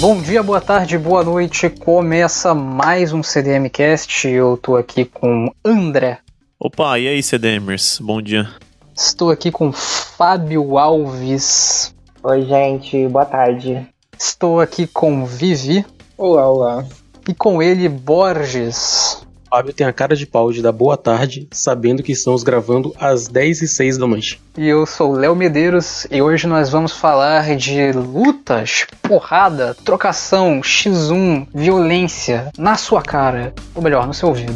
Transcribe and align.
Bom 0.00 0.22
dia, 0.22 0.44
boa 0.44 0.60
tarde, 0.60 0.96
boa 0.96 1.24
noite. 1.24 1.68
Começa 1.68 2.54
mais 2.54 3.12
um 3.12 3.20
CDMcast. 3.20 4.28
Eu 4.28 4.56
tô 4.56 4.76
aqui 4.76 5.04
com 5.04 5.52
André. 5.64 6.20
Opa, 6.56 6.96
e 7.00 7.08
aí, 7.08 7.20
CDMers? 7.20 7.98
Bom 8.00 8.22
dia. 8.22 8.48
Estou 8.96 9.28
aqui 9.28 9.50
com 9.50 9.72
Fábio 9.72 10.78
Alves. 10.78 11.92
Oi, 12.22 12.42
gente, 12.42 13.08
boa 13.08 13.24
tarde. 13.24 13.88
Estou 14.16 14.60
aqui 14.60 14.86
com 14.86 15.26
Vivi. 15.26 15.84
Olá, 16.16 16.48
olá. 16.48 16.86
E 17.28 17.34
com 17.34 17.60
ele, 17.60 17.88
Borges. 17.88 19.26
Fábio 19.50 19.72
tem 19.72 19.86
a 19.86 19.92
cara 19.92 20.14
de 20.14 20.26
pau 20.26 20.52
de 20.52 20.60
dar 20.60 20.72
boa 20.72 20.96
tarde, 20.96 21.48
sabendo 21.50 22.02
que 22.02 22.12
estamos 22.12 22.42
gravando 22.42 22.94
às 22.98 23.28
10 23.28 23.62
e 23.62 23.68
6 23.68 23.98
da 23.98 24.06
noite. 24.06 24.40
E 24.56 24.66
eu 24.66 24.84
sou 24.84 25.12
Léo 25.12 25.34
Medeiros 25.34 26.06
e 26.10 26.20
hoje 26.20 26.46
nós 26.46 26.68
vamos 26.68 26.92
falar 26.92 27.56
de 27.56 27.92
lutas, 27.92 28.86
porrada, 29.02 29.74
trocação, 29.84 30.60
X1, 30.60 31.46
violência 31.54 32.50
na 32.58 32.76
sua 32.76 33.00
cara, 33.00 33.54
ou 33.74 33.82
melhor, 33.82 34.06
no 34.06 34.12
seu 34.12 34.28
ouvido. 34.28 34.52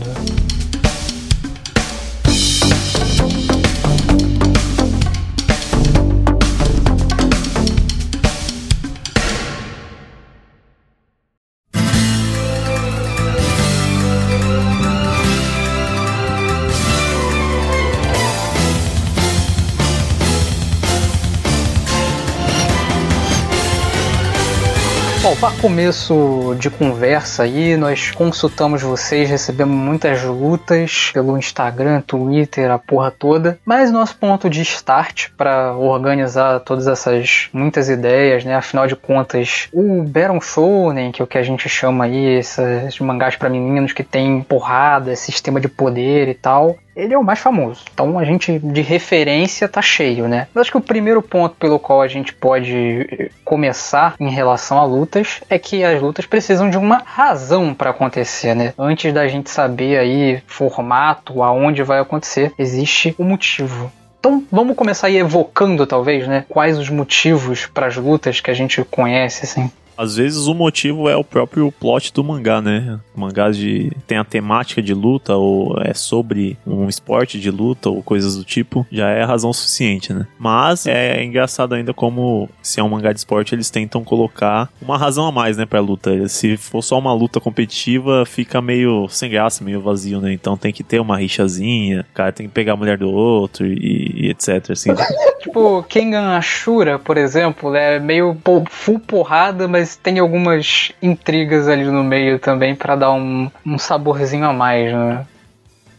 Para 25.42 25.56
começo 25.56 26.54
de 26.56 26.70
conversa 26.70 27.42
aí, 27.42 27.76
nós 27.76 28.12
consultamos 28.12 28.80
vocês, 28.80 29.28
recebemos 29.28 29.74
muitas 29.74 30.22
lutas 30.22 31.10
pelo 31.12 31.36
Instagram, 31.36 32.00
Twitter, 32.00 32.70
a 32.70 32.78
porra 32.78 33.10
toda. 33.10 33.58
Mas 33.64 33.90
nosso 33.90 34.16
ponto 34.16 34.48
de 34.48 34.62
start 34.62 35.30
para 35.36 35.74
organizar 35.76 36.60
todas 36.60 36.86
essas 36.86 37.48
muitas 37.52 37.88
ideias, 37.88 38.44
né? 38.44 38.54
Afinal 38.54 38.86
de 38.86 38.94
contas, 38.94 39.68
o 39.72 40.04
Baron 40.04 40.40
Shonen, 40.40 41.10
que 41.10 41.20
é 41.20 41.24
o 41.24 41.26
que 41.26 41.38
a 41.38 41.42
gente 41.42 41.68
chama 41.68 42.04
aí, 42.04 42.38
esses 42.38 43.00
mangás 43.00 43.34
para 43.34 43.50
meninos 43.50 43.92
que 43.92 44.04
tem 44.04 44.42
porrada, 44.42 45.16
sistema 45.16 45.60
de 45.60 45.66
poder 45.66 46.28
e 46.28 46.34
tal, 46.34 46.78
ele 46.94 47.14
é 47.14 47.18
o 47.18 47.24
mais 47.24 47.38
famoso. 47.38 47.82
Então 47.92 48.18
a 48.18 48.24
gente 48.24 48.58
de 48.58 48.80
referência 48.80 49.68
tá 49.68 49.82
cheio, 49.82 50.28
né? 50.28 50.46
Mas 50.54 50.62
acho 50.62 50.70
que 50.70 50.76
o 50.76 50.82
primeiro 50.82 51.22
ponto 51.22 51.56
pelo 51.56 51.78
qual 51.78 52.02
a 52.02 52.08
gente 52.08 52.34
pode 52.34 53.30
começar 53.44 54.14
em 54.20 54.30
relação 54.30 54.78
a 54.78 54.84
lutas 54.84 55.40
é 55.48 55.58
que 55.58 55.84
as 55.84 56.00
lutas 56.00 56.26
precisam 56.26 56.70
de 56.70 56.76
uma 56.76 57.02
razão 57.04 57.74
para 57.74 57.90
acontecer, 57.90 58.54
né? 58.54 58.74
Antes 58.78 59.12
da 59.12 59.26
gente 59.26 59.50
saber 59.50 59.98
aí 59.98 60.42
formato, 60.46 61.42
aonde 61.42 61.82
vai 61.82 61.98
acontecer, 61.98 62.52
existe 62.58 63.14
o 63.18 63.22
um 63.22 63.26
motivo. 63.26 63.90
Então 64.18 64.44
vamos 64.52 64.76
começar 64.76 65.08
aí 65.08 65.16
evocando 65.16 65.84
talvez, 65.84 66.28
né? 66.28 66.44
Quais 66.48 66.78
os 66.78 66.88
motivos 66.88 67.66
para 67.66 67.86
as 67.86 67.96
lutas 67.96 68.40
que 68.40 68.50
a 68.50 68.54
gente 68.54 68.84
conhece 68.84 69.44
assim. 69.44 69.70
Às 69.96 70.16
vezes 70.16 70.46
o 70.46 70.54
motivo 70.54 71.08
é 71.08 71.16
o 71.16 71.24
próprio 71.24 71.70
plot 71.72 72.12
do 72.12 72.24
mangá, 72.24 72.60
né? 72.60 72.98
Mangás 73.14 73.56
de 73.56 73.92
tem 74.06 74.18
a 74.18 74.24
temática 74.24 74.82
de 74.82 74.94
luta 74.94 75.36
ou 75.36 75.76
é 75.80 75.94
sobre 75.94 76.56
um 76.66 76.88
esporte 76.88 77.38
de 77.38 77.50
luta 77.50 77.90
ou 77.90 78.02
coisas 78.02 78.36
do 78.36 78.44
tipo, 78.44 78.86
já 78.90 79.08
é 79.10 79.22
razão 79.24 79.52
suficiente, 79.52 80.12
né? 80.12 80.26
Mas 80.38 80.86
é 80.86 81.22
engraçado 81.22 81.74
ainda 81.74 81.92
como 81.92 82.48
se 82.62 82.80
é 82.80 82.82
um 82.82 82.88
mangá 82.88 83.12
de 83.12 83.18
esporte, 83.18 83.54
eles 83.54 83.70
tentam 83.70 84.02
colocar 84.04 84.68
uma 84.80 84.96
razão 84.96 85.26
a 85.26 85.32
mais, 85.32 85.56
né, 85.56 85.66
pra 85.66 85.80
luta. 85.80 86.28
Se 86.28 86.56
for 86.56 86.82
só 86.82 86.98
uma 86.98 87.12
luta 87.12 87.40
competitiva, 87.40 88.24
fica 88.26 88.60
meio 88.60 89.08
sem 89.08 89.30
graça, 89.30 89.64
meio 89.64 89.80
vazio, 89.80 90.20
né? 90.20 90.32
Então 90.32 90.56
tem 90.56 90.72
que 90.72 90.82
ter 90.82 91.00
uma 91.00 91.18
rixazinha, 91.18 92.06
o 92.10 92.14
cara 92.14 92.32
tem 92.32 92.46
que 92.46 92.52
pegar 92.52 92.74
a 92.74 92.76
mulher 92.76 92.98
do 92.98 93.10
outro 93.10 93.66
e, 93.66 94.12
e 94.14 94.30
etc, 94.30 94.70
assim. 94.70 94.90
tipo, 95.40 95.82
Kengan 95.84 96.36
Ashura, 96.36 96.98
por 96.98 97.16
exemplo, 97.16 97.74
é 97.74 97.98
meio 97.98 98.36
full 98.70 98.98
porrada, 98.98 99.68
mas 99.68 99.81
tem 100.02 100.18
algumas 100.18 100.92
intrigas 101.02 101.68
ali 101.68 101.84
no 101.84 102.02
meio 102.04 102.38
também 102.38 102.74
para 102.74 102.96
dar 102.96 103.12
um, 103.12 103.50
um 103.64 103.78
saborzinho 103.78 104.44
a 104.44 104.52
mais, 104.52 104.92
né? 104.92 105.26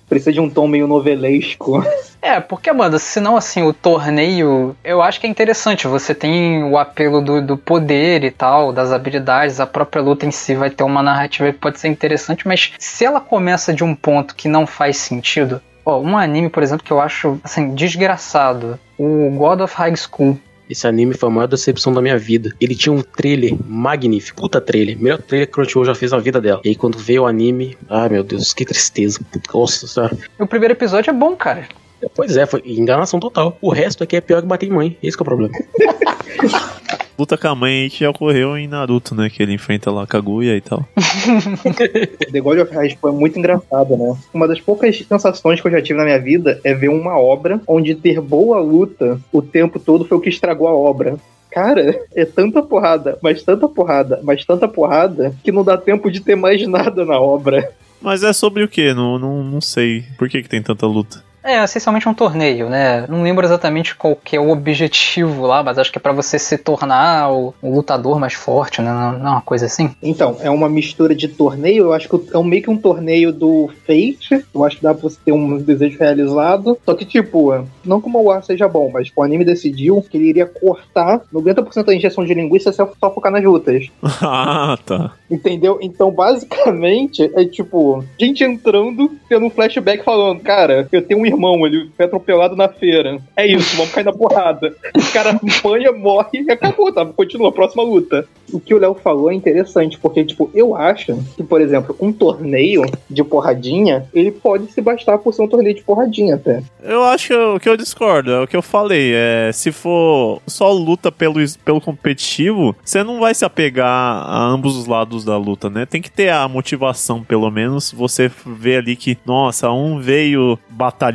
Precisa 0.08 0.34
de 0.34 0.40
um 0.40 0.50
tom 0.50 0.68
meio 0.68 0.88
novelesco. 0.88 1.84
É, 2.24 2.40
porque, 2.40 2.72
mano, 2.72 2.98
senão, 2.98 3.36
assim, 3.36 3.64
o 3.64 3.74
torneio, 3.74 4.78
eu 4.82 5.02
acho 5.02 5.20
que 5.20 5.28
é 5.28 5.30
interessante. 5.30 5.88
Você 5.88 6.16
tem 6.16 6.64
o 6.64 6.78
apelo 6.78 7.22
do, 7.22 7.42
do 7.46 7.58
poder 7.58 8.24
e 8.24 8.32
tal, 8.32 8.72
das 8.72 8.94
habilidades, 8.94 9.60
a 9.60 9.68
própria 9.68 10.02
luta 10.02 10.26
em 10.26 10.32
si 10.32 10.56
vai 10.56 10.70
ter 10.70 10.86
uma 10.86 11.04
narrativa 11.04 11.52
que 11.52 11.60
pode 11.60 11.82
ser 11.82 11.90
interessante, 11.90 12.48
mas 12.48 12.72
se 12.80 13.04
ela 13.04 13.20
começa 13.20 13.74
de 13.74 13.84
um 13.84 13.94
ponto 13.94 14.38
que 14.38 14.48
não 14.48 14.66
faz 14.66 14.96
sentido, 14.96 15.62
ó, 15.86 16.00
um 16.00 16.18
anime, 16.18 16.50
por 16.50 16.64
exemplo, 16.64 16.86
que 16.86 16.94
eu 16.94 17.02
acho, 17.02 17.38
assim, 17.44 17.76
desgraçado, 17.76 18.80
o 18.98 19.30
God 19.32 19.60
of 19.60 19.76
High 19.76 19.98
School. 19.98 20.40
Esse 20.70 20.88
anime 20.88 21.14
foi 21.14 21.30
a 21.30 21.32
maior 21.32 21.48
decepção 21.48 21.94
da 21.94 22.02
minha 22.02 22.18
vida. 22.18 22.52
Ele 22.60 22.76
tinha 22.76 22.94
um 22.94 23.02
trailer 23.02 23.54
magnífico. 23.68 24.42
Puta 24.42 24.62
trailer. 24.62 24.98
Melhor 24.98 25.22
trailer 25.22 25.48
que 25.48 25.54
o 25.54 25.56
Crunchyroll 25.56 25.86
já 25.86 25.96
fez 25.96 26.12
na 26.12 26.20
vida 26.20 26.40
dela. 26.40 26.62
E 26.64 26.70
aí 26.70 26.76
quando 26.76 26.98
veio 26.98 27.24
o 27.24 27.26
anime, 27.26 27.78
ai 27.90 28.10
meu 28.10 28.24
Deus, 28.24 28.54
que 28.54 28.66
tristeza. 28.66 29.20
Nossa 29.54 29.88
senhora. 29.88 30.18
O 30.40 30.48
primeiro 30.48 30.74
episódio 30.74 31.12
é 31.12 31.14
bom, 31.14 31.36
cara. 31.36 31.68
Pois 32.16 32.36
é, 32.36 32.46
foi 32.46 32.62
enganação 32.66 33.20
total. 33.20 33.58
O 33.62 33.70
resto 33.70 34.04
aqui 34.04 34.16
é 34.16 34.22
pior 34.22 34.42
que 34.42 34.48
bater 34.48 34.68
em 34.68 34.74
mãe. 34.74 34.98
Esse 35.02 35.18
é 35.18 35.22
o 35.22 35.26
problema. 35.26 35.54
luta 37.18 37.38
com 37.38 37.48
a 37.48 37.56
mãe 37.56 37.90
que 37.90 38.06
ocorreu 38.06 38.58
em 38.58 38.68
Naruto, 38.68 39.16
né? 39.16 39.30
Que 39.30 39.44
ele 39.44 39.54
enfrenta 39.54 39.92
lá 39.92 40.04
a 40.04 40.08
Kaguya 40.08 40.56
e 40.56 40.62
tal. 40.62 40.86
The 42.32 42.40
God 42.40 42.60
of 42.60 42.74
High 42.74 42.92
School 42.92 43.14
é 43.14 43.20
muito 43.20 43.38
engraçado, 43.38 43.96
né? 43.96 44.16
Uma 44.34 44.48
das 44.48 44.60
poucas 44.60 44.98
sensações 44.98 45.62
que 45.62 45.68
eu 45.68 45.72
já 45.72 45.82
tive 45.82 46.00
na 46.00 46.06
minha 46.06 46.20
vida 46.20 46.60
é 46.64 46.74
ver 46.74 46.90
uma 46.90 47.18
obra 47.18 47.62
onde 47.68 47.96
ter 47.96 48.20
boa 48.20 48.60
luta 48.60 49.20
o 49.32 49.42
tempo 49.42 49.80
todo 49.80 50.06
foi 50.06 50.18
o 50.18 50.22
que 50.22 50.30
estragou 50.30 50.68
a 50.68 50.74
obra. 50.74 51.18
Cara, 51.52 52.04
é 52.16 52.26
tanta 52.26 52.64
porrada, 52.64 53.20
mas 53.22 53.44
tanta 53.44 53.70
porrada, 53.70 54.20
mas 54.24 54.44
tanta 54.44 54.68
porrada, 54.68 55.36
que 55.44 55.52
não 55.52 55.64
dá 55.64 55.78
tempo 55.78 56.10
de 56.10 56.20
ter 56.20 56.36
mais 56.36 56.66
nada 56.68 57.06
na 57.06 57.20
obra. 57.20 57.72
Mas 58.02 58.24
é 58.24 58.34
sobre 58.34 58.64
o 58.64 58.68
que? 58.68 58.94
Não, 58.94 59.20
não, 59.20 59.44
não 59.44 59.62
sei. 59.62 60.04
Por 60.18 60.28
que, 60.28 60.42
que 60.42 60.50
tem 60.50 60.62
tanta 60.62 60.88
luta? 60.88 61.24
É, 61.44 61.62
essencialmente 61.64 62.08
um 62.08 62.14
torneio, 62.14 62.70
né? 62.70 63.06
Não 63.08 63.22
lembro 63.22 63.46
exatamente 63.46 63.96
qual 63.96 64.16
que 64.16 64.36
é 64.36 64.40
o 64.40 64.50
objetivo 64.50 65.46
lá, 65.46 65.62
mas 65.62 65.78
acho 65.78 65.92
que 65.92 65.98
é 65.98 66.02
para 66.02 66.14
você 66.14 66.40
se 66.40 66.58
tornar 66.58 67.32
o, 67.32 67.54
o, 67.62 67.76
lutador 67.76 68.18
mais 68.18 68.34
forte, 68.34 68.82
né? 68.82 68.90
Não, 68.90 69.20
não 69.20 69.28
é 69.28 69.32
uma 69.32 69.42
coisa 69.42 69.66
assim? 69.66 69.92
Então, 70.02 70.38
é 70.40 70.50
uma 70.50 70.70
mistura 70.70 71.14
de 71.14 71.28
torneio, 71.28 71.86
eu 71.86 71.94
acho 71.94 72.08
que 72.08 72.38
é 72.38 72.44
meio 72.44 72.64
que 72.64 72.70
um 72.70 72.78
torneio 72.78 73.34
do 73.34 73.70
Fate, 73.86 74.46
eu 74.54 74.64
acho 74.64 74.78
que 74.78 74.84
dá 74.84 74.94
pra 74.94 75.04
você 75.04 75.18
ter 75.26 75.34
um 75.34 75.58
desejo 75.58 76.00
realizado, 76.00 76.78
só 76.86 76.94
que 76.94 77.04
tipo, 77.04 77.66
não 77.84 78.00
como 78.00 78.22
o 78.22 78.32
ar 78.32 78.44
seja 78.44 78.68
bom, 78.68 78.90
mas 78.94 79.12
o 79.14 79.22
anime 79.22 79.44
decidiu 79.44 80.02
que 80.02 80.18
ele 80.18 80.30
iria 80.30 80.46
cortar 80.46 81.22
90% 81.34 81.84
da 81.84 81.94
injeção 81.94 82.24
de 82.24 82.34
linguiça 82.34 82.72
se 82.72 82.78
só 82.78 83.12
focar 83.12 83.32
nas 83.32 83.44
lutas. 83.44 83.88
ah, 84.22 84.78
tá. 84.86 85.12
Entendeu? 85.30 85.78
Então, 85.82 86.10
basicamente, 86.12 87.30
é 87.36 87.44
tipo, 87.44 88.04
gente 88.18 88.44
entrando, 88.44 89.12
tendo 89.28 89.46
um 89.46 89.50
flashback 89.50 90.04
falando, 90.04 90.40
cara, 90.42 90.88
eu 90.92 91.02
tenho 91.02 91.22
um 91.22 91.26
irmão, 91.34 91.66
ele 91.66 91.90
foi 91.96 92.06
atropelado 92.06 92.56
na 92.56 92.68
feira. 92.68 93.20
É 93.36 93.46
isso, 93.46 93.76
vamos 93.76 93.92
cair 93.92 94.04
na 94.04 94.14
porrada. 94.14 94.76
O 94.96 95.14
cara 95.14 95.32
apanha, 95.32 95.92
morre 95.92 96.44
e 96.48 96.52
acabou, 96.52 96.92
tá? 96.92 97.06
Continua, 97.06 97.52
próxima 97.52 97.84
luta. 97.84 98.28
O 98.52 98.60
que 98.60 98.74
o 98.74 98.78
Léo 98.78 98.96
falou 98.96 99.32
é 99.32 99.34
interessante, 99.34 99.98
porque, 100.00 100.24
tipo, 100.24 100.50
eu 100.54 100.76
acho 100.76 101.18
que, 101.36 101.44
por 101.44 101.62
exemplo, 101.62 101.96
um 102.00 102.12
torneio 102.12 102.84
de 103.10 103.24
porradinha, 103.24 104.06
ele 104.14 104.32
pode 104.32 104.72
se 104.72 104.82
bastar 104.82 105.18
por 105.18 105.34
ser 105.34 105.42
um 105.42 105.48
torneio 105.48 105.76
de 105.76 105.84
porradinha 105.84 106.36
até. 106.36 106.62
Eu 106.84 107.04
acho 107.04 107.28
que 107.28 107.34
o 107.34 107.60
que 107.60 107.70
eu 107.70 107.78
discordo, 107.78 108.32
é 108.32 108.42
o 108.42 108.48
que 108.48 108.56
eu 108.56 108.62
falei. 108.62 109.14
É, 109.14 109.52
se 109.54 109.72
for 109.72 110.42
só 110.46 110.72
luta 110.72 111.12
pelo, 111.12 111.40
pelo 111.64 111.82
competitivo, 111.82 112.76
você 112.84 113.04
não 113.04 113.20
vai 113.20 113.34
se 113.34 113.46
apegar 113.46 113.88
a 113.88 114.44
ambos 114.44 114.76
os 114.76 114.86
lados 114.86 115.26
da 115.26 115.38
luta, 115.38 115.70
né? 115.70 115.86
Tem 115.86 116.02
que 116.02 116.12
ter 116.12 116.30
a 116.30 116.48
motivação, 116.48 117.24
pelo 117.24 117.50
menos. 117.50 117.92
Você 117.92 118.32
vê 118.46 118.78
ali 118.78 118.96
que, 118.96 119.18
nossa, 119.26 119.72
um 119.72 120.00
veio 120.00 120.60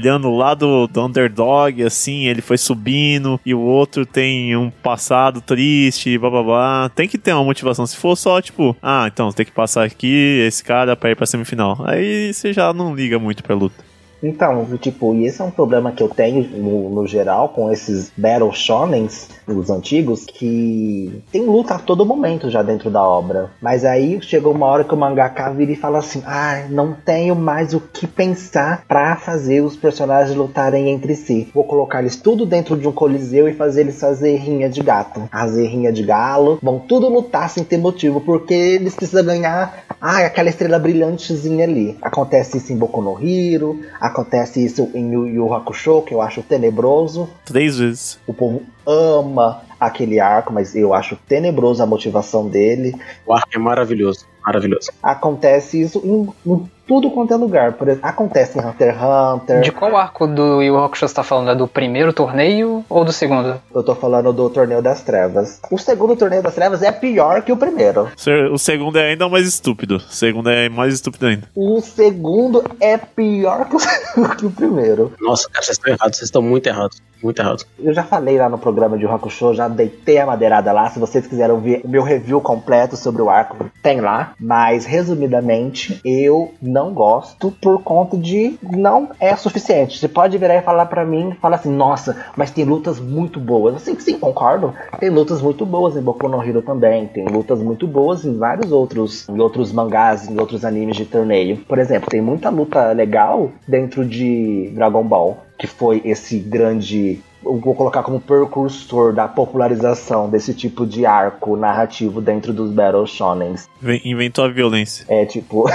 batalhando 0.09 0.35
lá 0.35 0.55
do, 0.55 0.87
do 0.87 1.05
underdog, 1.05 1.83
assim, 1.83 2.27
ele 2.27 2.41
foi 2.41 2.57
subindo, 2.57 3.39
e 3.45 3.55
o 3.55 3.61
outro 3.61 4.07
tem 4.07 4.57
um 4.57 4.71
passado 4.71 5.41
triste, 5.41 6.17
blá 6.17 6.31
blá 6.31 6.43
blá. 6.43 6.89
Tem 6.95 7.07
que 7.07 7.19
ter 7.19 7.33
uma 7.33 7.45
motivação. 7.45 7.87
Se 7.87 7.97
for 7.97 8.17
só, 8.17 8.41
tipo, 8.41 8.77
ah, 8.83 9.09
então 9.13 9.31
tem 9.31 9.45
que 9.45 9.53
passar 9.53 9.85
aqui 9.85 10.43
esse 10.47 10.65
cara 10.65 10.97
pra 10.97 11.11
ir 11.11 11.17
pra 11.17 11.27
semifinal. 11.27 11.79
Aí 11.85 12.33
você 12.33 12.53
já 12.53 12.73
não 12.73 12.95
liga 12.95 13.19
muito 13.19 13.43
pra 13.43 13.55
luta. 13.55 13.88
Então, 14.23 14.67
tipo, 14.79 15.15
e 15.15 15.27
esse 15.27 15.41
é 15.41 15.45
um 15.45 15.51
problema 15.51 15.93
que 15.93 16.03
eu 16.03 16.09
tenho 16.09 16.43
no, 16.57 16.91
no 16.91 17.07
geral 17.07 17.51
com 17.51 17.71
esses 17.71 18.11
Battle 18.17 18.53
Shonens, 18.53 19.29
os 19.47 19.71
antigos, 19.71 20.25
que 20.25 21.23
tem 21.31 21.45
luta 21.45 21.75
a 21.75 21.79
todo 21.79 22.05
momento 22.05 22.51
já 22.51 22.63
dentro 22.63 22.91
da 22.91 23.03
obra. 23.03 23.51
Mas 23.61 23.85
aí 23.85 24.21
chegou 24.23 24.53
uma 24.53 24.67
hora 24.67 24.85
que 24.85 24.95
o 24.95 24.97
mangaka 24.97 25.51
vira 25.51 25.73
e 25.73 25.77
fala 25.77 25.99
assim: 25.99 26.23
ah, 26.27 26.67
não 26.69 26.93
tenho 26.93 27.35
mais 27.35 27.75
o 27.75 27.81
que 27.81 28.07
pensar 28.07 28.85
para 28.87 29.17
fazer 29.17 29.61
os 29.61 29.77
personagens 29.77 30.37
lutarem 30.37 30.91
entre 30.91 31.15
si. 31.15 31.49
Vou 31.55 31.65
colocar 31.65 32.01
eles 32.01 32.17
tudo 32.17 32.45
dentro 32.45 32.77
de 32.77 32.87
um 32.87 32.93
coliseu 32.93 33.49
e 33.49 33.55
fazer 33.55 33.83
eles 33.83 34.01
fazer 34.01 34.37
rinha 34.37 34.69
de 34.69 34.83
gato, 34.83 35.29
fazer 35.31 35.67
rinha 35.67 35.93
de 35.93 36.03
galo. 36.03 36.59
Vão 36.63 36.79
tudo 36.79 37.09
lutar 37.09 37.49
sem 37.49 37.65
ter 37.65 37.79
motivo, 37.79 38.21
porque 38.21 38.55
eles 38.55 38.95
precisam 38.95 39.25
ganhar 39.25 39.85
ah, 40.01 40.19
aquela 40.19 40.49
estrela 40.49 40.79
brilhantezinha 40.79 41.65
ali. 41.65 41.99
Acontece 42.01 42.59
isso 42.59 42.73
em 42.73 42.77
Boku 42.77 43.03
no 43.03 43.19
Hero, 43.21 43.81
acontece 44.01 44.65
isso 44.65 44.91
em 44.95 45.13
Yu 45.13 45.27
Yu 45.27 45.55
Hakusho, 45.55 46.03
que 46.03 46.15
eu 46.15 46.23
acho 46.23 46.43
tenebroso. 46.43 47.29
Três 47.45 47.79
vezes. 47.79 48.19
O 48.27 48.33
povo 48.33 48.63
ama 48.87 49.63
aquele 49.79 50.19
arco, 50.21 50.53
mas 50.53 50.75
eu 50.75 50.95
acho 50.95 51.17
tenebroso 51.29 51.83
a 51.83 51.87
motivação 51.87 52.49
dele. 52.49 52.95
O 53.27 53.33
arco 53.33 53.49
é 53.53 53.59
maravilhoso, 53.59 54.27
maravilhoso. 54.45 54.91
Acontece 55.03 55.81
isso 55.81 56.01
em, 56.05 56.51
em 56.53 56.71
tudo 56.89 57.11
quanto 57.11 57.35
é 57.35 57.37
lugar. 57.37 57.75
Por 57.75 57.87
exemplo, 57.87 58.09
acontece 58.09 58.59
em 58.59 58.63
Hunter 58.63 58.95
x 58.95 59.03
Hunter. 59.03 59.61
De 59.61 59.71
qual 59.71 59.95
arco 59.95 60.27
do 60.27 60.63
Yu 60.63 60.77
Hakusho 60.79 61.07
você 61.07 61.15
tá 61.15 61.23
falando? 61.23 61.51
É 61.51 61.55
do 61.55 61.69
primeiro 61.69 62.13
torneio 62.13 62.85
ou 62.89 63.05
do 63.05 63.13
segundo? 63.13 63.61
Eu 63.75 63.83
tô 63.83 63.95
falando 63.95 64.33
do 64.33 64.49
Torneio 64.49 64.81
das 64.81 65.03
Trevas. 65.03 65.61
O 65.71 65.79
segundo 65.79 66.17
Torneio 66.17 66.43
das 66.43 66.55
Trevas 66.55 66.83
é 66.83 66.91
pior 66.91 67.43
que 67.43 67.53
o 67.53 67.57
primeiro. 67.57 68.09
O 68.51 68.59
segundo 68.59 68.99
é 68.99 69.11
ainda 69.11 69.29
mais 69.29 69.47
estúpido. 69.47 69.97
O 69.97 70.01
segundo 70.01 70.49
é 70.49 70.69
mais 70.69 70.95
estúpido 70.95 71.27
ainda. 71.27 71.49
O 71.55 71.81
segundo 71.81 72.65
é 72.81 72.97
pior 72.97 73.69
que 73.69 73.77
o, 73.77 74.29
que 74.37 74.47
o 74.47 74.51
primeiro. 74.51 75.13
Nossa, 75.21 75.49
cara, 75.51 75.63
vocês 75.63 75.77
estão 75.77 75.93
errados. 75.93 76.17
Vocês 76.17 76.29
estão 76.29 76.43
muito 76.43 76.67
errados. 76.67 77.03
Muito 77.23 77.41
errado. 77.41 77.65
Eu 77.79 77.93
já 77.93 78.05
falei 78.05 78.39
lá 78.39 78.49
no 78.49 78.59
programa 78.59 78.97
de 78.97 79.05
Hakusho, 79.05 79.53
já 79.53 79.67
deitei 79.67 80.19
a 80.19 80.27
madeirada 80.27 80.73
lá. 80.73 80.89
Se 80.89 81.01
vocês 81.01 81.27
quiserem 81.27 81.61
ver 81.61 81.81
o 81.85 81.89
meu 81.89 82.03
review 82.03 82.41
completo 82.41 82.97
sobre 82.97 83.21
o 83.21 83.29
arco, 83.29 83.71
tem 83.83 84.01
lá. 84.01 84.35
Mas, 84.39 84.85
resumidamente, 84.85 86.01
eu 86.05 86.55
não 86.63 86.78
gosto 86.93 87.51
por 87.61 87.83
conta 87.83 88.17
de 88.17 88.59
não 88.63 89.11
é 89.21 89.35
suficiente. 89.37 89.99
Você 89.99 90.09
pode 90.09 90.37
virar 90.39 90.57
e 90.57 90.63
falar 90.63 90.87
para 90.87 91.05
mim, 91.05 91.37
falar 91.41 91.57
assim, 91.57 91.71
nossa, 91.71 92.17
mas 92.37 92.51
tem 92.51 92.65
lutas 92.65 92.99
muito 92.99 93.39
boas. 93.41 93.77
Assim, 93.77 93.99
sim, 93.99 94.19
concordo. 94.19 94.73
Tem 94.99 95.11
lutas 95.11 95.41
muito 95.41 95.65
boas 95.67 95.97
em 95.97 96.03
Boku 96.03 96.29
no 96.29 96.43
Hero 96.43 96.63
também. 96.63 97.07
Tem 97.07 97.27
lutas 97.27 97.61
muito 97.61 97.87
boas 97.87 98.25
em 98.25 98.37
vários 98.37 98.73
outros, 98.73 99.29
em 99.29 99.39
outros 99.41 99.73
mangás, 99.73 100.29
em 100.29 100.39
outros 100.39 100.65
animes 100.65 100.97
de 100.97 101.05
torneio. 101.05 101.59
Por 101.59 101.79
exemplo, 101.79 102.09
tem 102.09 102.21
muita 102.21 102.51
luta 102.51 102.93
legal 102.93 103.51
dentro 103.67 104.05
de 104.05 104.71
Dragon 104.75 105.05
Ball 105.05 105.49
que 105.59 105.67
foi 105.67 106.01
esse 106.05 106.39
grande 106.39 107.21
vou 107.43 107.75
colocar 107.75 108.03
como 108.03 108.21
precursor 108.21 109.13
da 109.13 109.29
popularização 109.29 110.29
desse 110.29 110.53
tipo 110.55 110.87
de 110.87 111.07
arco 111.07 111.57
narrativo 111.57 112.21
dentro 112.21 112.53
dos 112.53 112.71
Battle 112.71 113.07
Shonens. 113.07 113.69
Inventou 114.05 114.45
a 114.45 114.49
violência. 114.49 115.05
É 115.09 115.25
tipo. 115.25 115.69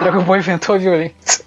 Dragon 0.00 0.22
Ball 0.24 0.38
inventou 0.38 0.74
a 0.74 0.78
violência. 0.78 1.44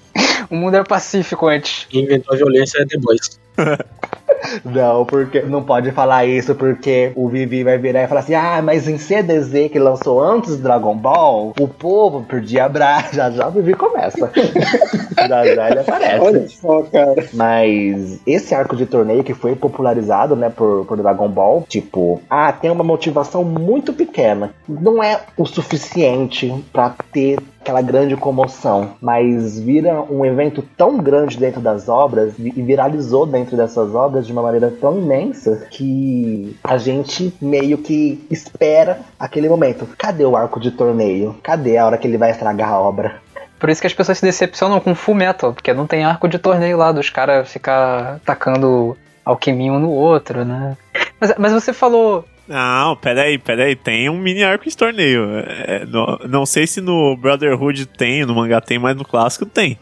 O 0.50 0.56
mundo 0.56 0.76
era 0.76 0.84
pacífico 0.84 1.48
antes. 1.48 1.86
Quem 1.90 2.04
inventou 2.04 2.34
a 2.34 2.38
violência 2.38 2.82
é 2.82 2.86
The 2.86 2.98
Boys. 3.00 3.40
Não, 4.64 5.06
porque 5.06 5.42
não 5.42 5.64
pode 5.64 5.92
falar 5.92 6.26
isso 6.26 6.56
porque 6.56 7.12
o 7.16 7.28
Vivi 7.30 7.64
vai 7.64 7.78
virar 7.78 8.04
e 8.04 8.08
falar 8.08 8.22
assim: 8.22 8.34
ah, 8.34 8.62
mas 8.62 8.88
em 8.88 8.98
CDZ 8.98 9.72
que 9.72 9.80
lançou 9.80 10.22
antes 10.22 10.58
do 10.58 10.64
Dragon 10.64 10.96
Ball, 10.96 11.54
o 11.60 11.68
povo 11.68 12.24
perdia 12.24 12.68
braço. 12.68 13.16
Já 13.16 13.30
já 13.32 13.48
o 13.48 13.52
Vivi 13.52 13.74
começa. 13.74 14.32
já 15.28 15.46
já 15.56 15.70
ele 15.70 15.80
aparece. 15.80 16.26
Olha 16.26 16.48
só, 16.48 16.82
cara. 16.84 17.26
Mas 17.34 18.20
esse 18.26 18.54
arco 18.54 18.76
de 18.76 18.86
torneio 18.86 19.24
que 19.24 19.34
foi 19.34 19.56
popularizado, 19.56 20.36
né, 20.36 20.50
por, 20.50 20.86
por 20.86 20.98
Dragon 20.98 21.30
Ball, 21.30 21.66
tipo, 21.68 22.22
ah, 22.30 22.52
tem 22.52 22.72
uma 22.72 22.84
motivação 22.84 23.44
muito 23.44 23.94
pequena. 23.94 24.52
Não 24.68 25.04
é 25.04 25.22
o 25.38 25.46
suficiente 25.46 26.54
para 26.72 26.96
ter 27.12 27.40
aquela 27.64 27.82
grande 27.82 28.18
comoção, 28.18 28.96
mas 29.02 29.58
vira 29.58 30.02
um 30.02 30.26
evento 30.26 30.62
tão 30.76 30.98
grande 30.98 31.38
dentro 31.38 31.62
das 31.62 31.88
obras 31.88 32.34
e 32.38 32.62
viralizou 32.62 33.26
dentro 33.26 33.56
dessas 33.56 33.96
obras 33.96 34.28
de 34.28 34.34
uma 34.34 34.42
maneira 34.42 34.70
tão 34.70 34.98
imensa 34.98 35.66
que 35.72 36.58
a 36.62 36.78
gente 36.78 37.34
meio 37.42 37.78
que 37.78 38.22
espera 38.30 39.00
aquele 39.18 39.48
momento. 39.48 39.88
Cadê 39.98 40.26
o 40.26 40.36
arco 40.36 40.60
de 40.60 40.72
torneio? 40.72 41.38
Cadê 41.42 41.78
a 41.78 41.86
hora 41.86 41.98
que 41.98 42.06
ele 42.06 42.18
vai 42.18 42.32
estragar 42.32 42.70
a 42.70 42.80
obra? 42.80 43.16
Por 43.58 43.70
isso 43.70 43.80
que 43.80 43.88
as 43.88 43.94
pessoas 43.94 44.18
se 44.18 44.26
decepcionam 44.26 44.82
com 44.82 44.94
Full 44.94 45.16
Metal, 45.16 45.54
porque 45.54 45.74
não 45.74 45.88
tem 45.88 46.04
arco 46.04 46.28
de 46.28 46.38
torneio 46.38 46.76
lá, 46.76 46.92
dos 46.92 47.10
caras 47.10 47.50
ficar 47.50 48.20
tacando 48.26 48.98
alquimia 49.24 49.72
um 49.72 49.80
no 49.80 49.90
outro, 49.90 50.44
né? 50.44 50.76
Mas, 51.18 51.34
mas 51.38 51.54
você 51.54 51.72
falou 51.72 52.26
não, 52.48 52.96
peraí, 52.96 53.38
peraí. 53.38 53.76
Tem 53.76 54.10
um 54.10 54.18
mini 54.18 54.44
arco 54.44 54.68
de 54.68 54.76
torneio. 54.76 55.28
É, 55.66 55.86
no, 55.86 56.20
não 56.28 56.46
sei 56.46 56.68
se 56.68 56.82
no 56.82 57.16
Brotherhood 57.16 57.86
tem, 57.86 58.26
no 58.26 58.36
mangá 58.36 58.60
tem, 58.60 58.78
mas 58.78 58.96
no 58.96 59.06
clássico 59.06 59.46
tem. 59.46 59.78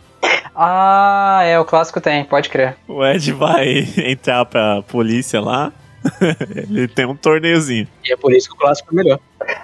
Ah, 0.56 1.42
é, 1.44 1.58
o 1.60 1.66
clássico 1.66 2.00
tem, 2.00 2.24
pode 2.24 2.50
crer. 2.50 2.76
O 2.88 3.04
Ed 3.06 3.32
vai 3.32 3.88
entrar 4.06 4.46
pra 4.46 4.82
polícia 4.84 5.42
lá. 5.42 5.72
Ele 6.56 6.88
tem 6.88 7.06
um 7.06 7.16
torneiozinho. 7.16 7.88
E 8.04 8.14
é 8.14 8.18
por 8.18 8.34
isso 8.34 8.50
que 8.50 8.56
o 8.56 8.58
clássico 8.58 8.94
é 8.94 8.96
melhor. 8.96 9.20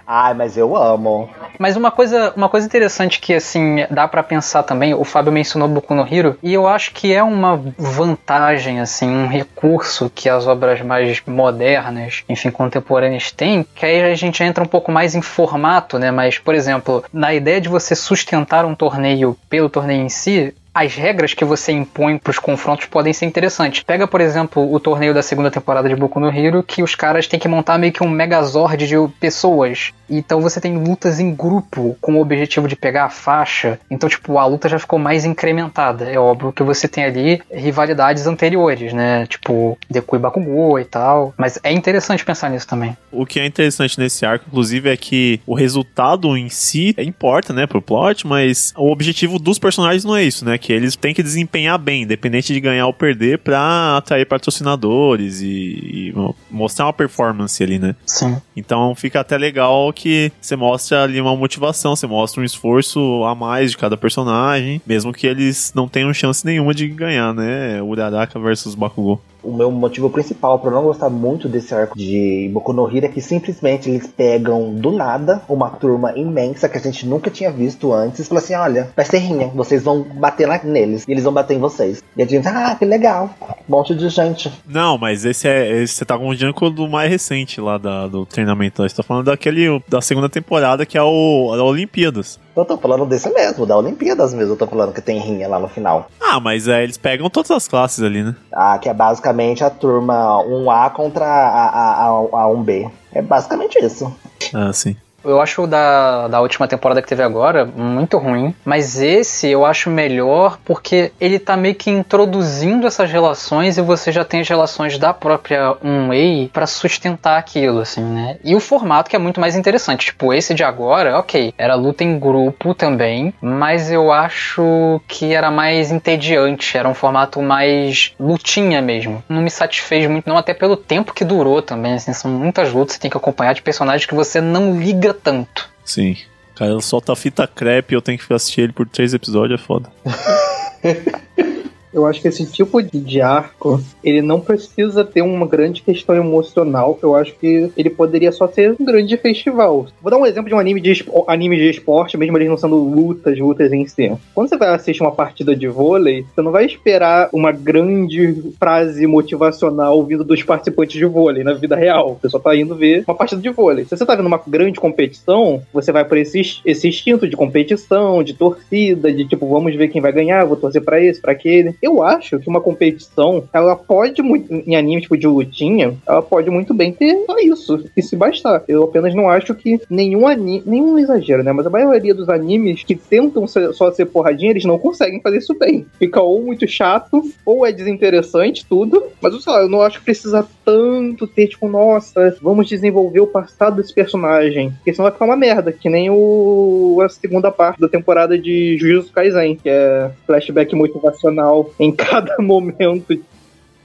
Ai, 0.06 0.34
mas 0.34 0.58
eu 0.58 0.76
amo. 0.76 1.30
Mas 1.60 1.76
uma 1.76 1.92
coisa, 1.92 2.34
uma 2.36 2.50
coisa 2.50 2.66
interessante 2.66 3.20
que 3.20 3.34
assim 3.34 3.86
dá 3.90 4.08
para 4.08 4.24
pensar 4.24 4.64
também, 4.64 4.94
o 4.94 5.04
Fábio 5.04 5.32
mencionou 5.32 5.68
Boku 5.68 5.94
no 5.94 6.08
Hero, 6.12 6.38
e 6.42 6.54
eu 6.54 6.68
acho 6.68 6.92
que 6.94 7.14
é 7.14 7.22
uma 7.22 7.58
vantagem 7.78 8.80
assim, 8.80 9.10
um 9.10 9.28
recurso 9.28 10.12
que 10.14 10.30
as 10.30 10.48
obras 10.48 10.82
mais 10.82 11.22
modernas, 11.26 12.24
enfim, 12.30 12.52
contemporâneas 12.52 13.32
têm, 13.32 13.66
que 13.76 13.86
aí 13.86 14.02
a 14.04 14.16
gente 14.16 14.44
entra 14.44 14.64
um 14.64 14.68
pouco 14.68 14.92
mais 14.92 15.16
em 15.16 15.22
formato, 15.22 16.00
né? 16.00 16.12
Mas, 16.12 16.38
por 16.38 16.56
exemplo, 16.56 17.04
na 17.12 17.34
ideia 17.34 17.60
de 17.60 17.70
você 17.70 17.96
sustentar 17.96 18.66
um 18.66 18.76
torneio 18.76 19.38
pelo 19.50 19.70
torneio 19.70 20.04
em 20.04 20.10
si, 20.10 20.54
as 20.78 20.94
regras 20.94 21.34
que 21.34 21.44
você 21.44 21.72
impõe 21.72 22.20
para 22.20 22.30
os 22.30 22.38
confrontos 22.38 22.86
podem 22.86 23.12
ser 23.12 23.26
interessantes. 23.26 23.82
Pega, 23.82 24.08
por 24.08 24.22
exemplo, 24.22 24.72
o 24.72 24.80
torneio 24.80 25.12
da 25.12 25.24
segunda 25.24 25.50
temporada 25.50 25.90
de 25.90 25.96
Boku 25.96 26.20
no 26.20 26.30
Hero, 26.30 26.62
que 26.62 26.84
os 26.84 26.94
caras 26.94 27.26
têm 27.26 27.40
que 27.40 27.48
montar 27.48 27.80
meio 27.80 27.92
que 27.92 28.04
um 28.04 28.10
megazord 28.10 28.86
de 28.86 28.96
pessoas. 29.20 29.92
Então 30.08 30.40
você 30.40 30.62
tem 30.62 30.78
lutas 30.78 31.20
em 31.20 31.34
grupo 31.34 31.98
com 32.00 32.16
o 32.16 32.22
objetivo 32.22 32.68
de 32.68 32.76
pegar 32.76 33.06
a 33.06 33.10
faixa. 33.10 33.80
Então, 33.90 34.08
tipo, 34.08 34.38
a 34.38 34.46
luta 34.46 34.70
já 34.70 34.78
ficou 34.78 35.00
mais 35.00 35.26
incrementada. 35.26 36.06
É 36.06 36.20
óbvio 36.20 36.54
que 36.54 36.62
você 36.62 36.88
tem 36.88 37.04
ali 37.04 37.42
rivalidades 37.52 38.28
anteriores, 38.28 38.94
né? 38.94 39.26
Tipo, 39.26 39.78
Deku 39.90 40.16
e 40.16 40.20
Bakugou 40.20 40.80
e 40.80 40.86
tal. 40.86 41.34
Mas 41.36 41.60
é 41.64 41.72
interessante 41.72 42.24
pensar 42.24 42.52
nisso 42.52 42.68
também. 42.68 42.96
O 43.12 43.26
que 43.26 43.40
é 43.40 43.46
interessante 43.46 44.00
nesse 44.00 44.26
arco, 44.26 44.46
inclusive, 44.48 44.90
é 44.90 44.96
que 44.96 45.42
o 45.46 45.56
resultado 45.56 46.38
em 46.38 46.50
si 46.50 46.96
importa, 47.00 47.52
né, 47.52 47.66
pro 47.66 47.82
plot, 47.82 48.28
mas 48.28 48.74
o 48.78 48.92
objetivo 48.92 49.40
dos 49.40 49.58
personagens 49.58 50.06
não 50.06 50.16
é 50.16 50.24
isso, 50.24 50.46
né? 50.46 50.58
Que 50.68 50.74
eles 50.74 50.98
têm 50.98 51.14
que 51.14 51.24
desempenhar 51.24 51.80
bem, 51.80 52.04
independente 52.04 52.54
de 52.54 52.60
ganhar 52.60 52.88
ou 52.88 52.94
perder, 52.94 53.40
pra 53.40 53.96
atrair 53.96 54.26
patrocinadores 54.26 55.40
e, 55.40 56.10
e 56.12 56.14
mostrar 56.52 56.88
uma 56.88 56.92
performance 56.92 57.64
ali, 57.64 57.80
né? 57.80 57.96
Sim. 58.06 58.36
Então 58.54 58.94
fica 58.94 59.22
até 59.22 59.38
legal 59.38 59.94
que 59.94 60.30
você 60.42 60.58
mostra 60.58 61.04
ali 61.04 61.22
uma 61.22 61.34
motivação, 61.38 61.96
você 61.96 62.06
mostra 62.06 62.42
um 62.42 62.44
esforço 62.44 63.24
a 63.24 63.34
mais 63.34 63.72
de 63.72 63.78
cada 63.78 63.96
personagem, 63.96 64.82
mesmo 64.86 65.14
que 65.14 65.26
eles 65.26 65.72
não 65.74 65.88
tenham 65.88 66.14
chance 66.14 66.46
nenhuma 66.46 66.74
de 66.74 66.90
ganhar, 66.90 67.34
né? 67.34 67.82
Uraraka 67.82 68.38
versus 68.38 68.76
Bakugou 68.76 69.22
o 69.48 69.54
meu 69.54 69.72
motivo 69.72 70.10
principal 70.10 70.60
para 70.60 70.72
não 70.72 70.84
gostar 70.84 71.10
muito 71.10 71.48
desse 71.48 71.74
arco 71.74 71.98
de 71.98 72.50
Boku 72.54 72.74
no 72.74 72.86
Hero 72.86 73.06
é 73.06 73.10
que 73.10 73.22
simplesmente 73.22 73.90
eles 73.90 74.06
pegam 74.06 74.74
do 74.74 74.92
nada 74.92 75.42
uma 75.48 75.70
turma 75.70 76.12
imensa 76.18 76.68
que 76.68 76.78
a 76.78 76.82
gente 76.82 77.08
nunca 77.08 77.32
tinha 77.32 77.50
visto 77.50 77.94
antes 77.94 78.20
e 78.20 78.26
falam 78.26 78.44
assim: 78.44 78.56
olha, 78.56 78.90
vai 78.94 79.06
ser 79.06 79.20
rinha, 79.20 79.48
vocês 79.48 79.84
vão 79.84 80.04
bater 80.04 80.46
lá 80.46 80.60
neles 80.62 81.06
e 81.08 81.12
eles 81.12 81.24
vão 81.24 81.32
bater 81.32 81.56
em 81.56 81.60
vocês. 81.60 82.04
E 82.16 82.22
a 82.22 82.26
gente, 82.26 82.46
ah, 82.46 82.76
que 82.78 82.84
legal, 82.84 83.30
um 83.42 83.72
monte 83.72 83.96
de 83.96 84.10
gente. 84.10 84.52
Não, 84.68 84.98
mas 84.98 85.24
esse 85.24 85.48
é. 85.48 85.82
Esse 85.82 85.96
você 85.96 86.06
tá 86.06 86.18
com 86.18 86.28
o 86.30 86.70
do 86.70 86.88
mais 86.88 87.10
recente 87.10 87.62
lá 87.62 87.78
da, 87.78 88.08
do 88.08 88.26
treinamento. 88.26 88.84
Você 88.84 88.96
tá 88.96 89.04
falando 89.04 89.26
daquele 89.26 89.82
da 89.88 90.02
segunda 90.02 90.28
temporada 90.28 90.86
que 90.86 90.98
é 90.98 91.02
o 91.02 91.54
a 91.54 91.64
Olimpíadas. 91.64 92.38
Eu 92.58 92.66
tô 92.66 92.76
falando 92.76 93.06
desse 93.06 93.30
mesmo, 93.30 93.68
da 93.68 93.78
Olimpíadas 93.78 94.34
mesmo. 94.34 94.54
Eu 94.54 94.58
tô 94.58 94.66
falando 94.66 94.92
que 94.92 95.02
tem 95.02 95.20
rinha 95.20 95.48
lá 95.48 95.60
no 95.60 95.68
final. 95.68 96.10
Ah, 96.20 96.40
mas 96.40 96.68
é, 96.68 96.84
eles 96.84 96.98
pegam 96.98 97.30
todas 97.30 97.52
as 97.52 97.68
classes 97.68 98.04
ali, 98.04 98.24
né? 98.24 98.36
Ah, 98.52 98.80
que 98.80 98.90
é 98.90 98.94
basicamente 98.94 99.64
a 99.64 99.70
turma 99.70 100.44
1A 100.44 100.92
contra 100.92 101.26
a, 101.26 101.68
a, 101.68 102.06
a, 102.06 102.08
a 102.08 102.48
1B. 102.48 102.90
É 103.14 103.22
basicamente 103.22 103.78
isso. 103.78 104.12
Ah, 104.54 104.74
sim. 104.74 104.96
Eu 105.28 105.42
acho 105.42 105.64
o 105.64 105.68
da, 105.68 106.28
da 106.28 106.40
última 106.40 106.68
temporada 106.68 107.02
que 107.02 107.08
teve 107.08 107.22
agora 107.22 107.66
muito 107.66 108.18
ruim, 108.18 108.56
mas 108.64 109.02
esse 109.02 109.50
eu 109.50 109.66
acho 109.66 109.90
melhor 109.90 110.58
porque 110.64 111.12
ele 111.20 111.38
tá 111.38 111.58
meio 111.58 111.76
que 111.76 111.90
introduzindo 111.90 112.88
essas 112.88 113.12
relações 113.12 113.78
e 113.78 113.82
você 113.82 114.12
já 114.12 114.24
tem 114.24 114.40
as 114.40 114.48
relações 114.48 114.98
da 114.98 115.14
própria 115.14 115.76
1A 115.84 116.50
para 116.52 116.66
sustentar 116.66 117.38
aquilo, 117.38 117.82
assim, 117.82 118.04
né? 118.04 118.38
E 118.44 118.56
o 118.56 118.60
formato 118.60 119.10
que 119.10 119.16
é 119.16 119.20
muito 119.20 119.42
mais 119.42 119.56
interessante. 119.56 120.08
Tipo, 120.08 120.34
esse 120.34 120.54
de 120.54 120.64
agora, 120.64 121.20
ok, 121.20 121.54
era 121.58 121.76
luta 121.76 122.04
em 122.04 122.18
grupo 122.18 122.74
também, 122.74 123.34
mas 123.42 123.92
eu 123.92 124.12
acho 124.12 125.02
que 125.08 125.34
era 125.34 125.52
mais 125.52 125.92
entediante, 125.92 126.78
era 126.78 126.88
um 126.88 126.94
formato 126.94 127.42
mais 127.42 128.14
lutinha 128.20 128.82
mesmo. 128.82 129.24
Não 129.28 129.42
me 129.42 129.50
satisfez 129.50 130.08
muito, 130.08 130.30
não, 130.30 130.38
até 130.38 130.54
pelo 130.54 130.78
tempo 130.78 131.14
que 131.14 131.26
durou 131.26 131.62
também, 131.62 131.96
assim, 131.96 132.14
são 132.14 132.32
muitas 132.32 132.72
lutas, 132.72 132.96
você 132.96 133.02
tem 133.02 133.12
que 133.12 133.18
acompanhar 133.18 133.54
de 133.54 133.62
personagens 133.62 134.06
que 134.06 134.16
você 134.16 134.40
não 134.40 134.80
liga 134.80 135.17
tanto. 135.22 135.70
Sim. 135.84 136.18
Cara, 136.56 136.80
solta 136.82 137.16
fita 137.16 137.48
crepe 137.48 137.94
eu 137.94 138.02
tenho 138.02 138.18
que 138.18 138.34
assistir 138.34 138.62
ele 138.62 138.74
por 138.74 138.88
três 138.88 139.14
episódios, 139.14 139.62
é 139.62 139.64
foda. 139.64 139.92
Eu 141.94 142.06
acho 142.06 142.22
que 142.22 142.28
esse 142.28 142.46
tipo 142.46 142.82
de, 142.82 143.00
de 143.00 143.22
arco, 143.22 143.82
ele 144.04 144.22
não 144.22 144.40
precisa 144.40 145.04
ter 145.04 145.22
uma 145.22 145.48
grande 145.48 145.82
questão 145.82 146.16
emocional. 146.16 146.98
Eu 147.02 147.16
acho 147.16 147.34
que 147.36 147.72
ele 147.78 147.90
poderia 147.90 148.32
só 148.32 148.48
ser 148.48 148.76
um 148.80 148.86
grande 148.86 149.16
festival. 149.18 149.88
Vou 150.02 150.12
dar 150.12 150.18
um 150.18 150.26
exemplo 150.26 150.50
de 150.50 150.56
um 150.56 150.60
anime 150.60 150.82
de, 150.82 151.06
anime 151.28 151.58
de 151.58 151.70
esporte, 151.70 152.18
mesmo 152.18 152.38
eles 152.38 152.50
não 152.50 152.58
sendo 152.58 152.76
lutas, 152.76 153.38
lutas 153.40 153.72
em 153.72 153.86
si. 153.88 154.12
Quando 154.34 154.50
você 154.50 154.58
vai 154.58 154.70
assistir 154.70 155.02
uma 155.02 155.12
partida 155.12 155.56
de 155.56 155.68
vôlei, 155.68 156.26
você 156.34 156.42
não 156.42 156.52
vai 156.52 156.66
esperar 156.66 157.30
uma 157.32 157.52
grande 157.52 158.54
frase 158.60 159.06
motivacional 159.08 160.04
vindo 160.04 160.24
dos 160.24 160.44
participantes 160.44 160.98
de 160.98 161.06
vôlei 161.06 161.44
na 161.44 161.54
vida 161.54 161.76
real. 161.76 162.18
Você 162.22 162.30
só 162.30 162.40
tá 162.40 162.56
indo 162.56 162.76
ver 162.76 163.04
uma 163.08 163.16
partida 163.16 163.42
de 163.42 163.50
vôlei. 163.50 163.86
Se 163.86 163.96
você 163.96 164.06
tá 164.06 164.16
vendo 164.16 164.28
uma 164.28 164.42
grande 164.46 164.80
competição, 164.80 165.62
você 165.74 165.92
vai 165.92 166.06
por 166.06 166.18
esse, 166.18 166.62
esse 166.66 166.88
instinto 166.88 167.28
de 167.28 167.36
competição, 167.36 168.24
de 168.24 168.34
torcida, 168.34 169.12
de 169.12 169.26
tipo, 169.26 169.48
vamos 169.48 169.76
ver 169.76 169.88
quem 169.88 170.02
vai 170.02 170.12
ganhar, 170.12 170.46
vou 170.46 170.58
torcer 170.58 170.82
pra 170.82 171.02
esse, 171.02 171.22
pra 171.22 171.32
aquele. 171.32 171.76
Eu 171.82 172.02
acho 172.04 172.40
que 172.40 172.50
uma 172.50 172.62
competição, 172.62 173.44
ela 173.54 173.76
pode 173.76 174.22
muito, 174.22 174.52
em 174.54 174.76
anime 174.76 175.02
tipo 175.02 175.18
de 175.18 175.28
lutinha, 175.28 175.94
ela 176.08 176.22
pode 176.22 176.50
muito 176.50 176.74
bem 176.74 176.92
ter 176.92 177.24
só 177.26 177.38
isso, 177.38 177.84
e 177.96 178.02
se 178.02 178.16
bastar. 178.16 178.64
Eu 178.68 178.84
apenas 178.84 179.14
não 179.14 179.30
acho 179.30 179.54
que 179.54 179.80
nenhum 179.90 180.28
anime, 180.28 180.64
nenhum 180.66 180.98
exagero, 180.98 181.44
né? 181.44 181.52
Mas 181.52 181.66
a 181.66 181.70
maioria 181.70 182.14
dos 182.14 182.30
animes 182.30 182.84
que 182.84 182.96
tentam 182.96 183.48
ser- 183.48 183.74
só 183.74 183.92
ser 183.92 184.06
porradinha, 184.06 184.52
eles 184.52 184.66
não 184.66 184.78
conseguem 184.80 185.22
fazer 185.22 185.38
isso 185.38 185.54
bem. 185.58 185.86
Fica 186.00 186.22
ou 186.22 186.42
muito 186.42 186.68
chato, 186.68 187.22
ou 187.46 187.66
é 187.66 187.72
desinteressante 187.72 188.66
tudo, 188.68 189.04
mas 189.22 189.34
sei 189.44 189.54
lá, 189.54 189.62
eu 189.62 189.70
não 189.70 189.82
acho 189.82 190.00
que 190.00 190.06
precisa 190.06 190.48
tanto 190.66 191.28
ter, 191.28 191.48
tipo, 191.48 191.68
nossa, 191.68 192.36
vamos 192.42 192.68
desenvolver 192.68 193.20
o 193.20 193.28
passado 193.28 193.78
desse 193.78 193.94
personagem. 193.94 194.72
Porque 194.78 194.94
senão 194.94 195.04
vai 195.04 195.12
ficar 195.12 195.26
uma 195.26 195.36
merda, 195.36 195.72
que 195.72 195.90
nem 195.90 196.10
o 196.10 197.00
a 197.04 197.10
segunda 197.10 197.52
parte 197.52 197.80
da 197.80 197.88
temporada 197.88 198.38
de 198.38 198.78
Jujutsu 198.78 199.12
Kaisen, 199.14 199.56
que 199.56 199.70
é 199.70 200.10
flashback 200.26 200.76
motivacional 200.76 201.67
em 201.80 201.92
cada 201.92 202.36
momento. 202.42 203.20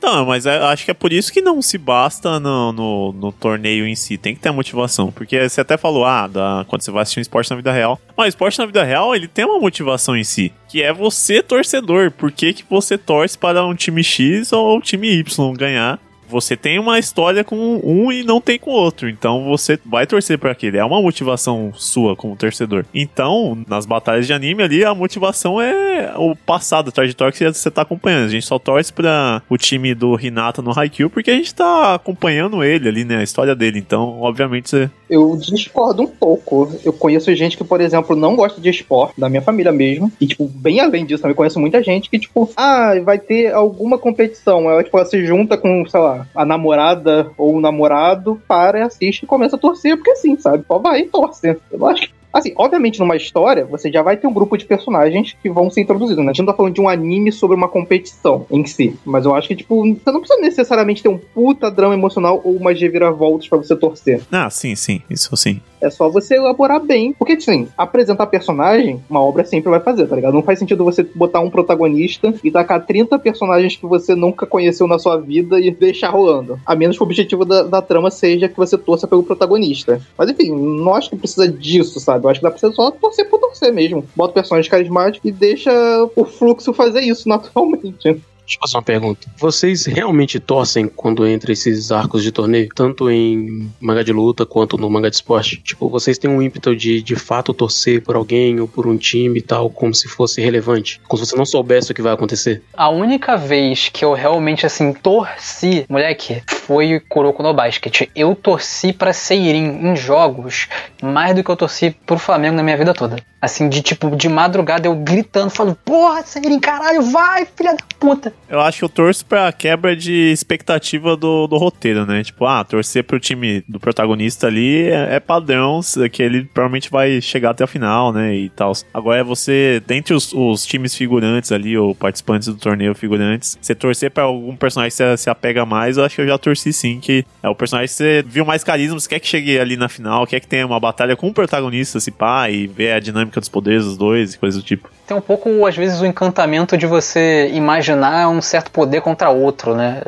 Não, 0.02 0.26
mas 0.26 0.46
é- 0.46 0.58
acho 0.58 0.84
que 0.84 0.90
é 0.90 0.94
por 0.94 1.12
isso 1.12 1.32
que 1.32 1.40
não 1.40 1.62
se 1.62 1.78
basta 1.78 2.40
no, 2.40 2.72
no, 2.72 3.12
no 3.12 3.32
torneio 3.32 3.86
em 3.86 3.94
si. 3.94 4.18
Tem 4.18 4.34
que 4.34 4.40
ter 4.40 4.50
motivação. 4.50 5.12
Porque 5.12 5.48
você 5.48 5.60
até 5.60 5.76
falou, 5.76 6.04
ah, 6.04 6.26
da, 6.26 6.64
quando 6.66 6.82
você 6.82 6.90
vai 6.90 7.02
assistir 7.02 7.20
um 7.20 7.22
esporte 7.22 7.50
na 7.50 7.56
vida 7.56 7.70
real. 7.70 8.00
Mas 8.16 8.26
o 8.26 8.28
esporte 8.30 8.58
na 8.58 8.66
vida 8.66 8.82
real, 8.82 9.14
ele 9.14 9.28
tem 9.28 9.44
uma 9.44 9.60
motivação 9.60 10.16
em 10.16 10.24
si. 10.24 10.52
Que 10.68 10.82
é 10.82 10.92
você, 10.92 11.40
torcedor. 11.40 12.10
Por 12.10 12.32
que, 12.32 12.52
que 12.52 12.64
você 12.68 12.98
torce 12.98 13.38
para 13.38 13.64
um 13.64 13.76
time 13.76 14.02
X 14.02 14.52
ou 14.52 14.76
um 14.76 14.80
time 14.80 15.08
Y 15.20 15.52
ganhar? 15.54 16.00
Você 16.32 16.56
tem 16.56 16.78
uma 16.78 16.98
história 16.98 17.44
com 17.44 17.78
um 17.84 18.10
e 18.10 18.24
não 18.24 18.40
tem 18.40 18.58
com 18.58 18.70
o 18.70 18.74
outro. 18.74 19.06
Então 19.06 19.44
você 19.44 19.78
vai 19.84 20.06
torcer 20.06 20.38
para 20.38 20.50
aquele. 20.50 20.78
É 20.78 20.84
uma 20.84 21.00
motivação 21.02 21.70
sua 21.74 22.16
como 22.16 22.34
torcedor. 22.34 22.86
Então, 22.94 23.58
nas 23.68 23.84
batalhas 23.84 24.26
de 24.26 24.32
anime 24.32 24.62
ali, 24.62 24.82
a 24.82 24.94
motivação 24.94 25.60
é 25.60 26.14
o 26.16 26.34
passado, 26.34 26.88
a 26.88 26.92
trajetória 26.92 27.32
que 27.32 27.44
você 27.44 27.70
tá 27.70 27.82
acompanhando. 27.82 28.24
A 28.24 28.30
gente 28.30 28.46
só 28.46 28.58
torce 28.58 28.90
para 28.90 29.42
o 29.50 29.58
time 29.58 29.94
do 29.94 30.18
Hinata 30.18 30.62
no 30.62 30.72
Haikyuu 30.76 31.10
porque 31.10 31.30
a 31.30 31.34
gente 31.34 31.54
tá 31.54 31.96
acompanhando 31.96 32.64
ele 32.64 32.88
ali, 32.88 33.04
né? 33.04 33.18
A 33.18 33.22
história 33.22 33.54
dele. 33.54 33.78
Então, 33.78 34.20
obviamente, 34.22 34.70
você. 34.70 34.90
Eu 35.10 35.36
discordo 35.36 36.02
um 36.02 36.06
pouco. 36.06 36.72
Eu 36.82 36.94
conheço 36.94 37.34
gente 37.34 37.58
que, 37.58 37.64
por 37.64 37.82
exemplo, 37.82 38.16
não 38.16 38.34
gosta 38.34 38.58
de 38.58 38.70
esporte, 38.70 39.20
da 39.20 39.28
minha 39.28 39.42
família 39.42 39.70
mesmo. 39.70 40.10
E, 40.18 40.26
tipo, 40.26 40.48
bem 40.48 40.80
além 40.80 41.04
disso, 41.04 41.20
também 41.20 41.34
conheço 41.34 41.60
muita 41.60 41.82
gente 41.82 42.08
que, 42.08 42.18
tipo, 42.18 42.50
ah, 42.56 42.94
vai 43.04 43.18
ter 43.18 43.52
alguma 43.52 43.98
competição. 43.98 44.70
Ela, 44.70 44.82
tipo, 44.82 44.96
ela 44.96 45.06
se 45.06 45.24
junta 45.26 45.58
com, 45.58 45.84
sei 45.86 46.00
lá, 46.00 46.21
a 46.34 46.44
namorada 46.44 47.30
ou 47.36 47.56
o 47.56 47.60
namorado, 47.60 48.40
para 48.46 48.84
assiste 48.84 49.22
e 49.22 49.26
começa 49.26 49.56
a 49.56 49.58
torcer, 49.58 49.96
porque 49.96 50.10
assim, 50.10 50.36
sabe? 50.38 50.64
Só 50.66 50.78
vai 50.78 51.00
e 51.00 51.06
torce. 51.06 51.56
Eu 51.70 51.86
acho 51.86 52.02
que 52.02 52.21
Assim, 52.32 52.52
obviamente 52.56 52.98
numa 52.98 53.16
história, 53.16 53.64
você 53.64 53.92
já 53.92 54.02
vai 54.02 54.16
ter 54.16 54.26
um 54.26 54.32
grupo 54.32 54.56
de 54.56 54.64
personagens 54.64 55.36
que 55.40 55.50
vão 55.50 55.70
ser 55.70 55.82
introduzidos, 55.82 56.24
né? 56.24 56.30
A 56.30 56.32
gente 56.32 56.40
não 56.40 56.52
tá 56.52 56.56
falando 56.56 56.74
de 56.74 56.80
um 56.80 56.88
anime 56.88 57.30
sobre 57.30 57.56
uma 57.56 57.68
competição 57.68 58.46
em 58.50 58.64
si. 58.64 58.96
Mas 59.04 59.24
eu 59.24 59.34
acho 59.34 59.48
que, 59.48 59.56
tipo, 59.56 59.82
você 59.82 60.10
não 60.10 60.20
precisa 60.20 60.40
necessariamente 60.40 61.02
ter 61.02 61.08
um 61.08 61.18
puta 61.18 61.70
drama 61.70 61.94
emocional 61.94 62.40
ou 62.42 62.56
umas 62.56 62.80
reviravoltas 62.80 63.48
pra 63.48 63.58
você 63.58 63.76
torcer. 63.76 64.22
Ah, 64.30 64.48
sim, 64.48 64.74
sim. 64.74 65.02
Isso 65.10 65.36
sim. 65.36 65.60
É 65.80 65.90
só 65.90 66.08
você 66.08 66.36
elaborar 66.36 66.80
bem. 66.80 67.12
Porque, 67.12 67.32
assim, 67.32 67.68
apresentar 67.76 68.26
personagem, 68.26 69.02
uma 69.10 69.20
obra 69.20 69.44
sempre 69.44 69.68
vai 69.68 69.80
fazer, 69.80 70.06
tá 70.06 70.14
ligado? 70.14 70.32
Não 70.32 70.42
faz 70.42 70.58
sentido 70.58 70.84
você 70.84 71.02
botar 71.02 71.40
um 71.40 71.50
protagonista 71.50 72.32
e 72.42 72.50
tacar 72.50 72.86
30 72.86 73.18
personagens 73.18 73.76
que 73.76 73.84
você 73.84 74.14
nunca 74.14 74.46
conheceu 74.46 74.86
na 74.86 74.98
sua 74.98 75.20
vida 75.20 75.60
e 75.60 75.70
deixar 75.70 76.10
rolando. 76.10 76.58
A 76.64 76.76
menos 76.76 76.96
que 76.96 77.02
o 77.02 77.06
objetivo 77.06 77.44
da, 77.44 77.64
da 77.64 77.82
trama 77.82 78.10
seja 78.10 78.48
que 78.48 78.56
você 78.56 78.78
torça 78.78 79.08
pelo 79.08 79.24
protagonista. 79.24 80.00
Mas, 80.16 80.30
enfim, 80.30 80.52
não 80.52 80.94
acho 80.94 81.10
que 81.10 81.16
precisa 81.16 81.48
disso, 81.48 81.98
sabe? 81.98 82.21
Eu 82.26 82.30
acho 82.30 82.40
que 82.40 82.44
dá 82.44 82.50
pra 82.50 82.58
você 82.58 82.72
só 82.72 82.90
torcer 82.90 83.28
por 83.28 83.40
torcer 83.40 83.72
mesmo. 83.72 84.06
Bota 84.14 84.34
personagens 84.34 84.70
carismáticos 84.70 85.28
e 85.28 85.32
deixa 85.32 85.70
o 86.16 86.24
fluxo 86.24 86.72
fazer 86.72 87.00
isso 87.00 87.28
naturalmente. 87.30 88.22
Deixa 88.44 88.56
eu 88.56 88.60
fazer 88.60 88.76
uma 88.76 88.82
pergunta. 88.82 89.28
Vocês 89.38 89.86
realmente 89.86 90.38
torcem 90.40 90.88
quando 90.88 91.26
entra 91.26 91.52
esses 91.52 91.92
arcos 91.92 92.22
de 92.22 92.32
torneio? 92.32 92.68
Tanto 92.74 93.10
em 93.10 93.70
manga 93.80 94.04
de 94.04 94.12
luta 94.12 94.44
quanto 94.44 94.76
no 94.76 94.90
manga 94.90 95.08
de 95.08 95.16
esporte? 95.16 95.56
Tipo, 95.58 95.88
vocês 95.88 96.18
têm 96.18 96.30
um 96.30 96.42
ímpeto 96.42 96.74
de 96.74 97.02
de 97.02 97.16
fato 97.16 97.54
torcer 97.54 98.02
por 98.02 98.16
alguém 98.16 98.60
ou 98.60 98.68
por 98.68 98.86
um 98.86 98.96
time 98.96 99.38
e 99.38 99.42
tal, 99.42 99.70
como 99.70 99.94
se 99.94 100.08
fosse 100.08 100.40
relevante? 100.40 101.00
Como 101.06 101.22
se 101.22 101.30
você 101.30 101.36
não 101.36 101.46
soubesse 101.46 101.92
o 101.92 101.94
que 101.94 102.02
vai 102.02 102.12
acontecer? 102.12 102.62
A 102.74 102.88
única 102.88 103.36
vez 103.36 103.88
que 103.88 104.04
eu 104.04 104.12
realmente, 104.12 104.66
assim, 104.66 104.92
torci, 104.92 105.84
moleque, 105.88 106.42
foi 106.48 107.00
Kuroko 107.00 107.42
no 107.42 107.54
Basket. 107.54 108.08
Eu 108.14 108.34
torci 108.34 108.92
pra 108.92 109.12
Seirin 109.12 109.86
em 109.86 109.96
jogos 109.96 110.68
mais 111.02 111.34
do 111.34 111.42
que 111.42 111.50
eu 111.50 111.56
torci 111.56 111.90
pro 112.06 112.18
Flamengo 112.18 112.56
na 112.56 112.62
minha 112.62 112.76
vida 112.76 112.94
toda. 112.94 113.16
Assim, 113.40 113.68
de 113.68 113.82
tipo, 113.82 114.14
de 114.14 114.28
madrugada 114.28 114.86
eu 114.86 114.94
gritando, 114.94 115.50
falando, 115.50 115.76
porra, 115.84 116.22
Seirin, 116.22 116.60
caralho, 116.60 117.02
vai, 117.02 117.46
filha 117.56 117.74
da 117.74 117.84
puta. 117.98 118.31
Eu 118.48 118.60
acho 118.60 118.78
que 118.78 118.84
eu 118.84 118.88
torço 118.88 119.24
pra 119.24 119.50
quebra 119.52 119.96
de 119.96 120.30
expectativa 120.30 121.16
do, 121.16 121.46
do 121.46 121.56
roteiro, 121.56 122.04
né? 122.04 122.22
Tipo, 122.22 122.44
ah, 122.46 122.62
torcer 122.62 123.02
pro 123.04 123.18
time 123.18 123.64
do 123.68 123.80
protagonista 123.80 124.46
ali 124.46 124.88
é, 124.88 125.14
é 125.14 125.20
padrão, 125.20 125.80
que 126.12 126.22
ele 126.22 126.44
provavelmente 126.44 126.90
vai 126.90 127.20
chegar 127.20 127.50
até 127.50 127.64
a 127.64 127.66
final, 127.66 128.12
né? 128.12 128.34
E 128.34 128.50
tal. 128.50 128.72
Agora 128.92 129.20
é 129.20 129.24
você, 129.24 129.82
dentre 129.86 130.12
os, 130.14 130.32
os 130.32 130.66
times 130.66 130.94
figurantes 130.94 131.50
ali, 131.50 131.76
ou 131.78 131.94
participantes 131.94 132.48
do 132.48 132.56
torneio 132.56 132.94
figurantes, 132.94 133.58
você 133.60 133.74
torcer 133.74 134.10
pra 134.10 134.24
algum 134.24 134.54
personagem 134.54 134.90
que 134.90 134.96
você 134.96 135.16
se 135.16 135.30
apega 135.30 135.64
mais, 135.64 135.96
eu 135.96 136.04
acho 136.04 136.16
que 136.16 136.20
eu 136.20 136.26
já 136.26 136.38
torci 136.38 136.72
sim, 136.72 137.00
que 137.00 137.24
é 137.42 137.48
o 137.48 137.54
personagem 137.54 137.88
que 137.88 137.94
você 137.94 138.24
viu 138.26 138.44
mais 138.44 138.62
carisma, 138.62 138.98
você 138.98 139.08
quer 139.08 139.20
que 139.20 139.26
chegue 139.26 139.58
ali 139.58 139.76
na 139.76 139.88
final, 139.88 140.26
quer 140.26 140.40
que 140.40 140.46
tenha 140.46 140.66
uma 140.66 140.78
batalha 140.78 141.16
com 141.16 141.28
o 141.28 141.34
protagonista, 141.34 141.98
se 142.00 142.10
pá, 142.10 142.50
e 142.50 142.66
ver 142.66 142.92
a 142.92 143.00
dinâmica 143.00 143.40
dos 143.40 143.48
poderes 143.48 143.84
dos 143.84 143.96
dois 143.96 144.34
e 144.34 144.38
coisas 144.38 144.62
do 144.62 144.66
tipo. 144.66 144.90
Tem 145.06 145.16
um 145.16 145.20
pouco, 145.20 145.66
às 145.66 145.76
vezes, 145.76 146.00
o 146.00 146.06
encantamento 146.06 146.76
de 146.76 146.86
você 146.86 147.50
imaginar 147.52 148.21
um 148.26 148.40
certo 148.40 148.70
poder 148.70 149.00
contra 149.00 149.30
outro, 149.30 149.74
né? 149.74 150.00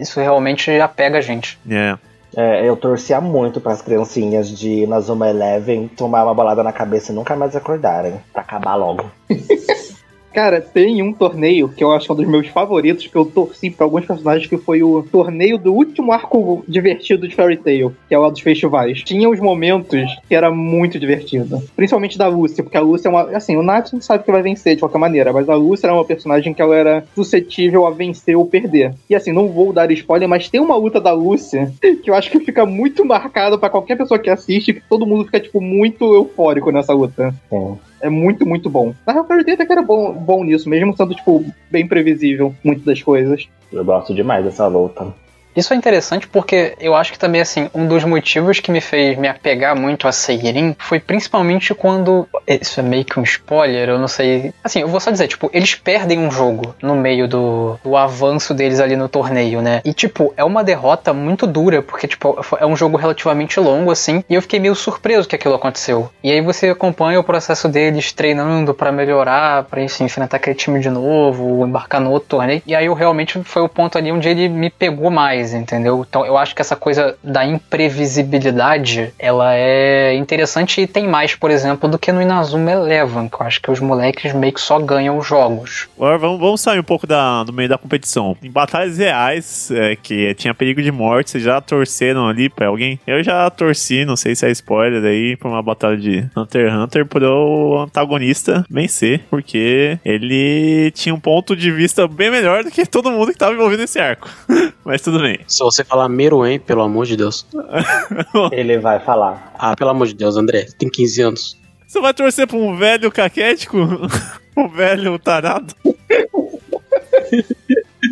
Isso 0.00 0.20
realmente 0.20 0.70
apega 0.80 1.18
a 1.18 1.20
gente. 1.20 1.58
É. 1.68 1.96
É, 2.36 2.68
eu 2.68 2.76
torcia 2.76 3.20
muito 3.20 3.60
para 3.60 3.72
as 3.72 3.82
criancinhas 3.82 4.48
de 4.48 4.86
Nazuma 4.86 5.28
Eleven 5.28 5.88
tomar 5.88 6.24
uma 6.24 6.34
bolada 6.34 6.62
na 6.62 6.72
cabeça 6.72 7.10
e 7.10 7.14
nunca 7.14 7.34
mais 7.34 7.56
acordarem. 7.56 8.20
Pra 8.32 8.42
acabar 8.42 8.74
logo. 8.74 9.10
Cara, 10.38 10.60
tem 10.60 11.02
um 11.02 11.12
torneio 11.12 11.68
que 11.68 11.82
eu 11.82 11.90
acho 11.90 12.12
um 12.12 12.14
dos 12.14 12.28
meus 12.28 12.46
favoritos, 12.46 13.08
que 13.08 13.16
eu 13.16 13.24
torci 13.24 13.70
pra 13.70 13.84
alguns 13.84 14.06
personagens, 14.06 14.46
que 14.46 14.56
foi 14.56 14.84
o 14.84 15.02
torneio 15.02 15.58
do 15.58 15.74
último 15.74 16.12
arco 16.12 16.62
divertido 16.68 17.26
de 17.26 17.34
Fairy 17.34 17.56
Tail, 17.56 17.92
que 18.08 18.14
é 18.14 18.18
o 18.20 18.30
dos 18.30 18.38
festivais. 18.38 19.02
Tinha 19.02 19.28
uns 19.28 19.40
momentos 19.40 20.00
que 20.28 20.36
era 20.36 20.48
muito 20.48 20.96
divertido. 20.96 21.60
Principalmente 21.74 22.16
da 22.16 22.28
Lucy, 22.28 22.62
porque 22.62 22.76
a 22.76 22.80
Lucy 22.80 23.08
é 23.08 23.10
uma. 23.10 23.22
Assim, 23.36 23.56
o 23.56 23.64
Nath 23.64 23.92
não 23.92 24.00
sabe 24.00 24.22
que 24.22 24.30
vai 24.30 24.40
vencer 24.40 24.76
de 24.76 24.80
qualquer 24.80 24.98
maneira, 24.98 25.32
mas 25.32 25.48
a 25.48 25.56
Lucy 25.56 25.84
era 25.84 25.92
uma 25.92 26.04
personagem 26.04 26.54
que 26.54 26.62
ela 26.62 26.76
era 26.76 27.04
suscetível 27.16 27.84
a 27.84 27.90
vencer 27.90 28.36
ou 28.36 28.46
perder. 28.46 28.94
E 29.10 29.16
assim, 29.16 29.32
não 29.32 29.48
vou 29.48 29.72
dar 29.72 29.90
spoiler, 29.90 30.28
mas 30.28 30.48
tem 30.48 30.60
uma 30.60 30.76
luta 30.76 31.00
da 31.00 31.10
Lucy 31.10 31.66
que 32.00 32.08
eu 32.08 32.14
acho 32.14 32.30
que 32.30 32.38
fica 32.38 32.64
muito 32.64 33.04
marcada 33.04 33.58
pra 33.58 33.68
qualquer 33.68 33.98
pessoa 33.98 34.20
que 34.20 34.30
assiste, 34.30 34.74
que 34.74 34.82
todo 34.88 35.04
mundo 35.04 35.24
fica, 35.24 35.40
tipo, 35.40 35.60
muito 35.60 36.14
eufórico 36.14 36.70
nessa 36.70 36.92
luta. 36.92 37.34
É. 37.50 37.87
É 38.00 38.08
muito, 38.08 38.46
muito 38.46 38.70
bom. 38.70 38.94
Na 39.06 39.12
real, 39.12 39.26
Fairy 39.26 39.44
Tail 39.44 39.54
até 39.54 39.66
que 39.66 39.72
era 39.72 39.82
bom, 39.82 40.12
bom 40.12 40.44
nisso, 40.44 40.68
mesmo 40.68 40.96
sendo, 40.96 41.14
tipo, 41.14 41.44
bem 41.70 41.86
previsível, 41.86 42.54
muitas 42.62 42.84
das 42.84 43.02
coisas. 43.02 43.48
Eu 43.72 43.84
gosto 43.84 44.14
demais 44.14 44.44
dessa 44.44 44.66
luta. 44.66 45.12
Isso 45.58 45.74
é 45.74 45.76
interessante 45.76 46.28
porque 46.28 46.76
eu 46.78 46.94
acho 46.94 47.10
que 47.10 47.18
também, 47.18 47.40
assim, 47.40 47.68
um 47.74 47.84
dos 47.88 48.04
motivos 48.04 48.60
que 48.60 48.70
me 48.70 48.80
fez 48.80 49.18
me 49.18 49.26
apegar 49.26 49.74
muito 49.74 50.06
a 50.06 50.12
Seirin 50.12 50.76
foi 50.78 51.00
principalmente 51.00 51.74
quando. 51.74 52.28
Isso 52.46 52.78
é 52.78 52.82
meio 52.84 53.04
que 53.04 53.18
um 53.18 53.24
spoiler, 53.24 53.88
eu 53.88 53.98
não 53.98 54.06
sei. 54.06 54.54
Assim, 54.62 54.82
eu 54.82 54.86
vou 54.86 55.00
só 55.00 55.10
dizer, 55.10 55.26
tipo, 55.26 55.50
eles 55.52 55.74
perdem 55.74 56.20
um 56.20 56.30
jogo 56.30 56.76
no 56.80 56.94
meio 56.94 57.26
do, 57.26 57.76
do 57.82 57.96
avanço 57.96 58.54
deles 58.54 58.78
ali 58.78 58.94
no 58.94 59.08
torneio, 59.08 59.60
né? 59.60 59.80
E, 59.84 59.92
tipo, 59.92 60.32
é 60.36 60.44
uma 60.44 60.62
derrota 60.62 61.12
muito 61.12 61.44
dura, 61.44 61.82
porque, 61.82 62.06
tipo, 62.06 62.38
é 62.56 62.64
um 62.64 62.76
jogo 62.76 62.96
relativamente 62.96 63.58
longo, 63.58 63.90
assim, 63.90 64.22
e 64.30 64.36
eu 64.36 64.42
fiquei 64.42 64.60
meio 64.60 64.76
surpreso 64.76 65.26
que 65.26 65.34
aquilo 65.34 65.56
aconteceu. 65.56 66.08
E 66.22 66.30
aí 66.30 66.40
você 66.40 66.68
acompanha 66.68 67.18
o 67.18 67.24
processo 67.24 67.68
deles 67.68 68.12
treinando 68.12 68.72
para 68.72 68.92
melhorar, 68.92 69.64
pra 69.64 69.82
enfim, 69.82 70.04
enfrentar 70.04 70.36
aquele 70.36 70.54
time 70.54 70.78
de 70.78 70.88
novo, 70.88 71.66
embarcar 71.66 72.00
no 72.00 72.12
outro 72.12 72.28
torneio. 72.28 72.62
E 72.64 72.76
aí 72.76 72.86
eu 72.86 72.94
realmente 72.94 73.42
foi 73.42 73.62
o 73.62 73.68
ponto 73.68 73.98
ali 73.98 74.12
onde 74.12 74.28
ele 74.28 74.48
me 74.48 74.70
pegou 74.70 75.10
mais, 75.48 75.54
entendeu? 75.54 76.04
Então 76.08 76.24
eu 76.24 76.36
acho 76.36 76.54
que 76.54 76.60
essa 76.60 76.76
coisa 76.76 77.16
da 77.22 77.44
imprevisibilidade, 77.44 79.12
ela 79.18 79.54
é 79.54 80.14
interessante 80.14 80.80
e 80.80 80.86
tem 80.86 81.08
mais, 81.08 81.34
por 81.34 81.50
exemplo, 81.50 81.88
do 81.88 81.98
que 81.98 82.12
no 82.12 82.20
Inazuma 82.20 82.70
Eleven, 82.70 83.28
que 83.28 83.40
eu 83.40 83.46
acho 83.46 83.60
que 83.60 83.70
os 83.70 83.80
moleques 83.80 84.32
meio 84.32 84.52
que 84.52 84.60
só 84.60 84.78
ganham 84.78 85.16
os 85.16 85.26
jogos. 85.26 85.88
Agora 85.96 86.18
vamos, 86.18 86.40
vamos 86.40 86.60
sair 86.60 86.78
um 86.78 86.84
pouco 86.84 87.06
da, 87.06 87.44
do 87.44 87.52
meio 87.52 87.68
da 87.68 87.78
competição. 87.78 88.36
Em 88.42 88.50
batalhas 88.50 88.98
reais, 88.98 89.70
é, 89.70 89.96
que 89.96 90.34
tinha 90.34 90.54
perigo 90.54 90.82
de 90.82 90.92
morte, 90.92 91.30
vocês 91.30 91.44
já 91.44 91.60
torceram 91.60 92.28
ali 92.28 92.48
pra 92.48 92.68
alguém? 92.68 93.00
Eu 93.06 93.22
já 93.22 93.48
torci, 93.50 94.04
não 94.04 94.16
sei 94.16 94.34
se 94.34 94.46
é 94.46 94.50
spoiler 94.50 95.02
aí, 95.04 95.36
pra 95.36 95.48
uma 95.48 95.62
batalha 95.62 95.96
de 95.96 96.26
Hunter 96.36 96.68
x 96.68 96.74
Hunter 96.74 97.06
pro 97.06 97.82
antagonista 97.86 98.64
vencer, 98.70 99.22
porque 99.30 99.98
ele 100.04 100.90
tinha 100.92 101.14
um 101.14 101.20
ponto 101.20 101.56
de 101.56 101.70
vista 101.70 102.06
bem 102.06 102.30
melhor 102.30 102.64
do 102.64 102.70
que 102.70 102.84
todo 102.86 103.10
mundo 103.10 103.32
que 103.32 103.38
tava 103.38 103.54
envolvido 103.54 103.82
nesse 103.82 103.98
arco. 103.98 104.28
Mas 104.84 105.02
tudo 105.02 105.20
bem. 105.20 105.27
Se 105.46 105.58
você 105.60 105.84
falar 105.84 106.08
Meruem, 106.08 106.58
pelo 106.58 106.82
amor 106.82 107.06
de 107.06 107.16
Deus. 107.16 107.46
Ele 108.52 108.78
vai 108.78 109.00
falar. 109.00 109.52
Ah, 109.58 109.76
pelo 109.76 109.90
amor 109.90 110.06
de 110.06 110.14
Deus, 110.14 110.36
André, 110.36 110.66
tem 110.78 110.88
15 110.88 111.22
anos. 111.22 111.58
Você 111.86 112.00
vai 112.00 112.12
torcer 112.12 112.46
pra 112.46 112.56
um 112.56 112.76
velho 112.76 113.10
caquético? 113.10 113.78
um 114.56 114.68
velho 114.68 115.18
tarado? 115.18 115.74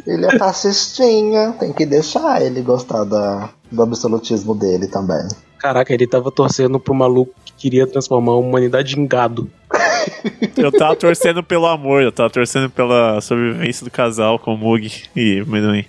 Ele 0.06 0.26
é 0.26 0.38
fascistinha, 0.38 1.52
tem 1.58 1.72
que 1.72 1.84
deixar 1.84 2.42
ele 2.42 2.62
gostar 2.62 3.04
da, 3.04 3.50
do 3.70 3.82
absolutismo 3.82 4.54
dele 4.54 4.86
também. 4.86 5.26
Caraca, 5.58 5.92
ele 5.92 6.06
tava 6.06 6.30
torcendo 6.30 6.78
pro 6.78 6.94
maluco 6.94 7.32
que 7.44 7.52
queria 7.52 7.86
transformar 7.86 8.32
a 8.32 8.36
humanidade 8.36 8.98
em 8.98 9.06
gado. 9.06 9.50
Eu 10.56 10.72
tava 10.72 10.96
torcendo 10.96 11.42
pelo 11.42 11.66
amor, 11.66 12.02
eu 12.02 12.10
tava 12.10 12.30
torcendo 12.30 12.70
pela 12.70 13.20
sobrevivência 13.20 13.84
do 13.84 13.90
casal 13.90 14.38
com 14.38 14.54
o 14.54 14.56
Mug 14.56 14.90
e 15.14 15.44
Meruem. 15.46 15.86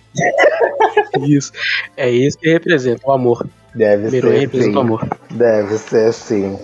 Isso. 1.21 1.51
É 1.95 2.09
isso 2.09 2.37
que 2.37 2.49
representa 2.51 3.01
o 3.07 3.11
amor. 3.11 3.47
Deve 3.75 4.09
ser 4.09 4.23
representa 4.25 4.77
o 4.77 4.81
amor. 4.81 5.07
Deve 5.29 5.77
ser 5.77 6.11
sim. 6.13 6.57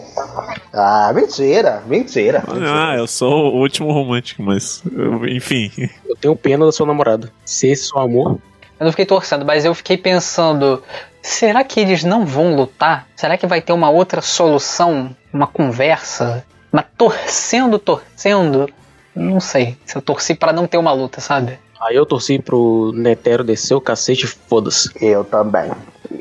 Ah, 0.74 1.12
mentira, 1.14 1.84
mentira. 1.86 2.44
Ah, 2.48 2.96
eu 2.98 3.06
sou 3.08 3.54
o 3.54 3.60
último 3.60 3.92
romântico, 3.92 4.42
mas 4.42 4.82
eu- 4.92 5.28
enfim. 5.28 5.72
Eu 6.08 6.16
tenho 6.16 6.36
pena 6.36 6.66
da 6.66 6.72
sua 6.72 6.88
namorada. 6.88 7.32
Se 7.46 7.68
esse 7.68 7.92
é 7.96 8.00
o 8.00 8.02
amor, 8.02 8.40
Eu 8.80 8.86
não 8.86 8.92
fiquei 8.92 9.06
torcendo, 9.06 9.46
mas 9.46 9.64
eu 9.64 9.74
fiquei 9.76 9.96
pensando: 9.98 10.82
será 11.22 11.64
que 11.64 11.80
eles 11.80 12.04
não 12.04 12.26
vão 12.26 12.56
lutar? 12.56 13.08
Será 13.16 13.38
que 13.38 13.46
vai 13.48 13.62
ter 13.62 13.72
uma 13.72 13.90
outra 13.90 14.20
solução? 14.22 15.16
Uma 15.32 15.46
conversa? 15.48 16.44
Mas 16.72 16.86
torcendo, 16.98 17.78
torcendo? 17.78 18.68
Não 19.16 19.40
sei. 19.40 19.78
Se 19.86 19.96
eu 19.96 20.02
torci 20.02 20.34
pra 20.34 20.52
não 20.52 20.66
ter 20.66 20.78
uma 20.78 20.92
luta, 20.92 21.22
sabe? 21.22 21.60
Aí 21.88 21.96
eu 21.96 22.06
torci 22.06 22.40
pro 22.40 22.92
Netero 22.94 23.44
descer 23.44 23.76
o 23.76 23.82
cacete, 23.82 24.28
foda-se. 24.28 24.90
Eu 25.02 25.24
também. 25.24 25.72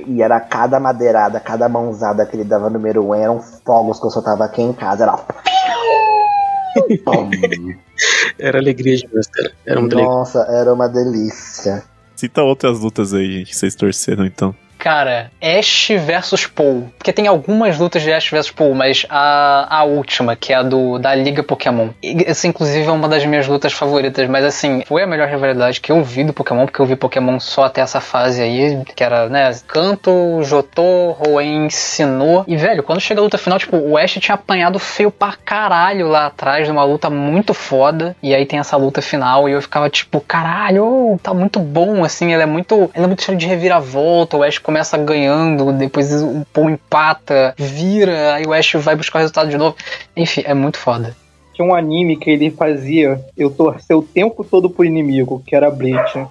E 0.06 0.22
era 0.22 0.40
cada 0.40 0.80
madeirada, 0.80 1.40
cada 1.40 1.68
mãozada 1.68 2.24
que 2.26 2.36
ele 2.36 2.44
dava 2.44 2.68
no 2.68 2.78
número 2.78 3.06
um, 3.06 3.14
eram 3.14 3.40
fogos 3.40 4.00
que 4.00 4.06
eu 4.06 4.10
soltava 4.10 4.44
aqui 4.44 4.62
em 4.62 4.72
casa. 4.72 5.04
Era. 5.04 5.18
Era 8.38 8.58
alegria 8.58 8.96
demais, 8.96 9.26
cara. 9.26 9.52
Era 9.66 9.80
legal. 9.80 10.04
Nossa, 10.04 10.40
era 10.48 10.72
uma 10.72 10.88
delícia. 10.88 11.84
Cita 12.16 12.42
outras 12.42 12.80
lutas 12.80 13.12
aí, 13.12 13.30
gente, 13.30 13.50
que 13.50 13.56
vocês 13.56 13.74
torceram 13.74 14.24
então. 14.24 14.54
Cara, 14.82 15.30
Ash 15.40 15.90
versus 16.04 16.44
Paul. 16.44 16.90
Porque 16.98 17.12
tem 17.12 17.28
algumas 17.28 17.78
lutas 17.78 18.02
de 18.02 18.12
Ash 18.12 18.28
versus 18.28 18.50
Paul, 18.50 18.74
mas 18.74 19.06
a, 19.08 19.78
a 19.78 19.84
última, 19.84 20.34
que 20.34 20.52
é 20.52 20.56
a 20.56 20.62
do, 20.64 20.98
da 20.98 21.14
Liga 21.14 21.40
Pokémon. 21.40 21.90
Essa, 22.02 22.48
inclusive, 22.48 22.88
é 22.88 22.90
uma 22.90 23.08
das 23.08 23.24
minhas 23.24 23.46
lutas 23.46 23.72
favoritas. 23.72 24.28
Mas, 24.28 24.44
assim, 24.44 24.82
foi 24.84 25.04
a 25.04 25.06
melhor 25.06 25.28
rivalidade 25.28 25.80
que 25.80 25.92
eu 25.92 26.02
vi 26.02 26.24
do 26.24 26.32
Pokémon, 26.32 26.66
porque 26.66 26.80
eu 26.80 26.86
vi 26.86 26.96
Pokémon 26.96 27.38
só 27.38 27.66
até 27.66 27.80
essa 27.80 28.00
fase 28.00 28.42
aí, 28.42 28.82
que 28.96 29.04
era, 29.04 29.28
né, 29.28 29.52
Kanto, 29.68 30.42
Jotô, 30.42 31.16
Hoenn, 31.24 31.70
Sinnoh. 31.70 32.42
E, 32.48 32.56
velho, 32.56 32.82
quando 32.82 33.00
chega 33.00 33.20
a 33.20 33.22
luta 33.22 33.38
final, 33.38 33.60
tipo, 33.60 33.76
o 33.76 33.96
Ash 33.96 34.14
tinha 34.14 34.34
apanhado 34.34 34.80
feio 34.80 35.12
pra 35.12 35.34
caralho 35.44 36.08
lá 36.08 36.26
atrás, 36.26 36.66
numa 36.66 36.82
luta 36.82 37.08
muito 37.08 37.54
foda. 37.54 38.16
E 38.20 38.34
aí 38.34 38.44
tem 38.44 38.58
essa 38.58 38.76
luta 38.76 39.00
final, 39.00 39.48
e 39.48 39.52
eu 39.52 39.62
ficava 39.62 39.88
tipo, 39.88 40.20
caralho, 40.20 41.20
tá 41.22 41.32
muito 41.32 41.60
bom, 41.60 42.02
assim, 42.02 42.32
ele 42.32 42.42
é 42.42 42.46
muito. 42.46 42.90
Ele 42.96 43.04
é 43.04 43.06
muito 43.06 43.22
cheio 43.22 43.38
de 43.38 43.46
reviravolta, 43.46 44.36
o 44.36 44.42
Ash 44.42 44.58
ganhando, 44.98 45.72
depois 45.72 46.12
o 46.22 46.44
Paul 46.52 46.70
empata, 46.70 47.54
vira, 47.56 48.34
aí 48.34 48.44
o 48.44 48.52
Ash 48.52 48.72
vai 48.74 48.96
buscar 48.96 49.18
o 49.18 49.20
resultado 49.20 49.50
de 49.50 49.56
novo. 49.56 49.76
Enfim, 50.16 50.42
é 50.44 50.54
muito 50.54 50.78
foda. 50.78 51.16
Tinha 51.54 51.66
um 51.66 51.74
anime 51.74 52.16
que 52.16 52.30
ele 52.30 52.50
fazia 52.50 53.20
eu 53.36 53.50
torcer 53.50 53.96
o 53.96 54.02
tempo 54.02 54.42
todo 54.42 54.70
pro 54.70 54.84
inimigo, 54.84 55.42
que 55.46 55.54
era 55.54 55.70
Bleach. 55.70 56.12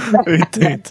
Eu 0.26 0.34
entendo. 0.36 0.90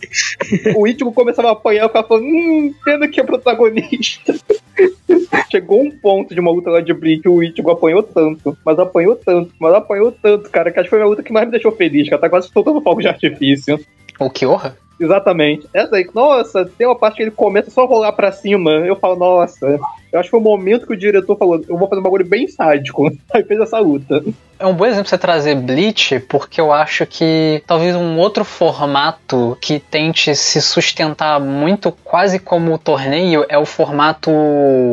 O 0.76 0.88
Ichigo 0.88 1.12
começava 1.12 1.50
a 1.50 1.52
apanhar, 1.54 1.86
o 1.86 1.89
cara 1.89 2.08
falou, 2.08 2.24
hum, 2.24 2.74
pena 2.84 3.08
que 3.08 3.19
é 3.19 3.24
protagonista. 3.24 4.36
Chegou 5.52 5.82
um 5.82 5.91
ponto 5.91 6.34
de 6.34 6.39
uma 6.39 6.52
luta 6.52 6.69
lá 6.69 6.82
de 6.82 6.93
Bleach, 6.93 7.28
o 7.28 7.43
Ichigo 7.43 7.72
apanhou 7.72 8.04
tanto, 8.04 8.58
mas 8.65 8.80
apanhou 8.80 9.15
tanto, 9.15 9.52
mas 9.60 9.74
apanhou 9.74 10.12
tanto, 10.12 10.50
cara, 10.50 10.72
que 10.72 10.80
acho 10.80 10.89
que 10.89 10.95
foi 10.95 11.02
a 11.02 11.06
luta 11.06 11.24
que 11.24 11.34
mais 11.34 11.45
me 11.45 11.52
deixou 11.52 11.72
feliz, 11.72 12.10
cara, 12.10 12.22
tá 12.22 12.30
quase 12.30 12.50
soltando 12.50 12.82
fogo 12.82 13.02
de 13.02 13.08
artifício. 13.08 13.80
O 14.19 14.29
Kyoha? 14.29 14.75
Exatamente. 14.99 15.67
Essa 15.73 15.95
aí, 15.95 16.08
nossa, 16.13 16.65
tem 16.65 16.86
uma 16.86 16.97
parte 16.97 17.17
que 17.17 17.23
ele 17.23 17.32
começa 17.32 17.71
só 17.71 17.84
a 17.84 17.88
rolar 17.88 18.12
pra 18.12 18.32
cima. 18.32 18.71
Eu 18.71 18.97
falo, 18.97 19.15
nossa. 19.15 19.79
Eu 20.12 20.19
acho 20.19 20.27
que 20.27 20.32
foi 20.32 20.39
o 20.39 20.43
momento 20.43 20.88
que 20.88 20.93
o 20.93 20.97
diretor 20.97 21.38
falou, 21.38 21.63
eu 21.69 21.77
vou 21.77 21.88
fazer 21.88 22.01
um 22.01 22.03
bagulho 22.03 22.25
bem 22.25 22.47
sádico. 22.47 23.12
Aí 23.34 23.43
fez 23.43 23.60
essa 23.62 23.79
luta. 23.79 24.23
É 24.58 24.65
um 24.65 24.73
bom 24.73 24.86
exemplo 24.86 25.08
você 25.08 25.17
trazer 25.17 25.55
Bleach, 25.55 26.19
porque 26.27 26.60
eu 26.60 26.73
acho 26.73 27.05
que 27.05 27.63
talvez 27.65 27.95
um 27.95 28.17
outro 28.17 28.43
formato 28.43 29.58
que 29.62 29.79
tente 29.79 30.36
se 30.36 30.62
sustentar 30.62 31.39
muito 31.39 31.93
quase 32.03 32.39
como 32.39 32.73
o 32.73 32.77
torneio 32.77 33.45
é 33.47 33.58
o 33.58 33.65
formato 33.65 34.32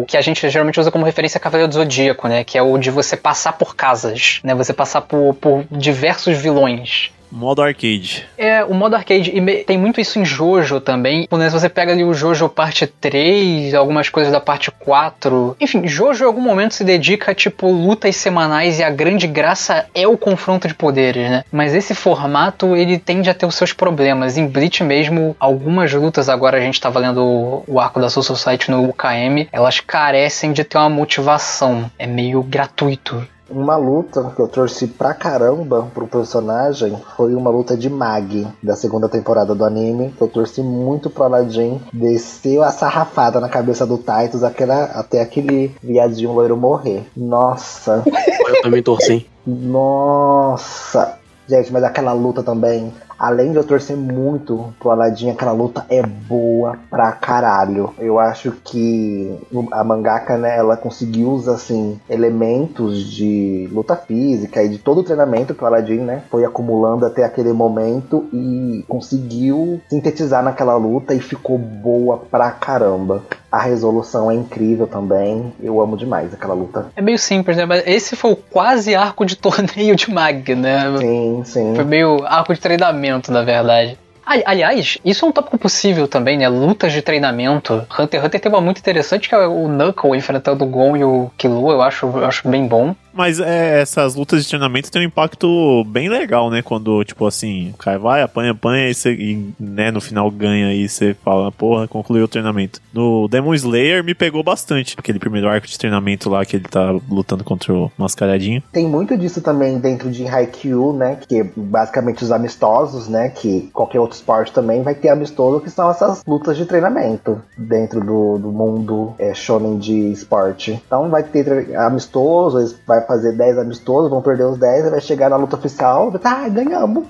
que 0.06 0.16
a 0.16 0.20
gente 0.20 0.48
geralmente 0.48 0.78
usa 0.78 0.92
como 0.92 1.04
referência 1.04 1.38
a 1.38 1.40
Cavaleiro 1.40 1.68
do 1.68 1.74
Zodíaco, 1.74 2.28
né? 2.28 2.44
Que 2.44 2.56
é 2.56 2.62
o 2.62 2.78
de 2.78 2.90
você 2.90 3.16
passar 3.16 3.54
por 3.54 3.74
casas, 3.74 4.40
né? 4.44 4.54
Você 4.54 4.72
passar 4.72 5.00
por, 5.00 5.34
por 5.34 5.64
diversos 5.68 6.36
vilões. 6.36 7.10
Modo 7.30 7.62
arcade. 7.62 8.26
É, 8.38 8.64
o 8.64 8.74
modo 8.74 8.94
arcade, 8.94 9.30
e 9.30 9.64
tem 9.64 9.78
muito 9.78 10.00
isso 10.00 10.18
em 10.18 10.24
Jojo 10.24 10.80
também. 10.80 11.28
Né, 11.30 11.50
se 11.50 11.58
você 11.58 11.68
pega 11.68 11.92
ali 11.92 12.04
o 12.04 12.14
Jojo 12.14 12.48
parte 12.48 12.86
3, 12.86 13.74
algumas 13.74 14.08
coisas 14.08 14.32
da 14.32 14.40
parte 14.40 14.70
4. 14.70 15.56
Enfim, 15.60 15.86
Jojo 15.86 16.24
em 16.24 16.26
algum 16.26 16.40
momento 16.40 16.74
se 16.74 16.84
dedica 16.84 17.32
a, 17.32 17.34
tipo, 17.34 17.70
lutas 17.70 18.16
semanais 18.16 18.78
e 18.78 18.82
a 18.82 18.90
grande 18.90 19.26
graça 19.26 19.86
é 19.94 20.06
o 20.06 20.16
confronto 20.16 20.68
de 20.68 20.74
poderes, 20.74 21.30
né? 21.30 21.44
Mas 21.52 21.74
esse 21.74 21.94
formato, 21.94 22.76
ele 22.76 22.98
tende 22.98 23.28
a 23.28 23.34
ter 23.34 23.46
os 23.46 23.54
seus 23.54 23.72
problemas. 23.72 24.36
Em 24.36 24.46
Bleach 24.46 24.82
mesmo, 24.82 25.36
algumas 25.38 25.92
lutas, 25.92 26.28
agora 26.28 26.58
a 26.58 26.60
gente 26.60 26.80
tá 26.80 26.88
valendo 26.88 27.24
o, 27.24 27.64
o 27.66 27.80
arco 27.80 28.00
da 28.00 28.08
Soul 28.08 28.24
Society 28.24 28.70
no 28.70 28.88
UKM, 28.88 29.48
elas 29.52 29.80
carecem 29.80 30.52
de 30.52 30.64
ter 30.64 30.78
uma 30.78 30.88
motivação. 30.88 31.90
É 31.98 32.06
meio 32.06 32.42
gratuito. 32.42 33.26
Uma 33.48 33.76
luta 33.76 34.32
que 34.34 34.40
eu 34.42 34.48
torci 34.48 34.88
pra 34.88 35.14
caramba 35.14 35.86
pro 35.94 36.06
personagem 36.08 36.96
foi 37.16 37.32
uma 37.34 37.48
luta 37.48 37.76
de 37.76 37.88
Mag, 37.88 38.46
da 38.60 38.74
segunda 38.74 39.08
temporada 39.08 39.54
do 39.54 39.64
anime, 39.64 40.12
que 40.16 40.20
eu 40.22 40.26
torci 40.26 40.62
muito 40.62 41.08
pro 41.08 41.22
Aladdin. 41.24 41.80
Desceu 41.92 42.64
a 42.64 42.72
sarrafada 42.72 43.38
na 43.38 43.48
cabeça 43.48 43.86
do 43.86 43.98
Titus 43.98 44.42
aquela, 44.42 44.84
até 44.86 45.20
aquele 45.20 45.74
viadinho 45.82 46.32
loiro 46.32 46.56
morrer. 46.56 47.06
Nossa, 47.16 48.02
Eu 48.48 48.62
também 48.62 48.82
torci. 48.82 49.26
nossa. 49.46 51.16
Gente, 51.48 51.72
mas 51.72 51.84
aquela 51.84 52.12
luta 52.12 52.42
também, 52.42 52.92
além 53.18 53.52
de 53.52 53.56
eu 53.56 53.64
torcer 53.64 53.96
muito 53.96 54.72
pro 54.78 54.90
Aladdin, 54.90 55.30
aquela 55.30 55.52
luta 55.52 55.84
é 55.88 56.02
boa 56.02 56.76
pra 56.90 57.12
caralho. 57.12 57.92
Eu 57.98 58.18
acho 58.18 58.52
que 58.64 59.36
a 59.72 59.84
mangaka, 59.84 60.36
né, 60.36 60.56
ela 60.56 60.76
conseguiu 60.76 61.30
usar, 61.30 61.54
assim, 61.54 61.98
elementos 62.08 63.04
de 63.04 63.68
luta 63.72 63.96
física 63.96 64.62
e 64.62 64.68
de 64.68 64.78
todo 64.78 65.00
o 65.00 65.04
treinamento 65.04 65.54
que 65.54 65.62
o 65.62 65.66
Aladdin, 65.66 65.98
né, 65.98 66.22
foi 66.30 66.44
acumulando 66.44 67.06
até 67.06 67.24
aquele 67.24 67.52
momento 67.52 68.26
e 68.32 68.84
conseguiu 68.88 69.80
sintetizar 69.88 70.42
naquela 70.42 70.76
luta 70.76 71.14
e 71.14 71.20
ficou 71.20 71.58
boa 71.58 72.18
pra 72.30 72.50
caramba. 72.50 73.22
A 73.50 73.62
resolução 73.62 74.30
é 74.30 74.34
incrível 74.34 74.86
também. 74.86 75.52
Eu 75.62 75.80
amo 75.80 75.96
demais 75.96 76.34
aquela 76.34 76.52
luta. 76.52 76.86
É 76.94 77.00
meio 77.00 77.18
simples, 77.18 77.56
né? 77.56 77.64
Mas 77.64 77.82
esse 77.86 78.14
foi 78.14 78.32
o 78.32 78.36
quase 78.36 78.94
arco 78.94 79.24
de 79.24 79.36
torneio 79.36 79.96
de 79.96 80.12
Mag, 80.12 80.54
né? 80.54 80.82
Sim, 80.98 81.42
sim. 81.44 81.74
Foi 81.74 81.84
meio 81.84 82.22
arco 82.26 82.52
de 82.52 82.60
treinamento, 82.60 83.05
na 83.32 83.42
verdade. 83.42 83.98
Ali- 84.24 84.42
Aliás, 84.44 84.98
isso 85.04 85.24
é 85.24 85.28
um 85.28 85.32
tópico 85.32 85.56
possível 85.56 86.08
também, 86.08 86.36
né? 86.36 86.48
Lutas 86.48 86.92
de 86.92 87.00
treinamento. 87.00 87.86
Hunter 87.98 88.18
x 88.20 88.24
Hunter 88.26 88.40
tem 88.40 88.50
uma 88.50 88.60
muito 88.60 88.78
interessante 88.78 89.28
que 89.28 89.34
é 89.34 89.46
o 89.46 89.68
Knuckle 89.68 90.16
enfrentando 90.16 90.64
o 90.64 90.66
Gon 90.66 90.96
e 90.96 91.04
o 91.04 91.30
Killua, 91.38 91.74
eu 91.74 91.82
acho, 91.82 92.06
eu 92.06 92.24
acho 92.26 92.48
bem 92.48 92.66
bom. 92.66 92.94
Mas 93.16 93.40
é, 93.40 93.80
essas 93.80 94.14
lutas 94.14 94.42
de 94.42 94.48
treinamento 94.48 94.90
têm 94.90 95.02
um 95.02 95.06
impacto 95.06 95.84
bem 95.84 96.08
legal, 96.08 96.50
né? 96.50 96.62
Quando, 96.62 97.02
tipo 97.04 97.26
assim, 97.26 97.70
o 97.70 97.78
cara 97.78 97.98
vai, 97.98 98.22
apanha, 98.22 98.52
apanha 98.52 98.90
e, 98.90 99.08
e, 99.08 99.54
né, 99.58 99.90
no 99.90 100.00
final 100.00 100.30
ganha 100.30 100.74
e 100.74 100.88
você 100.88 101.16
fala, 101.24 101.50
porra, 101.50 101.88
concluiu 101.88 102.24
o 102.24 102.28
treinamento. 102.28 102.80
No 102.92 103.26
Demon 103.28 103.54
Slayer 103.54 104.04
me 104.04 104.14
pegou 104.14 104.42
bastante. 104.42 104.94
Aquele 104.98 105.18
primeiro 105.18 105.48
arco 105.48 105.66
de 105.66 105.78
treinamento 105.78 106.28
lá 106.28 106.44
que 106.44 106.56
ele 106.56 106.68
tá 106.68 106.90
lutando 107.08 107.42
contra 107.42 107.72
o 107.72 107.90
Mascaradinho. 107.96 108.62
Tem 108.72 108.86
muito 108.86 109.16
disso 109.16 109.40
também 109.40 109.78
dentro 109.78 110.10
de 110.10 110.26
Haikyuu, 110.26 110.92
né? 110.92 111.18
Que 111.26 111.40
é 111.40 111.44
basicamente 111.56 112.22
os 112.22 112.30
amistosos, 112.30 113.08
né? 113.08 113.30
Que 113.30 113.70
qualquer 113.72 114.00
outro 114.00 114.16
esporte 114.16 114.52
também 114.52 114.82
vai 114.82 114.94
ter 114.94 115.08
amistoso, 115.08 115.60
que 115.60 115.70
são 115.70 115.90
essas 115.90 116.22
lutas 116.26 116.56
de 116.56 116.66
treinamento 116.66 117.40
dentro 117.56 118.00
do, 118.00 118.38
do 118.38 118.52
mundo 118.52 119.14
é, 119.18 119.32
shonen 119.34 119.78
de 119.78 120.12
esporte. 120.12 120.80
Então 120.86 121.08
vai 121.08 121.22
ter 121.22 121.74
amistoso, 121.76 122.76
vai 122.86 123.05
fazer 123.06 123.32
10 123.32 123.58
amistosos, 123.58 124.10
vão 124.10 124.22
perder 124.22 124.44
os 124.44 124.58
10, 124.58 124.86
e 124.86 124.90
vai 124.90 125.00
chegar 125.00 125.30
na 125.30 125.36
luta 125.36 125.56
oficial, 125.56 126.10
tá, 126.18 126.48
ganhamos. 126.48 127.04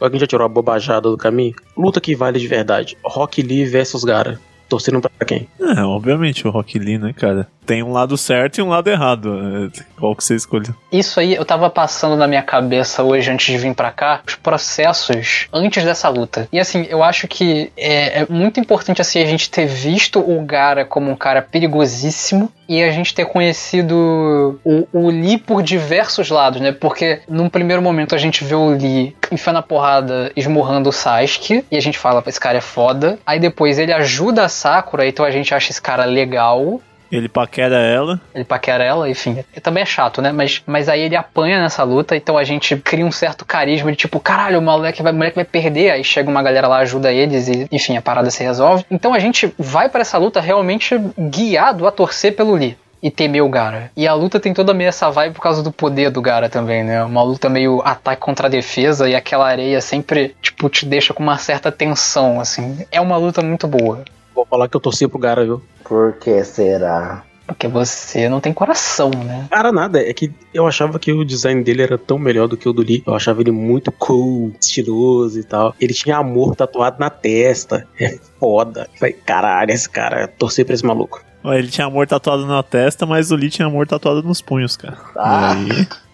Alguém 0.00 0.18
já 0.18 0.26
tirou 0.26 0.44
a 0.44 0.48
bobajada 0.48 1.08
do 1.08 1.16
caminho? 1.16 1.54
Luta 1.76 2.00
que 2.00 2.16
vale 2.16 2.40
de 2.40 2.48
verdade. 2.48 2.98
Rock 3.04 3.40
Lee 3.40 3.64
versus 3.64 4.02
Gara. 4.02 4.40
Torcendo 4.68 5.00
pra 5.00 5.26
quem? 5.26 5.46
É, 5.60 5.82
obviamente 5.82 6.48
o 6.48 6.50
Rock 6.50 6.78
Lee, 6.78 6.98
né, 6.98 7.12
cara? 7.12 7.46
Tem 7.64 7.82
um 7.82 7.92
lado 7.92 8.16
certo 8.16 8.58
e 8.58 8.62
um 8.62 8.68
lado 8.68 8.88
errado. 8.88 9.70
É, 9.74 9.82
Qual 9.98 10.16
que 10.16 10.24
você 10.24 10.34
escolheu? 10.34 10.74
Isso 10.90 11.20
aí 11.20 11.34
eu 11.34 11.44
tava 11.44 11.70
passando 11.70 12.16
na 12.16 12.26
minha 12.26 12.42
cabeça 12.42 13.02
hoje 13.02 13.30
antes 13.30 13.46
de 13.46 13.58
vir 13.58 13.74
pra 13.74 13.90
cá, 13.90 14.20
os 14.26 14.34
processos 14.34 15.46
antes 15.52 15.84
dessa 15.84 16.08
luta. 16.08 16.48
E 16.52 16.58
assim, 16.58 16.86
eu 16.88 17.02
acho 17.02 17.28
que 17.28 17.72
é, 17.76 18.22
é 18.22 18.26
muito 18.28 18.58
importante 18.58 19.00
assim 19.00 19.22
a 19.22 19.26
gente 19.26 19.50
ter 19.50 19.66
visto 19.66 20.18
o 20.18 20.42
Gara 20.44 20.84
como 20.84 21.10
um 21.10 21.16
cara 21.16 21.40
perigosíssimo 21.40 22.50
e 22.68 22.82
a 22.82 22.90
gente 22.90 23.14
ter 23.14 23.26
conhecido 23.26 24.58
o, 24.64 24.88
o 24.92 25.10
Lee 25.10 25.38
por 25.38 25.62
diversos 25.62 26.30
lados, 26.30 26.60
né? 26.60 26.72
Porque 26.72 27.20
num 27.28 27.48
primeiro 27.48 27.82
momento 27.82 28.14
a 28.14 28.18
gente 28.18 28.44
vê 28.44 28.54
o 28.54 28.70
Lee 28.70 29.14
enfiando 29.30 29.58
a 29.58 29.62
porrada, 29.62 30.32
esmurrando 30.34 30.88
o 30.88 30.92
Sasuke, 30.92 31.64
e 31.70 31.76
a 31.76 31.80
gente 31.80 31.98
fala, 31.98 32.22
esse 32.26 32.40
cara 32.40 32.58
é 32.58 32.62
foda. 32.62 33.18
Aí 33.26 33.38
depois 33.38 33.78
ele 33.78 33.92
ajuda 33.92 34.44
a 34.44 34.48
Sakura, 34.48 35.06
então 35.06 35.24
a 35.24 35.30
gente 35.30 35.54
acha 35.54 35.70
esse 35.70 35.82
cara 35.82 36.04
legal. 36.04 36.80
Ele 37.12 37.28
paquera 37.28 37.76
ela. 37.76 38.18
Ele 38.34 38.44
paquera 38.44 38.82
ela, 38.82 39.08
enfim. 39.08 39.44
Também 39.62 39.82
é 39.82 39.86
chato, 39.86 40.22
né? 40.22 40.32
Mas, 40.32 40.62
mas 40.66 40.88
aí 40.88 41.02
ele 41.02 41.14
apanha 41.14 41.60
nessa 41.60 41.82
luta, 41.82 42.16
então 42.16 42.38
a 42.38 42.44
gente 42.44 42.74
cria 42.76 43.04
um 43.04 43.12
certo 43.12 43.44
carisma 43.44 43.90
de 43.90 43.98
tipo, 43.98 44.18
caralho, 44.18 44.58
o 44.58 44.62
moleque 44.62 45.02
vai, 45.02 45.12
o 45.12 45.14
moleque 45.14 45.36
vai 45.36 45.44
perder. 45.44 45.90
Aí 45.90 46.02
chega 46.02 46.30
uma 46.30 46.42
galera 46.42 46.66
lá, 46.66 46.78
ajuda 46.78 47.12
eles 47.12 47.48
e, 47.48 47.68
enfim, 47.70 47.98
a 47.98 48.02
parada 48.02 48.30
se 48.30 48.42
resolve. 48.42 48.84
Então 48.90 49.12
a 49.12 49.18
gente 49.18 49.52
vai 49.58 49.90
pra 49.90 50.00
essa 50.00 50.16
luta 50.16 50.40
realmente 50.40 50.98
guiado 51.18 51.86
a 51.86 51.92
torcer 51.92 52.34
pelo 52.34 52.54
Lee. 52.54 52.76
E 53.02 53.10
temer 53.10 53.42
o 53.42 53.48
Gara. 53.48 53.90
E 53.96 54.06
a 54.06 54.14
luta 54.14 54.38
tem 54.38 54.54
toda 54.54 54.72
meio 54.72 54.86
essa 54.86 55.10
vibe 55.10 55.34
por 55.34 55.42
causa 55.42 55.60
do 55.60 55.72
poder 55.72 56.08
do 56.08 56.22
Gara 56.22 56.48
também, 56.48 56.84
né? 56.84 57.02
Uma 57.02 57.20
luta 57.24 57.48
meio 57.48 57.82
ataque 57.84 58.22
contra 58.22 58.48
defesa 58.48 59.08
e 59.08 59.16
aquela 59.16 59.48
areia 59.48 59.80
sempre, 59.80 60.36
tipo, 60.40 60.68
te 60.68 60.86
deixa 60.86 61.12
com 61.12 61.20
uma 61.20 61.36
certa 61.36 61.72
tensão, 61.72 62.38
assim. 62.38 62.86
É 62.92 63.00
uma 63.00 63.16
luta 63.16 63.42
muito 63.42 63.66
boa. 63.66 64.04
Vou 64.34 64.46
falar 64.46 64.68
que 64.68 64.76
eu 64.76 64.80
torci 64.80 65.06
pro 65.06 65.18
Gara, 65.18 65.44
viu? 65.44 65.62
Por 65.84 66.14
que 66.14 66.42
será? 66.44 67.24
Porque 67.46 67.68
você 67.68 68.28
não 68.28 68.40
tem 68.40 68.52
coração, 68.52 69.10
né? 69.10 69.46
Cara, 69.50 69.72
nada. 69.72 70.00
É 70.00 70.12
que 70.12 70.32
eu 70.54 70.66
achava 70.66 70.98
que 70.98 71.12
o 71.12 71.24
design 71.24 71.62
dele 71.62 71.82
era 71.82 71.98
tão 71.98 72.18
melhor 72.18 72.48
do 72.48 72.56
que 72.56 72.68
o 72.68 72.72
do 72.72 72.82
Lee. 72.82 73.02
Eu 73.06 73.14
achava 73.14 73.40
ele 73.40 73.50
muito 73.50 73.90
cool, 73.92 74.52
estiloso 74.60 75.38
e 75.38 75.44
tal. 75.44 75.74
Ele 75.80 75.92
tinha 75.92 76.16
amor 76.16 76.54
tatuado 76.54 76.98
na 76.98 77.10
testa. 77.10 77.86
É 78.00 78.18
foda. 78.38 78.88
Falei, 78.98 79.12
caralho, 79.12 79.70
esse 79.70 79.88
cara, 79.88 80.28
torcer 80.28 80.64
pra 80.64 80.74
esse 80.74 80.84
maluco. 80.84 81.22
Ele 81.44 81.68
tinha 81.68 81.86
amor 81.86 82.06
tatuado 82.06 82.46
na 82.46 82.62
testa, 82.62 83.04
mas 83.04 83.32
o 83.32 83.36
Lee 83.36 83.50
tinha 83.50 83.66
amor 83.66 83.86
tatuado 83.86 84.22
nos 84.22 84.40
punhos, 84.40 84.76
cara. 84.76 84.96
Ah. 85.16 85.54
E 85.56 85.72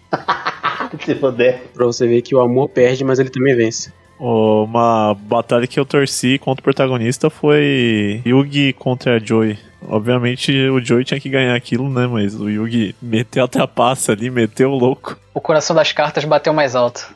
aí, 0.97 1.05
Se 1.05 1.15
foder. 1.15 1.61
Pra 1.73 1.85
você 1.85 2.07
ver 2.07 2.21
que 2.23 2.35
o 2.35 2.41
amor 2.41 2.69
perde, 2.69 3.03
mas 3.03 3.19
ele 3.19 3.29
também 3.29 3.55
vence. 3.55 3.93
Uma 4.19 5.13
batalha 5.13 5.65
que 5.65 5.79
eu 5.79 5.85
torci 5.85 6.37
contra 6.37 6.61
o 6.61 6.63
protagonista 6.63 7.29
foi 7.29 8.21
Yugi 8.25 8.73
contra 8.73 9.15
a 9.15 9.19
Joy. 9.19 9.57
Obviamente 9.87 10.51
o 10.69 10.83
Joy 10.83 11.05
tinha 11.05 11.19
que 11.19 11.29
ganhar 11.29 11.55
aquilo, 11.55 11.89
né? 11.89 12.05
Mas 12.05 12.35
o 12.35 12.49
Yugi 12.49 12.95
meteu 13.01 13.45
a 13.45 13.47
trapaça 13.47 14.11
ali, 14.11 14.29
meteu 14.29 14.71
o 14.71 14.77
louco. 14.77 15.17
O 15.33 15.39
coração 15.39 15.75
das 15.75 15.91
cartas 15.93 16.25
bateu 16.25 16.53
mais 16.53 16.75
alto. 16.75 17.15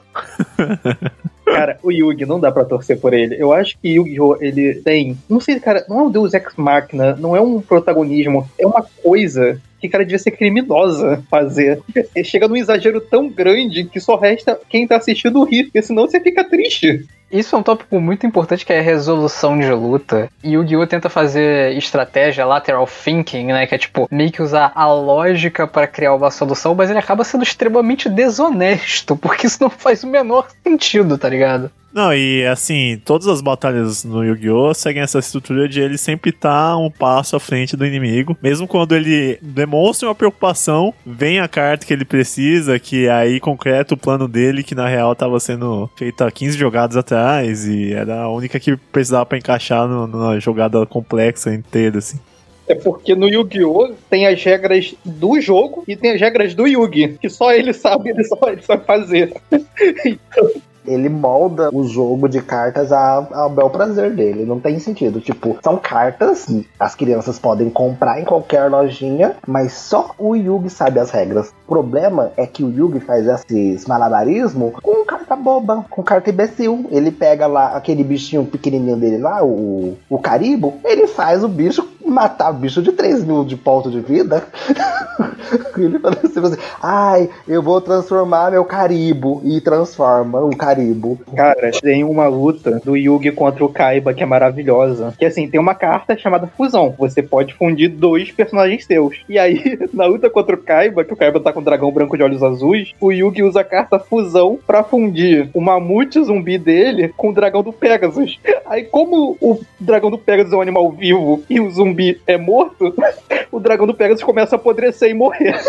Cara, 1.45 1.77
o 1.83 1.91
Yugi, 1.91 2.25
não 2.25 2.39
dá 2.39 2.51
pra 2.51 2.65
torcer 2.65 2.99
por 2.99 3.13
ele. 3.13 3.35
Eu 3.39 3.53
acho 3.53 3.77
que 3.77 3.89
Yu-Gi-Oh! 3.89 4.37
ele 4.41 4.75
tem. 4.75 5.17
Não 5.29 5.39
sei, 5.39 5.59
cara, 5.59 5.85
não 5.87 5.99
é 5.99 6.03
um 6.03 6.09
Deus 6.09 6.33
Ex 6.33 6.53
Machina, 6.55 7.15
não 7.15 7.35
é 7.35 7.41
um 7.41 7.61
protagonismo, 7.61 8.49
é 8.57 8.65
uma 8.65 8.83
coisa 9.03 9.61
que, 9.83 9.89
cara, 9.89 10.05
devia 10.05 10.17
ser 10.17 10.31
criminosa 10.31 11.21
fazer. 11.29 11.81
E 12.15 12.23
chega 12.23 12.47
num 12.47 12.55
exagero 12.55 13.01
tão 13.01 13.27
grande 13.27 13.83
que 13.83 13.99
só 13.99 14.15
resta 14.15 14.57
quem 14.69 14.87
tá 14.87 14.95
assistindo 14.95 15.43
rir, 15.43 15.65
porque 15.65 15.81
senão 15.81 16.07
você 16.07 16.21
fica 16.21 16.41
triste. 16.41 17.05
Isso 17.29 17.53
é 17.53 17.59
um 17.59 17.63
tópico 17.63 17.99
muito 17.99 18.25
importante 18.25 18.65
que 18.65 18.71
é 18.71 18.79
a 18.79 18.83
resolução 18.83 19.59
de 19.59 19.69
luta. 19.71 20.29
E 20.41 20.55
o 20.55 20.61
Yu-Gi-Oh! 20.61 20.87
tenta 20.87 21.09
fazer 21.09 21.75
estratégia 21.75 22.45
lateral 22.45 22.87
thinking, 22.87 23.47
né? 23.47 23.67
Que 23.67 23.75
é 23.75 23.77
tipo, 23.77 24.07
meio 24.09 24.31
que 24.31 24.41
usar 24.41 24.71
a 24.73 24.87
lógica 24.87 25.67
para 25.67 25.87
criar 25.87 26.13
uma 26.13 26.31
solução, 26.31 26.73
mas 26.73 26.89
ele 26.89 26.99
acaba 26.99 27.25
sendo 27.25 27.43
extremamente 27.43 28.07
desonesto, 28.07 29.17
porque 29.17 29.47
isso 29.47 29.57
não 29.59 29.69
faz 29.69 30.01
o 30.03 30.07
menor 30.07 30.47
sentido, 30.63 31.17
tá 31.17 31.27
ligado? 31.27 31.69
Não, 31.93 32.11
e 32.11 32.43
assim, 32.47 32.99
todas 33.05 33.27
as 33.27 33.39
batalhas 33.39 34.03
no 34.03 34.23
Yu-Gi-Oh! 34.25 34.73
seguem 34.73 35.03
essa 35.03 35.19
estrutura 35.19 35.69
de 35.69 35.79
ele 35.79 35.95
sempre 35.95 36.31
estar 36.31 36.75
um 36.75 36.89
passo 36.89 37.35
à 37.35 37.39
frente 37.39 37.77
do 37.77 37.85
inimigo. 37.85 38.35
Mesmo 38.41 38.67
quando 38.67 38.95
ele 38.95 39.37
demonstra 39.41 40.07
uma 40.07 40.15
preocupação, 40.15 40.91
vem 41.05 41.39
a 41.39 41.47
carta 41.47 41.85
que 41.85 41.93
ele 41.93 42.03
precisa, 42.03 42.79
que 42.79 43.07
aí 43.07 43.39
concreta 43.39 43.93
o 43.93 43.97
plano 43.97 44.27
dele, 44.27 44.63
que 44.63 44.73
na 44.73 44.87
real 44.87 45.13
estava 45.13 45.39
sendo 45.39 45.87
feita 45.95 46.31
15 46.31 46.57
jogadas 46.57 46.97
atrás, 46.97 47.67
e 47.67 47.93
era 47.93 48.21
a 48.21 48.29
única 48.31 48.59
que 48.59 48.75
precisava 48.75 49.27
para 49.27 49.37
encaixar 49.37 49.87
no- 49.87 50.07
numa 50.07 50.39
jogada 50.39 50.83
complexa 50.87 51.53
inteira, 51.53 51.99
assim. 51.99 52.19
É 52.67 52.73
porque 52.73 53.13
no 53.13 53.27
Yu-Gi-Oh! 53.29 53.93
tem 54.09 54.25
as 54.25 54.41
regras 54.43 54.95
do 55.05 55.39
jogo 55.39 55.83
e 55.87 55.95
tem 55.95 56.11
as 56.13 56.19
regras 56.19 56.55
do 56.55 56.65
Yugi, 56.65 57.19
que 57.21 57.29
só 57.29 57.51
ele 57.53 57.71
sabe, 57.71 58.09
ele 58.09 58.23
só 58.23 58.39
ele 58.47 58.63
sabe 58.63 58.83
fazer. 58.83 59.31
Ele 60.85 61.09
molda 61.09 61.69
o 61.73 61.83
jogo 61.85 62.27
de 62.27 62.41
cartas 62.41 62.91
ao 62.91 63.49
bel 63.49 63.69
prazer 63.69 64.11
dele. 64.11 64.45
Não 64.45 64.59
tem 64.59 64.79
sentido. 64.79 65.19
Tipo, 65.19 65.57
são 65.63 65.77
cartas 65.77 66.45
que 66.45 66.67
as 66.79 66.95
crianças 66.95 67.39
podem 67.39 67.69
comprar 67.69 68.19
em 68.19 68.25
qualquer 68.25 68.69
lojinha, 68.69 69.35
mas 69.47 69.73
só 69.73 70.11
o 70.17 70.35
Yugi 70.35 70.69
sabe 70.69 70.99
as 70.99 71.11
regras. 71.11 71.53
O 71.65 71.69
problema 71.69 72.31
é 72.37 72.45
que 72.45 72.63
o 72.63 72.71
Yugi 72.71 72.99
faz 72.99 73.27
esse 73.27 73.87
malabarismo 73.87 74.73
com 74.81 75.05
carta 75.05 75.35
boba, 75.35 75.85
com 75.89 76.03
carta 76.03 76.29
imbecil. 76.29 76.85
Ele 76.91 77.11
pega 77.11 77.47
lá 77.47 77.75
aquele 77.75 78.03
bichinho 78.03 78.45
pequenininho 78.45 78.97
dele 78.97 79.17
lá, 79.17 79.43
o, 79.43 79.97
o 80.09 80.19
caribo, 80.19 80.75
ele 80.83 81.07
faz 81.07 81.43
o 81.43 81.47
bicho 81.47 81.87
matar 82.05 82.51
o 82.51 82.53
bicho 82.53 82.81
de 82.81 82.91
3 82.91 83.23
mil 83.23 83.43
de 83.43 83.55
ponto 83.55 83.89
de 83.89 83.99
vida. 83.99 84.43
ele 85.77 85.99
fala 85.99 86.17
assim, 86.23 86.61
ai, 86.81 87.29
eu 87.47 87.61
vou 87.61 87.79
transformar 87.81 88.51
meu 88.51 88.65
caribo. 88.65 89.41
E 89.43 89.59
transforma 89.61 90.43
um 90.43 90.51
caribo. 90.51 91.19
Cara, 91.35 91.71
tem 91.71 92.03
uma 92.03 92.27
luta 92.27 92.81
do 92.83 92.95
Yugi 92.95 93.31
contra 93.31 93.63
o 93.63 93.69
Kaiba 93.69 94.13
que 94.13 94.23
é 94.23 94.25
maravilhosa. 94.25 95.13
Que 95.17 95.25
assim, 95.25 95.47
tem 95.47 95.59
uma 95.59 95.75
carta 95.75 96.17
chamada 96.17 96.47
Fusão. 96.47 96.93
Você 96.97 97.21
pode 97.21 97.53
fundir 97.53 97.89
dois 97.89 98.31
personagens 98.31 98.85
seus. 98.85 99.21
E 99.27 99.37
aí, 99.39 99.79
na 99.93 100.05
luta 100.05 100.29
contra 100.29 100.55
o 100.55 100.59
Kaiba, 100.59 101.03
que 101.03 101.13
o 101.13 101.17
Kaiba 101.17 101.39
tá 101.39 101.51
com 101.51 101.59
um 101.59 101.63
dragão 101.63 101.91
branco 101.91 102.17
de 102.17 102.23
olhos 102.23 102.43
azuis, 102.43 102.93
o 102.99 103.11
Yugi 103.11 103.43
usa 103.43 103.61
a 103.61 103.63
carta 103.63 103.99
Fusão 103.99 104.59
pra 104.65 104.83
fundir 104.83 105.49
o 105.53 105.61
mamute 105.61 106.23
zumbi 106.23 106.57
dele 106.57 107.13
com 107.15 107.29
o 107.29 107.33
dragão 107.33 107.63
do 107.63 107.73
Pegasus. 107.73 108.39
Aí, 108.65 108.83
como 108.83 109.37
o 109.41 109.59
dragão 109.79 110.11
do 110.11 110.17
Pegasus 110.17 110.53
é 110.53 110.55
um 110.55 110.61
animal 110.61 110.91
vivo 110.91 111.43
e 111.49 111.59
o 111.59 111.69
zumbi 111.69 111.92
é 112.27 112.37
morto, 112.37 112.93
o 113.51 113.59
dragão 113.59 113.87
do 113.87 113.93
Pegasus 113.93 114.23
começa 114.23 114.55
a 114.55 114.57
apodrecer 114.57 115.09
e 115.09 115.13
morrer. 115.13 115.59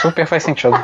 Super 0.00 0.26
faz 0.26 0.42
sentido. 0.42 0.76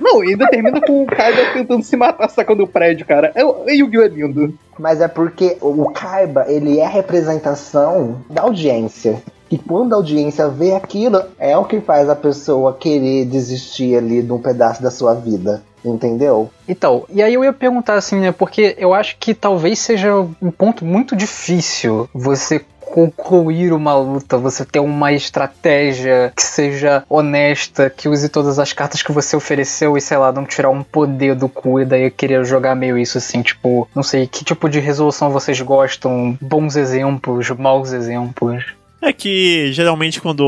Não, 0.00 0.22
e 0.24 0.30
ainda 0.30 0.48
termina 0.48 0.80
com 0.80 1.02
o 1.02 1.06
Kaiba 1.06 1.52
tentando 1.52 1.82
se 1.82 1.96
matar 1.96 2.28
sacando 2.28 2.64
o 2.64 2.66
prédio, 2.66 3.06
cara. 3.06 3.32
É, 3.34 3.42
é 3.42 3.74
Yu-Gi-Oh! 3.74 4.02
é 4.02 4.08
lindo. 4.08 4.54
Mas 4.78 5.00
é 5.00 5.08
porque 5.08 5.56
o 5.60 5.90
Kaiba, 5.90 6.46
ele 6.48 6.78
é 6.78 6.84
a 6.84 6.88
representação 6.88 8.20
da 8.28 8.42
audiência. 8.42 9.22
E 9.50 9.58
quando 9.58 9.92
a 9.92 9.96
audiência 9.96 10.48
vê 10.48 10.74
aquilo, 10.74 11.22
é 11.38 11.56
o 11.56 11.64
que 11.64 11.80
faz 11.80 12.08
a 12.08 12.16
pessoa 12.16 12.74
querer 12.74 13.26
desistir 13.26 13.96
ali 13.96 14.22
de 14.22 14.32
um 14.32 14.38
pedaço 14.38 14.82
da 14.82 14.90
sua 14.90 15.14
vida. 15.14 15.62
Entendeu? 15.84 16.48
Então, 16.68 17.04
e 17.10 17.22
aí 17.22 17.34
eu 17.34 17.42
ia 17.42 17.52
perguntar 17.52 17.94
assim, 17.94 18.20
né? 18.20 18.30
Porque 18.30 18.76
eu 18.78 18.94
acho 18.94 19.16
que 19.18 19.34
talvez 19.34 19.80
seja 19.80 20.14
um 20.40 20.50
ponto 20.50 20.84
muito 20.84 21.16
difícil 21.16 22.08
você 22.14 22.64
concluir 22.92 23.72
uma 23.72 23.96
luta, 23.96 24.36
você 24.36 24.66
ter 24.66 24.78
uma 24.78 25.14
estratégia 25.14 26.30
que 26.36 26.42
seja 26.42 27.02
honesta, 27.08 27.88
que 27.88 28.06
use 28.06 28.28
todas 28.28 28.58
as 28.58 28.74
cartas 28.74 29.02
que 29.02 29.10
você 29.10 29.34
ofereceu 29.34 29.96
e, 29.96 30.00
sei 30.00 30.18
lá, 30.18 30.30
não 30.30 30.44
tirar 30.44 30.68
um 30.68 30.82
poder 30.82 31.34
do 31.34 31.48
cu 31.48 31.80
e 31.80 31.86
daí 31.86 32.04
eu 32.04 32.10
queria 32.10 32.44
jogar 32.44 32.74
meio 32.74 32.98
isso 32.98 33.16
assim, 33.16 33.40
tipo, 33.40 33.88
não 33.94 34.02
sei, 34.02 34.26
que 34.26 34.44
tipo 34.44 34.68
de 34.68 34.78
resolução 34.78 35.30
vocês 35.30 35.58
gostam? 35.62 36.36
Bons 36.38 36.76
exemplos, 36.76 37.48
maus 37.52 37.94
exemplos? 37.94 38.74
É 39.02 39.12
que 39.12 39.72
geralmente 39.72 40.20
quando 40.20 40.46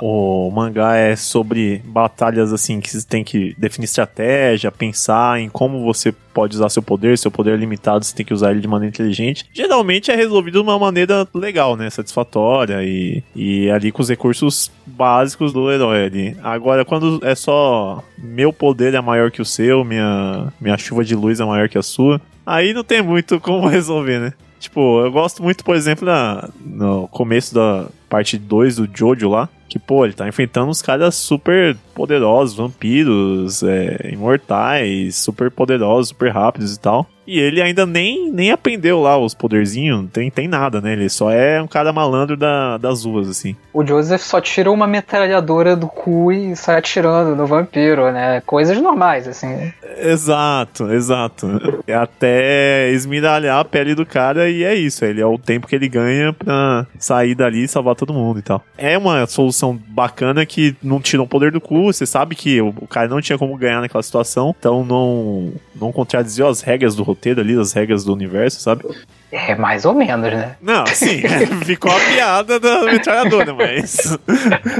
o 0.00 0.48
mangá 0.52 0.94
é 0.94 1.16
sobre 1.16 1.82
batalhas 1.84 2.52
assim 2.52 2.80
que 2.80 2.88
você 2.88 3.04
tem 3.04 3.24
que 3.24 3.52
definir 3.58 3.86
estratégia, 3.86 4.70
pensar 4.70 5.40
em 5.40 5.48
como 5.48 5.82
você 5.82 6.12
pode 6.32 6.54
usar 6.54 6.68
seu 6.68 6.82
poder, 6.82 7.18
seu 7.18 7.32
poder 7.32 7.54
é 7.54 7.56
limitado, 7.56 8.04
você 8.04 8.14
tem 8.14 8.24
que 8.24 8.32
usar 8.32 8.52
ele 8.52 8.60
de 8.60 8.68
maneira 8.68 8.94
inteligente. 8.94 9.44
Geralmente 9.52 10.12
é 10.12 10.14
resolvido 10.14 10.54
de 10.54 10.60
uma 10.60 10.78
maneira 10.78 11.26
legal, 11.34 11.76
né? 11.76 11.90
Satisfatória 11.90 12.84
e, 12.84 13.24
e 13.34 13.68
ali 13.70 13.90
com 13.90 14.02
os 14.02 14.08
recursos 14.08 14.70
básicos 14.86 15.52
do 15.52 15.68
herói 15.68 16.04
ali. 16.04 16.36
Agora, 16.44 16.84
quando 16.84 17.18
é 17.24 17.34
só 17.34 18.04
meu 18.16 18.52
poder 18.52 18.94
é 18.94 19.00
maior 19.00 19.32
que 19.32 19.42
o 19.42 19.44
seu, 19.44 19.84
minha, 19.84 20.52
minha 20.60 20.78
chuva 20.78 21.04
de 21.04 21.16
luz 21.16 21.40
é 21.40 21.44
maior 21.44 21.68
que 21.68 21.76
a 21.76 21.82
sua, 21.82 22.20
aí 22.44 22.72
não 22.72 22.84
tem 22.84 23.02
muito 23.02 23.40
como 23.40 23.66
resolver, 23.68 24.20
né? 24.20 24.32
Tipo, 24.58 25.04
eu 25.04 25.12
gosto 25.12 25.42
muito, 25.42 25.64
por 25.64 25.76
exemplo, 25.76 26.06
na, 26.06 26.48
no 26.64 27.08
começo 27.08 27.54
da 27.54 27.86
parte 28.08 28.38
2 28.38 28.76
do 28.76 28.88
Jojo 28.92 29.28
lá, 29.28 29.48
que, 29.68 29.78
pô, 29.78 30.04
ele 30.04 30.14
tá 30.14 30.28
enfrentando 30.28 30.70
uns 30.70 30.80
caras 30.80 31.14
super 31.14 31.76
poderosos, 31.94 32.56
vampiros, 32.56 33.62
é, 33.62 34.10
imortais, 34.12 35.16
super 35.16 35.50
poderosos, 35.50 36.08
super 36.08 36.32
rápidos 36.32 36.74
e 36.74 36.80
tal. 36.80 37.06
E 37.26 37.40
ele 37.40 37.60
ainda 37.60 37.84
nem, 37.84 38.30
nem 38.30 38.52
aprendeu 38.52 39.00
lá 39.00 39.18
os 39.18 39.34
poderzinhos, 39.34 40.00
não 40.00 40.06
tem, 40.06 40.30
tem 40.30 40.46
nada, 40.46 40.80
né? 40.80 40.92
Ele 40.92 41.08
só 41.08 41.30
é 41.30 41.60
um 41.60 41.66
cara 41.66 41.92
malandro 41.92 42.36
da, 42.36 42.78
das 42.78 43.04
ruas, 43.04 43.28
assim. 43.28 43.56
O 43.72 43.84
Joseph 43.84 44.22
só 44.22 44.40
tirou 44.40 44.72
uma 44.72 44.86
metralhadora 44.86 45.74
do 45.74 45.88
cu 45.88 46.32
e 46.32 46.54
sai 46.54 46.76
atirando 46.76 47.34
no 47.34 47.46
vampiro, 47.46 48.12
né? 48.12 48.40
Coisas 48.46 48.80
normais, 48.80 49.26
assim. 49.26 49.72
Exato, 49.98 50.92
exato. 50.92 51.82
É 51.86 51.94
até 51.94 52.90
esmiralhar 52.90 53.58
a 53.58 53.64
pele 53.64 53.94
do 53.94 54.06
cara 54.06 54.48
e 54.48 54.62
é 54.62 54.74
isso. 54.74 55.04
Ele 55.04 55.20
é 55.20 55.26
o 55.26 55.38
tempo 55.38 55.66
que 55.66 55.74
ele 55.74 55.88
ganha 55.88 56.32
pra 56.32 56.86
sair 56.98 57.34
dali 57.34 57.64
e 57.64 57.68
salvar 57.68 57.96
todo 57.96 58.14
mundo 58.14 58.38
e 58.38 58.42
tal. 58.42 58.62
É 58.78 58.96
uma 58.96 59.26
solução 59.26 59.78
bacana 59.88 60.46
que 60.46 60.76
não 60.82 61.00
tira 61.00 61.22
o 61.22 61.26
poder 61.26 61.50
do 61.50 61.60
cu. 61.60 61.92
Você 61.92 62.06
sabe 62.06 62.36
que 62.36 62.60
o, 62.60 62.68
o 62.68 62.86
cara 62.86 63.08
não 63.08 63.20
tinha 63.20 63.38
como 63.38 63.56
ganhar 63.56 63.80
naquela 63.80 64.02
situação, 64.02 64.54
então 64.56 64.84
não, 64.84 65.52
não 65.74 65.90
contradiziu 65.90 66.46
as 66.46 66.60
regras 66.60 66.94
do 66.94 67.02
roteiro 67.02 67.15
ali, 67.40 67.58
as 67.58 67.72
regras 67.72 68.04
do 68.04 68.12
universo, 68.12 68.60
sabe? 68.60 68.84
É 69.32 69.54
mais 69.54 69.84
ou 69.84 69.94
menos, 69.94 70.30
né? 70.32 70.56
Não, 70.60 70.86
sim, 70.86 71.22
ficou 71.64 71.90
a 71.90 72.00
piada 72.00 72.60
da 72.60 72.84
metralhadora, 72.84 73.52
mas 73.54 74.16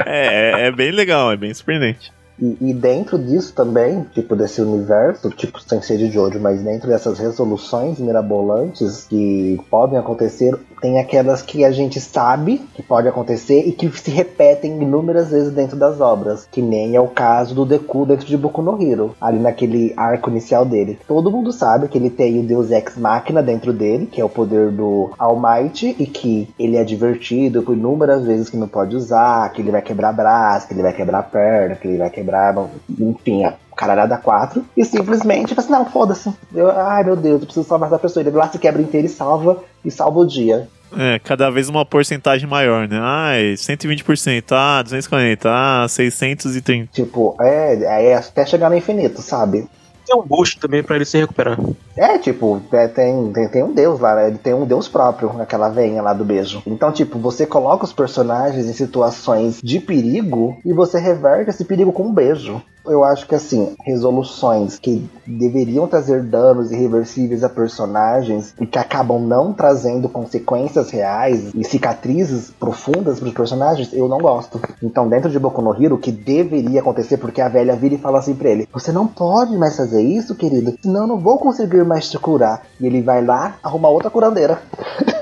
é, 0.07 0.53
é, 0.64 0.66
é 0.66 0.72
bem 0.72 0.90
legal, 0.90 1.33
é 1.33 1.37
bem 1.37 1.53
surpreendente. 1.53 2.12
E, 2.40 2.57
e, 2.61 2.75
dentro 2.75 3.18
disso 3.18 3.53
também, 3.55 4.05
tipo, 4.12 4.37
desse 4.37 4.61
universo, 4.61 5.31
tipo, 5.31 5.61
sem 5.61 5.81
ser 5.81 5.96
de 5.96 6.11
Jojo, 6.11 6.38
mas 6.38 6.62
dentro 6.62 6.88
dessas 6.88 7.18
resoluções 7.18 7.99
mirabolantes 7.99 9.05
que 9.05 9.59
podem 9.70 9.99
acontecer, 9.99 10.55
tem 10.81 10.99
aquelas 10.99 11.40
que 11.40 11.64
a 11.64 11.70
gente 11.70 12.01
sabe 12.01 12.59
que 12.75 12.83
pode 12.83 13.09
acontecer 13.09 13.66
e 13.66 13.72
que 13.72 13.88
se 13.99 14.11
repetem 14.11 14.81
inúmeras 14.83 15.31
vezes 15.31 15.53
dentro 15.53 15.77
das 15.77 16.01
obras, 16.01 16.46
que 16.51 16.61
nem 16.61 16.94
é 16.94 17.01
o 17.01 17.09
caso 17.09 17.55
do 17.55 17.64
Deku 17.64 18.05
dentro 18.05 18.27
de 18.27 18.37
Boku 18.37 18.61
no 18.61 18.81
Hero, 18.83 19.14
ali 19.20 19.38
naquele 19.38 19.94
arco 19.96 20.31
inicial 20.31 20.64
dele. 20.64 20.99
Todo 21.09 21.31
mundo 21.31 21.53
sabe 21.53 21.88
que 21.88 21.96
ele 21.96 22.11
tem 22.11 22.38
o 22.38 22.42
Deus 22.42 22.70
Ex 22.70 22.96
Machina 22.96 23.42
dentro 23.42 23.72
dele, 23.72 24.07
que 24.07 24.20
é 24.20 24.25
o 24.25 24.29
poder 24.29 24.70
do 24.70 25.11
All 25.18 25.40
Might, 25.40 25.96
e 25.99 26.07
que 26.07 26.49
ele 26.59 26.77
é 26.77 26.85
divertido 26.85 27.62
por 27.62 27.75
inúmeras 27.77 28.25
vezes 28.25 28.51
que 28.51 28.57
não 28.57 28.68
pode 28.68 28.94
usar, 28.94 29.51
que 29.53 29.62
ele 29.62 29.70
vai 29.70 29.83
quebrar 29.83 30.12
braço, 30.12 30.68
que 30.68 30.75
ele 30.75 30.83
vai 30.83 30.92
quebrar 30.92 31.22
perna, 31.22 31.77
que 31.77 31.88
ele 31.88 31.99
vai 31.99 32.11
quebrar 32.11 32.26
quebrar, 32.27 32.55
enfim, 32.99 33.45
a 33.45 33.55
caralhada 33.77 34.17
4, 34.17 34.65
e 34.77 34.85
simplesmente 34.85 35.55
fala 35.55 35.61
assim, 35.61 35.73
não, 35.73 35.87
foda-se. 35.87 36.33
ai 36.77 37.05
meu 37.05 37.15
Deus, 37.15 37.41
eu 37.41 37.47
preciso 37.47 37.67
salvar 37.67 37.89
essa 37.89 37.99
pessoa. 37.99 38.23
Ele 38.23 38.31
lá, 38.31 38.49
se 38.49 38.59
quebra 38.59 38.83
inteiro 38.83 39.07
e 39.07 39.11
salva, 39.11 39.62
e 39.85 39.91
salva 39.91 40.19
o 40.19 40.27
dia. 40.27 40.69
É, 40.97 41.19
cada 41.19 41.51
vez 41.51 41.69
uma 41.69 41.85
porcentagem 41.85 42.49
maior, 42.49 42.89
né? 42.89 42.99
Ai, 43.01 43.55
120%, 43.55 44.45
ah, 44.53 44.83
240, 44.83 45.49
ah, 45.51 45.87
630. 45.89 46.91
Tipo, 46.93 47.37
é, 47.41 48.11
é 48.11 48.15
até 48.15 48.47
chegar 48.47 48.71
no 48.71 48.77
infinito, 48.77 49.21
sabe? 49.21 49.67
Tem 50.07 50.16
um 50.16 50.23
boost 50.23 50.59
também 50.61 50.83
para 50.83 50.97
ele 50.97 51.05
se 51.05 51.19
recuperar. 51.19 51.59
É, 51.97 52.16
tipo, 52.19 52.62
é, 52.73 52.87
tem, 52.87 53.33
tem, 53.33 53.49
tem 53.49 53.62
um 53.62 53.73
deus 53.73 53.99
lá, 53.99 54.14
né? 54.14 54.29
ele 54.29 54.38
tem 54.38 54.55
um 54.55 54.64
deus 54.64 54.87
próprio 54.87 55.33
naquela 55.33 55.69
veinha 55.69 56.01
lá 56.01 56.12
do 56.12 56.25
beijo. 56.25 56.62
Então, 56.66 56.92
tipo, 56.92 57.19
você 57.19 57.45
coloca 57.45 57.85
os 57.85 57.92
personagens 57.92 58.66
em 58.66 58.73
situações 58.73 59.61
de 59.62 59.81
perigo 59.81 60.57
e 60.64 60.73
você 60.73 60.99
reverte 60.99 61.51
esse 61.51 61.64
perigo 61.64 61.92
com 61.92 62.05
um 62.05 62.14
beijo 62.14 62.62
eu 62.88 63.05
acho 63.05 63.27
que 63.27 63.35
assim, 63.35 63.75
resoluções 63.85 64.79
que 64.79 65.09
deveriam 65.27 65.87
trazer 65.87 66.22
danos 66.22 66.70
irreversíveis 66.70 67.42
a 67.42 67.49
personagens 67.49 68.55
e 68.61 68.66
que 68.66 68.79
acabam 68.79 69.20
não 69.20 69.53
trazendo 69.53 70.09
consequências 70.09 70.90
reais 70.90 71.53
e 71.55 71.64
cicatrizes 71.64 72.51
profundas 72.59 73.18
para 73.18 73.29
os 73.29 73.35
personagens, 73.35 73.92
eu 73.92 74.09
não 74.09 74.18
gosto. 74.18 74.61
Então, 74.83 75.09
dentro 75.09 75.31
de 75.31 75.38
Boku 75.38 75.62
no 75.62 75.75
Hero, 75.75 75.96
o 75.96 75.99
que 75.99 76.12
deveria 76.12 76.81
acontecer, 76.81 77.16
porque 77.16 77.40
a 77.40 77.49
velha 77.49 77.77
vira 77.77 77.94
e 77.94 77.99
fala 77.99 78.18
assim 78.18 78.35
pra 78.35 78.51
ele: 78.51 78.68
Você 78.72 78.92
não 78.92 79.07
pode 79.07 79.57
mais 79.57 79.77
fazer 79.77 80.03
isso, 80.03 80.35
querido, 80.35 80.77
senão 80.83 81.03
eu 81.03 81.07
não 81.07 81.18
vou 81.18 81.38
conseguir 81.38 81.85
mais 81.85 82.11
te 82.11 82.18
curar. 82.18 82.62
E 82.81 82.87
ele 82.87 83.03
vai 83.03 83.25
lá 83.25 83.57
arrumar 83.62 83.88
outra 83.88 84.11
curandeira. 84.11 84.61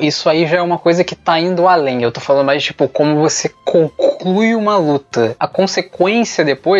isso 0.00 0.28
aí 0.28 0.46
já 0.46 0.58
é 0.58 0.62
uma 0.62 0.78
coisa 0.78 1.04
que 1.04 1.14
tá 1.14 1.38
indo 1.38 1.66
além. 1.66 2.02
Eu 2.02 2.12
tô 2.12 2.20
falando 2.20 2.46
mais, 2.46 2.62
tipo, 2.62 2.88
como 2.88 3.20
você 3.20 3.50
conclui 3.64 4.54
uma 4.54 4.76
luta. 4.76 5.36
A 5.38 5.48
consequência 5.48 6.44
depois 6.44 6.75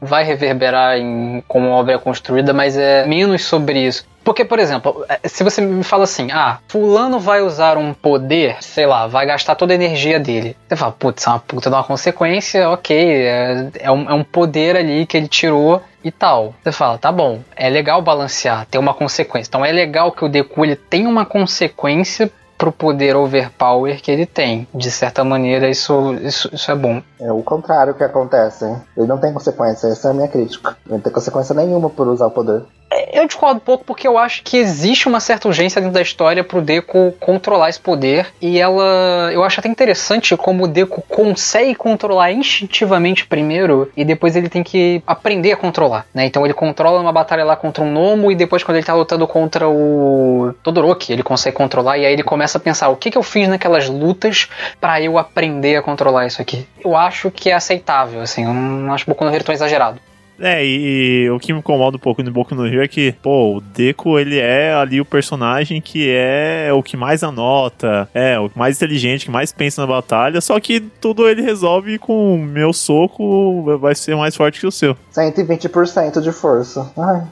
vai 0.00 0.24
reverberar 0.24 0.96
em 0.98 1.42
como 1.46 1.68
a 1.68 1.76
obra 1.76 1.94
é 1.94 1.98
construída, 1.98 2.52
mas 2.52 2.76
é 2.76 3.06
menos 3.06 3.44
sobre 3.44 3.80
isso. 3.80 4.06
Porque, 4.24 4.44
por 4.44 4.58
exemplo, 4.58 5.04
é, 5.06 5.28
se 5.28 5.44
você 5.44 5.60
me 5.60 5.84
fala 5.84 6.04
assim, 6.04 6.28
ah, 6.32 6.58
fulano 6.66 7.20
vai 7.20 7.42
usar 7.42 7.76
um 7.76 7.92
poder, 7.92 8.56
sei 8.60 8.86
lá, 8.86 9.06
vai 9.06 9.26
gastar 9.26 9.54
toda 9.54 9.74
a 9.74 9.76
energia 9.76 10.18
dele. 10.18 10.56
Você 10.66 10.76
fala, 10.76 10.92
putz, 10.92 11.26
é 11.26 11.30
uma 11.30 11.38
puta 11.38 11.68
de 11.68 11.76
uma 11.76 11.84
consequência, 11.84 12.70
ok, 12.70 12.96
é, 12.96 13.68
é, 13.80 13.90
um, 13.90 14.08
é 14.08 14.14
um 14.14 14.24
poder 14.24 14.76
ali 14.76 15.04
que 15.04 15.16
ele 15.16 15.28
tirou 15.28 15.82
e 16.02 16.10
tal. 16.10 16.54
Você 16.62 16.72
fala, 16.72 16.96
tá 16.96 17.12
bom, 17.12 17.40
é 17.54 17.68
legal 17.68 18.00
balancear, 18.00 18.66
ter 18.70 18.78
uma 18.78 18.94
consequência. 18.94 19.50
Então 19.50 19.64
é 19.64 19.70
legal 19.70 20.10
que 20.10 20.24
o 20.24 20.28
Deku 20.28 20.64
ele 20.64 20.76
tenha 20.76 21.08
uma 21.08 21.26
consequência 21.26 22.30
pro 22.56 22.72
poder 22.72 23.16
overpower 23.16 24.00
que 24.00 24.10
ele 24.10 24.24
tem. 24.26 24.66
De 24.74 24.90
certa 24.90 25.22
maneira, 25.22 25.68
isso, 25.68 26.14
isso, 26.22 26.48
isso 26.52 26.70
é 26.70 26.74
bom. 26.74 27.02
É 27.24 27.32
o 27.32 27.42
contrário 27.42 27.94
que 27.94 28.04
acontece. 28.04 28.66
Hein? 28.66 28.76
Ele 28.94 29.06
não 29.06 29.16
tem 29.16 29.32
consequência, 29.32 29.86
essa 29.86 30.08
é 30.08 30.10
a 30.10 30.14
minha 30.14 30.28
crítica. 30.28 30.76
Ele 30.84 30.96
não 30.96 31.00
tem 31.00 31.10
consequência 31.10 31.54
nenhuma 31.54 31.88
por 31.88 32.06
usar 32.06 32.26
o 32.26 32.30
poder. 32.30 32.64
É, 32.92 33.18
eu 33.18 33.26
discordo 33.26 33.56
um 33.56 33.64
pouco 33.64 33.84
porque 33.84 34.06
eu 34.06 34.16
acho 34.16 34.42
que 34.42 34.56
existe 34.56 35.08
uma 35.08 35.18
certa 35.18 35.48
urgência 35.48 35.80
dentro 35.80 35.94
da 35.94 36.02
história 36.02 36.44
pro 36.44 36.60
Deco 36.62 37.12
controlar 37.18 37.68
esse 37.68 37.80
poder. 37.80 38.28
E 38.40 38.60
ela. 38.60 39.30
Eu 39.32 39.42
acho 39.42 39.58
até 39.58 39.68
interessante 39.68 40.36
como 40.36 40.64
o 40.64 40.68
Deco 40.68 41.02
consegue 41.08 41.74
controlar 41.74 42.30
instintivamente 42.30 43.26
primeiro 43.26 43.90
e 43.96 44.04
depois 44.04 44.36
ele 44.36 44.48
tem 44.48 44.62
que 44.62 45.02
aprender 45.06 45.52
a 45.52 45.56
controlar. 45.56 46.06
Né? 46.14 46.26
Então 46.26 46.44
ele 46.44 46.54
controla 46.54 47.00
uma 47.00 47.12
batalha 47.12 47.44
lá 47.44 47.56
contra 47.56 47.82
um 47.82 47.90
Nomo 47.90 48.30
e 48.30 48.36
depois 48.36 48.62
quando 48.62 48.76
ele 48.76 48.86
tá 48.86 48.94
lutando 48.94 49.26
contra 49.26 49.68
o 49.68 50.54
Todoroki, 50.62 51.12
ele 51.12 51.22
consegue 51.22 51.56
controlar 51.56 51.98
e 51.98 52.06
aí 52.06 52.12
ele 52.12 52.22
começa 52.22 52.58
a 52.58 52.60
pensar 52.60 52.90
o 52.90 52.96
que, 52.96 53.10
que 53.10 53.18
eu 53.18 53.22
fiz 53.22 53.48
naquelas 53.48 53.88
lutas 53.88 54.48
para 54.80 55.00
eu 55.00 55.18
aprender 55.18 55.76
a 55.76 55.82
controlar 55.82 56.26
isso 56.26 56.40
aqui. 56.40 56.66
Eu 56.84 56.94
acho 56.94 57.13
que 57.30 57.50
é 57.50 57.54
aceitável, 57.54 58.20
assim, 58.20 58.44
eu 58.44 58.52
não 58.52 58.92
acho 58.92 59.06
Boku 59.06 59.24
no 59.24 59.34
Hero 59.34 59.44
tão 59.44 59.54
exagerado. 59.54 60.00
É, 60.40 60.64
e, 60.64 61.24
e, 61.24 61.30
o 61.30 61.38
que 61.38 61.52
me 61.52 61.60
incomoda 61.60 61.96
um 61.96 62.00
pouco 62.00 62.22
no 62.22 62.30
Boku 62.30 62.54
no 62.54 62.68
Rio 62.68 62.82
é 62.82 62.88
que, 62.88 63.12
pô, 63.22 63.56
o 63.56 63.60
Deku, 63.60 64.18
ele 64.18 64.38
é 64.38 64.74
ali 64.74 65.00
o 65.00 65.04
personagem 65.04 65.80
que 65.80 66.10
é 66.10 66.70
o 66.72 66.82
que 66.82 66.96
mais 66.96 67.22
anota, 67.22 68.08
é, 68.12 68.38
o 68.38 68.50
mais 68.54 68.76
inteligente, 68.76 69.26
que 69.26 69.30
mais 69.30 69.52
pensa 69.52 69.80
na 69.80 69.86
batalha, 69.86 70.40
só 70.40 70.58
que 70.58 70.80
tudo 70.80 71.28
ele 71.28 71.42
resolve 71.42 71.98
com 71.98 72.36
meu 72.36 72.72
soco 72.72 73.78
vai 73.78 73.94
ser 73.94 74.16
mais 74.16 74.34
forte 74.34 74.58
que 74.58 74.66
o 74.66 74.72
seu. 74.72 74.96
120% 75.14 76.20
de 76.20 76.32
força. 76.32 76.90
Ai. 76.98 77.22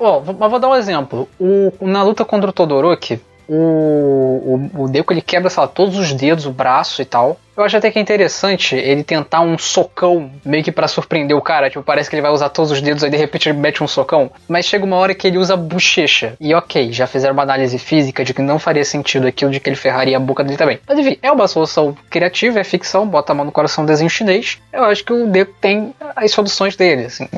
Ó, 0.00 0.22
mas 0.38 0.50
vou 0.50 0.58
dar 0.58 0.68
um 0.68 0.74
exemplo. 0.74 1.28
O, 1.38 1.70
na 1.82 2.02
luta 2.02 2.24
contra 2.24 2.48
o 2.48 2.52
Todoroki, 2.52 3.20
o, 3.46 4.70
o, 4.74 4.84
o 4.84 4.88
Deku 4.88 5.12
ele 5.12 5.20
quebra, 5.20 5.50
sei 5.50 5.60
lá, 5.60 5.68
todos 5.68 5.98
os 5.98 6.12
dedos, 6.12 6.46
o 6.46 6.50
braço 6.50 7.02
e 7.02 7.04
tal. 7.04 7.38
Eu 7.56 7.64
acho 7.64 7.76
até 7.76 7.90
que 7.90 7.98
é 7.98 8.02
interessante 8.02 8.76
ele 8.76 9.02
tentar 9.02 9.40
um 9.40 9.56
socão, 9.56 10.30
meio 10.44 10.62
que 10.62 10.70
pra 10.70 10.86
surpreender 10.86 11.36
o 11.36 11.40
cara. 11.40 11.70
Tipo, 11.70 11.82
parece 11.82 12.10
que 12.10 12.16
ele 12.16 12.22
vai 12.22 12.30
usar 12.30 12.50
todos 12.50 12.70
os 12.70 12.82
dedos, 12.82 13.02
aí 13.02 13.10
de 13.10 13.16
repente 13.16 13.48
ele 13.48 13.58
mete 13.58 13.82
um 13.82 13.88
socão. 13.88 14.30
Mas 14.46 14.66
chega 14.66 14.84
uma 14.84 14.96
hora 14.96 15.14
que 15.14 15.26
ele 15.26 15.38
usa 15.38 15.56
bochecha. 15.56 16.34
E 16.38 16.54
ok, 16.54 16.92
já 16.92 17.06
fizeram 17.06 17.32
uma 17.32 17.42
análise 17.42 17.78
física 17.78 18.24
de 18.24 18.34
que 18.34 18.42
não 18.42 18.58
faria 18.58 18.84
sentido 18.84 19.26
aquilo 19.26 19.50
de 19.50 19.58
que 19.58 19.70
ele 19.70 19.76
ferraria 19.76 20.16
a 20.16 20.20
boca 20.20 20.44
dele 20.44 20.58
também. 20.58 20.78
Mas 20.86 20.98
enfim, 20.98 21.18
é 21.22 21.32
uma 21.32 21.48
solução 21.48 21.96
criativa, 22.10 22.60
é 22.60 22.64
ficção, 22.64 23.06
bota 23.06 23.32
a 23.32 23.34
mão 23.34 23.46
no 23.46 23.52
coração 23.52 23.84
um 23.84 23.86
desenho 23.86 24.10
chinês. 24.10 24.58
Eu 24.72 24.84
acho 24.84 25.04
que 25.04 25.12
o 25.12 25.26
Deco 25.26 25.54
tem 25.60 25.94
as 26.14 26.30
soluções 26.32 26.76
dele, 26.76 27.06
assim. 27.06 27.28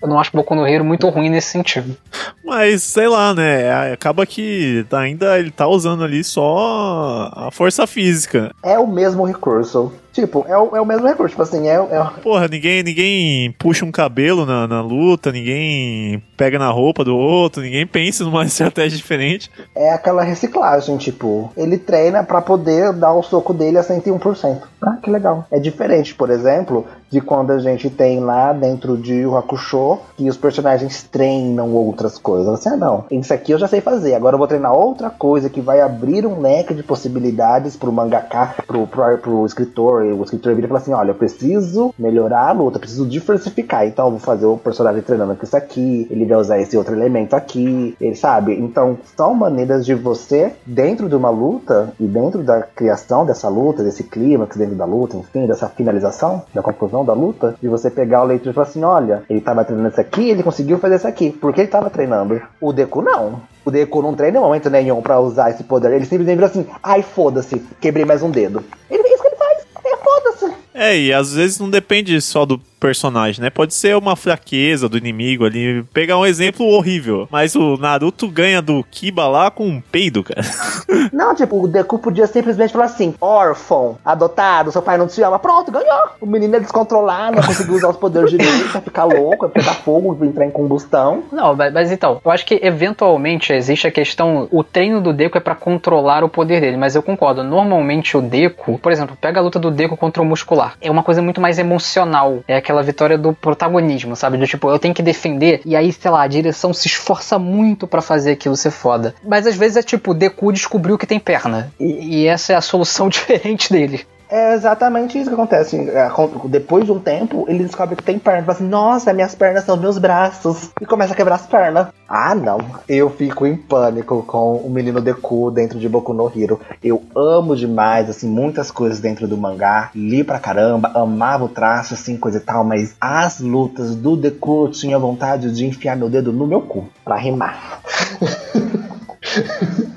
Eu 0.00 0.08
não 0.08 0.20
acho 0.20 0.30
Boku 0.32 0.54
no 0.54 0.66
Hero 0.66 0.84
muito 0.84 1.08
ruim 1.08 1.28
nesse 1.28 1.48
sentido. 1.48 1.96
Mas, 2.44 2.84
sei 2.84 3.08
lá, 3.08 3.34
né? 3.34 3.92
Acaba 3.92 4.24
que 4.24 4.86
ainda 4.92 5.38
ele 5.38 5.50
tá 5.50 5.66
usando 5.66 6.04
ali 6.04 6.22
só 6.22 7.30
a 7.34 7.50
força 7.50 7.86
física. 7.86 8.54
É 8.62 8.78
o 8.78 8.86
mesmo 8.86 9.24
recurso. 9.24 9.57
Universal 9.58 10.07
Tipo, 10.18 10.44
é 10.48 10.58
o, 10.58 10.76
é 10.76 10.80
o 10.80 10.84
mesmo 10.84 11.06
recurso. 11.06 11.30
Tipo 11.30 11.42
assim, 11.42 11.68
é, 11.68 11.74
é, 11.74 12.04
Porra, 12.20 12.48
ninguém, 12.48 12.82
ninguém 12.82 13.52
puxa 13.52 13.84
um 13.84 13.92
cabelo 13.92 14.44
na, 14.44 14.66
na 14.66 14.80
luta, 14.82 15.30
ninguém 15.30 16.20
pega 16.36 16.58
na 16.58 16.68
roupa 16.70 17.04
do 17.04 17.16
outro, 17.16 17.62
ninguém 17.62 17.86
pensa 17.86 18.24
numa 18.24 18.42
estratégia 18.46 18.96
diferente. 18.96 19.48
é 19.76 19.92
aquela 19.92 20.24
reciclagem. 20.24 20.96
Tipo, 20.96 21.52
ele 21.56 21.78
treina 21.78 22.24
pra 22.24 22.42
poder 22.42 22.92
dar 22.92 23.12
o 23.12 23.22
soco 23.22 23.54
dele 23.54 23.78
a 23.78 23.84
101%. 23.84 24.60
Ah, 24.82 24.96
que 25.02 25.10
legal. 25.10 25.46
É 25.52 25.58
diferente, 25.58 26.14
por 26.14 26.30
exemplo, 26.30 26.86
de 27.10 27.20
quando 27.20 27.52
a 27.52 27.58
gente 27.58 27.90
tem 27.90 28.20
lá 28.20 28.52
dentro 28.52 28.96
de 28.96 29.14
Yu 29.14 29.36
Hakusho 29.36 29.98
que 30.16 30.28
os 30.28 30.36
personagens 30.36 31.02
treinam 31.02 31.72
outras 31.74 32.18
coisas. 32.18 32.48
Assim, 32.48 32.70
ah, 32.70 32.76
não, 32.76 33.04
isso 33.10 33.32
aqui 33.32 33.52
eu 33.52 33.58
já 33.58 33.66
sei 33.66 33.80
fazer. 33.80 34.14
Agora 34.14 34.34
eu 34.34 34.38
vou 34.38 34.46
treinar 34.46 34.72
outra 34.72 35.10
coisa 35.10 35.48
que 35.48 35.60
vai 35.60 35.80
abrir 35.80 36.26
um 36.26 36.40
leque 36.40 36.74
de 36.74 36.82
possibilidades 36.82 37.76
pro 37.76 37.92
mangaka, 37.92 38.54
pro, 38.66 38.86
pro, 38.86 39.18
pro 39.18 39.46
escritor. 39.46 40.04
O 40.12 40.22
escritor 40.22 40.54
vira 40.54 40.66
e 40.66 40.68
fala 40.68 40.80
assim: 40.80 40.92
olha, 40.92 41.10
eu 41.10 41.14
preciso 41.14 41.94
melhorar 41.98 42.48
a 42.48 42.52
luta, 42.52 42.78
preciso 42.78 43.06
diversificar. 43.06 43.86
Então 43.86 44.06
eu 44.06 44.10
vou 44.12 44.20
fazer 44.20 44.46
o 44.46 44.56
personagem 44.56 45.02
treinando 45.02 45.34
com 45.34 45.44
isso 45.44 45.56
aqui, 45.56 46.06
ele 46.10 46.26
vai 46.26 46.38
usar 46.38 46.60
esse 46.60 46.76
outro 46.76 46.94
elemento 46.94 47.34
aqui, 47.34 47.96
ele 48.00 48.14
sabe? 48.14 48.54
Então 48.58 48.98
são 49.16 49.34
maneiras 49.34 49.84
de 49.84 49.94
você, 49.94 50.52
dentro 50.66 51.08
de 51.08 51.14
uma 51.14 51.30
luta 51.30 51.92
e 51.98 52.06
dentro 52.06 52.42
da 52.42 52.62
criação 52.62 53.24
dessa 53.24 53.48
luta, 53.48 53.82
desse 53.82 54.04
clímax 54.04 54.56
dentro 54.56 54.74
da 54.74 54.84
luta, 54.84 55.16
enfim, 55.16 55.46
dessa 55.46 55.68
finalização, 55.68 56.42
da 56.54 56.62
conclusão 56.62 57.04
da 57.04 57.12
luta, 57.12 57.54
de 57.60 57.68
você 57.68 57.90
pegar 57.90 58.22
o 58.22 58.26
leitor 58.26 58.50
e 58.50 58.54
falar 58.54 58.66
assim: 58.66 58.84
olha, 58.84 59.22
ele 59.28 59.40
tava 59.40 59.64
treinando 59.64 59.90
isso 59.90 60.00
aqui, 60.00 60.30
ele 60.30 60.42
conseguiu 60.42 60.78
fazer 60.78 60.96
isso 60.96 61.08
aqui. 61.08 61.30
Por 61.30 61.52
que 61.52 61.62
ele 61.62 61.68
tava 61.68 61.90
treinando? 61.90 62.40
O 62.60 62.72
Deku 62.72 63.02
não. 63.02 63.40
O 63.64 63.70
Deku 63.70 64.00
não 64.00 64.14
treina 64.14 64.38
em 64.38 64.40
momento 64.40 64.70
nenhum 64.70 65.02
pra 65.02 65.20
usar 65.20 65.50
esse 65.50 65.64
poder. 65.64 65.92
Ele 65.92 66.04
simplesmente 66.04 66.36
vira 66.36 66.46
assim: 66.46 66.66
ai, 66.82 67.02
foda-se, 67.02 67.58
quebrei 67.80 68.04
mais 68.04 68.22
um 68.22 68.30
dedo. 68.30 68.64
Ele 68.90 69.02
é 69.02 69.14
isso 69.14 69.22
que 69.22 69.28
ele 69.28 69.36
faz. 69.36 69.66
É 69.84 69.96
foda-se. 69.96 70.54
É, 70.80 70.96
e 70.96 71.12
às 71.12 71.34
vezes 71.34 71.58
não 71.58 71.68
depende 71.68 72.20
só 72.20 72.46
do 72.46 72.56
personagem, 72.78 73.42
né? 73.42 73.50
Pode 73.50 73.74
ser 73.74 73.96
uma 73.96 74.16
fraqueza 74.16 74.88
do 74.88 74.96
inimigo 74.96 75.44
ali. 75.44 75.82
Pegar 75.92 76.18
um 76.18 76.26
exemplo 76.26 76.66
horrível, 76.66 77.28
mas 77.30 77.54
o 77.54 77.76
Naruto 77.76 78.28
ganha 78.28 78.62
do 78.62 78.84
Kiba 78.90 79.26
lá 79.26 79.50
com 79.50 79.66
um 79.66 79.80
peido, 79.80 80.22
cara. 80.22 80.40
Não, 81.12 81.34
tipo, 81.34 81.62
o 81.62 81.68
Deku 81.68 81.98
podia 81.98 82.26
simplesmente 82.26 82.72
falar 82.72 82.86
assim: 82.86 83.14
órfão, 83.20 83.98
adotado, 84.04 84.72
seu 84.72 84.82
pai 84.82 84.98
não 84.98 85.06
te 85.06 85.22
ama. 85.22 85.38
Pronto, 85.38 85.70
ganhou. 85.70 86.08
O 86.20 86.26
menino 86.26 86.56
é 86.56 86.60
descontrolado, 86.60 87.36
não 87.36 87.42
conseguiu 87.42 87.74
usar 87.74 87.88
os 87.88 87.96
poderes 87.96 88.30
direito, 88.30 88.68
vai 88.68 88.82
ficar 88.82 89.04
louco, 89.04 89.46
vai 89.46 89.50
pegar 89.50 89.74
fogo, 89.74 90.14
vai 90.14 90.28
entrar 90.28 90.46
em 90.46 90.50
combustão. 90.50 91.24
Não, 91.32 91.54
mas, 91.54 91.72
mas 91.72 91.92
então, 91.92 92.20
eu 92.24 92.30
acho 92.30 92.44
que 92.44 92.58
eventualmente 92.62 93.52
existe 93.52 93.86
a 93.86 93.90
questão. 93.90 94.48
O 94.50 94.62
treino 94.62 95.00
do 95.00 95.12
Deco 95.12 95.36
é 95.36 95.40
pra 95.40 95.54
controlar 95.54 96.24
o 96.24 96.28
poder 96.28 96.60
dele, 96.60 96.76
mas 96.76 96.94
eu 96.94 97.02
concordo. 97.02 97.42
Normalmente 97.42 98.16
o 98.16 98.22
Deco, 98.22 98.78
por 98.78 98.92
exemplo, 98.92 99.16
pega 99.20 99.40
a 99.40 99.42
luta 99.42 99.58
do 99.58 99.70
Deco 99.70 99.96
contra 99.96 100.22
o 100.22 100.26
muscular. 100.26 100.74
É 100.80 100.90
uma 100.90 101.02
coisa 101.02 101.22
muito 101.22 101.40
mais 101.40 101.58
emocional. 101.58 102.40
É 102.46 102.56
aquela 102.68 102.82
vitória 102.82 103.16
do 103.16 103.32
protagonismo, 103.32 104.14
sabe? 104.14 104.36
Do 104.36 104.46
tipo, 104.46 104.68
eu 104.68 104.78
tenho 104.78 104.94
que 104.94 105.02
defender, 105.02 105.62
e 105.64 105.74
aí, 105.74 105.90
sei 105.90 106.10
lá, 106.10 106.22
a 106.22 106.26
direção 106.26 106.74
se 106.74 106.86
esforça 106.86 107.38
muito 107.38 107.86
pra 107.86 108.02
fazer 108.02 108.32
aquilo 108.32 108.56
ser 108.56 108.70
foda. 108.70 109.14
Mas 109.24 109.46
às 109.46 109.56
vezes 109.56 109.78
é 109.78 109.82
tipo, 109.82 110.12
Deku 110.12 110.52
descobriu 110.52 110.98
que 110.98 111.06
tem 111.06 111.18
perna. 111.18 111.72
E, 111.80 112.20
e 112.20 112.26
essa 112.26 112.52
é 112.52 112.56
a 112.56 112.60
solução 112.60 113.08
diferente 113.10 113.72
dele. 113.72 114.06
É 114.30 114.54
exatamente 114.54 115.18
isso 115.18 115.30
que 115.30 115.34
acontece. 115.34 115.76
É, 115.88 116.08
Depois 116.44 116.84
de 116.84 116.92
um 116.92 117.00
tempo, 117.00 117.46
ele 117.48 117.64
descobre 117.64 117.96
que 117.96 118.02
tem 118.02 118.18
perna. 118.18 118.42
Fala 118.42 118.52
assim, 118.52 118.68
nossa, 118.68 119.12
minhas 119.12 119.34
pernas 119.34 119.64
são 119.64 119.76
meus 119.76 119.98
braços. 119.98 120.70
E 120.80 120.86
começa 120.86 121.14
a 121.14 121.16
quebrar 121.16 121.36
as 121.36 121.46
pernas. 121.46 121.88
Ah, 122.06 122.34
não. 122.34 122.58
Eu 122.88 123.08
fico 123.10 123.46
em 123.46 123.56
pânico 123.56 124.22
com 124.22 124.56
o 124.56 124.70
menino 124.70 125.00
Deku 125.00 125.50
dentro 125.50 125.78
de 125.78 125.88
Boku 125.88 126.12
no 126.12 126.30
Hero. 126.34 126.60
Eu 126.82 127.02
amo 127.16 127.56
demais, 127.56 128.10
assim, 128.10 128.28
muitas 128.28 128.70
coisas 128.70 129.00
dentro 129.00 129.26
do 129.26 129.36
mangá. 129.36 129.90
Li 129.94 130.22
pra 130.22 130.38
caramba, 130.38 130.90
amava 130.94 131.44
o 131.44 131.48
traço, 131.48 131.94
assim, 131.94 132.16
coisa 132.16 132.38
e 132.38 132.42
tal. 132.42 132.64
Mas 132.64 132.94
as 133.00 133.40
lutas 133.40 133.94
do 133.94 134.16
Deku, 134.16 134.66
eu 134.66 134.70
tinha 134.70 134.98
vontade 134.98 135.50
de 135.52 135.66
enfiar 135.66 135.96
meu 135.96 136.10
dedo 136.10 136.32
no 136.32 136.46
meu 136.46 136.60
cu. 136.60 136.88
Pra 137.04 137.16
rimar. 137.16 137.80